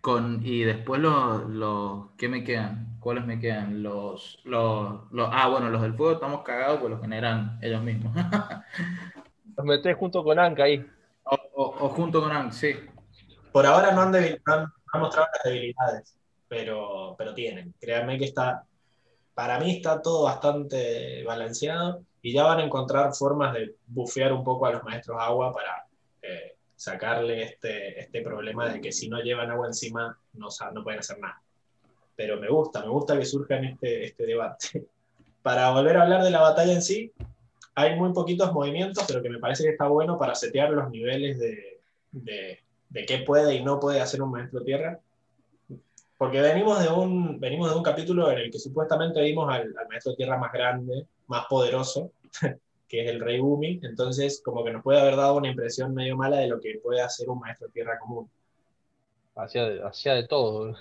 con, 0.00 0.40
y 0.44 0.62
después 0.62 1.00
los, 1.00 1.48
los, 1.48 2.10
¿qué 2.16 2.28
me 2.28 2.44
quedan? 2.44 2.96
¿Cuáles 3.00 3.26
me 3.26 3.38
quedan? 3.38 3.82
Los, 3.82 4.40
los, 4.44 5.00
ah, 5.32 5.48
bueno, 5.48 5.70
los 5.70 5.82
del 5.82 5.94
fuego 5.94 6.14
estamos 6.14 6.42
cagados, 6.42 6.80
pues 6.80 6.90
los 6.90 7.00
generan 7.00 7.58
ellos 7.62 7.82
mismos. 7.82 8.14
los 9.56 9.66
metés 9.66 9.96
junto 9.96 10.22
con 10.22 10.38
Anka 10.38 10.64
ahí. 10.64 10.86
O, 11.60 11.88
junto 11.88 12.20
con 12.20 12.30
Anka, 12.30 12.52
sí. 12.52 12.72
Por 13.50 13.66
ahora 13.66 13.90
no 13.90 14.02
han, 14.02 14.12
mostrado 15.00 15.26
las 15.34 15.42
debilidades, 15.44 16.16
pero, 16.46 17.16
pero 17.18 17.34
tienen. 17.34 17.74
Créanme 17.80 18.16
que 18.16 18.26
está, 18.26 18.64
para 19.34 19.58
mí 19.58 19.78
está 19.78 20.00
todo 20.00 20.22
bastante 20.22 21.24
balanceado 21.24 22.04
y 22.22 22.32
ya 22.32 22.44
van 22.44 22.60
a 22.60 22.64
encontrar 22.64 23.12
formas 23.12 23.54
de 23.54 23.74
bufear 23.88 24.32
un 24.32 24.44
poco 24.44 24.66
a 24.66 24.70
los 24.70 24.84
maestros 24.84 25.18
agua 25.20 25.52
para 25.52 25.84
eh, 26.22 26.54
sacarle 26.76 27.42
este, 27.42 28.02
este 28.02 28.22
problema 28.22 28.68
de 28.68 28.80
que 28.80 28.92
si 28.92 29.08
no 29.08 29.18
llevan 29.18 29.50
agua 29.50 29.66
encima 29.66 30.16
no, 30.34 30.46
no 30.72 30.84
pueden 30.84 31.00
hacer 31.00 31.18
nada. 31.18 31.42
Pero 32.14 32.38
me 32.38 32.48
gusta, 32.48 32.82
me 32.82 32.88
gusta 32.88 33.18
que 33.18 33.26
surja 33.26 33.56
en 33.56 33.64
este, 33.64 34.04
este 34.04 34.26
debate. 34.26 34.86
Para 35.42 35.70
volver 35.70 35.96
a 35.96 36.02
hablar 36.02 36.22
de 36.22 36.30
la 36.30 36.40
batalla 36.40 36.72
en 36.72 36.82
sí, 36.82 37.12
hay 37.78 37.94
muy 37.94 38.12
poquitos 38.12 38.52
movimientos, 38.52 39.04
pero 39.06 39.22
que 39.22 39.30
me 39.30 39.38
parece 39.38 39.62
que 39.62 39.70
está 39.70 39.86
bueno 39.86 40.18
para 40.18 40.34
setear 40.34 40.70
los 40.70 40.90
niveles 40.90 41.38
de, 41.38 41.80
de, 42.10 42.58
de 42.88 43.06
qué 43.06 43.18
puede 43.18 43.54
y 43.54 43.62
no 43.62 43.78
puede 43.78 44.00
hacer 44.00 44.20
un 44.20 44.32
maestro 44.32 44.64
tierra. 44.64 44.98
Porque 46.16 46.40
venimos 46.40 46.82
de 46.82 46.88
un, 46.88 47.38
venimos 47.38 47.70
de 47.70 47.76
un 47.76 47.84
capítulo 47.84 48.32
en 48.32 48.38
el 48.38 48.50
que 48.50 48.58
supuestamente 48.58 49.22
vimos 49.22 49.48
al, 49.48 49.72
al 49.78 49.88
maestro 49.88 50.16
tierra 50.16 50.36
más 50.36 50.52
grande, 50.52 51.06
más 51.28 51.46
poderoso, 51.46 52.10
que 52.88 53.04
es 53.04 53.10
el 53.10 53.20
rey 53.20 53.38
Bumi, 53.38 53.78
entonces 53.84 54.42
como 54.44 54.64
que 54.64 54.72
nos 54.72 54.82
puede 54.82 55.00
haber 55.00 55.14
dado 55.14 55.36
una 55.36 55.48
impresión 55.48 55.94
medio 55.94 56.16
mala 56.16 56.38
de 56.38 56.48
lo 56.48 56.60
que 56.60 56.80
puede 56.82 57.00
hacer 57.00 57.28
un 57.30 57.38
maestro 57.38 57.68
tierra 57.68 57.96
común. 58.00 58.28
Hacía 59.36 59.66
de, 59.66 59.80
de 60.22 60.26
todo. 60.26 60.74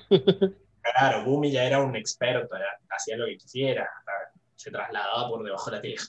claro, 0.82 1.26
Bumi 1.26 1.52
ya 1.52 1.64
era 1.64 1.80
un 1.80 1.96
experto, 1.96 2.56
hacía 2.90 3.18
lo 3.18 3.28
que 3.28 3.38
quisiera, 3.38 3.88
se 4.56 4.72
trasladaba 4.72 5.30
por 5.30 5.44
debajo 5.44 5.70
de 5.70 5.76
la 5.76 5.82
tierra, 5.84 6.04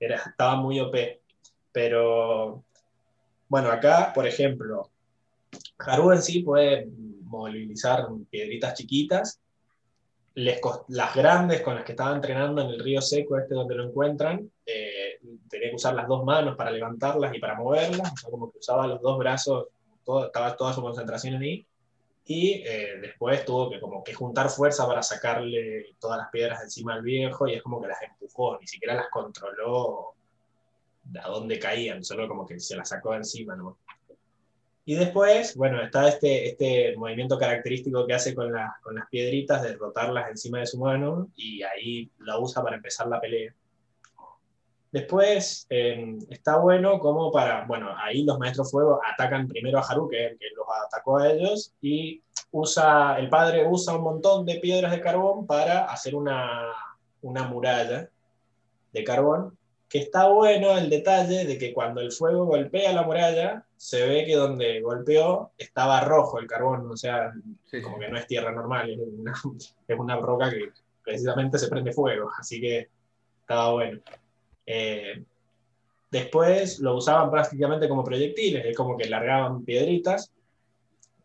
era, 0.00 0.16
estaba 0.16 0.56
muy 0.56 0.80
OP. 0.80 1.20
Pero 1.70 2.64
bueno, 3.48 3.70
acá, 3.70 4.12
por 4.14 4.26
ejemplo, 4.26 4.90
Haru 5.78 6.12
en 6.12 6.22
sí 6.22 6.40
puede 6.42 6.88
movilizar 7.22 8.06
piedritas 8.30 8.74
chiquitas. 8.74 9.40
Las 10.34 11.14
grandes 11.14 11.60
con 11.60 11.74
las 11.74 11.84
que 11.84 11.92
estaba 11.92 12.14
entrenando 12.14 12.62
en 12.62 12.68
el 12.68 12.80
río 12.80 13.02
seco, 13.02 13.36
este 13.36 13.54
donde 13.54 13.74
lo 13.74 13.84
encuentran, 13.84 14.50
eh, 14.64 15.18
tenía 15.48 15.70
que 15.70 15.76
usar 15.76 15.94
las 15.94 16.08
dos 16.08 16.24
manos 16.24 16.56
para 16.56 16.70
levantarlas 16.70 17.34
y 17.34 17.38
para 17.38 17.56
moverlas, 17.56 18.12
como 18.22 18.50
que 18.50 18.58
usaba 18.58 18.86
los 18.86 19.02
dos 19.02 19.18
brazos, 19.18 19.66
estaba 20.24 20.56
toda 20.56 20.72
su 20.72 20.80
concentración 20.80 21.34
en 21.34 21.42
ahí, 21.42 21.66
y 22.32 22.62
eh, 22.64 23.00
después 23.00 23.44
tuvo 23.44 23.68
que 23.68 23.80
como 23.80 24.04
que 24.04 24.14
juntar 24.14 24.50
fuerza 24.50 24.86
para 24.86 25.02
sacarle 25.02 25.96
todas 25.98 26.16
las 26.16 26.30
piedras 26.30 26.62
encima 26.62 26.94
al 26.94 27.02
viejo, 27.02 27.48
y 27.48 27.54
es 27.54 27.62
como 27.62 27.82
que 27.82 27.88
las 27.88 28.00
empujó, 28.02 28.56
ni 28.60 28.68
siquiera 28.68 28.94
las 28.94 29.08
controló 29.10 30.14
a 31.20 31.28
dónde 31.28 31.58
caían, 31.58 32.04
solo 32.04 32.28
como 32.28 32.46
que 32.46 32.60
se 32.60 32.76
las 32.76 32.90
sacó 32.90 33.16
encima, 33.16 33.56
¿no? 33.56 33.78
Y 34.84 34.94
después, 34.94 35.56
bueno, 35.56 35.82
está 35.82 36.08
este, 36.08 36.50
este 36.50 36.96
movimiento 36.96 37.36
característico 37.36 38.06
que 38.06 38.14
hace 38.14 38.32
con, 38.32 38.52
con 38.80 38.94
las 38.94 39.08
piedritas 39.08 39.64
de 39.64 39.74
rotarlas 39.74 40.30
encima 40.30 40.60
de 40.60 40.66
su 40.68 40.78
mano 40.78 41.30
y 41.34 41.64
ahí 41.64 42.12
la 42.20 42.38
usa 42.38 42.62
para 42.62 42.76
empezar 42.76 43.08
la 43.08 43.20
pelea. 43.20 43.52
Después 44.92 45.66
em, 45.68 46.18
está 46.30 46.58
bueno 46.58 46.98
como 46.98 47.30
para, 47.30 47.64
bueno, 47.66 47.94
ahí 47.96 48.24
los 48.24 48.38
maestros 48.38 48.70
fuego 48.70 49.00
atacan 49.04 49.46
primero 49.46 49.78
a 49.78 49.82
Haru, 49.82 50.08
que, 50.08 50.36
que 50.38 50.46
los 50.56 50.66
atacó 50.86 51.18
a 51.18 51.30
ellos, 51.30 51.72
y 51.80 52.22
usa, 52.50 53.18
el 53.18 53.28
padre 53.28 53.66
usa 53.68 53.94
un 53.94 54.02
montón 54.02 54.44
de 54.44 54.56
piedras 54.56 54.90
de 54.90 55.00
carbón 55.00 55.46
para 55.46 55.84
hacer 55.84 56.14
una, 56.14 56.72
una 57.22 57.44
muralla 57.44 58.10
de 58.92 59.04
carbón 59.04 59.56
que 59.90 59.98
está 59.98 60.28
bueno 60.28 60.78
el 60.78 60.88
detalle 60.88 61.44
de 61.44 61.58
que 61.58 61.74
cuando 61.74 62.00
el 62.00 62.12
fuego 62.12 62.46
golpea 62.46 62.92
la 62.92 63.02
muralla, 63.02 63.66
se 63.76 64.06
ve 64.06 64.24
que 64.24 64.36
donde 64.36 64.80
golpeó 64.80 65.50
estaba 65.58 66.00
rojo 66.02 66.38
el 66.38 66.46
carbón, 66.46 66.88
o 66.88 66.96
sea, 66.96 67.32
como 67.82 67.98
que 67.98 68.08
no 68.08 68.16
es 68.16 68.26
tierra 68.28 68.52
normal, 68.52 68.88
es 69.88 69.98
una, 69.98 70.16
roca 70.16 70.48
que 70.48 70.70
precisamente 71.02 71.58
se 71.58 71.66
prende 71.66 71.92
fuego, 71.92 72.30
así 72.38 72.60
que 72.60 72.88
estaba 73.40 73.72
bueno. 73.72 74.00
Eh, 74.72 75.24
después 76.12 76.78
lo 76.78 76.96
usaban 76.96 77.28
prácticamente 77.28 77.88
como 77.88 78.04
proyectiles, 78.04 78.64
es 78.64 78.76
como 78.76 78.96
que 78.96 79.08
largaban 79.08 79.64
piedritas, 79.64 80.30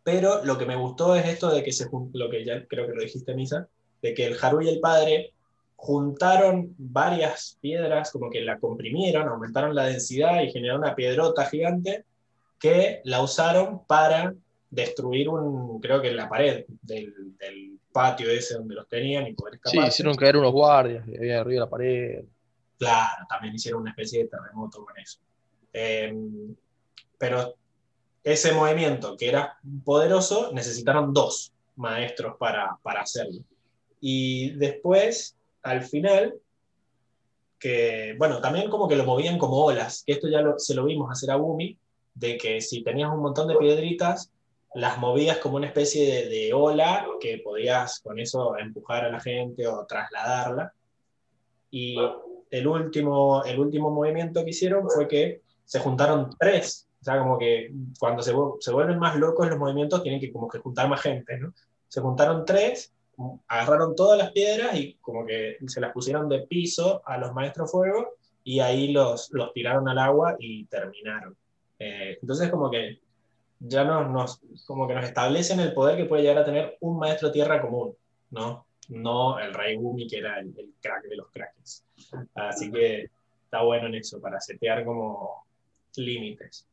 pero 0.04 0.44
lo 0.44 0.58
que 0.58 0.66
me 0.66 0.76
gustó 0.76 1.16
es 1.16 1.28
esto 1.28 1.54
de 1.54 1.64
que 1.64 1.72
se 1.72 1.88
lo 2.14 2.30
que 2.30 2.44
ya 2.44 2.66
creo 2.66 2.88
que 2.88 2.94
lo 2.94 3.04
dijiste, 3.04 3.36
Misa, 3.36 3.68
de 4.02 4.16
que 4.16 4.26
el 4.26 4.38
Haru 4.42 4.62
y 4.62 4.70
el 4.70 4.80
padre 4.80 5.34
juntaron 5.76 6.74
varias 6.80 7.60
piedras, 7.62 8.12
como 8.12 8.32
que 8.32 8.42
la 8.42 8.58
comprimieron, 8.58 9.28
aumentaron 9.28 9.76
la 9.76 9.86
densidad 9.86 10.42
y 10.42 10.52
generaron 10.52 10.82
una 10.82 10.96
piedrota 10.96 11.46
gigante 11.46 12.04
que 12.60 13.02
la 13.04 13.22
usaron 13.22 13.86
para 13.86 14.34
destruir 14.72 15.30
un, 15.30 15.80
creo 15.80 16.02
que 16.02 16.12
la 16.12 16.28
pared 16.28 16.66
del, 16.82 17.14
patio 17.92 18.30
ese 18.30 18.56
donde 18.56 18.76
los 18.76 18.90
tenían 18.90 19.26
y 19.26 19.34
poder 19.34 19.56
escapar. 19.56 19.84
Sí, 19.84 19.88
hicieron 19.88 20.16
caer 20.16 20.36
unos 20.36 20.52
guardias 20.52 21.06
que 21.06 21.18
había 21.18 21.40
arriba 21.40 21.54
de 21.54 21.60
la 21.60 21.70
pared. 21.70 22.26
Claro, 22.78 23.26
también 23.30 23.56
hicieron 23.56 23.82
una 23.82 23.92
especie 23.92 24.24
de 24.24 24.30
terremoto 24.30 24.84
con 24.84 24.98
eso. 24.98 25.20
Em, 25.72 26.56
pero 27.18 27.56
ese 28.24 28.54
movimiento 28.54 29.16
que 29.16 29.30
era 29.30 29.58
poderoso, 29.84 30.52
necesitaron 30.52 31.14
dos 31.14 31.54
maestros 31.76 32.36
para, 32.38 32.78
para 32.82 33.02
hacerlo. 33.02 33.42
Y 34.00 34.52
después 34.52 35.36
al 35.66 35.82
final, 35.82 36.36
que, 37.58 38.16
bueno, 38.20 38.40
también 38.40 38.70
como 38.70 38.88
que 38.88 38.96
lo 38.96 39.04
movían 39.04 39.40
como 39.40 39.66
olas, 39.66 40.04
que 40.06 40.14
esto 40.14 40.28
ya 40.28 40.44
se 40.58 40.76
lo 40.76 40.86
vimos 40.86 41.10
hacer 41.12 41.32
a 41.32 41.36
Gumi, 41.36 41.76
de 42.14 42.38
que 42.38 42.62
si 42.62 42.84
tenías 42.84 43.12
un 43.12 43.22
montón 43.22 43.48
de 43.48 43.56
piedritas, 43.56 44.32
las 44.76 45.00
movías 45.00 45.38
como 45.40 45.56
una 45.56 45.68
especie 45.68 46.28
de, 46.28 46.54
ola 46.54 47.08
que 47.20 47.40
podías 47.40 48.00
con 48.02 48.20
eso 48.20 48.56
empujar 48.58 49.06
a 49.06 49.10
la 49.10 49.20
gente 49.20 49.66
o 49.68 49.86
trasladarla. 49.86 50.74
Y 51.72 51.98
el 52.52 52.68
último, 52.68 53.44
el 53.44 53.60
último 53.60 53.90
movimiento 53.92 54.44
que 54.44 54.52
hicieron 54.52 54.90
fue 54.90 55.08
que 55.08 55.42
se 55.64 55.80
juntaron 55.80 56.30
tres. 56.40 56.88
O 57.02 57.04
sea, 57.04 57.20
como 57.20 57.38
que 57.38 57.72
cuando 58.00 58.24
se, 58.24 58.34
se 58.60 58.72
vuelven 58.72 59.00
más 59.00 59.16
locos 59.18 59.48
los 59.48 59.60
movimientos, 59.60 60.02
tienen 60.02 60.20
que 60.20 60.32
como 60.32 60.48
que 60.48 60.60
juntar 60.60 60.90
más 60.90 61.02
gente, 61.02 61.38
¿no? 61.38 61.54
Se 61.88 62.02
juntaron 62.02 62.46
tres, 62.46 62.94
agarraron 63.48 63.96
todas 63.96 64.18
las 64.18 64.32
piedras 64.32 64.76
y 64.76 64.96
como 65.02 65.26
que 65.26 65.58
se 65.68 65.80
las 65.80 65.94
pusieron 65.94 66.28
de 66.30 66.42
piso 66.42 67.02
a 67.06 67.18
los 67.18 67.34
maestros 67.34 67.72
fuego 67.72 68.16
y 68.44 68.60
ahí 68.60 68.92
los, 68.92 69.32
los 69.32 69.54
tiraron 69.54 69.88
al 69.88 69.98
agua 69.98 70.36
y 70.40 70.66
terminaron. 70.66 71.36
Eh, 71.80 72.18
entonces 72.22 72.50
como 72.50 72.70
que 72.70 73.00
ya 73.60 73.84
nos, 73.84 74.42
como 74.66 74.88
que 74.88 74.94
nos 74.94 75.06
establecen 75.06 75.60
el 75.60 75.74
poder 75.74 75.98
que 75.98 76.06
puede 76.06 76.24
llegar 76.24 76.40
a 76.40 76.46
tener 76.46 76.78
un 76.82 76.98
maestro 76.98 77.32
tierra 77.32 77.62
común, 77.62 77.96
¿no? 78.32 78.65
No 78.90 79.40
el 79.40 79.54
rey 79.54 79.76
Gumi, 79.76 80.08
que 80.08 80.20
era 80.20 80.40
el, 80.40 80.54
crack 80.82 81.04
de 81.04 81.16
los 81.16 81.30
cracks. 81.32 81.86
Así 82.36 82.72
que 82.72 83.10
está 83.44 83.62
bueno 83.64 83.88
en 83.88 83.96
eso, 83.96 84.22
para 84.22 84.40
setear 84.40 84.86
como 84.86 85.46
límites. 85.98 86.68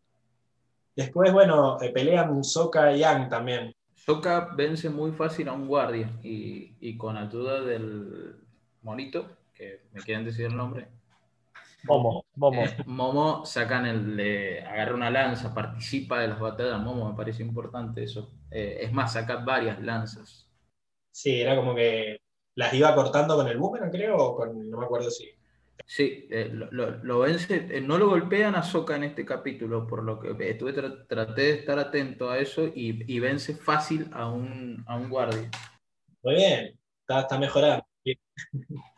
Después, 0.94 1.32
bueno, 1.32 1.80
eh, 1.80 1.90
pelean 1.90 2.44
Soka 2.44 2.92
y 2.94 3.00
Yang 3.00 3.28
también. 3.28 3.74
Soka 3.94 4.50
vence 4.56 4.90
muy 4.90 5.12
fácil 5.12 5.48
a 5.48 5.52
un 5.52 5.66
guardia 5.66 6.10
y, 6.22 6.74
y 6.80 6.96
con 6.96 7.16
ayuda 7.16 7.60
del 7.60 8.36
monito, 8.82 9.26
que 9.54 9.82
me 9.92 10.00
quieren 10.02 10.24
decir 10.24 10.46
el 10.46 10.56
nombre, 10.56 10.88
Momo, 11.84 12.24
Momo. 12.36 12.62
Eh, 12.62 12.76
Momo 12.86 13.44
sacan 13.44 13.86
el 13.86 14.16
de 14.16 14.64
agarra 14.64 14.94
una 14.94 15.10
lanza, 15.10 15.52
participa 15.52 16.20
de 16.20 16.28
las 16.28 16.38
batallas. 16.38 16.80
Momo 16.80 17.10
me 17.10 17.16
parece 17.16 17.42
importante 17.42 18.04
eso. 18.04 18.30
Eh, 18.50 18.78
es 18.82 18.92
más, 18.92 19.14
saca 19.14 19.36
varias 19.36 19.80
lanzas. 19.80 20.48
Sí, 21.12 21.40
era 21.40 21.54
como 21.54 21.74
que 21.74 22.20
las 22.54 22.72
iba 22.74 22.94
cortando 22.94 23.36
con 23.36 23.46
el 23.46 23.58
boomerang, 23.58 23.90
creo, 23.90 24.16
o 24.16 24.36
con, 24.36 24.70
no 24.70 24.78
me 24.78 24.84
acuerdo 24.84 25.10
si. 25.10 25.28
Sí, 25.84 26.26
eh, 26.30 26.50
lo, 26.52 27.18
vence, 27.20 27.80
no 27.82 27.98
lo 27.98 28.08
golpean 28.08 28.54
a 28.54 28.62
Soka 28.62 28.96
en 28.96 29.04
este 29.04 29.26
capítulo, 29.26 29.86
por 29.86 30.02
lo 30.02 30.18
que 30.18 30.50
estuve 30.50 30.72
traté 30.72 31.42
de 31.42 31.52
estar 31.52 31.78
atento 31.78 32.30
a 32.30 32.38
eso 32.38 32.70
y, 32.74 33.20
vence 33.20 33.54
fácil 33.54 34.08
a 34.12 34.28
un, 34.28 34.82
a 34.86 34.96
un 34.96 35.10
guardia. 35.10 35.50
Muy 36.22 36.34
bien, 36.34 36.78
está, 37.00 37.20
está 37.20 37.38
mejorando. 37.38 37.84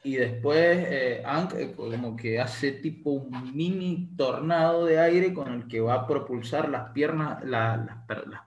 Y 0.02 0.16
después 0.16 0.78
eh, 0.88 1.22
eh, 1.24 1.74
como 1.76 2.16
que 2.16 2.40
hace 2.40 2.72
tipo 2.72 3.10
un 3.10 3.56
mini 3.56 4.14
tornado 4.16 4.84
de 4.84 5.00
aire 5.00 5.34
con 5.34 5.52
el 5.52 5.66
que 5.66 5.80
va 5.80 5.94
a 5.94 6.06
propulsar 6.06 6.68
las 6.68 6.90
piernas, 6.92 7.42
las, 7.44 7.84
las 7.86 8.46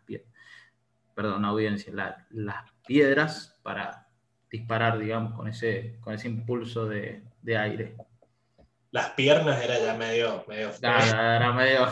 perdón, 1.14 1.46
audiencia, 1.46 1.92
las 2.30 2.77
piedras 2.88 3.60
para 3.64 4.08
disparar, 4.50 4.98
digamos, 4.98 5.34
con 5.34 5.48
ese, 5.48 5.98
con 6.02 6.14
ese 6.14 6.28
impulso 6.28 6.88
de, 6.88 7.24
aire. 7.46 7.96
Las 8.92 9.12
piernas 9.12 9.64
era 9.64 9.80
ya 9.80 9.94
medio... 9.94 10.44
medio 10.48 10.72
era 10.82 11.54
medio... 11.54 11.88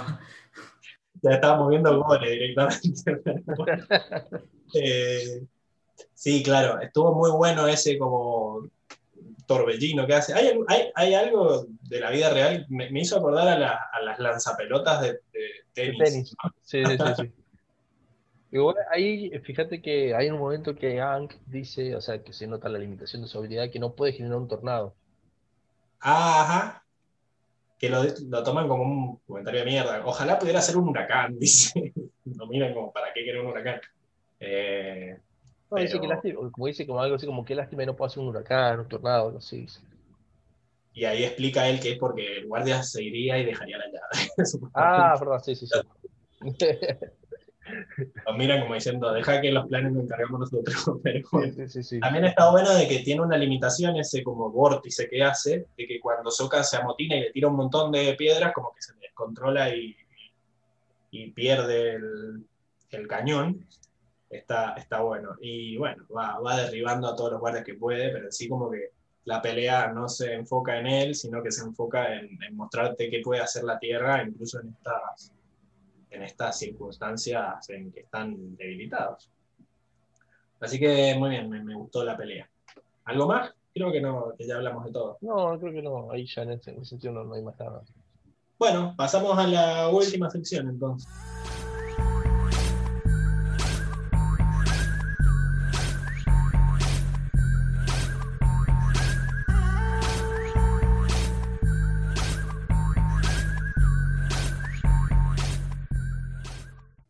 Ya 1.22 1.32
estaba 1.32 1.58
moviendo 1.58 2.04
goles 2.04 2.30
directamente. 2.30 3.22
eh, 4.74 5.48
Sí, 6.14 6.42
claro, 6.42 6.80
estuvo 6.82 7.14
muy 7.14 7.30
bueno 7.32 7.68
ese 7.68 7.98
como 7.98 8.68
torbellino 9.46 10.08
que 10.08 10.16
hace. 10.16 10.34
¿Hay, 10.34 10.92
hay, 10.96 11.14
algo 11.14 11.68
de 11.82 12.00
la 12.00 12.10
vida 12.10 12.30
real? 12.32 12.66
Me, 12.70 12.90
hizo 13.00 13.18
acordar 13.18 13.62
a, 13.62 14.02
las 14.02 14.20
lanzapelotas 14.20 15.02
de, 15.02 15.20
tenis. 15.74 16.36
Sí, 16.64 16.84
sí, 16.84 16.98
sí. 17.18 17.34
Igual 18.56 18.78
ahí, 18.90 19.38
fíjate 19.42 19.82
que 19.82 20.16
hay 20.16 20.30
un 20.30 20.40
momento 20.40 20.76
que 20.76 20.98
Hank 20.98 21.34
dice, 21.46 21.94
o 21.94 22.00
sea, 22.00 22.24
que 22.24 22.32
se 22.32 22.48
nota 22.48 22.70
la 22.70 22.80
limitación 22.80 23.22
de 23.22 23.28
su 23.28 23.38
habilidad, 23.38 23.70
que 23.70 23.80
no 23.80 23.96
puede 23.96 24.14
generar 24.14 24.38
un 24.38 24.48
tornado. 24.48 24.96
Ah, 26.00 26.42
ajá. 26.42 26.86
Que 27.78 27.90
lo, 27.90 28.02
lo 28.02 28.44
toman 28.44 28.70
como 28.70 28.84
un 28.84 29.18
comentario 29.28 29.60
de 29.60 29.66
mierda. 29.66 30.02
Ojalá 30.06 30.40
pudiera 30.40 30.62
ser 30.62 30.78
un 30.78 30.88
huracán, 30.88 31.38
dice. 31.40 31.94
no 32.24 32.48
miran 32.48 32.74
como, 32.74 32.94
¿para 32.94 33.12
qué 33.14 33.24
quiere 33.24 33.42
un 33.42 33.48
huracán? 33.48 33.82
Eh, 34.40 35.20
como 35.68 36.68
dice 36.68 36.88
como 36.88 37.02
algo 37.02 37.16
así 37.18 37.26
como 37.26 37.44
que 37.44 37.56
lástima 37.56 37.84
y 37.84 37.88
no 37.88 37.98
puedo 37.98 38.08
hacer 38.08 38.24
un 38.24 38.30
huracán, 38.30 38.80
un 38.80 38.88
tornado, 38.88 39.26
algo 39.26 39.40
así. 39.40 39.68
Y 40.94 41.04
ahí 41.04 41.26
explica 41.26 41.68
él 41.68 41.82
que 41.82 41.92
es 41.92 42.00
porque 42.00 42.38
el 42.38 42.48
guardia 42.48 42.82
se 42.84 43.04
iría 43.04 43.38
y 43.38 43.44
dejaría 43.44 43.80
la 43.80 43.88
llave. 43.88 44.30
ah, 44.76 45.16
perdón, 45.20 45.44
sí, 45.44 45.56
sí, 45.56 45.68
sí. 45.68 45.78
Lo 48.26 48.34
miran 48.34 48.62
como 48.62 48.76
diciendo, 48.76 49.12
deja 49.12 49.42
que 49.42 49.52
los 49.52 49.68
planes 49.68 49.92
nos 49.92 50.04
encargamos 50.04 50.40
nosotros. 50.40 51.00
Pero 51.04 51.28
también 52.00 52.26
está 52.26 52.52
bueno 52.52 52.74
de 52.74 52.88
que 52.88 53.00
tiene 53.00 53.22
una 53.22 53.38
limitación 53.38 53.96
ese 53.96 54.24
como 54.24 54.52
vórtice 54.52 55.08
que 55.08 55.24
hace, 55.24 55.68
de 55.78 55.88
que 55.88 56.00
cuando 56.00 56.32
Soka 56.32 56.64
se 56.64 56.78
amotina 56.78 57.16
y 57.16 57.22
le 57.22 57.32
tira 57.32 57.48
un 57.48 57.56
montón 57.56 57.92
de 57.92 58.14
piedras, 58.14 58.54
como 58.54 58.74
que 58.74 58.82
se 58.82 58.94
descontrola 58.96 59.76
y, 59.76 59.96
y 61.12 61.32
pierde 61.32 61.96
el, 61.96 62.46
el 62.92 63.08
cañón 63.08 63.66
está, 64.30 64.74
está 64.74 65.02
bueno. 65.02 65.36
Y 65.42 65.78
bueno, 65.78 66.06
va, 66.16 66.40
va 66.40 66.58
derribando 66.58 67.08
a 67.08 67.16
todos 67.16 67.32
los 67.32 67.40
guardias 67.40 67.64
que 67.64 67.76
puede, 67.76 68.10
pero 68.10 68.32
sí 68.32 68.48
como 68.48 68.70
que 68.70 68.92
la 69.26 69.42
pelea 69.42 69.88
no 69.88 70.08
se 70.08 70.34
enfoca 70.34 70.78
en 70.80 70.88
él, 70.88 71.16
sino 71.16 71.42
que 71.42 71.52
se 71.52 71.64
enfoca 71.64 72.14
en, 72.16 72.38
mostrarte 72.52 73.10
qué 73.10 73.22
puede 73.24 73.42
hacer 73.42 73.64
la 73.64 73.80
Tierra, 73.80 74.24
incluso 74.24 74.62
en 74.62 74.70
estas, 74.70 75.34
en 76.16 76.24
estas 76.24 76.58
circunstancias 76.58 77.70
en 77.70 77.92
que 77.92 78.02
están 78.02 78.56
debilitados. 78.56 79.30
Así 80.60 80.80
que 80.80 81.16
muy 81.16 81.32
bien, 81.32 81.50
me, 81.50 81.76
gustó 81.76 82.04
la 82.04 82.18
pelea. 82.18 82.50
¿Algo 83.06 83.28
más? 83.28 83.54
Creo 83.74 83.92
que 83.92 84.02
no, 84.02 84.34
que 84.38 84.48
ya 84.48 84.56
hablamos 84.56 84.86
de 84.86 84.92
todo. 84.92 85.18
No, 85.22 85.60
creo 85.60 85.74
que 85.74 85.82
no, 85.82 86.12
ahí 86.12 86.26
ya 86.26 86.44
en 86.44 86.52
ese, 86.52 86.84
sentido 86.86 87.14
no, 87.14 87.26
no 87.26 87.36
hay 87.36 87.44
más 87.44 87.60
nada. 87.60 87.82
Bueno, 88.58 88.94
pasamos 88.98 89.38
a 89.38 89.46
la 89.48 89.90
última 89.90 90.30
sección 90.30 90.70
entonces. 90.70 91.12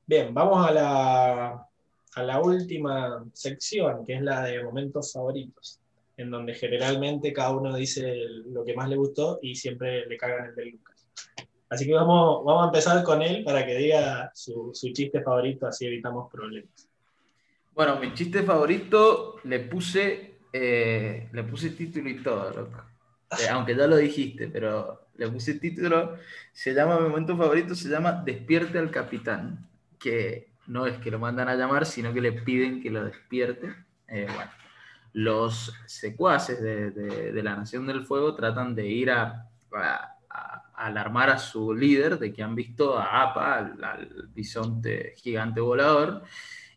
Bien, 0.07 0.31
vamos 0.35 0.67
a 0.67 0.71
la, 0.71 1.67
a 2.15 2.23
la 2.23 2.39
última 2.39 3.25
sección, 3.33 4.05
que 4.05 4.13
es 4.13 4.21
la 4.21 4.43
de 4.43 4.63
momentos 4.63 5.11
favoritos, 5.11 5.79
en 6.15 6.29
donde 6.29 6.53
generalmente 6.53 7.33
cada 7.33 7.51
uno 7.51 7.75
dice 7.75 8.15
lo 8.45 8.63
que 8.63 8.75
más 8.75 8.87
le 8.87 8.97
gustó 8.97 9.39
y 9.41 9.55
siempre 9.55 10.05
le 10.05 10.15
cagan 10.15 10.49
el 10.49 10.55
de 10.55 10.65
Lucas. 10.65 11.07
Así 11.69 11.87
que 11.87 11.93
vamos, 11.93 12.45
vamos 12.45 12.63
a 12.63 12.65
empezar 12.67 13.03
con 13.03 13.23
él 13.23 13.43
para 13.43 13.65
que 13.65 13.75
diga 13.75 14.31
su, 14.35 14.69
su 14.75 14.93
chiste 14.93 15.23
favorito, 15.23 15.65
así 15.65 15.87
evitamos 15.87 16.31
problemas. 16.31 16.87
Bueno, 17.73 17.99
mi 17.99 18.13
chiste 18.13 18.43
favorito 18.43 19.37
le 19.43 19.61
puse, 19.61 20.37
eh, 20.53 21.29
le 21.33 21.43
puse 21.45 21.71
título 21.71 22.09
y 22.11 22.21
todo, 22.21 22.51
loco. 22.51 22.83
Eh, 23.31 23.49
aunque 23.49 23.75
ya 23.75 23.87
lo 23.87 23.97
dijiste, 23.97 24.49
pero 24.49 25.07
le 25.15 25.27
puse 25.29 25.55
título, 25.55 26.15
se 26.53 26.75
llama, 26.75 26.99
mi 26.99 27.09
momento 27.09 27.35
favorito 27.35 27.73
se 27.73 27.89
llama 27.89 28.21
Despierte 28.23 28.77
al 28.77 28.91
Capitán 28.91 29.67
que 30.05 30.51
no 30.67 30.85
es 30.85 30.99
que 30.99 31.09
lo 31.09 31.17
mandan 31.17 31.49
a 31.49 31.55
llamar, 31.55 31.87
sino 31.87 32.13
que 32.13 32.21
le 32.21 32.31
piden 32.31 32.79
que 32.79 32.91
lo 32.91 33.03
despierte. 33.03 33.73
Eh, 34.07 34.27
los 35.13 35.73
secuaces 35.87 36.61
de, 36.61 37.41
la 37.41 37.55
Nación 37.55 37.87
del 37.87 38.05
Fuego 38.05 38.35
tratan 38.35 38.75
de 38.75 38.85
ir 38.85 39.09
a, 39.09 39.49
alarmar 40.75 41.31
a 41.31 41.39
su 41.39 41.73
líder 41.73 42.19
de 42.19 42.31
que 42.31 42.43
han 42.43 42.53
visto 42.53 42.99
a 42.99 43.23
APA, 43.23 43.57
al, 43.57 44.29
bisonte 44.31 45.13
gigante 45.15 45.59
volador, 45.59 46.21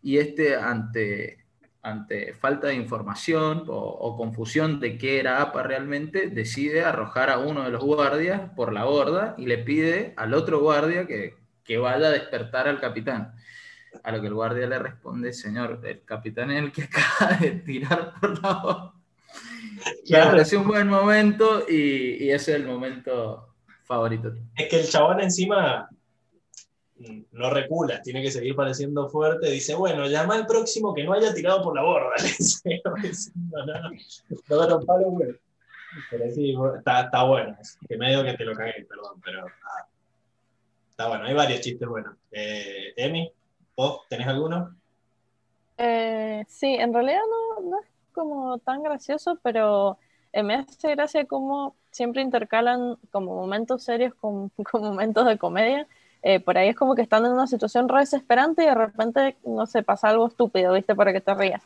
y 0.02 0.16
este 0.16 0.56
ante, 0.56 1.44
ante 1.82 2.32
falta 2.32 2.68
de 2.68 2.76
información 2.76 3.64
o, 3.66 3.76
o, 3.76 4.16
confusión 4.16 4.80
de 4.80 4.96
qué 4.96 5.20
era 5.20 5.42
APA 5.42 5.64
realmente, 5.64 6.30
decide 6.30 6.82
arrojar 6.82 7.28
a 7.28 7.38
uno 7.38 7.64
de 7.64 7.70
los 7.70 7.84
guardias 7.84 8.50
por 8.56 8.72
la 8.72 8.84
borda 8.84 9.34
y 9.36 9.44
le 9.44 9.58
pide 9.58 10.14
al 10.16 10.32
otro 10.32 10.60
guardia 10.60 11.06
que, 11.06 11.34
que 11.68 11.76
vaya 11.76 12.08
a 12.08 12.10
despertar 12.10 12.66
al 12.66 12.80
capitán. 12.80 13.34
A 14.02 14.10
lo 14.10 14.22
que 14.22 14.28
el 14.28 14.34
guardia 14.34 14.66
le 14.66 14.78
responde, 14.78 15.34
señor, 15.34 15.82
el 15.84 16.02
capitán 16.02 16.50
es 16.50 16.64
el 16.64 16.72
que 16.72 16.82
acaba 16.84 17.36
de 17.36 17.50
tirar 17.50 18.14
por 18.18 18.42
la 18.42 18.54
voz. 18.54 18.92
Me 20.08 20.18
pareció 20.18 20.62
un 20.62 20.68
buen 20.68 20.88
momento 20.88 21.66
y, 21.68 22.24
y, 22.24 22.30
ese 22.30 22.52
es 22.52 22.60
el 22.60 22.66
momento 22.66 23.54
favorito. 23.84 24.32
Es 24.56 24.68
que 24.68 24.80
el 24.80 24.88
chabón 24.88 25.20
encima 25.20 25.90
no 27.32 27.50
recula, 27.50 28.00
tiene 28.02 28.22
que 28.22 28.30
seguir 28.30 28.56
pareciendo 28.56 29.10
fuerte. 29.10 29.50
Dice, 29.50 29.74
bueno, 29.74 30.06
llama 30.06 30.36
al 30.36 30.46
próximo 30.46 30.94
que 30.94 31.04
no 31.04 31.12
haya 31.12 31.34
tirado 31.34 31.62
por 31.62 31.74
la 31.74 31.82
borda. 31.82 32.14
Pero 36.10 36.30
sí, 36.30 36.54
está, 36.78 37.02
está 37.02 37.24
bueno. 37.24 37.56
Que 37.88 37.96
medio 37.96 38.24
que 38.24 38.34
te 38.34 38.44
lo 38.44 38.54
cagué, 38.54 38.86
perdón, 38.88 39.20
pero 39.24 39.46
ah, 39.46 39.87
está 40.98 41.06
bueno. 41.06 41.26
Hay 41.26 41.34
varios 41.34 41.60
chistes 41.60 41.88
buenos. 41.88 42.16
Eh, 42.32 42.92
Emi, 42.96 43.30
¿vos 43.76 44.00
tenés 44.08 44.26
alguno? 44.26 44.74
Eh, 45.76 46.44
sí, 46.48 46.74
en 46.74 46.92
realidad 46.92 47.20
no, 47.30 47.70
no 47.70 47.78
es 47.78 47.86
como 48.12 48.58
tan 48.58 48.82
gracioso, 48.82 49.38
pero 49.40 49.96
eh, 50.32 50.42
me 50.42 50.56
hace 50.56 50.96
gracia 50.96 51.24
como 51.26 51.76
siempre 51.92 52.20
intercalan 52.20 52.96
como 53.12 53.36
momentos 53.36 53.84
serios 53.84 54.12
con, 54.16 54.48
con 54.70 54.82
momentos 54.82 55.24
de 55.24 55.38
comedia. 55.38 55.86
Eh, 56.24 56.40
por 56.40 56.58
ahí 56.58 56.70
es 56.70 56.76
como 56.76 56.96
que 56.96 57.02
están 57.02 57.24
en 57.24 57.30
una 57.30 57.46
situación 57.46 57.88
re 57.88 58.00
desesperante 58.00 58.64
y 58.64 58.66
de 58.66 58.74
repente, 58.74 59.36
no 59.46 59.66
sé, 59.66 59.84
pasa 59.84 60.08
algo 60.08 60.26
estúpido, 60.26 60.72
¿viste? 60.72 60.96
Para 60.96 61.12
que 61.12 61.20
te 61.20 61.32
rías. 61.32 61.62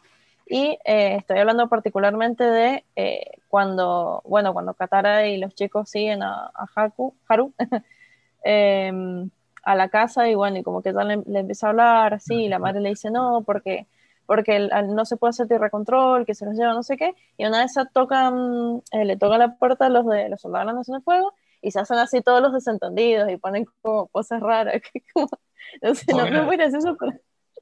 Y 0.46 0.78
eh, 0.84 1.16
estoy 1.16 1.38
hablando 1.38 1.70
particularmente 1.70 2.44
de 2.44 2.84
eh, 2.96 3.38
cuando, 3.48 4.20
bueno, 4.26 4.52
cuando 4.52 4.74
Katara 4.74 5.26
y 5.26 5.38
los 5.38 5.54
chicos 5.54 5.88
siguen 5.88 6.22
a, 6.22 6.50
a 6.52 6.66
Haku, 6.74 7.14
Haru 7.26 7.54
em, 8.44 9.30
a 9.64 9.74
la 9.76 9.88
casa 9.88 10.28
y 10.28 10.34
bueno, 10.34 10.58
y 10.58 10.62
como 10.62 10.82
que 10.82 10.90
ella 10.90 11.04
le, 11.04 11.22
le 11.26 11.40
empieza 11.40 11.66
a 11.66 11.70
hablar 11.70 12.14
así, 12.14 12.34
y 12.44 12.48
la 12.48 12.58
madre 12.58 12.80
le 12.80 12.90
dice 12.90 13.10
no, 13.10 13.42
porque, 13.46 13.86
porque 14.26 14.56
el- 14.56 14.72
al- 14.72 14.94
no 14.94 15.04
se 15.04 15.16
puede 15.16 15.30
hacer 15.30 15.48
tierra 15.48 15.70
control, 15.70 16.26
que 16.26 16.34
se 16.34 16.44
los 16.46 16.54
lleva 16.56 16.72
no 16.74 16.82
sé 16.82 16.96
qué, 16.96 17.14
y 17.36 17.46
una 17.46 17.60
vez 17.62 17.74
tocan, 17.92 18.82
eh, 18.92 19.04
le 19.04 19.16
toca 19.16 19.38
la 19.38 19.54
puerta 19.56 19.86
a 19.86 19.88
los 19.88 20.06
de 20.06 20.28
los 20.28 20.40
soldados 20.40 20.66
de 20.66 20.72
la 20.72 20.78
Nación 20.78 20.98
de 20.98 21.04
Fuego 21.04 21.34
y 21.60 21.70
se 21.70 21.78
hacen 21.80 21.98
así 21.98 22.20
todos 22.22 22.42
los 22.42 22.52
desentendidos 22.52 23.30
y 23.30 23.36
ponen 23.36 23.66
como 23.82 24.08
poses 24.08 24.40
raras, 24.40 24.80
que 24.92 25.02
como, 25.14 25.28
no 25.80 25.94
sé, 25.94 26.04
no, 26.12 26.28
no 26.28 26.40
es 26.40 26.46
muy 26.46 26.56
gracioso, 26.56 26.96
pero 26.98 27.12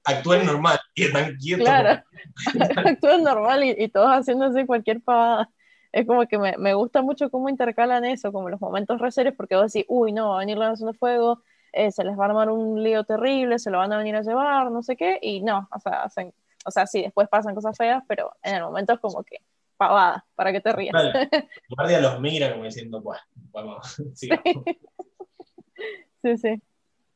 Actúen 0.05 0.47
normal 0.47 0.79
y 0.95 1.05
están 1.05 1.37
quietos. 1.37 1.67
Claro. 1.67 2.03
actúan 2.87 3.23
normal 3.23 3.65
y, 3.65 3.75
y 3.77 3.89
todos 3.89 4.09
haciendo 4.09 4.47
así 4.47 4.65
cualquier 4.65 5.03
pavada. 5.03 5.51
Es 5.93 6.07
como 6.07 6.27
que 6.27 6.39
me, 6.39 6.57
me 6.57 6.75
gusta 6.75 7.03
mucho 7.03 7.31
cómo 7.31 7.49
intercalan 7.49 8.05
eso, 8.05 8.33
como 8.33 8.49
los 8.49 8.61
momentos 8.61 9.01
re 9.01 9.11
serios, 9.11 9.35
porque 9.37 9.57
vos 9.57 9.73
decís, 9.73 9.87
uy, 9.89 10.13
no, 10.13 10.31
va 10.31 10.37
a 10.37 10.39
venir 10.41 10.57
la 10.57 10.71
Nación 10.71 10.93
de 10.93 10.99
Fuego, 10.99 11.43
eh, 11.73 11.91
se 11.91 12.05
les 12.05 12.19
va 12.19 12.25
a 12.25 12.29
armar 12.29 12.51
un 12.51 12.83
lío 12.83 13.05
terrible, 13.05 13.59
se 13.59 13.71
lo 13.71 13.79
van 13.79 13.93
a 13.93 13.99
venir 13.99 14.17
a 14.17 14.23
llevar, 14.23 14.71
no 14.71 14.83
sé 14.83 14.97
qué, 14.97 15.19
y 15.21 15.41
no, 15.41 15.69
o 15.73 15.81
sea, 15.81 16.03
hacen, 16.05 16.33
o 16.65 16.71
sea, 16.71 16.87
sí, 16.87 17.03
después 17.03 17.29
pasan 17.29 17.55
cosas 17.55 17.77
feas, 17.77 18.03
pero 18.09 18.33
en 18.43 18.57
el 18.57 18.63
momento 18.63 18.93
es 18.93 19.01
como 19.01 19.23
que 19.23 19.39
pavada, 19.77 20.27
para 20.35 20.53
que 20.53 20.61
te 20.61 20.73
rías. 20.73 20.95
El 20.95 21.49
guardia 21.71 22.01
los 22.01 22.21
mira 22.21 22.53
como 22.53 22.65
diciendo, 22.65 23.01
bueno, 23.01 23.23
vamos, 23.51 24.03
sigamos. 24.15 24.45
Sí, 26.23 26.37
sí. 26.37 26.63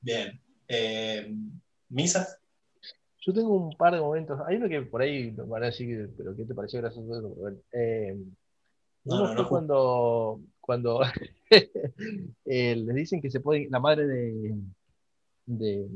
Bien. 0.01 0.41
Eh, 0.67 1.31
¿Misa? 1.91 2.27
Yo 3.21 3.35
tengo 3.35 3.55
un 3.55 3.77
par 3.77 3.93
de 3.93 4.01
momentos. 4.01 4.41
Hay 4.47 4.57
uno 4.57 4.67
que 4.67 4.81
por 4.81 5.03
ahí 5.03 5.31
me 5.31 5.43
van 5.43 5.63
a 5.63 5.67
decir, 5.67 6.11
pero 6.17 6.35
¿qué 6.35 6.47
te 6.47 6.55
pareció 6.55 6.81
gracioso? 6.81 7.13
eso? 7.13 7.29
Pero 7.29 7.35
bueno, 7.35 7.59
eh, 7.73 8.17
No, 9.05 9.27
no, 9.27 9.35
no. 9.35 9.49
cuando, 9.49 10.41
cuando 10.61 11.01
eh, 11.51 12.77
les 12.77 12.95
dicen 12.95 13.21
que 13.21 13.31
se 13.31 13.41
puede, 13.41 13.69
la 13.71 13.81
madre 13.81 14.07
de, 14.07 14.55
de, 15.47 15.89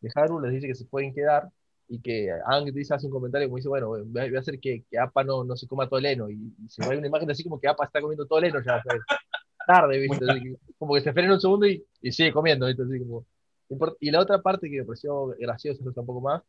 de 0.00 0.10
Haru 0.14 0.40
les 0.40 0.52
dice 0.52 0.68
que 0.68 0.74
se 0.74 0.84
pueden 0.84 1.12
quedar 1.12 1.50
y 1.88 2.00
que 2.00 2.30
Ang 2.46 2.72
dice, 2.72 2.94
hace 2.94 3.06
un 3.06 3.12
comentario 3.12 3.48
como 3.48 3.56
dice, 3.56 3.68
bueno, 3.68 3.88
voy 3.88 4.36
a 4.36 4.38
hacer 4.38 4.58
que, 4.60 4.84
que 4.90 4.98
Appa 4.98 5.24
no, 5.24 5.44
no 5.44 5.56
se 5.56 5.66
coma 5.66 5.88
todo 5.88 5.98
el 5.98 6.06
heno. 6.06 6.30
Y, 6.30 6.54
y 6.64 6.68
se 6.68 6.88
ve 6.88 6.96
una 6.96 7.06
imagen 7.06 7.30
así 7.30 7.42
como 7.42 7.60
que 7.60 7.68
Appa 7.68 7.84
está 7.84 8.00
comiendo 8.00 8.26
todo 8.26 8.38
el 8.38 8.46
heno 8.46 8.60
ya, 8.60 8.82
¿sabes? 8.82 9.02
tarde, 9.66 9.98
¿viste? 9.98 10.24
Que 10.26 10.56
como 10.78 10.94
que 10.94 11.00
se 11.00 11.12
frena 11.12 11.34
un 11.34 11.40
segundo 11.40 11.66
y, 11.66 11.84
y 12.00 12.12
sigue 12.12 12.32
comiendo, 12.32 12.66
¿viste? 12.66 12.82
Así 12.82 12.98
como, 13.00 13.26
y 14.00 14.10
la 14.10 14.20
otra 14.20 14.40
parte 14.42 14.70
que 14.70 14.78
me 14.78 14.84
pareció 14.84 15.26
graciosa, 15.38 15.80
eso 15.80 16.00
un 16.00 16.06
poco 16.06 16.20
más, 16.20 16.42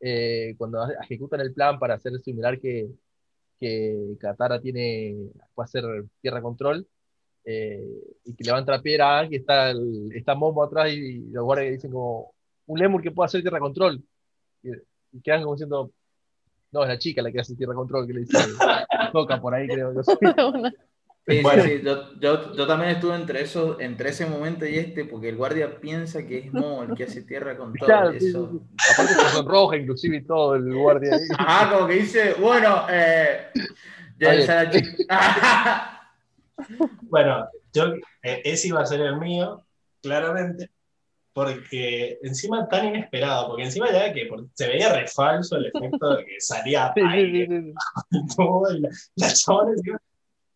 eh, 0.00 0.54
cuando 0.58 0.86
ejecutan 1.02 1.40
el 1.40 1.52
plan 1.52 1.78
para 1.78 1.94
hacer 1.94 2.18
similar 2.20 2.58
que, 2.60 2.88
que 3.58 4.16
Katara 4.20 4.60
tiene, 4.60 5.16
puede 5.54 5.64
hacer 5.64 5.84
tierra 6.20 6.42
control, 6.42 6.86
eh, 7.44 7.82
y 8.24 8.34
que 8.34 8.44
levanta 8.44 8.72
la 8.72 8.82
piedra 8.82 9.26
y 9.30 9.36
está, 9.36 9.70
el, 9.70 10.10
está 10.14 10.34
Momo 10.34 10.62
atrás 10.62 10.92
y, 10.92 11.30
los 11.30 11.44
guardias 11.44 11.72
dicen 11.72 11.90
como, 11.90 12.34
un 12.66 12.78
lemur 12.78 13.02
que 13.02 13.10
puede 13.10 13.26
hacer 13.26 13.40
tierra 13.40 13.58
control. 13.58 14.02
Y, 14.62 14.70
y 15.12 15.20
quedan 15.22 15.42
como 15.42 15.54
diciendo, 15.54 15.90
no, 16.70 16.82
es 16.82 16.88
la 16.88 16.98
chica 16.98 17.22
la 17.22 17.32
que 17.32 17.40
hace 17.40 17.56
tierra 17.56 17.74
control, 17.74 18.06
que 18.06 18.12
le 18.12 18.20
dice, 18.20 18.38
toca 19.12 19.40
por 19.40 19.54
ahí, 19.54 19.66
creo 19.66 19.92
que 19.94 20.00
sí. 21.28 21.36
Sí, 21.36 21.42
Bueno. 21.42 21.62
sí, 21.62 21.68
sí, 21.78 21.82
Yo, 21.84 22.14
yo, 22.18 22.54
yo 22.54 22.66
también 22.66 22.90
estuve 22.92 23.14
entre, 23.14 23.42
esos, 23.42 23.78
entre 23.80 24.08
ese 24.10 24.26
momento 24.26 24.64
y 24.66 24.76
este, 24.78 25.04
porque 25.04 25.28
el 25.28 25.36
guardia 25.36 25.78
piensa 25.80 26.26
que 26.26 26.38
es 26.38 26.52
Mo 26.52 26.82
el 26.82 26.94
que 26.94 27.04
hace 27.04 27.22
tierra 27.22 27.56
con 27.56 27.72
todo. 27.74 27.86
Claro, 27.86 28.10
eso. 28.10 28.50
sí, 28.50 28.58
sí. 28.58 28.92
Aparte 28.94 29.14
se 29.14 29.28
sonroja 29.36 29.76
inclusive 29.76 30.16
y 30.16 30.24
todo 30.24 30.54
el 30.56 30.74
guardia 30.74 31.14
ahí. 31.14 31.20
Ajá, 31.38 31.70
como 31.74 31.86
que 31.86 31.94
dice, 31.94 32.34
bueno, 32.40 32.86
eh, 32.90 33.48
ya 34.18 34.70
chica. 34.70 34.88
Bueno, 37.02 37.48
yo, 37.72 37.84
eh, 38.22 38.42
ese 38.44 38.68
iba 38.68 38.80
a 38.80 38.86
ser 38.86 39.00
el 39.00 39.16
mío, 39.18 39.64
claramente, 40.02 40.70
porque 41.32 42.18
encima 42.22 42.68
tan 42.68 42.86
inesperado, 42.88 43.48
porque 43.48 43.64
encima 43.64 43.90
ya 43.92 44.12
que 44.12 44.26
por- 44.26 44.46
se 44.54 44.66
veía 44.66 44.92
re 44.92 45.06
falso 45.06 45.56
el 45.56 45.66
efecto 45.66 46.16
de 46.16 46.24
que 46.24 46.40
salía 46.40 46.92
aire 46.96 47.46
sí, 47.46 47.62
sí. 47.62 47.74
y 48.10 48.36
todo, 48.36 48.74
y 48.76 48.80
la, 48.80 48.88
la 49.16 49.32
chabona 49.32 49.70
encima, 49.72 49.98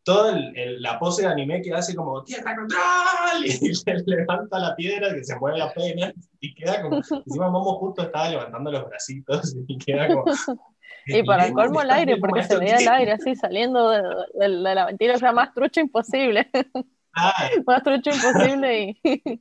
toda 0.05 0.33
el- 0.33 0.57
el- 0.57 0.83
la 0.83 0.99
pose 0.99 1.23
de 1.23 1.29
anime 1.29 1.63
que 1.63 1.73
hace 1.73 1.95
como 1.95 2.23
tierra 2.25 2.57
control 2.57 2.81
y 3.45 3.73
le 3.87 4.17
levanta 4.17 4.59
la 4.59 4.75
piedra 4.77 5.15
que 5.15 5.25
se 5.25 5.37
mueve 5.37 5.63
apenas 5.63 6.13
y 6.41 6.55
queda 6.55 6.83
como, 6.83 6.97
encima 6.97 7.49
Momo 7.51 7.75
justo 7.79 8.03
estaba 8.03 8.29
levantando 8.31 8.71
los 8.73 8.85
bracitos 8.89 9.55
y 9.67 9.79
queda 9.79 10.09
como... 10.09 10.25
Y 11.07 11.23
para 11.25 11.47
el 11.47 11.53
"Bien, 11.53 11.55
colmo 11.67 11.83
el 11.83 11.91
aire, 11.91 12.17
porque 12.19 12.45
se 12.45 12.57
veía 12.57 12.77
el 12.77 12.85
¿qué?". 12.85 12.89
aire 12.91 13.13
así 13.13 13.35
saliendo 13.35 13.91
de, 13.91 14.03
de- 14.03 14.49
de 14.49 14.75
la 14.75 14.87
mentira, 14.87 15.15
o 15.15 15.19
sea, 15.19 15.33
más 15.33 15.53
trucho 15.53 15.81
imposible, 15.81 16.49
Ah, 17.15 17.33
más 17.67 17.83
trucho 17.83 18.11
imposible 18.11 18.97
y 19.05 19.41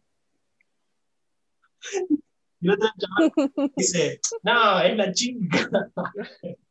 Y 2.63 2.67
el 2.67 2.71
otro 2.73 2.89
chaval 2.99 3.71
dice, 3.75 4.19
no, 4.43 4.79
es 4.81 4.95
la 4.97 5.11
chica. 5.11 5.69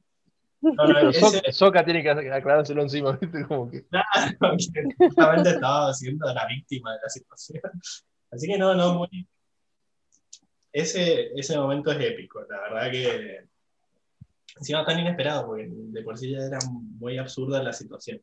No, 0.63 0.73
no, 0.75 1.13
Soka 1.53 1.85
tiene 1.85 2.03
que 2.03 2.11
aclarárselo 2.11 2.83
encima, 2.83 3.13
¿viste? 3.21 3.47
Como 3.47 3.71
que. 3.71 3.85
Claro, 3.87 4.57
que 4.59 4.83
justamente 4.99 5.51
estaba 5.51 5.93
siendo 5.95 6.33
la 6.33 6.47
víctima 6.47 6.93
de 6.93 6.99
la 7.03 7.09
situación. 7.09 7.63
Así 8.31 8.47
que 8.47 8.59
no, 8.59 8.75
no, 8.75 8.95
muy. 8.95 9.29
Ese, 10.73 11.33
ese 11.35 11.57
momento 11.57 11.91
es 11.93 12.01
épico, 12.01 12.43
la 12.49 12.61
verdad 12.61 12.91
que. 12.91 13.51
Encima 14.57 14.85
tan 14.85 14.99
inesperado, 14.99 15.47
porque 15.47 15.69
de 15.71 16.03
por 16.03 16.19
sí 16.19 16.33
ya 16.33 16.39
era 16.39 16.59
muy 16.69 17.17
absurda 17.17 17.63
la 17.63 17.73
situación. 17.73 18.21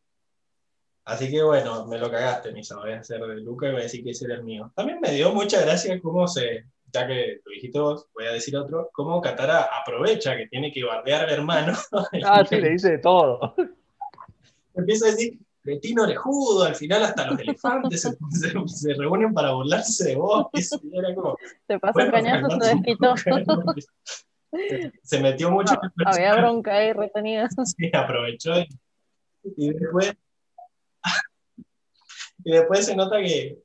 Así 1.05 1.31
que 1.31 1.41
bueno, 1.41 1.87
me 1.87 1.97
lo 1.97 2.11
cagaste, 2.11 2.51
Misa. 2.51 2.75
Voy 2.75 2.91
a 2.91 2.99
hacer 2.99 3.21
de 3.21 3.37
Luca 3.37 3.67
y 3.67 3.71
voy 3.71 3.79
a 3.79 3.83
decir 3.83 4.03
que 4.03 4.11
ese 4.11 4.25
era 4.25 4.35
el 4.35 4.43
mío. 4.43 4.71
También 4.75 4.99
me 4.99 5.11
dio 5.11 5.33
mucha 5.33 5.61
gracia 5.61 5.99
cómo 6.01 6.27
se. 6.27 6.65
Ya 6.93 7.05
que 7.05 7.39
lo 7.43 7.51
dijiste 7.51 7.79
vos, 7.79 8.07
voy 8.13 8.25
a 8.27 8.31
decir 8.31 8.55
otro. 8.55 8.89
Cómo 8.93 9.21
Katara 9.21 9.67
aprovecha 9.81 10.35
que 10.37 10.47
tiene 10.47 10.71
que 10.71 10.83
bardear 10.83 11.25
al 11.25 11.31
hermano. 11.31 11.73
Ah, 12.25 12.45
sí, 12.45 12.59
le 12.61 12.69
dice 12.69 12.91
de 12.91 12.97
todo. 12.99 13.53
empieza 14.73 15.07
a 15.07 15.11
decir, 15.11 15.37
cretino 15.61 16.03
orejudo, 16.03 16.63
al 16.63 16.75
final 16.75 17.03
hasta 17.03 17.27
los 17.29 17.39
elefantes 17.39 18.01
se, 18.01 18.11
se- 18.31 18.67
se 18.67 18.93
reúnen 18.93 19.33
para 19.33 19.51
burlarse 19.51 20.09
de 20.09 20.15
vos. 20.15 20.47
era 20.93 21.13
como, 21.13 21.37
se 21.67 21.79
pasa 21.79 21.93
bueno, 21.93 22.11
cañazo, 22.11 22.59
se 22.59 22.75
desquitó. 22.75 23.15
Se 25.03 25.19
metió 25.19 25.51
mucho 25.51 25.77
Había 26.05 26.33
bronca 26.35 26.73
ahí 26.75 26.93
retenida. 26.93 27.49
sí, 27.65 27.91
aprovechó 27.93 28.57
y, 28.57 28.67
y 29.57 29.73
después 29.73 30.13
y 32.45 32.51
después 32.51 32.85
se 32.85 32.95
nota 32.95 33.17
que, 33.19 33.57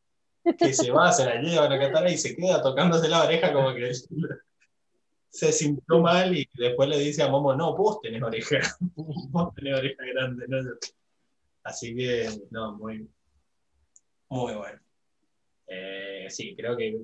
que 0.59 0.73
se 0.73 0.90
va, 0.90 1.12
se 1.12 1.24
la 1.24 1.40
lleva 1.40 1.66
a 1.66 1.69
la 1.69 1.78
Katara 1.78 2.10
y 2.10 2.19
se 2.19 2.35
queda 2.35 2.62
tocándose 2.62 3.09
la 3.09 3.24
oreja 3.24 3.52
como 3.52 3.74
que 3.74 3.93
se 5.32 5.51
sintió 5.51 6.01
mal 6.01 6.36
y 6.36 6.48
después 6.55 6.89
le 6.89 6.98
dice 6.98 7.23
a 7.23 7.28
Momo, 7.28 7.55
no, 7.55 7.74
vos 7.74 8.01
tenés 8.01 8.23
oreja, 8.23 8.59
vos 9.31 9.55
tenés 9.55 9.78
oreja 9.78 10.05
grande, 10.05 10.47
no 10.47 10.62
yo". 10.62 10.70
Así 11.64 11.94
que, 11.94 12.28
no, 12.51 12.77
muy, 12.77 13.09
muy 14.28 14.55
bueno. 14.55 14.81
Eh, 15.66 16.27
sí, 16.28 16.55
creo 16.56 16.77
que 16.77 17.01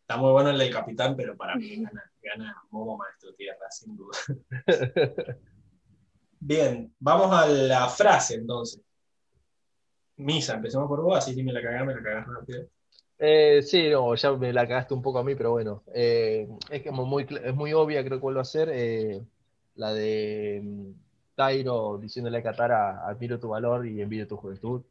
está 0.00 0.16
muy 0.16 0.32
bueno 0.32 0.50
el 0.50 0.58
del 0.58 0.72
capitán, 0.72 1.14
pero 1.14 1.36
para 1.36 1.54
mí 1.56 1.76
gana, 1.82 2.10
gana 2.22 2.62
Momo 2.70 2.96
Maestro 2.96 3.32
Tierra, 3.34 3.70
sin 3.70 3.96
duda. 3.96 4.18
Bien, 6.40 6.92
vamos 6.98 7.32
a 7.32 7.46
la 7.46 7.88
frase 7.88 8.36
entonces. 8.36 8.80
Misa, 10.16 10.54
empecemos 10.54 10.88
por 10.88 11.02
vos, 11.02 11.18
así 11.18 11.34
si 11.34 11.44
me 11.44 11.52
la 11.52 11.62
cagás, 11.62 11.86
me 11.86 11.94
la 11.94 12.02
cagás 12.02 12.26
rápido. 12.26 12.68
Eh, 13.20 13.62
sí, 13.62 13.88
no, 13.90 14.14
ya 14.14 14.32
me 14.32 14.52
la 14.52 14.66
cagaste 14.68 14.94
un 14.94 15.02
poco 15.02 15.18
a 15.18 15.24
mí, 15.24 15.34
pero 15.34 15.50
bueno. 15.52 15.82
eh, 15.94 16.48
es 16.70 16.82
como 16.84 17.04
muy, 17.04 17.26
es 17.44 17.54
muy 17.54 17.72
obvia, 17.72 18.04
creo 18.04 18.18
que 18.18 18.22
vuelvo 18.22 18.38
a 18.40 18.42
hacer. 18.42 18.68
eh, 18.72 19.20
la 19.74 19.92
de 19.92 20.60
mm, 20.64 20.92
Tairo 21.34 21.98
diciéndole 21.98 22.38
a 22.38 22.42
Katara, 22.42 23.06
admiro 23.08 23.38
tu 23.40 23.48
valor 23.48 23.86
y 23.86 24.00
envidio 24.00 24.26
tu 24.28 24.36
juventud. 24.36 24.82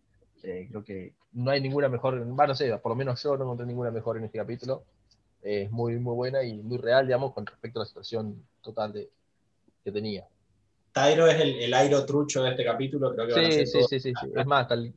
Eh, 0.43 0.67
creo 0.69 0.83
que 0.83 1.13
no 1.33 1.51
hay 1.51 1.61
ninguna 1.61 1.89
mejor, 1.89 2.15
va, 2.39 2.47
no 2.47 2.55
sé, 2.55 2.77
por 2.79 2.91
lo 2.91 2.95
menos 2.95 3.21
yo 3.23 3.37
no 3.37 3.43
encontré 3.45 3.65
ninguna 3.65 3.91
mejor 3.91 4.17
en 4.17 4.25
este 4.25 4.37
capítulo. 4.37 4.83
Es 5.41 5.71
muy, 5.71 5.97
muy 5.99 6.15
buena 6.15 6.43
y 6.43 6.61
muy 6.61 6.77
real, 6.77 7.05
digamos, 7.07 7.33
con 7.33 7.45
respecto 7.45 7.79
a 7.79 7.83
la 7.83 7.87
situación 7.87 8.43
total 8.61 8.93
de, 8.93 9.09
que 9.83 9.91
tenía. 9.91 10.27
Tyro 10.91 11.27
es 11.27 11.39
el, 11.39 11.59
el 11.61 11.73
airo 11.73 12.05
trucho 12.05 12.43
de 12.43 12.49
este 12.51 12.65
capítulo, 12.65 13.13
creo 13.13 13.27
que 13.27 13.33
van 13.33 13.45
a 13.45 13.51
Sí, 13.51 13.51
ser 13.51 13.67
sí, 13.67 13.83
sí, 13.83 13.99
sí, 13.99 14.13
sí. 14.15 14.31
Es 14.35 14.45
más, 14.45 14.67
tal... 14.67 14.93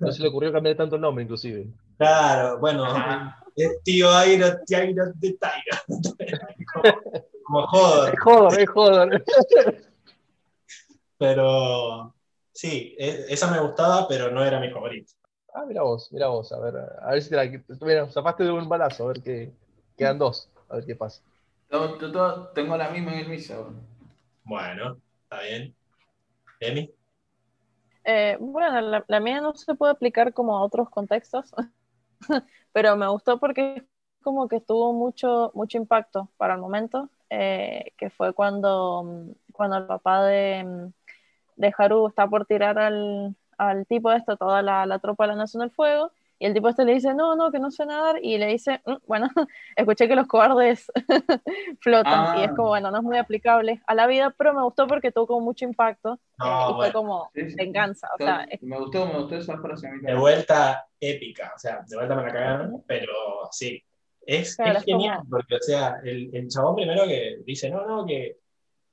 no 0.00 0.12
se 0.12 0.22
le 0.22 0.28
ocurrió 0.28 0.52
cambiar 0.52 0.76
tanto 0.76 0.96
el 0.96 1.02
nombre, 1.02 1.24
inclusive. 1.24 1.66
Claro, 1.98 2.58
bueno, 2.58 2.84
Ajá. 2.84 3.38
es 3.56 3.82
tío 3.84 4.10
Airo, 4.10 4.46
tío 4.66 4.78
Airo 4.78 5.04
de 5.14 5.32
Tyro. 5.38 6.04
como, 6.72 6.84
como 7.44 7.58
Hodor. 7.64 8.08
Es 8.14 8.20
joder, 8.20 8.60
es 8.62 8.70
joder. 8.70 9.24
Pero 11.18 12.14
sí, 12.52 12.94
e- 12.98 13.26
esa 13.28 13.50
me 13.50 13.60
gustaba, 13.60 14.08
pero 14.08 14.30
no 14.30 14.44
era 14.44 14.58
mi 14.60 14.70
favorito. 14.70 15.12
Ah, 15.54 15.64
mira 15.66 15.82
vos, 15.82 16.10
mira 16.12 16.28
vos, 16.28 16.50
a 16.52 16.58
ver, 16.58 16.74
a 17.00 17.10
ver 17.10 17.22
si 17.22 17.28
te 17.30 17.36
la. 17.36 17.44
Mira, 17.82 18.08
zafaste 18.08 18.44
de 18.44 18.50
un 18.52 18.68
balazo, 18.68 19.04
a 19.04 19.08
ver 19.08 19.22
qué. 19.22 19.52
Quedan 19.96 20.18
dos, 20.18 20.48
a 20.68 20.76
ver 20.76 20.86
qué 20.86 20.96
pasa. 20.96 21.22
Todo- 21.68 21.98
todo- 21.98 22.12
todo- 22.12 22.48
Tengo 22.48 22.76
la 22.76 22.90
misma 22.90 23.12
en 23.12 23.18
el 23.20 23.28
misa. 23.28 23.58
Bueno, 24.44 24.96
está 25.24 25.42
bien. 25.42 25.74
Emi. 26.60 26.90
Eh, 28.04 28.36
bueno, 28.40 28.80
la, 28.80 29.04
la 29.06 29.20
mía 29.20 29.40
no 29.40 29.54
se 29.54 29.74
puede 29.74 29.92
aplicar 29.92 30.32
como 30.32 30.56
a 30.56 30.64
otros 30.64 30.88
contextos, 30.90 31.54
pero 32.72 32.96
me 32.96 33.08
gustó 33.08 33.38
porque 33.38 33.84
como 34.22 34.48
que 34.48 34.60
tuvo 34.60 34.92
mucho, 34.92 35.50
mucho 35.54 35.78
impacto 35.78 36.30
para 36.36 36.54
el 36.54 36.60
momento, 36.60 37.10
eh, 37.30 37.92
que 37.98 38.10
fue 38.10 38.32
cuando, 38.34 39.02
mm, 39.04 39.30
cuando 39.52 39.76
el 39.78 39.86
papá 39.86 40.24
de, 40.24 40.64
mm, 40.64 40.92
de 41.56 41.74
Haru 41.76 42.08
está 42.08 42.28
por 42.28 42.46
tirar 42.46 42.78
al, 42.78 43.36
al 43.58 43.86
tipo 43.86 44.12
esto, 44.12 44.36
toda 44.36 44.62
la, 44.62 44.86
la 44.86 44.98
tropa 45.00 45.24
de 45.24 45.28
la 45.28 45.36
Nación 45.36 45.62
del 45.62 45.70
Fuego, 45.70 46.12
y 46.42 46.46
el 46.46 46.54
tipo 46.54 46.68
este 46.68 46.84
le 46.84 46.94
dice, 46.94 47.14
no, 47.14 47.36
no, 47.36 47.52
que 47.52 47.60
no 47.60 47.70
sé 47.70 47.86
nadar, 47.86 48.18
y 48.20 48.36
le 48.36 48.46
dice, 48.48 48.80
"Mm, 48.84 48.94
bueno, 49.06 49.28
escuché 49.76 50.08
que 50.08 50.16
los 50.16 50.26
cobardes 50.26 50.90
flotan, 51.80 52.36
y 52.38 52.42
es 52.42 52.50
Ah. 52.50 52.54
como, 52.56 52.68
bueno, 52.70 52.90
no 52.90 52.98
es 52.98 53.02
muy 53.04 53.16
aplicable 53.16 53.80
a 53.86 53.94
la 53.94 54.06
vida, 54.06 54.34
pero 54.36 54.52
me 54.54 54.62
gustó 54.62 54.86
porque 54.86 55.12
tuvo 55.12 55.26
como 55.28 55.40
mucho 55.40 55.64
impacto, 55.64 56.18
No, 56.38 56.46
eh, 56.46 56.62
y 56.62 56.64
fue 56.66 56.74
bueno. 56.74 56.92
como 56.92 57.30
Sí, 57.34 57.48
sí. 57.50 57.56
venganza, 57.56 58.08
o 58.14 58.16
sea, 58.22 58.44
es 58.50 58.62
me 58.62 58.78
gustó, 58.78 59.06
me 59.06 59.18
gustó 59.20 59.36
esa 59.36 59.56
frase. 59.58 59.88
De 60.02 60.14
vuelta 60.14 60.84
épica, 61.00 61.52
o 61.54 61.58
sea, 61.58 61.80
de 61.86 61.96
vuelta 61.96 62.14
me 62.16 62.22
la 62.24 62.32
cagaron, 62.32 62.82
pero 62.86 63.12
sí. 63.52 63.82
Es, 64.24 64.54
Claro, 64.56 64.72
es 64.72 64.78
es 64.78 64.84
genial, 64.84 65.18
como- 65.18 65.30
porque, 65.30 65.54
o 65.56 65.60
sea, 65.60 66.00
el, 66.04 66.30
el 66.34 66.48
chabón 66.48 66.76
primero 66.76 67.04
que 67.06 67.38
dice, 67.44 67.70
no, 67.70 67.86
no, 67.86 68.06
que, 68.06 68.36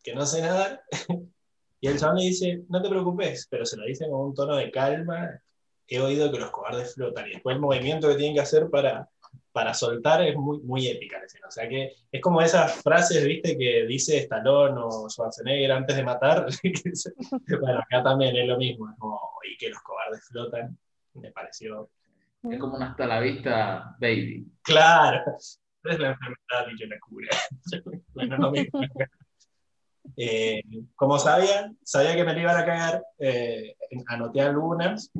que 0.03 0.13
no 0.15 0.25
sé 0.25 0.41
nada, 0.41 0.81
y 1.81 1.87
el 1.87 1.97
chabón 1.99 2.17
le 2.17 2.23
dice, 2.25 2.63
no 2.69 2.81
te 2.81 2.89
preocupes, 2.89 3.47
pero 3.49 3.65
se 3.65 3.77
lo 3.77 3.85
dice 3.85 4.07
con 4.09 4.21
un 4.21 4.33
tono 4.33 4.55
de 4.55 4.71
calma, 4.71 5.29
he 5.89 5.99
oído 6.01 6.31
que 6.31 6.39
los 6.39 6.51
cobardes 6.51 6.93
flotan, 6.95 7.27
y 7.27 7.31
después 7.31 7.55
el 7.55 7.61
movimiento 7.61 8.07
que 8.07 8.15
tienen 8.15 8.35
que 8.35 8.41
hacer 8.41 8.69
para, 8.69 9.07
para 9.51 9.73
soltar 9.73 10.21
es 10.21 10.35
muy, 10.35 10.59
muy 10.61 10.87
épica 10.87 11.19
la 11.19 11.25
escena, 11.25 11.47
o 11.47 11.51
sea 11.51 11.67
que 11.67 11.93
es 12.11 12.21
como 12.21 12.41
esas 12.41 12.81
frases, 12.81 13.25
viste, 13.25 13.57
que 13.57 13.85
dice 13.85 14.17
Stallone 14.19 14.79
o 14.83 15.09
Schwarzenegger 15.09 15.71
antes 15.71 15.95
de 15.95 16.03
matar, 16.03 16.45
bueno, 17.61 17.79
acá 17.79 18.03
también 18.03 18.35
es 18.35 18.47
lo 18.47 18.57
mismo, 18.57 18.89
es 18.89 18.95
como, 18.97 19.19
y 19.51 19.57
que 19.57 19.69
los 19.69 19.79
cobardes 19.81 20.23
flotan, 20.27 20.77
me 21.15 21.31
pareció 21.31 21.89
Es 22.43 22.59
como 22.59 22.75
un 22.77 22.83
hasta 22.83 23.05
la 23.05 23.19
vista, 23.19 23.95
baby. 23.99 24.45
Claro, 24.61 25.23
es 25.37 25.59
la 25.83 26.09
enfermedad 26.09 26.67
y 26.73 26.79
yo 26.79 26.87
la 26.87 26.99
cura. 26.99 27.29
bueno, 28.13 28.37
no 28.37 28.51
me- 28.51 28.69
Eh, 30.17 30.61
como 30.95 31.17
sabía, 31.19 31.71
sabía 31.83 32.15
que 32.15 32.23
me 32.23 32.39
iban 32.39 32.57
a 32.57 32.65
cagar, 32.65 33.03
eh, 33.19 33.75
anoté 34.07 34.41
algunas. 34.41 35.11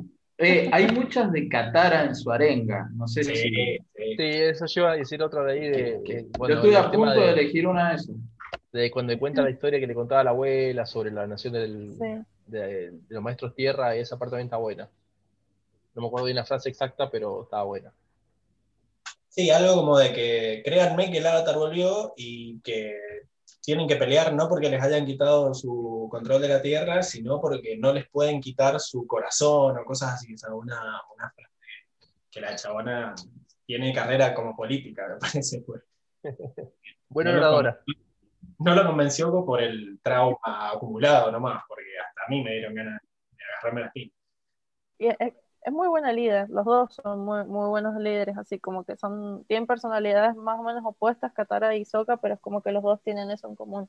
Eh, 0.42 0.70
hay 0.72 0.86
muchas 0.88 1.30
de 1.32 1.48
Katara 1.48 2.04
en 2.04 2.14
su 2.16 2.30
arenga. 2.30 2.88
No 2.94 3.06
sé 3.06 3.22
Sí, 3.24 3.36
si. 3.36 3.42
sí. 3.50 3.78
Sí, 3.94 4.14
eso 4.18 4.66
yo 4.66 4.80
iba 4.82 4.92
a 4.92 4.96
decir 4.96 5.22
otra 5.22 5.44
de 5.44 5.52
ahí 5.52 5.68
de. 5.68 6.00
que, 6.04 6.26
bueno, 6.38 6.62
Yo 6.62 6.68
el 6.70 6.76
a 6.76 6.90
punto 6.90 7.10
de, 7.10 7.20
de, 7.26 7.32
elegir 7.32 7.66
una 7.66 7.90
de 7.90 7.96
esas. 7.96 8.16
de 8.72 8.90
cuando 8.90 9.18
cuenta 9.18 9.42
la 9.42 9.50
historia 9.50 9.78
que 9.78 9.86
le 9.86 9.94
contaba 9.94 10.24
la 10.24 10.30
abuela 10.30 10.86
sobre 10.86 11.10
la 11.10 11.26
nación 11.26 11.52
del, 11.52 11.92
Sí. 11.92 12.24
de, 12.46 12.90
de 12.90 12.98
los 13.10 13.22
maestros 13.22 13.54
tierra, 13.54 13.96
y 13.96 14.00
esa 14.00 14.18
parte 14.18 14.30
también 14.32 14.46
está 14.46 14.56
buena. 14.56 14.88
No 15.94 16.02
me 16.02 16.08
acuerdo 16.08 16.24
bien 16.26 16.36
la 16.36 16.44
frase 16.46 16.68
exacta, 16.70 17.10
pero 17.10 17.42
estaba 17.42 17.64
buena. 17.64 17.92
Sí, 19.28 19.50
algo 19.50 19.74
como 19.74 19.98
de 19.98 20.12
que 20.12 20.62
créanme 20.64 21.10
que 21.10 21.18
el 21.18 21.26
avatar 21.26 21.56
volvió 21.56 22.14
y 22.16 22.58
que 22.60 22.94
tienen 23.62 23.86
que 23.88 23.96
pelear 23.96 24.32
no 24.32 24.48
porque 24.48 24.70
les 24.70 24.82
hayan 24.82 25.04
quitado 25.06 25.52
su 25.54 26.08
control 26.10 26.42
de 26.42 26.48
la 26.48 26.62
tierra, 26.62 27.02
sino 27.02 27.40
porque 27.40 27.76
no 27.76 27.92
les 27.92 28.08
pueden 28.08 28.40
quitar 28.40 28.80
su 28.80 29.06
corazón 29.06 29.76
o 29.78 29.84
cosas 29.84 30.14
así. 30.14 30.34
O 30.34 30.38
sea, 30.38 30.54
una, 30.54 30.80
una 31.14 31.30
frase 31.30 31.50
que 32.30 32.40
la 32.40 32.54
chabona 32.56 33.14
tiene 33.66 33.92
carrera 33.92 34.34
como 34.34 34.56
política, 34.56 35.06
me 35.08 35.16
parece. 35.20 35.62
Pues. 35.62 35.82
Buena 37.08 37.32
No 37.32 37.38
lo 37.38 37.42
oradora. 37.48 37.80
no 38.58 38.74
lo 38.74 38.86
convenció 38.86 39.44
por 39.44 39.60
el 39.62 39.98
trauma 40.02 40.70
acumulado 40.72 41.30
nomás, 41.32 41.62
porque 41.68 41.90
hasta 41.98 42.22
a 42.26 42.28
mí 42.30 42.42
me 42.42 42.52
dieron 42.52 42.74
ganas 42.74 43.00
de 43.30 43.44
agarrarme 43.44 43.80
las 43.82 43.92
pilas. 43.92 44.14
Es, 45.62 45.72
muy 45.72 45.88
buena 45.88 46.12
líder, 46.12 46.48
los 46.50 46.64
dos 46.64 46.94
son 46.94 47.20
muy, 47.20 47.44
muy 47.44 47.68
buenos 47.68 47.94
líderes, 47.96 48.36
así 48.38 48.58
como 48.58 48.84
que 48.84 48.96
son, 48.96 49.44
tienen 49.44 49.66
personalidades 49.66 50.34
más 50.36 50.58
o 50.58 50.62
menos 50.62 50.82
opuestas, 50.84 51.32
Katara 51.32 51.76
y 51.76 51.84
Sokka, 51.84 52.16
pero 52.16 52.34
es 52.34 52.40
como 52.40 52.62
que 52.62 52.72
los 52.72 52.82
dos 52.82 53.00
tienen 53.02 53.30
eso 53.30 53.48
en 53.48 53.54
común, 53.54 53.88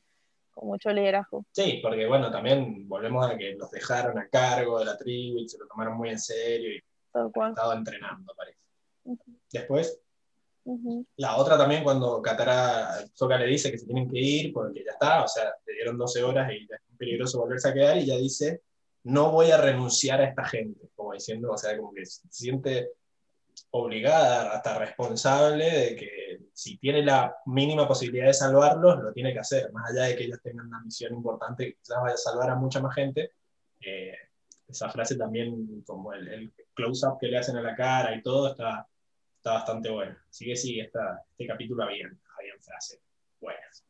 con 0.52 0.68
mucho 0.68 0.90
liderazgo. 0.92 1.46
Sí, 1.52 1.80
porque 1.82 2.08
bueno, 2.08 2.30
también 2.32 2.88
volvemos 2.88 3.26
a 3.26 3.38
que 3.38 3.56
los 3.56 3.72
dejaron 3.72 4.18
a 4.20 4.28
cargo 4.28 4.80
de 4.80 4.86
la 4.86 4.98
tribu 4.98 5.40
y 5.40 5.48
se 5.48 5.58
lo 5.58 5.68
tomaron 5.68 5.98
muy 5.98 6.10
en 6.10 6.20
serio 6.20 6.76
y 6.76 6.82
Tal 7.12 7.32
han 7.36 7.50
estado 7.52 7.74
entrenando, 7.74 8.34
parece. 8.36 8.60
Ujú. 9.04 9.40
Después, 9.52 10.00
Ujú. 10.64 11.06
la 11.18 11.38
otra 11.38 11.58
también 11.58 11.84
cuando 11.84 12.22
Katara, 12.22 13.06
Sokka 13.14 13.38
le 13.38 13.48
dice 13.48 13.72
que 13.72 13.78
se 13.78 13.86
tienen 13.86 14.10
que 14.10 14.20
ir 14.20 14.54
porque 14.54 14.84
ya 14.84 14.92
está, 14.92 15.24
o 15.24 15.28
sea, 15.28 15.54
le 15.66 15.74
dieron 15.74 15.98
12 15.98 16.24
horas 16.24 16.52
y 16.52 16.68
ya 16.68 16.76
es 16.76 16.98
peligroso 16.98 17.40
volverse 17.40 17.70
a 17.70 17.74
quedar 17.74 17.98
y 17.98 18.06
ya 18.06 18.18
dice, 18.18 18.62
no 19.04 19.32
voy 19.32 19.52
a 19.52 19.58
renunciar 19.58 20.22
a 20.22 20.26
esta 20.26 20.46
gente, 20.46 20.90
como 20.96 21.14
diciendo, 21.14 21.52
o 21.52 21.58
sea, 21.58 21.78
como 21.78 21.94
que 21.94 22.06
se 22.06 22.28
siente 22.30 22.90
obligada, 23.72 24.52
hasta 24.52 24.80
responsable 24.80 25.66
de 25.66 25.96
que 25.96 26.40
si 26.54 26.78
tiene 26.78 27.04
la 27.04 27.36
mínima 27.46 27.88
posibilidad 27.88 28.28
de 28.28 28.34
salvarlos, 28.34 29.02
lo 29.02 29.14
tiene 29.14 29.34
que 29.34 29.40
hacer, 29.40 29.72
más 29.72 29.92
allá 29.92 30.04
de 30.04 30.16
que 30.16 30.24
ellos 30.26 30.40
tengan 30.44 30.68
una 30.68 30.82
misión 30.82 31.14
importante 31.14 31.66
que 31.66 31.76
quizás 31.76 32.02
vaya 32.02 32.16
a 32.16 32.18
salvar 32.18 32.50
a 32.50 32.56
mucha 32.56 32.80
más 32.82 32.96
gente. 32.96 33.32
eh, 33.82 34.16
esa 34.68 34.90
frase 34.90 35.18
también, 35.18 35.84
como 35.86 36.14
el, 36.14 36.54
close-up 36.74 37.18
que 37.20 37.28
le 37.28 37.38
hacen 37.38 37.58
a 37.58 37.62
la 37.62 37.76
cara 37.76 38.16
y 38.16 38.22
todo, 38.22 38.52
está, 38.52 38.88
está 39.36 39.54
bastante 39.54 39.90
bueno. 39.90 40.16
Que 40.38 40.56
sí, 40.56 40.80
esta, 40.80 41.24
este 41.30 41.46
capítulo 41.46 41.84
había, 41.84 42.06
había 42.06 42.54
frases 42.62 43.00
buenas. 43.40 43.84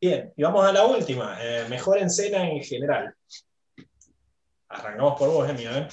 Bien, 0.00 0.32
y 0.36 0.42
vamos 0.42 0.64
a 0.64 0.72
la 0.72 0.84
última. 0.84 1.38
eh, 1.40 1.66
mejor 1.68 1.98
escena 1.98 2.48
en 2.50 2.62
general. 2.62 3.14
Arrancamos 4.70 5.18
por 5.18 5.28
vos, 5.28 5.48
Emi, 5.48 5.66
a 5.66 5.72
ver. 5.72 5.88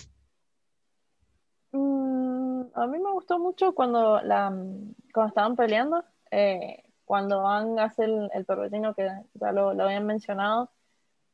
Mm, 1.72 2.62
a 2.74 2.88
mí 2.88 3.00
me 3.00 3.12
gustó 3.12 3.40
mucho 3.40 3.74
cuando, 3.74 4.22
la, 4.22 4.50
cuando 5.14 5.28
estaban 5.30 5.56
peleando, 5.56 6.04
eh, 6.32 6.84
cuando 7.04 7.42
Van 7.42 7.80
hace 7.80 8.04
el, 8.06 8.30
el 8.34 8.46
torbellino 8.46 8.94
que 8.94 9.10
ya 9.34 9.52
lo, 9.52 9.74
lo 9.74 9.84
habían 9.84 10.06
mencionado, 10.06 10.70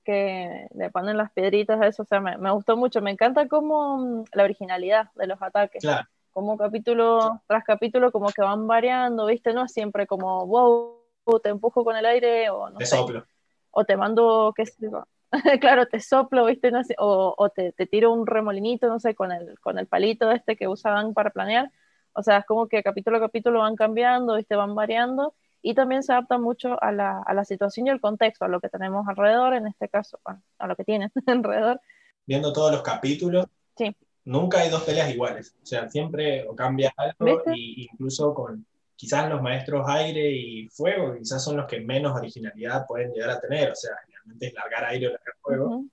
que 0.06 0.68
le 0.74 0.90
ponen 0.90 1.18
las 1.18 1.32
piedritas 1.32 1.82
a 1.82 1.88
eso, 1.88 2.04
o 2.04 2.06
sea, 2.06 2.20
me, 2.20 2.38
me 2.38 2.52
gustó 2.52 2.78
mucho, 2.78 3.02
me 3.02 3.12
encanta 3.12 3.48
como 3.48 3.98
mm, 3.98 4.24
la 4.34 4.44
originalidad 4.44 5.12
de 5.16 5.28
los 5.28 5.42
ataques, 5.42 5.82
Claro, 5.82 6.08
como 6.32 6.58
capítulo 6.58 7.42
tras 7.48 7.64
capítulo 7.64 8.12
como 8.12 8.30
que 8.30 8.42
van 8.42 8.66
variando, 8.68 9.26
¿viste? 9.28 9.54
No 9.54 9.68
siempre 9.68 10.08
como, 10.08 10.46
wow, 10.48 10.98
te 11.42 11.50
empujo 11.50 11.84
con 11.84 11.96
el 11.96 12.06
aire 12.06 12.50
o 12.50 12.70
no 12.70 12.78
te 12.78 12.86
sé, 12.86 12.96
soplo. 12.96 13.26
o 13.72 13.84
te 13.86 13.96
mando, 13.98 14.54
qué 14.56 14.66
sé 14.66 14.76
yo, 14.80 15.06
claro, 15.62 15.88
te 15.88 16.00
soplo, 16.00 16.46
¿viste? 16.46 16.72
No 16.72 16.84
sé, 16.84 16.96
o 17.00 17.36
o 17.38 17.50
te, 17.50 17.72
te 17.74 17.88
tiro 17.88 18.14
un 18.14 18.28
remolinito, 18.28 18.88
no 18.88 19.00
sé, 19.00 19.16
con 19.16 19.32
el, 19.32 19.60
con 19.60 19.80
el 19.80 19.88
palito 19.88 20.32
este 20.32 20.56
que 20.56 20.68
usaban 20.68 21.14
para 21.14 21.32
planear. 21.32 21.72
O 22.14 22.24
sea, 22.24 22.40
es 22.40 22.46
como 22.46 22.68
que 22.68 22.84
capítulo 22.84 23.18
a 23.18 23.20
capítulo 23.22 23.60
van 23.60 23.76
cambiando, 23.76 24.36
¿viste? 24.36 24.56
Van 24.56 24.76
variando 24.76 25.36
y 25.62 25.74
también 25.76 26.04
se 26.04 26.12
adapta 26.14 26.38
mucho 26.38 26.82
a 26.84 26.92
la, 26.92 27.22
a 27.26 27.34
la 27.34 27.46
situación 27.46 27.88
y 27.88 27.90
al 27.90 28.02
contexto, 28.02 28.46
a 28.46 28.48
lo 28.50 28.60
que 28.62 28.70
tenemos 28.70 29.08
alrededor, 29.08 29.54
en 29.56 29.68
este 29.68 29.90
caso, 29.90 30.20
bueno, 30.26 30.42
a 30.60 30.68
lo 30.68 30.76
que 30.76 30.84
tienen 30.84 31.12
alrededor. 31.28 31.82
Viendo 32.26 32.54
todos 32.54 32.72
los 32.72 32.82
capítulos, 32.84 33.48
Sí. 33.78 33.96
nunca 34.26 34.60
hay 34.60 34.70
dos 34.70 34.84
peleas 34.84 35.10
iguales. 35.12 35.56
O 35.62 35.66
sea, 35.66 35.90
siempre 35.90 36.48
o 36.48 36.56
cambia 36.56 36.94
algo, 36.98 37.44
y 37.56 37.88
incluso 37.92 38.34
con 38.34 38.66
quizás 38.96 39.30
los 39.30 39.42
maestros 39.42 39.86
aire 39.88 40.32
y 40.32 40.70
fuego, 40.70 41.16
quizás 41.18 41.44
son 41.44 41.58
los 41.58 41.66
que 41.68 41.82
menos 41.82 42.16
originalidad 42.16 42.86
pueden 42.88 43.12
llegar 43.14 43.32
a 43.32 43.40
tener. 43.42 43.72
O 43.72 43.76
sea, 43.76 43.94
es 44.40 44.54
largar 44.54 44.86
aire 44.86 45.08
o 45.08 45.12
largar 45.12 45.36
fuego. 45.42 45.86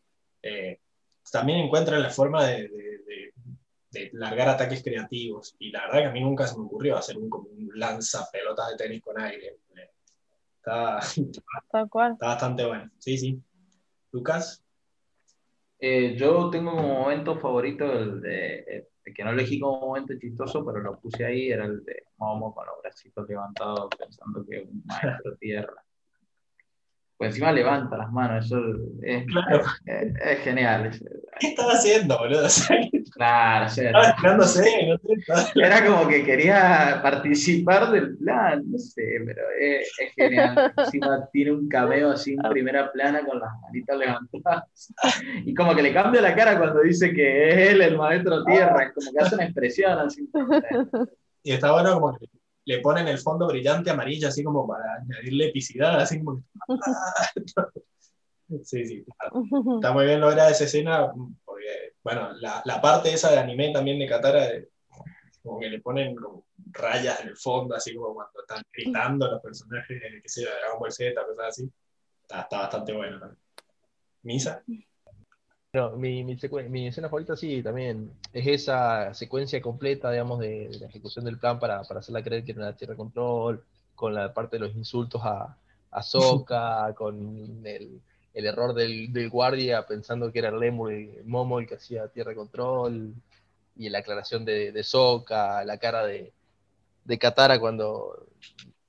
Eh, 0.43 0.79
también 1.31 1.61
encuentran 1.61 2.03
la 2.03 2.11
forma 2.11 2.45
de, 2.47 2.69
de- 2.69 2.99
de- 3.07 3.35
de 3.93 4.11
largar 4.13 4.49
ataques 4.49 4.83
creativos. 4.83 5.57
Y 5.59 5.71
la 5.71 5.83
verdad 5.87 5.99
que 5.99 6.05
a 6.07 6.13
mí 6.13 6.21
nunca 6.21 6.47
se 6.47 6.57
me 6.59 6.65
ocurrió 6.65 6.97
hacer 6.97 7.17
un, 7.19 7.29
como 7.29 7.49
un 7.51 7.71
lanza 7.75 8.29
pelotas 8.33 8.71
de 8.71 8.77
tenis 8.77 9.03
con 9.03 9.21
aire. 9.21 9.59
Eh, 9.77 9.91
Está, 10.57 11.01
cual. 11.89 12.13
está 12.13 12.27
bastante 12.27 12.65
bueno. 12.67 12.91
Sí, 12.99 13.17
sí. 13.19 13.43
Lucas, 14.13 14.63
Eh, 15.83 16.15
yo 16.15 16.51
tengo 16.51 16.73
como 16.77 17.01
momento 17.01 17.39
favorito 17.39 17.91
el 17.91 18.21
de, 18.21 18.87
el 19.05 19.15
que 19.15 19.25
no 19.25 19.31
elegí 19.31 19.59
como 19.59 19.81
momento 19.81 20.13
chistoso, 20.21 20.63
pero 20.65 20.81
lo 20.81 21.01
puse 21.01 21.25
ahí, 21.25 21.51
era 21.51 21.65
el 21.65 21.83
de 21.85 22.05
Momo 22.19 22.55
con 22.55 22.67
los 22.67 22.75
bracitos 22.83 23.27
levantados 23.27 23.89
pensando 23.99 24.45
que 24.47 24.61
un 24.61 24.83
maestro 24.85 25.37
tierra. 25.39 25.83
Pues 27.21 27.33
encima 27.33 27.53
levanta 27.53 27.99
las 27.99 28.11
manos, 28.13 28.47
eso 28.47 28.59
es, 29.03 29.27
Claro. 29.27 29.63
es- 29.85 30.15
es 30.25 30.39
genial. 30.39 30.91
¿Qué 31.39 31.49
estaba 31.49 31.73
haciendo, 31.73 32.17
boludo? 32.17 32.47
Claro, 33.15 33.67
o 33.67 33.69
sea, 33.69 33.85
estaba 33.89 34.09
estirándose, 34.09 34.89
no 35.29 35.37
sé, 35.37 35.53
Era 35.63 35.85
como 35.85 36.09
que 36.09 36.25
quería 36.25 37.01
participar 37.03 37.91
del 37.91 38.17
plan, 38.17 38.63
no 38.71 38.79
sé, 38.79 39.03
pero 39.27 39.43
es, 39.61 39.93
es 39.99 40.15
genial. 40.15 40.73
Encima 40.79 41.29
tiene 41.31 41.53
un 41.53 41.69
cameo 41.69 42.13
así 42.13 42.33
en 42.43 42.51
primera 42.51 42.91
plana 42.91 43.21
con 43.27 43.39
las 43.39 43.51
manitas 43.61 43.99
levantadas. 43.99 44.95
Y 45.45 45.53
como 45.55 45.75
que 45.75 45.83
le 45.83 45.93
cambia 45.93 46.23
la 46.23 46.35
cara 46.35 46.57
cuando 46.57 46.81
dice 46.81 47.13
que 47.13 47.51
es 47.51 47.71
él 47.73 47.83
el 47.83 47.99
maestro 47.99 48.43
tierra, 48.47 48.85
es 48.85 48.93
como 48.95 49.13
que 49.13 49.19
hace 49.19 49.35
una 49.35 49.45
expresión 49.45 49.99
así. 49.99 50.27
Y 51.43 51.53
está 51.53 51.71
bueno 51.73 52.01
como 52.01 52.17
que 52.17 52.25
le 52.71 52.79
ponen 52.81 53.09
el 53.09 53.19
fondo 53.19 53.49
brillante 53.49 53.91
amarillo, 53.91 54.29
así 54.29 54.45
como 54.45 54.67
para 54.67 54.95
añadirle 55.03 55.49
epicidad, 55.49 56.01
así 56.01 56.23
como. 56.23 56.43
Sí, 58.65 58.85
sí, 58.85 59.05
claro. 59.05 59.45
Está 59.77 59.93
muy 59.93 60.07
bien 60.07 60.21
lograda 60.21 60.51
esa 60.51 60.65
escena, 60.65 61.13
porque, 61.45 61.93
bueno, 62.03 62.33
la, 62.33 62.61
la 62.65 62.81
parte 62.81 63.13
esa 63.13 63.31
de 63.31 63.39
anime 63.39 63.73
también 63.73 64.01
de 64.01 64.09
Katara, 64.09 64.49
como 65.41 65.61
que 65.61 65.69
le 65.69 65.81
ponen 65.81 66.17
rayas 66.73 67.21
en 67.21 67.29
el 67.29 67.37
fondo, 67.37 67.77
así 67.77 67.95
como 67.95 68.13
cuando 68.13 68.41
están 68.41 68.65
gritando 68.73 69.31
los 69.31 69.41
personajes, 69.41 70.03
que 70.21 70.29
sé 70.29 70.43
yo, 70.43 70.49
de 70.49 70.57
Dragon 70.57 70.81
Ball 70.81 70.91
Z, 70.91 71.25
cosas 71.25 71.47
así. 71.47 71.71
Está, 72.23 72.41
está 72.41 72.59
bastante 72.59 72.93
bueno 72.93 73.21
también. 73.21 73.41
¿Misa? 74.23 74.65
No, 75.73 75.97
mi, 75.97 76.25
mi, 76.25 76.33
escena 76.89 77.09
favorita 77.09 77.37
sí, 77.37 77.63
también 77.63 78.13
es 78.33 78.47
esa 78.47 79.15
secuencia 79.15 79.61
completa, 79.63 80.11
digamos, 80.11 80.41
de, 80.41 80.69
de 80.69 80.81
la 80.81 80.87
ejecución 80.89 81.25
del 81.25 81.39
plan 81.39 81.61
para, 81.61 81.83
para 81.85 82.01
hacerla 82.01 82.25
creer 82.25 82.45
que 82.45 82.51
era 82.53 82.63
una 82.63 82.77
tierra 82.77 82.95
de 82.95 82.97
control, 82.99 83.65
con 83.95 84.13
la 84.15 84.35
parte 84.35 84.57
de 84.57 84.67
los 84.67 84.75
insultos 84.75 85.23
a, 85.25 85.57
a 85.93 86.03
Sokka, 86.03 86.93
con 86.97 87.65
el, 87.65 88.01
el 88.35 88.47
error 88.47 88.75
del, 88.75 89.13
del 89.13 89.31
guardia 89.31 89.87
pensando 89.87 90.33
que 90.33 90.41
era 90.41 90.51
Lemur 90.51 90.93
y 90.93 91.09
Momo 91.25 91.61
el 91.61 91.69
que 91.69 91.77
hacía 91.77 92.09
tierra 92.09 92.31
de 92.31 92.37
control, 92.37 93.15
y 93.77 93.89
la 93.91 93.99
aclaración 94.01 94.45
de, 94.45 94.73
de 94.73 94.83
Sokka, 94.83 95.65
la 95.65 95.79
cara 95.79 96.05
de, 96.05 96.33
de 97.05 97.19
Katara 97.19 97.61
cuando, 97.61 98.27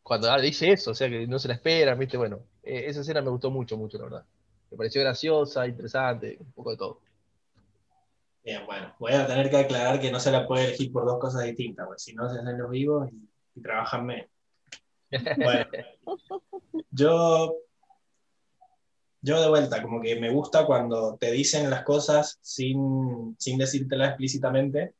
cuando 0.04 0.32
ah, 0.32 0.42
dice 0.42 0.72
eso, 0.72 0.92
o 0.92 0.96
sea 0.96 1.10
que 1.10 1.28
no 1.28 1.40
se 1.40 1.48
la 1.48 1.56
esperan, 1.56 2.00
¿viste? 2.00 2.18
Bueno, 2.18 2.40
eh, 2.64 2.86
esa 2.88 3.02
escena 3.02 3.22
me 3.22 3.30
gustó 3.30 3.52
mucho, 3.52 3.78
mucho, 3.78 3.98
la 4.00 4.04
verdad. 4.06 4.26
Me 4.72 4.78
pareció 4.78 5.02
graciosa, 5.02 5.68
interesante, 5.68 6.38
un 6.40 6.52
poco 6.54 6.72
de 6.72 6.78
todo. 6.78 7.00
Bien, 8.44 8.66
bueno, 8.66 8.96
voy 9.00 9.12
a 9.14 9.28
tener 9.28 9.50
que 9.50 9.58
aclarar 9.58 10.00
que 10.00 10.12
no 10.12 10.20
se 10.20 10.32
la 10.32 10.48
puede 10.48 10.66
elegir 10.66 10.92
por 10.92 11.06
dos 11.06 11.20
cosas 11.20 11.44
distintas, 11.44 11.86
pues 11.86 12.02
si 12.02 12.14
no 12.14 12.28
se 12.30 12.40
hacen 12.40 12.58
los 12.58 12.72
vivos 12.72 13.10
y, 13.12 13.30
y 13.56 13.62
trabajan 13.62 14.06
menos. 14.06 14.30
Bueno, 15.38 15.66
yo, 16.90 17.56
yo 19.22 19.42
de 19.42 19.50
vuelta, 19.50 19.82
como 19.84 20.02
que 20.02 20.20
me 20.20 20.32
gusta 20.32 20.66
cuando 20.66 21.18
te 21.18 21.32
dicen 21.32 21.70
las 21.70 21.84
cosas 21.84 22.40
sin, 22.42 23.36
sin 23.38 23.58
decírtelas 23.58 24.10
explícitamente. 24.10 24.96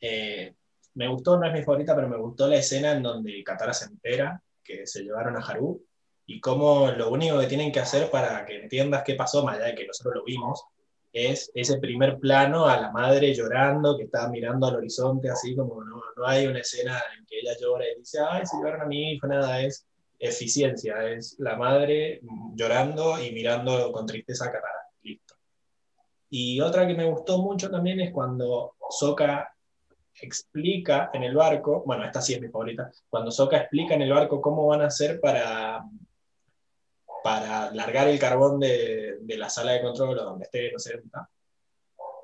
Eh, 0.00 0.54
me 0.94 1.08
gustó, 1.08 1.38
no 1.38 1.46
es 1.46 1.52
mi 1.52 1.62
favorita, 1.62 1.94
pero 1.94 2.08
me 2.08 2.18
gustó 2.18 2.48
la 2.48 2.56
escena 2.56 2.92
en 2.92 3.04
donde 3.04 3.42
Katara 3.44 3.72
se 3.72 3.86
entera 3.86 4.42
que 4.62 4.86
se 4.86 5.02
llevaron 5.02 5.36
a 5.36 5.40
Haru 5.40 5.87
y 6.28 6.40
cómo 6.40 6.90
lo 6.90 7.10
único 7.10 7.38
que 7.40 7.46
tienen 7.46 7.72
que 7.72 7.80
hacer 7.80 8.10
para 8.10 8.44
que 8.44 8.60
entiendas 8.60 9.02
qué 9.02 9.14
pasó, 9.14 9.42
más 9.42 9.56
allá 9.56 9.68
de 9.68 9.74
que 9.74 9.86
nosotros 9.86 10.14
lo 10.16 10.24
vimos, 10.24 10.62
es 11.10 11.50
ese 11.54 11.78
primer 11.78 12.18
plano 12.18 12.66
a 12.66 12.78
la 12.78 12.90
madre 12.90 13.34
llorando, 13.34 13.96
que 13.96 14.04
está 14.04 14.28
mirando 14.28 14.66
al 14.66 14.76
horizonte, 14.76 15.30
así 15.30 15.56
como 15.56 15.82
no, 15.82 16.02
no 16.14 16.26
hay 16.26 16.46
una 16.46 16.60
escena 16.60 17.00
en 17.16 17.24
que 17.24 17.38
ella 17.38 17.56
llora 17.58 17.86
y 17.86 17.98
dice, 18.00 18.18
ay, 18.28 18.44
se 18.44 18.58
llevaron 18.58 18.82
a 18.82 18.84
mi 18.84 19.12
hijo, 19.12 19.26
nada, 19.26 19.62
es 19.62 19.86
eficiencia, 20.18 21.02
es 21.08 21.34
la 21.38 21.56
madre 21.56 22.20
llorando 22.54 23.18
y 23.24 23.32
mirando 23.32 23.90
con 23.90 24.04
tristeza 24.04 24.44
a 24.44 24.52
Katara, 24.52 24.82
listo. 25.02 25.34
Y 26.28 26.60
otra 26.60 26.86
que 26.86 26.94
me 26.94 27.06
gustó 27.06 27.38
mucho 27.38 27.70
también 27.70 28.00
es 28.00 28.12
cuando 28.12 28.74
Sokka 28.90 29.50
explica 30.20 31.08
en 31.14 31.22
el 31.22 31.34
barco, 31.34 31.84
bueno, 31.86 32.04
esta 32.04 32.20
sí 32.20 32.34
es 32.34 32.40
mi 32.42 32.48
favorita, 32.48 32.90
cuando 33.08 33.30
Sokka 33.30 33.56
explica 33.56 33.94
en 33.94 34.02
el 34.02 34.12
barco 34.12 34.42
cómo 34.42 34.66
van 34.66 34.82
a 34.82 34.88
hacer 34.88 35.20
para, 35.20 35.82
para 37.28 37.70
largar 37.72 38.08
el 38.08 38.18
carbón 38.18 38.58
de, 38.58 39.18
la 39.36 39.50
sala 39.50 39.72
de 39.72 39.82
control 39.82 40.18
o 40.18 40.24
donde 40.24 40.46
esté, 40.46 40.72
no 40.72 40.78
sé 40.78 40.92
dónde 40.92 41.08
está, 41.08 41.28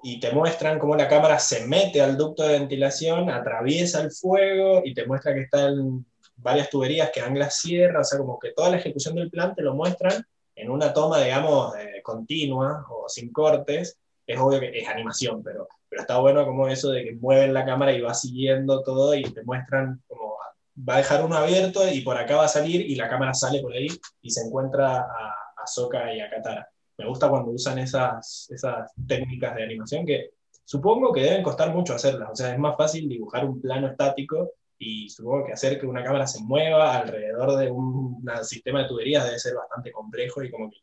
y 0.02 0.18
te 0.18 0.32
muestran 0.32 0.78
cómo 0.78 0.97
la 0.97 1.09
cámara 1.09 1.39
se 1.39 1.66
mete 1.66 2.01
al 2.01 2.16
ducto 2.16 2.43
de 2.43 2.59
ventilación, 2.59 3.28
atraviesa 3.28 4.01
el 4.01 4.10
fuego 4.12 4.81
y 4.82 4.94
te 4.94 5.06
muestra 5.06 5.35
que 5.35 5.43
están 5.43 6.06
varias 6.36 6.70
tuberías 6.70 7.10
que 7.10 7.20
dan 7.20 7.39
la 7.39 7.51
sierra, 7.51 8.01
o 8.01 8.05
sea, 8.05 8.18
como 8.18 8.39
que 8.39 8.52
toda 8.52 8.70
la 8.70 8.78
ejecución 8.78 9.14
del 9.16 9.28
plan 9.28 9.55
te 9.55 9.60
lo 9.60 9.74
muestran 9.74 10.24
en 10.56 10.70
una 10.70 10.94
toma, 10.94 11.22
digamos, 11.22 11.76
eh, 11.76 12.01
continua 12.02 12.86
o 12.89 13.06
sin 13.06 13.31
cortes. 13.31 13.98
Es 14.26 14.39
obvio 14.39 14.59
que 14.59 14.70
es 14.78 14.89
animación, 14.89 15.43
pero, 15.43 15.68
pero 15.86 16.01
está 16.01 16.16
bueno 16.16 16.47
como 16.47 16.66
eso 16.66 16.89
de 16.89 17.05
que 17.05 17.12
mueven 17.12 17.52
la 17.52 17.66
cámara 17.66 17.93
y 17.93 18.01
va 18.01 18.14
siguiendo 18.14 18.82
todo 18.82 19.14
y 19.14 19.22
te 19.22 19.43
muestran 19.43 20.02
como 20.06 20.34
va 20.76 20.94
a 20.94 20.98
dejar 20.98 21.24
uno 21.24 21.36
abierto 21.36 21.88
y 21.88 22.01
por 22.01 22.16
acá 22.16 22.36
va 22.36 22.44
a 22.44 22.48
salir 22.48 22.80
y 22.80 22.96
la 22.96 23.09
cámara 23.09 23.34
sale 23.34 23.60
por 23.60 23.72
ahí 23.72 23.88
y 24.22 24.30
se 24.30 24.42
encuentra 24.42 24.98
a, 24.98 25.34
a 25.56 25.66
Sokka 25.66 26.12
y 26.14 26.20
a 26.20 26.30
Katara. 26.30 26.68
Me 26.98 27.06
gusta 27.06 27.28
cuando 27.28 27.51
usan 27.51 27.78
esas, 27.78 28.48
esas 28.51 28.92
técnicas 29.06 29.55
de 29.55 29.64
animación 29.64 30.06
que 30.06 30.30
supongo 30.64 31.12
que 31.12 31.22
deben 31.22 31.42
costar 31.42 31.74
mucho 31.74 31.94
hacerlas. 31.94 32.30
O 32.32 32.36
sea, 32.36 32.52
es 32.52 32.59
más 32.59 32.76
fácil 32.76 33.09
dibujar 33.09 33.44
un 33.44 33.60
plano 33.60 33.88
estático 33.88 34.52
y 34.78 35.09
supongo 35.09 35.46
que 35.46 35.52
hacer 35.52 35.78
que 35.78 35.86
una 35.86 36.05
cámara 36.05 36.26
se 36.26 36.42
mueva 36.42 36.96
alrededor 36.96 37.56
de 37.59 37.70
un, 37.70 38.22
un 38.22 38.44
sistema 38.44 38.82
de 38.82 38.88
tuberías 38.88 39.24
debe 39.24 39.38
ser 39.38 39.55
bastante 39.55 39.92
complejo 39.92 40.42
y 40.42 40.51
como 40.51 40.70
que 40.70 40.78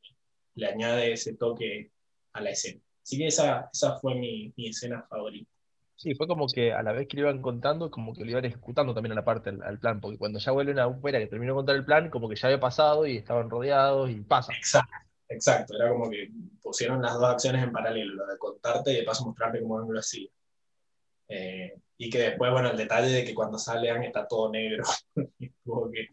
le 0.55 0.67
añade 0.67 1.13
ese 1.13 1.35
toque 1.35 1.91
a 2.33 2.41
la 2.41 2.51
escena. 2.51 2.81
Así 3.03 3.17
que 3.17 3.27
esa, 3.27 3.69
esa 3.73 3.99
fue 3.99 4.15
mi, 4.15 4.53
mi 4.55 4.69
escena 4.69 5.05
favorita. 5.09 5.50
Sí, 6.01 6.15
fue 6.15 6.25
como 6.25 6.47
que 6.47 6.73
a 6.73 6.81
la 6.81 6.93
vez 6.93 7.07
que 7.07 7.15
lo 7.17 7.29
iban 7.29 7.43
contando, 7.43 7.91
como 7.91 8.15
que 8.15 8.25
lo 8.25 8.31
iban 8.31 8.43
ejecutando 8.43 8.91
también 8.91 9.11
a 9.11 9.15
la 9.15 9.23
parte, 9.23 9.51
al, 9.51 9.77
plan, 9.77 10.01
porque 10.01 10.17
cuando 10.17 10.39
ya 10.39 10.51
vuelven 10.51 10.79
a 10.79 10.91
fuera 10.91 11.19
que 11.19 11.27
terminó 11.27 11.53
de 11.53 11.57
contar 11.57 11.75
el 11.75 11.85
plan, 11.85 12.09
como 12.09 12.27
que 12.27 12.35
ya 12.35 12.47
había 12.47 12.59
pasado 12.59 13.05
y 13.05 13.17
estaban 13.17 13.51
rodeados 13.51 14.09
y 14.09 14.21
pasa. 14.21 14.51
Exacto, 14.51 14.95
exacto. 15.29 15.75
Era 15.75 15.89
como 15.89 16.09
que 16.09 16.31
pusieron 16.59 17.03
las 17.03 17.13
dos 17.13 17.25
acciones 17.25 17.63
en 17.63 17.71
paralelo, 17.71 18.15
lo 18.15 18.25
de 18.25 18.39
contarte 18.39 18.93
y 18.93 18.95
de 18.95 19.03
paso 19.03 19.25
mostrarte 19.25 19.61
cómo 19.61 19.77
lo 19.79 19.99
hacía. 19.99 20.27
Eh, 21.27 21.75
y 21.99 22.09
que 22.09 22.17
después, 22.17 22.51
bueno, 22.51 22.71
el 22.71 22.77
detalle 22.77 23.11
de 23.11 23.23
que 23.23 23.35
cuando 23.35 23.59
salen 23.59 24.01
está 24.01 24.27
todo 24.27 24.51
negro 24.51 24.83
y 25.37 25.49
tuvo 25.63 25.91
que 25.91 26.07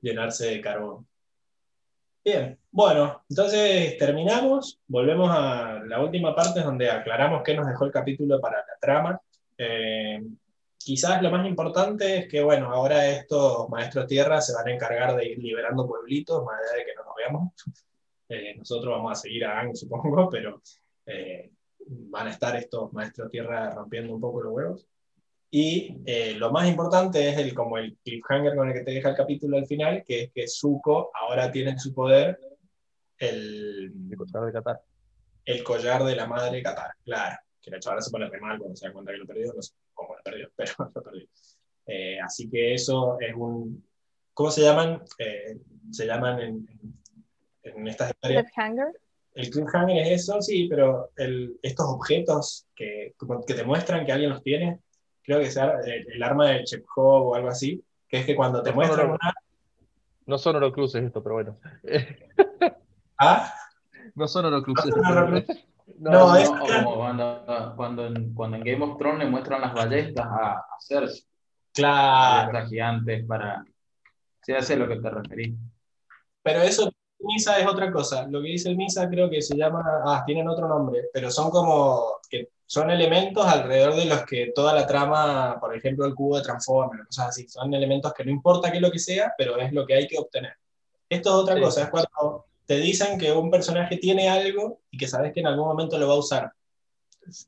llenarse 0.00 0.46
de 0.46 0.60
carbón. 0.60 1.06
Bien, 2.24 2.56
bueno, 2.70 3.24
entonces 3.28 3.98
terminamos, 3.98 4.80
volvemos 4.86 5.28
a 5.32 5.80
la 5.84 6.00
última 6.00 6.36
parte 6.36 6.60
donde 6.60 6.88
aclaramos 6.88 7.42
qué 7.42 7.52
nos 7.54 7.66
dejó 7.66 7.84
el 7.84 7.90
capítulo 7.90 8.40
para 8.40 8.58
la 8.58 8.78
trama. 8.80 9.20
Eh, 9.58 10.22
quizás 10.78 11.20
lo 11.20 11.32
más 11.32 11.44
importante 11.48 12.18
es 12.18 12.28
que, 12.28 12.40
bueno, 12.40 12.72
ahora 12.72 13.08
estos 13.08 13.68
maestros 13.70 14.06
tierra 14.06 14.40
se 14.40 14.54
van 14.54 14.68
a 14.68 14.72
encargar 14.72 15.16
de 15.16 15.30
ir 15.30 15.38
liberando 15.38 15.84
pueblitos, 15.84 16.44
más 16.44 16.60
allá 16.60 16.78
de 16.78 16.84
que 16.84 16.94
no 16.94 17.04
nos 17.04 17.14
veamos. 17.16 17.52
Eh, 18.28 18.54
nosotros 18.56 18.94
vamos 18.94 19.12
a 19.12 19.20
seguir 19.20 19.44
a 19.44 19.58
Ang, 19.58 19.74
supongo, 19.74 20.30
pero 20.30 20.62
eh, 21.06 21.50
van 21.78 22.28
a 22.28 22.30
estar 22.30 22.54
estos 22.54 22.92
maestros 22.92 23.30
tierra 23.32 23.70
rompiendo 23.70 24.14
un 24.14 24.20
poco 24.20 24.42
los 24.42 24.52
huevos. 24.52 24.86
Y 25.54 25.98
eh, 26.06 26.32
lo 26.38 26.50
más 26.50 26.66
importante 26.66 27.28
es 27.28 27.36
el, 27.36 27.52
como 27.52 27.76
el 27.76 27.98
cliffhanger 27.98 28.56
con 28.56 28.68
el 28.68 28.74
que 28.74 28.84
te 28.84 28.92
deja 28.92 29.10
el 29.10 29.16
capítulo 29.16 29.58
al 29.58 29.66
final, 29.66 30.02
que 30.02 30.22
es 30.22 30.32
que 30.32 30.48
Zuko 30.48 31.10
ahora 31.12 31.52
tiene 31.52 31.72
en 31.72 31.78
su 31.78 31.92
poder 31.92 32.40
el, 33.18 33.90
de 34.08 34.16
contar 34.16 34.46
de 34.46 34.52
Qatar. 34.52 34.80
el 35.44 35.62
collar 35.62 36.04
de 36.04 36.16
la 36.16 36.26
madre 36.26 36.62
Qatar. 36.62 36.92
Claro, 37.04 37.36
que 37.60 37.70
la 37.70 37.78
chavala 37.78 38.00
se 38.00 38.10
pone 38.10 38.30
re 38.30 38.40
mal 38.40 38.58
cuando 38.58 38.74
se 38.74 38.86
da 38.86 38.94
cuenta 38.94 39.12
que 39.12 39.18
lo 39.18 39.26
perdió, 39.26 39.52
no 39.52 39.60
sé 39.60 39.74
cómo 39.92 40.16
lo 40.16 40.22
perdió, 40.22 40.50
pero 40.56 40.72
lo 40.78 41.02
perdió. 41.02 41.26
Eh, 41.84 42.18
así 42.18 42.48
que 42.48 42.72
eso 42.72 43.18
es 43.20 43.34
un... 43.36 43.86
¿Cómo 44.32 44.50
se 44.50 44.62
llaman? 44.62 45.02
Eh, 45.18 45.58
se 45.90 46.06
llaman 46.06 46.40
en, 46.40 46.66
en, 47.62 47.76
en 47.76 47.88
estas 47.88 48.08
historias 48.12 48.44
Cliffhanger. 48.44 48.88
el 49.34 49.50
cliffhanger 49.50 49.98
es 49.98 50.22
eso, 50.22 50.40
sí, 50.40 50.66
pero 50.66 51.10
el, 51.16 51.58
estos 51.60 51.84
objetos 51.90 52.66
que, 52.74 53.14
que 53.46 53.52
te 53.52 53.64
muestran 53.64 54.06
que 54.06 54.12
alguien 54.12 54.30
los 54.30 54.42
tiene, 54.42 54.80
creo 55.22 55.40
que 55.40 55.50
sea 55.50 55.74
el, 55.84 56.12
el 56.12 56.22
arma 56.22 56.48
de 56.48 56.64
Chekhov 56.64 57.28
o 57.28 57.34
algo 57.34 57.48
así, 57.48 57.82
que 58.08 58.18
es 58.18 58.26
que 58.26 58.36
cuando 58.36 58.62
te 58.62 58.70
No, 58.70 58.76
muestran 58.76 59.10
una... 59.10 59.34
No 60.26 60.38
son 60.38 60.56
Orocruces 60.56 61.02
esto, 61.02 61.22
pero 61.22 61.34
bueno. 61.36 61.56
Ah, 63.18 63.52
No 64.14 64.26
son 64.26 64.46
Orocruces. 64.46 64.86
No 64.96 65.02
son. 65.14 65.44
No, 65.98 66.10
No, 66.10 66.36
es- 66.36 66.48
O 66.50 66.56
como 66.58 66.96
cuando, 66.96 67.72
cuando, 67.76 68.06
en, 68.06 68.34
cuando 68.34 68.56
en 68.56 68.64
Game 68.64 68.84
of 68.84 68.98
Thrones 68.98 69.18
le 69.24 69.30
muestran 69.30 69.60
las 69.60 69.74
ballestas 69.74 70.26
a, 70.26 70.52
a 70.58 70.64
Cersei, 70.80 71.24
claro, 71.72 72.46
ballestas 72.48 72.70
gigantes 72.70 73.26
para... 73.26 73.64
Si 74.42 74.52
hace 74.52 74.76
lo 74.76 74.88
que 74.88 74.96
te 74.96 75.08
referís. 75.08 75.54
pero 76.42 76.62
eso 76.62 76.90
Misa 77.22 77.58
es 77.58 77.66
otra 77.66 77.90
cosa. 77.90 78.26
Lo 78.28 78.40
que 78.42 78.48
dice 78.48 78.68
el 78.68 78.76
Misa 78.76 79.08
creo 79.08 79.30
que 79.30 79.42
se 79.42 79.56
llama, 79.56 79.82
ah, 80.04 80.22
tienen 80.26 80.48
otro 80.48 80.68
nombre, 80.68 81.08
pero 81.12 81.30
son 81.30 81.50
como 81.50 82.20
que 82.28 82.50
son 82.66 82.90
elementos 82.90 83.46
alrededor 83.46 83.94
de 83.96 84.06
los 84.06 84.24
que 84.24 84.52
toda 84.54 84.74
la 84.74 84.86
trama, 84.86 85.58
por 85.60 85.76
ejemplo, 85.76 86.06
el 86.06 86.14
cubo 86.14 86.38
de 86.38 86.42
Transformer, 86.42 87.06
cosas 87.06 87.28
así, 87.28 87.48
son 87.48 87.72
elementos 87.74 88.12
que 88.14 88.24
no 88.24 88.30
importa 88.30 88.70
qué 88.70 88.78
es 88.78 88.82
lo 88.82 88.90
que 88.90 88.98
sea, 88.98 89.34
pero 89.36 89.58
es 89.58 89.72
lo 89.72 89.86
que 89.86 89.94
hay 89.94 90.06
que 90.06 90.18
obtener. 90.18 90.54
Esto 91.08 91.28
es 91.28 91.34
otra 91.34 91.60
cosa, 91.60 91.82
es 91.82 91.90
cuando 91.90 92.46
te 92.64 92.76
dicen 92.76 93.18
que 93.18 93.30
un 93.32 93.50
personaje 93.50 93.98
tiene 93.98 94.28
algo 94.28 94.80
y 94.90 94.96
que 94.96 95.06
sabes 95.06 95.32
que 95.32 95.40
en 95.40 95.48
algún 95.48 95.68
momento 95.68 95.98
lo 95.98 96.08
va 96.08 96.14
a 96.14 96.18
usar. 96.18 96.52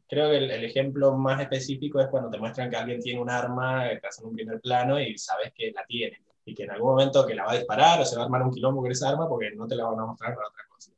Creo 0.06 0.30
que 0.30 0.36
el, 0.36 0.64
ejemplo 0.64 1.16
más 1.16 1.40
específico 1.40 2.00
es 2.00 2.08
cuando 2.08 2.30
te 2.30 2.38
muestran 2.38 2.70
que 2.70 2.76
alguien 2.76 3.00
tiene 3.00 3.20
un 3.20 3.30
arma, 3.30 3.90
estás 3.90 4.18
en 4.18 4.26
un 4.26 4.34
primer 4.34 4.60
plano 4.60 5.00
y 5.00 5.16
sabes 5.18 5.52
que 5.54 5.72
la 5.72 5.84
tiene. 5.86 6.23
Y 6.44 6.54
que 6.54 6.64
en 6.64 6.70
algún 6.70 6.90
momento 6.90 7.26
que 7.26 7.34
la 7.34 7.44
va 7.44 7.52
a 7.52 7.56
disparar 7.56 8.00
o 8.00 8.04
se 8.04 8.16
va 8.16 8.22
a 8.22 8.24
armar 8.26 8.42
un 8.42 8.50
quilombo 8.50 8.82
con 8.82 8.92
esa 8.92 9.08
arma 9.08 9.28
porque 9.28 9.50
no 9.52 9.66
te 9.66 9.74
la 9.74 9.84
van 9.84 9.98
a 10.00 10.06
mostrar 10.06 10.34
para 10.34 10.48
otra 10.48 10.64
cosa. 10.68 10.92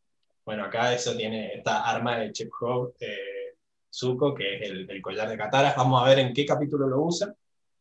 Bueno, 0.44 0.64
acá 0.64 0.93
eso 0.93 1.16
tiene 1.16 1.55
esta 1.55 1.85
arma 1.85 2.18
de 2.18 2.32
Chekhov, 2.32 2.94
eh, 3.01 3.56
Zuko, 3.93 4.35
que 4.35 4.56
es 4.56 4.70
el, 4.70 5.02
collar 5.02 5.28
de 5.28 5.36
Kataras. 5.36 5.77
Vamos 5.77 6.02
a 6.02 6.09
ver 6.09 6.20
en 6.20 6.32
qué 6.32 6.44
capítulo 6.44 6.86
lo 6.86 7.02
usa, 7.02 7.35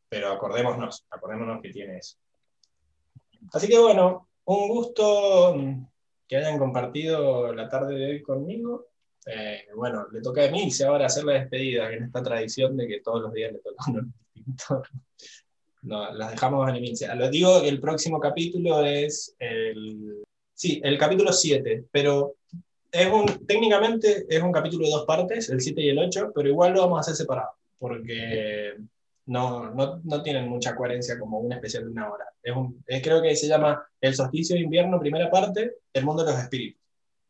pero 0.09 0.31
acordémonos, 0.31 1.05
acordémonos 1.09 1.61
que 1.61 1.69
tiene 1.69 1.97
eso. 1.97 2.17
Así 3.53 3.67
que 3.67 3.77
bueno, 3.77 4.29
un 4.45 4.67
gusto 4.67 5.55
que 6.27 6.37
hayan 6.37 6.57
compartido 6.57 7.53
la 7.53 7.69
tarde 7.69 7.95
de 7.95 8.05
hoy 8.11 8.23
conmigo. 8.23 8.87
Eh, 9.25 9.67
bueno, 9.75 10.07
le 10.11 10.21
toca 10.21 10.41
a 10.41 10.45
Emilce 10.45 10.85
ahora 10.85 11.07
hacer 11.07 11.23
la 11.23 11.33
despedida, 11.33 11.91
en 11.91 12.03
esta 12.03 12.21
tradición 12.21 12.77
de 12.77 12.87
que 12.87 13.01
todos 13.01 13.21
los 13.21 13.33
días 13.33 13.51
le 13.51 13.59
toca 13.59 13.83
a 13.85 13.91
uno 13.91 14.01
distinto. 14.33 14.83
No, 15.85 16.11
las 16.13 16.31
dejamos 16.31 16.67
en 16.67 16.77
Emilce. 16.77 17.15
Lo 17.15 17.29
digo, 17.29 17.61
el 17.61 17.79
próximo 17.79 18.19
capítulo 18.19 18.83
es 18.83 19.35
el... 19.37 20.23
Sí, 20.53 20.81
el 20.83 20.97
capítulo 20.97 21.31
7, 21.31 21.85
pero 21.91 22.35
es 22.91 23.07
un, 23.11 23.45
técnicamente 23.45 24.25
es 24.27 24.41
un 24.41 24.51
capítulo 24.51 24.85
de 24.85 24.91
dos 24.91 25.05
partes, 25.05 25.49
el 25.49 25.61
7 25.61 25.81
y 25.81 25.89
el 25.89 25.99
8, 25.99 26.31
pero 26.33 26.47
igual 26.47 26.73
lo 26.73 26.81
vamos 26.81 26.97
a 26.97 27.01
hacer 27.01 27.15
separado, 27.15 27.49
porque 27.77 28.77
no, 29.25 29.69
no, 29.71 30.01
no, 30.03 30.23
tienen 30.23 30.47
mucha 30.47 30.75
coherencia 30.75 31.19
como 31.19 31.39
un 31.39 31.51
especial 31.51 31.83
de 31.83 31.91
una 31.91 32.09
hora. 32.09 32.25
Es 32.41 32.55
un, 32.55 32.83
creo 33.03 33.21
que 33.21 33.35
se 33.35 33.47
llama 33.47 33.85
El 33.99 34.15
solsticio 34.15 34.55
de 34.55 34.61
invierno, 34.61 34.99
primera 34.99 35.29
parte, 35.29 35.75
El 35.93 36.05
mundo 36.05 36.23
de 36.23 36.31
los 36.31 36.41
espíritus. 36.41 36.81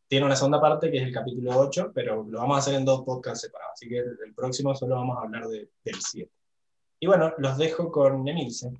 Tiene 0.07 0.27
una 0.27 0.36
segunda 0.36 0.61
parte 0.61 0.91
que 0.91 0.98
es 0.98 1.03
el 1.03 1.11
capítulo 1.11 1.57
8, 1.57 1.91
pero 1.95 2.23
lo 2.23 2.40
vamos 2.40 2.57
a 2.57 2.60
hacer 2.60 2.76
en 2.76 2.86
dos 2.86 3.03
podcasts 3.03 3.41
separados. 3.41 3.73
Así 3.73 3.90
que 3.90 3.98
el, 3.98 4.34
próximo 4.36 4.76
solo 4.76 4.95
vamos 4.95 5.18
a 5.18 5.22
hablar 5.22 5.48
de, 5.48 5.68
del 5.84 5.95
7. 5.99 6.32
Y 7.00 7.08
bueno, 7.08 7.34
los 7.38 7.58
dejo 7.58 7.92
con 7.92 8.28
Emilce. 8.28 8.72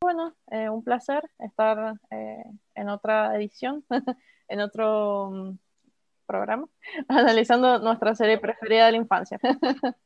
Bueno, 0.00 0.34
eh, 0.50 0.68
un 0.68 0.82
placer 0.82 1.22
estar 1.38 1.94
eh, 2.10 2.44
en 2.74 2.88
otra 2.88 3.36
edición, 3.36 3.84
en 4.48 4.60
otro 4.60 5.30
mm, 5.30 5.58
programa, 6.26 6.68
analizando 7.08 7.78
nuestra 7.78 8.14
serie 8.14 8.38
preferida 8.38 8.86
de 8.86 8.92
la 8.92 8.98
infancia. 8.98 9.38